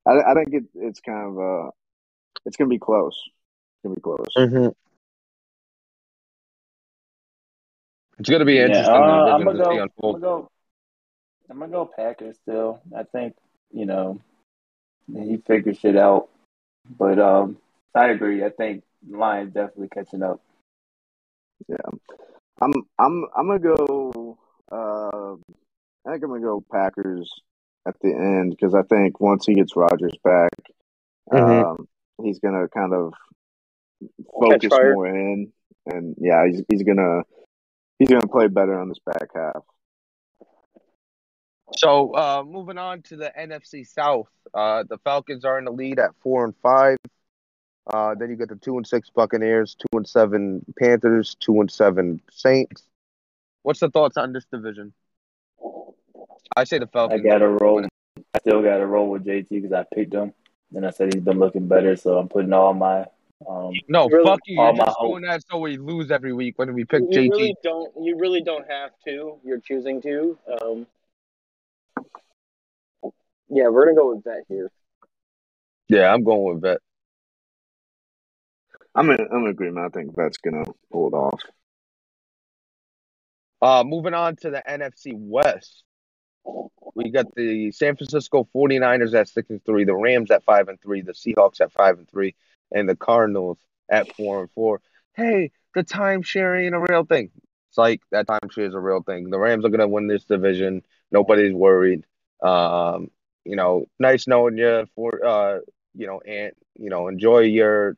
I, 0.06 0.20
I 0.30 0.34
think 0.34 0.54
it, 0.54 0.64
it's 0.74 1.00
kind 1.00 1.26
of 1.26 1.38
uh, 1.38 1.70
it's 2.46 2.56
gonna 2.56 2.68
be 2.70 2.78
close. 2.78 3.20
It's 3.26 3.82
gonna 3.84 3.94
be 3.96 4.00
close. 4.00 4.28
Mhm. 4.36 4.74
It's 8.18 8.28
going 8.28 8.40
to 8.40 8.46
be 8.46 8.54
Yeah, 8.54 8.64
interesting 8.66 8.94
uh, 8.94 8.98
I'm 8.98 9.44
gonna 9.44 9.52
to 9.52 9.58
see 9.58 9.62
go. 9.62 9.70
I'm 9.70 9.90
unfold. 10.22 10.48
Gonna 11.48 11.60
go. 11.60 11.64
I'm 11.64 11.70
gonna 11.70 11.72
go 11.72 11.90
Packers 11.96 12.36
still. 12.36 12.80
I 12.96 13.02
think 13.04 13.34
you 13.72 13.86
know 13.86 14.20
he 15.12 15.38
figures 15.38 15.78
shit 15.78 15.96
out, 15.96 16.28
but 16.98 17.18
um, 17.18 17.58
I 17.94 18.08
agree. 18.08 18.44
I 18.44 18.50
think 18.50 18.84
Lions 19.08 19.54
definitely 19.54 19.88
catching 19.88 20.22
up. 20.22 20.40
Yeah, 21.68 21.76
I'm 22.60 22.72
I'm 22.98 23.26
I'm 23.36 23.46
gonna 23.46 23.58
go. 23.58 24.38
Uh, 24.70 25.34
I 26.06 26.12
think 26.12 26.24
I'm 26.24 26.30
gonna 26.30 26.40
go 26.40 26.64
Packers 26.70 27.32
at 27.86 27.96
the 28.00 28.10
end 28.14 28.50
because 28.50 28.74
I 28.74 28.82
think 28.82 29.20
once 29.20 29.46
he 29.46 29.54
gets 29.54 29.76
Rodgers 29.76 30.16
back, 30.22 30.50
Mhm. 31.32 31.64
um, 31.64 31.88
he's 32.22 32.38
gonna 32.38 32.68
kind 32.68 32.92
of 32.92 33.14
focus 34.38 34.70
more 34.70 35.06
in, 35.06 35.52
and 35.86 36.14
yeah, 36.18 36.46
he's 36.46 36.62
he's 36.68 36.82
gonna 36.82 37.22
he's 37.98 38.08
gonna 38.08 38.26
play 38.28 38.46
better 38.48 38.78
on 38.78 38.88
this 38.88 38.98
back 39.00 39.30
half. 39.34 39.64
So, 41.76 42.12
uh, 42.14 42.42
moving 42.46 42.78
on 42.78 43.02
to 43.02 43.16
the 43.16 43.32
NFC 43.38 43.86
South, 43.86 44.28
uh, 44.54 44.84
the 44.88 44.98
Falcons 44.98 45.44
are 45.44 45.58
in 45.58 45.64
the 45.64 45.70
lead 45.70 45.98
at 45.98 46.10
four 46.20 46.44
and 46.44 46.54
five. 46.62 46.96
Uh, 47.92 48.14
then 48.14 48.30
you 48.30 48.36
get 48.36 48.48
the 48.48 48.56
two 48.56 48.76
and 48.76 48.86
six 48.86 49.10
Buccaneers, 49.10 49.74
two 49.74 49.96
and 49.96 50.06
seven 50.06 50.64
Panthers, 50.78 51.36
two 51.40 51.60
and 51.60 51.70
seven 51.70 52.20
Saints. 52.30 52.82
What's 53.62 53.80
the 53.80 53.90
thoughts 53.90 54.16
on 54.16 54.32
this 54.32 54.44
division? 54.50 54.92
I 56.56 56.64
say 56.64 56.78
the 56.78 56.86
Falcons. 56.86 57.20
I 57.20 57.28
got 57.28 57.38
to 57.38 57.48
roll. 57.48 57.84
I 57.84 58.38
still 58.40 58.62
got 58.62 58.78
to 58.78 58.86
roll 58.86 59.08
with 59.10 59.24
JT 59.24 59.48
because 59.48 59.72
I 59.72 59.84
picked 59.94 60.14
him, 60.14 60.32
and 60.74 60.86
I 60.86 60.90
said 60.90 61.12
he's 61.14 61.22
been 61.22 61.38
looking 61.38 61.66
better. 61.68 61.96
So 61.96 62.18
I'm 62.18 62.28
putting 62.28 62.52
all 62.52 62.74
my 62.74 63.04
um, 63.48 63.74
No, 63.88 64.08
Really? 64.08 64.24
fuck 64.24 64.40
you. 64.46 64.60
All 64.60 64.66
You're 64.68 64.76
my 64.76 64.84
just 64.84 64.98
hope. 64.98 65.12
doing 65.12 65.22
that 65.22 65.42
so 65.48 65.58
we 65.58 65.76
lose 65.76 66.10
every 66.10 66.32
week 66.32 66.58
when 66.58 66.72
we 66.74 66.84
pick 66.84 67.02
You 67.10 67.20
JT. 67.22 67.30
really 67.30 67.56
don't. 67.62 67.92
You 68.02 68.18
really 68.18 68.42
don't 68.42 68.68
have 68.68 68.90
to. 69.06 69.38
You're 69.44 69.60
choosing 69.60 70.02
to. 70.02 70.38
Um, 70.62 70.86
yeah, 73.48 73.68
we're 73.68 73.84
gonna 73.84 73.96
go 73.96 74.14
with 74.14 74.24
vet 74.24 74.44
here. 74.48 74.70
Yeah, 75.88 76.12
I'm 76.12 76.22
going 76.22 76.54
with 76.54 76.62
Vet. 76.62 76.78
I'm 78.94 79.10
in 79.10 79.18
I'm 79.32 79.44
in 79.44 79.50
agreement. 79.50 79.86
I 79.86 79.88
think 79.88 80.14
vet's 80.14 80.38
gonna 80.38 80.64
pull 80.92 81.08
it 81.08 81.14
off. 81.14 81.40
Uh, 83.60 83.84
moving 83.84 84.14
on 84.14 84.36
to 84.36 84.50
the 84.50 84.62
NFC 84.68 85.12
West. 85.14 85.82
We 86.94 87.10
got 87.10 87.34
the 87.34 87.70
San 87.72 87.96
Francisco 87.96 88.48
49ers 88.54 89.14
at 89.14 89.28
6 89.28 89.50
and 89.50 89.64
3, 89.64 89.84
the 89.84 89.94
Rams 89.94 90.30
at 90.30 90.44
5 90.44 90.68
and 90.68 90.80
3, 90.80 91.02
the 91.02 91.12
Seahawks 91.12 91.60
at 91.60 91.72
5 91.72 91.98
and 91.98 92.08
3, 92.08 92.34
and 92.72 92.88
the 92.88 92.96
Cardinals 92.96 93.58
at 93.88 94.14
4 94.16 94.42
and 94.42 94.50
4. 94.52 94.80
Hey, 95.14 95.50
the 95.74 95.84
timeshare 95.84 96.64
ain't 96.64 96.74
a 96.74 96.80
real 96.80 97.04
thing. 97.04 97.30
It's 97.68 97.78
like 97.78 98.00
that 98.10 98.26
timeshare 98.26 98.68
is 98.68 98.74
a 98.74 98.80
real 98.80 99.02
thing. 99.02 99.30
The 99.30 99.38
Rams 99.38 99.64
are 99.64 99.68
going 99.68 99.80
to 99.80 99.88
win 99.88 100.06
this 100.06 100.24
division. 100.24 100.82
Nobody's 101.10 101.52
worried. 101.52 102.04
Um, 102.42 103.10
you 103.48 103.56
know, 103.56 103.86
nice 103.98 104.28
knowing 104.28 104.58
you 104.58 104.86
for 104.94 105.24
uh, 105.24 105.60
you 105.94 106.06
know, 106.06 106.20
and 106.20 106.52
you 106.78 106.90
know, 106.90 107.08
enjoy 107.08 107.40
your 107.40 107.96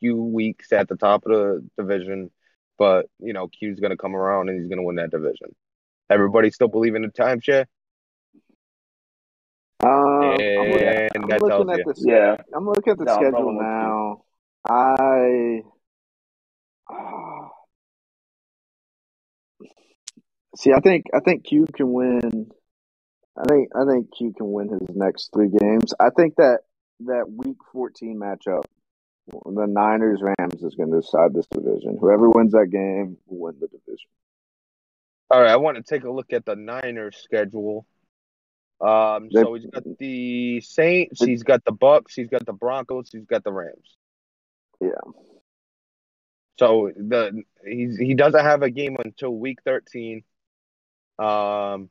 few 0.00 0.16
weeks 0.16 0.72
at 0.72 0.88
the 0.88 0.96
top 0.96 1.24
of 1.24 1.30
the 1.30 1.64
division. 1.78 2.32
But 2.78 3.06
you 3.20 3.32
know, 3.32 3.46
Q's 3.46 3.78
gonna 3.78 3.96
come 3.96 4.16
around 4.16 4.48
and 4.48 4.58
he's 4.58 4.68
gonna 4.68 4.82
win 4.82 4.96
that 4.96 5.12
division. 5.12 5.54
Everybody 6.10 6.50
still 6.50 6.66
believe 6.66 6.96
in 6.96 7.02
the 7.02 7.08
timeshare? 7.08 7.66
Uh, 9.84 9.86
I'm 9.86 10.70
looking, 10.70 11.08
I'm 11.14 11.28
that 11.28 11.42
looking 11.42 11.48
tells 11.48 11.70
at 11.70 11.78
you. 11.78 11.84
this. 11.86 12.04
yeah. 12.04 12.36
I'm 12.54 12.66
looking 12.66 12.90
at 12.90 12.98
the 12.98 13.04
No, 13.04 13.14
schedule 13.14 13.52
now. 13.62 14.24
I 14.68 15.62
see. 20.56 20.72
I 20.72 20.80
think 20.80 21.06
I 21.14 21.20
think 21.20 21.44
Q 21.44 21.66
can 21.72 21.92
win. 21.92 22.50
I 23.36 23.44
think 23.44 23.70
I 23.74 23.84
think 23.86 24.14
Q 24.16 24.34
can 24.36 24.52
win 24.52 24.68
his 24.68 24.94
next 24.94 25.30
three 25.32 25.48
games. 25.48 25.94
I 25.98 26.10
think 26.10 26.36
that 26.36 26.60
that 27.06 27.30
Week 27.30 27.56
14 27.72 28.16
matchup, 28.16 28.64
the 29.26 29.66
Niners 29.66 30.20
Rams, 30.22 30.62
is 30.62 30.74
going 30.74 30.90
to 30.90 31.00
decide 31.00 31.32
this 31.32 31.46
division. 31.46 31.96
Whoever 32.00 32.28
wins 32.28 32.52
that 32.52 32.70
game 32.70 33.16
will 33.26 33.46
win 33.46 33.54
the 33.60 33.68
division. 33.68 34.08
All 35.30 35.40
right, 35.40 35.50
I 35.50 35.56
want 35.56 35.78
to 35.78 35.82
take 35.82 36.04
a 36.04 36.10
look 36.10 36.32
at 36.32 36.44
the 36.44 36.54
Niners 36.54 37.16
schedule. 37.22 37.86
Um, 38.80 39.28
so 39.30 39.54
he's 39.54 39.66
got 39.66 39.84
the 39.98 40.60
Saints, 40.60 41.22
he's 41.22 41.44
got 41.44 41.64
the 41.64 41.72
Bucks, 41.72 42.14
he's 42.14 42.28
got 42.28 42.44
the 42.44 42.52
Broncos, 42.52 43.10
he's 43.12 43.24
got 43.24 43.44
the 43.44 43.52
Rams. 43.52 43.96
Yeah. 44.80 44.90
So 46.58 46.90
the 46.94 47.44
he's 47.64 47.96
he 47.96 48.14
doesn't 48.14 48.44
have 48.44 48.62
a 48.62 48.70
game 48.70 48.96
until 49.02 49.30
week 49.30 49.60
thirteen. 49.64 50.24
Um, 51.18 51.90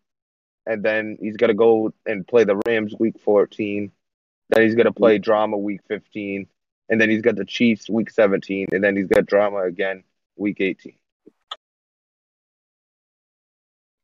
and 0.66 0.84
then 0.84 1.18
he's 1.22 1.38
gonna 1.38 1.54
go 1.54 1.94
and 2.06 2.28
play 2.28 2.44
the 2.44 2.62
Rams 2.68 2.94
week 3.00 3.20
fourteen. 3.20 3.92
Then 4.50 4.64
he's 4.64 4.76
gonna 4.76 4.92
play 4.92 5.18
drama 5.18 5.58
week 5.58 5.82
fifteen, 5.88 6.48
and 6.90 7.00
then 7.00 7.10
he's 7.10 7.22
got 7.22 7.36
the 7.36 7.46
Chiefs 7.46 7.90
week 7.90 8.10
seventeen, 8.10 8.68
and 8.72 8.84
then 8.84 8.96
he's 8.96 9.08
got 9.08 9.26
drama 9.26 9.64
again 9.64 10.04
week 10.36 10.62
eighteen. 10.62 10.96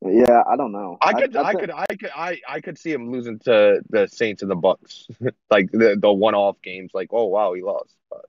Yeah, 0.06 0.44
I 0.48 0.56
don't 0.56 0.72
know. 0.72 0.98
I 1.02 1.14
could, 1.14 1.36
I, 1.36 1.52
thi- 1.54 1.60
could, 1.60 1.72
I 1.72 1.86
could, 1.88 2.12
I, 2.16 2.40
I 2.48 2.62
could 2.62 2.78
see 2.78 2.92
him 2.92 3.12
losing 3.12 3.40
to 3.40 3.82
the 3.90 4.08
Saints 4.08 4.42
and 4.44 4.52
the 4.52 4.56
Bucks, 4.56 5.08
like 5.50 5.72
the 5.72 5.98
the 6.00 6.12
one 6.14 6.36
off 6.36 6.62
games. 6.62 6.92
Like, 6.94 7.10
oh 7.12 7.26
wow, 7.26 7.54
he 7.54 7.64
lost. 7.64 7.96
But 8.10 8.26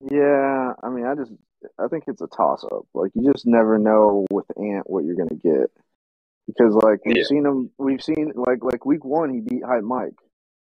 Yeah, 0.00 0.74
I 0.82 0.88
mean, 0.90 1.06
I 1.06 1.14
just 1.14 1.32
I 1.78 1.88
think 1.88 2.04
it's 2.06 2.20
a 2.22 2.26
toss 2.26 2.64
up. 2.64 2.86
Like 2.94 3.10
you 3.14 3.32
just 3.32 3.46
never 3.46 3.78
know 3.78 4.26
with 4.30 4.46
Ant 4.56 4.88
what 4.88 5.04
you're 5.04 5.16
gonna 5.16 5.34
get 5.34 5.70
because 6.46 6.74
like 6.74 7.00
we've 7.04 7.18
Yeah. 7.18 7.24
seen 7.24 7.44
him, 7.46 7.70
we've 7.78 8.02
seen 8.02 8.32
like 8.34 8.62
like 8.62 8.84
week 8.86 9.04
one 9.04 9.32
he 9.32 9.40
beat 9.40 9.64
Hype 9.64 9.84
Mike, 9.84 10.18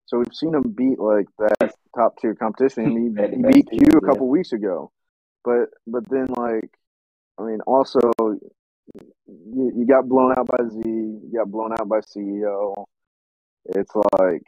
so 0.07 0.19
we've 0.19 0.35
seen 0.35 0.55
him 0.55 0.71
beat 0.77 0.99
like 0.99 1.27
that 1.39 1.75
top 1.95 2.17
tier 2.19 2.35
competition. 2.35 2.87
I 2.87 2.89
mean, 2.89 3.15
Best- 3.15 3.35
he 3.35 3.43
beat 3.43 3.67
team, 3.69 3.81
Q 3.81 3.87
a 3.87 3.95
yeah. 4.03 4.09
couple 4.09 4.29
weeks 4.29 4.53
ago, 4.53 4.91
but 5.45 5.69
but 5.87 6.09
then 6.11 6.27
like 6.37 6.71
I 7.39 7.43
mean 7.43 7.61
also 7.67 8.01
you, 9.27 9.73
you 9.77 9.87
got 9.87 10.09
blown 10.09 10.33
out 10.39 10.47
by 10.47 10.65
Z, 10.69 10.81
you 10.85 11.31
got 11.37 11.51
blown 11.51 11.73
out 11.73 11.89
by 11.89 12.01
CEO. 12.01 12.85
It's 13.67 13.95
like 13.95 14.43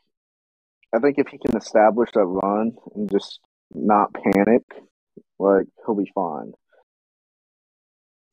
I 0.95 0.99
think 0.99 1.19
if 1.19 1.29
he 1.29 1.39
can 1.39 1.57
establish 1.57 2.11
that 2.15 2.25
run 2.25 2.73
and 2.95 3.11
just 3.11 3.41
not 3.75 4.13
panic, 4.15 4.63
like 5.41 5.67
he'll 5.85 5.95
be 5.95 6.11
fine. 6.15 6.53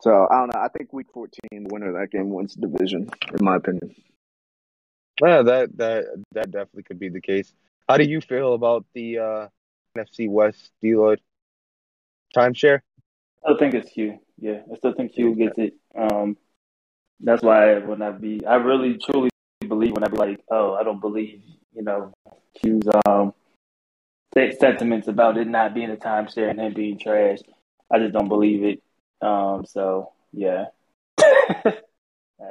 So 0.01 0.27
I 0.29 0.39
don't 0.39 0.53
know. 0.53 0.61
I 0.61 0.67
think 0.69 0.93
week 0.93 1.07
fourteen, 1.13 1.63
the 1.63 1.69
winner 1.73 1.89
of 1.89 1.95
that 1.95 2.11
game 2.11 2.29
wins 2.29 2.55
the 2.55 2.67
division, 2.67 3.09
in 3.37 3.45
my 3.45 3.55
opinion. 3.55 3.95
yeah, 5.21 5.41
that 5.41 5.77
that 5.77 6.05
that 6.33 6.51
definitely 6.51 6.83
could 6.83 6.99
be 6.99 7.09
the 7.09 7.21
case. 7.21 7.51
How 7.89 7.97
do 7.97 8.03
you 8.03 8.21
feel 8.21 8.53
about 8.53 8.85
the 8.93 9.17
uh, 9.17 9.47
NFC 9.97 10.29
West 10.29 10.71
Deloitte 10.83 11.19
timeshare? 12.35 12.81
I 13.47 13.53
think 13.57 13.73
it's 13.73 13.91
Q. 13.91 14.19
Yeah, 14.39 14.61
I 14.71 14.75
still 14.77 14.93
think 14.93 15.13
Q 15.13 15.35
gets 15.35 15.57
it. 15.57 15.73
Um, 15.97 16.37
that's 17.19 17.41
why 17.41 17.79
when 17.79 18.01
I 18.01 18.11
be, 18.11 18.45
I 18.45 18.55
really 18.55 18.97
truly 18.97 19.29
believe 19.67 19.93
when 19.93 20.03
I 20.03 20.07
be 20.07 20.17
like, 20.17 20.39
oh, 20.51 20.73
I 20.73 20.83
don't 20.83 20.99
believe, 20.99 21.41
you 21.73 21.81
know, 21.81 22.13
Q's 22.61 22.87
um 23.07 23.33
se- 23.33 23.46
sentiments 24.59 25.07
about 25.07 25.37
it 25.37 25.47
not 25.47 25.73
being 25.73 25.91
a 25.91 25.95
timeshare 25.95 26.49
and 26.49 26.59
him 26.59 26.73
being 26.73 26.99
trash. 26.99 27.39
I 27.91 27.99
just 27.99 28.13
don't 28.13 28.27
believe 28.27 28.63
it. 28.63 28.83
Um, 29.21 29.65
so 29.65 30.11
yeah, 30.33 30.65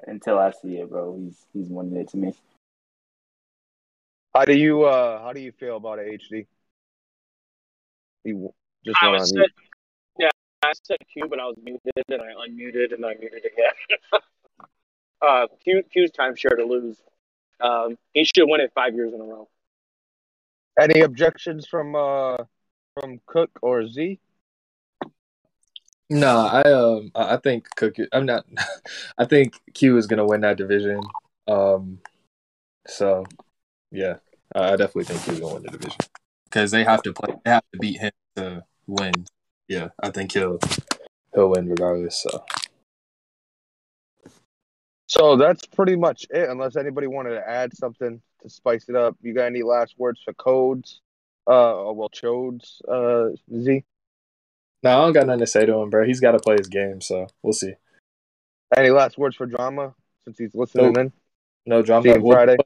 until 0.06 0.38
I 0.38 0.50
see 0.50 0.76
it, 0.76 0.90
bro, 0.90 1.16
he's 1.16 1.44
he's 1.52 1.68
winning 1.68 1.96
it 1.96 2.08
to 2.08 2.16
me. 2.16 2.34
How 4.34 4.44
do 4.44 4.56
you 4.56 4.84
uh 4.84 5.22
how 5.22 5.32
do 5.32 5.40
you 5.40 5.52
feel 5.52 5.76
about 5.76 5.98
it, 5.98 6.20
HD? 6.20 6.46
He 8.24 8.32
just 8.84 9.02
I 9.02 9.08
was 9.08 9.30
said, 9.30 9.46
yeah, 10.18 10.30
I 10.62 10.72
said 10.82 10.98
Q, 11.12 11.26
but 11.28 11.38
I 11.38 11.44
was 11.44 11.56
muted 11.62 11.80
and 12.08 12.20
I 12.20 12.48
unmuted 12.48 12.92
and 12.92 13.04
I 13.04 13.14
muted 13.14 13.44
again. 13.44 13.72
uh, 15.26 15.46
Q 15.62 15.82
Q's 15.92 16.10
timeshare 16.10 16.56
to 16.56 16.64
lose. 16.64 16.96
Um, 17.60 17.96
he 18.12 18.24
should 18.24 18.46
win 18.48 18.60
it 18.60 18.72
five 18.74 18.94
years 18.94 19.14
in 19.14 19.20
a 19.20 19.24
row. 19.24 19.48
Any 20.78 21.00
objections 21.00 21.66
from 21.66 21.94
uh 21.94 22.36
from 22.94 23.20
Cook 23.26 23.50
or 23.62 23.86
Z? 23.86 24.20
No, 26.08 26.38
I 26.38 26.62
um 26.62 27.10
I 27.14 27.36
think 27.38 27.66
Cook. 27.76 27.96
I'm 28.12 28.26
not. 28.26 28.46
I 29.18 29.24
think 29.24 29.60
Q 29.74 29.96
is 29.96 30.06
gonna 30.06 30.26
win 30.26 30.42
that 30.42 30.56
division. 30.56 31.00
Um, 31.48 31.98
so 32.86 33.24
yeah, 33.90 34.16
I 34.54 34.72
I 34.72 34.76
definitely 34.76 35.04
think 35.04 35.24
Q's 35.24 35.40
gonna 35.40 35.54
win 35.54 35.62
the 35.62 35.70
division 35.70 35.98
because 36.44 36.70
they 36.70 36.84
have 36.84 37.02
to 37.02 37.12
play. 37.12 37.34
They 37.44 37.50
have 37.50 37.64
to 37.72 37.78
beat 37.78 38.00
him 38.00 38.12
to 38.36 38.64
win. 38.86 39.12
Yeah, 39.68 39.88
I 40.02 40.10
think 40.10 40.32
he'll 40.32 40.58
he'll 41.34 41.50
win 41.50 41.68
regardless. 41.68 42.22
So 42.22 42.44
So 45.08 45.36
that's 45.36 45.66
pretty 45.66 45.96
much 45.96 46.26
it. 46.30 46.48
Unless 46.48 46.76
anybody 46.76 47.06
wanted 47.06 47.30
to 47.30 47.48
add 47.48 47.76
something 47.76 48.20
to 48.46 48.54
spice 48.54 48.88
it 48.88 48.96
up. 48.96 49.16
You 49.22 49.34
got 49.34 49.46
any 49.46 49.62
last 49.62 49.94
words 49.98 50.20
for 50.24 50.32
codes? 50.34 51.00
Uh, 51.46 51.92
well, 51.92 52.10
chodes. 52.10 52.80
Uh, 52.88 53.36
Z. 53.56 53.84
no, 54.82 54.90
I 54.90 55.04
don't 55.04 55.12
got 55.12 55.26
nothing 55.26 55.40
to 55.40 55.46
say 55.46 55.66
to 55.66 55.74
him, 55.74 55.90
bro. 55.90 56.04
He's 56.06 56.20
got 56.20 56.32
to 56.32 56.38
play 56.38 56.56
his 56.58 56.68
game. 56.68 57.00
So 57.00 57.26
we'll 57.42 57.52
see. 57.52 57.74
Any 58.76 58.90
last 58.90 59.16
words 59.16 59.36
for 59.36 59.46
drama 59.46 59.94
since 60.24 60.38
he's 60.38 60.54
listening 60.54 60.92
Nope. 60.92 60.98
in? 60.98 61.12
No 61.66 61.82
drama. 61.82 62.02
See 62.14 62.20
Friday. 62.20 62.56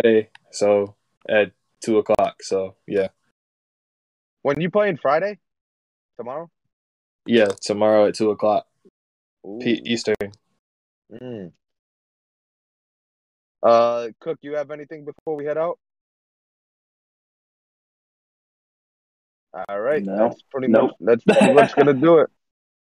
Friday. 0.00 0.28
So 0.50 0.94
at 1.28 1.52
two 1.80 1.98
o'clock. 1.98 2.42
So 2.42 2.76
yeah, 2.86 3.08
When 4.42 4.60
you 4.60 4.70
playing 4.70 4.98
Friday? 4.98 5.38
Tomorrow? 6.18 6.50
yeah, 7.26 7.48
tomorrow 7.62 8.08
at 8.08 8.14
two 8.14 8.30
o'clock 8.30 8.66
P- 9.60 9.82
Eastern. 9.84 10.16
Mm. 11.12 11.52
Uh, 13.62 14.08
Cook, 14.20 14.38
you 14.42 14.54
have 14.54 14.70
anything 14.70 15.04
before 15.04 15.36
we 15.36 15.44
head 15.44 15.58
out? 15.58 15.78
All 19.68 19.80
right, 19.80 20.02
No. 20.04 20.16
that's 20.16 20.42
pretty 20.42 20.68
Nope. 20.68 20.90
much 20.90 20.96
that's 21.00 21.24
pretty 21.24 21.54
much 21.54 21.74
gonna 21.74 21.94
do 21.94 22.18
it. 22.18 22.30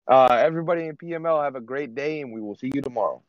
Uh, 0.07 0.37
everybody 0.41 0.87
in 0.87 0.97
PML 0.97 1.43
have 1.43 1.55
a 1.55 1.61
great 1.61 1.93
day, 1.95 2.21
and 2.21 2.33
we 2.33 2.41
will 2.41 2.55
see 2.55 2.71
you 2.73 2.81
tomorrow. 2.81 3.21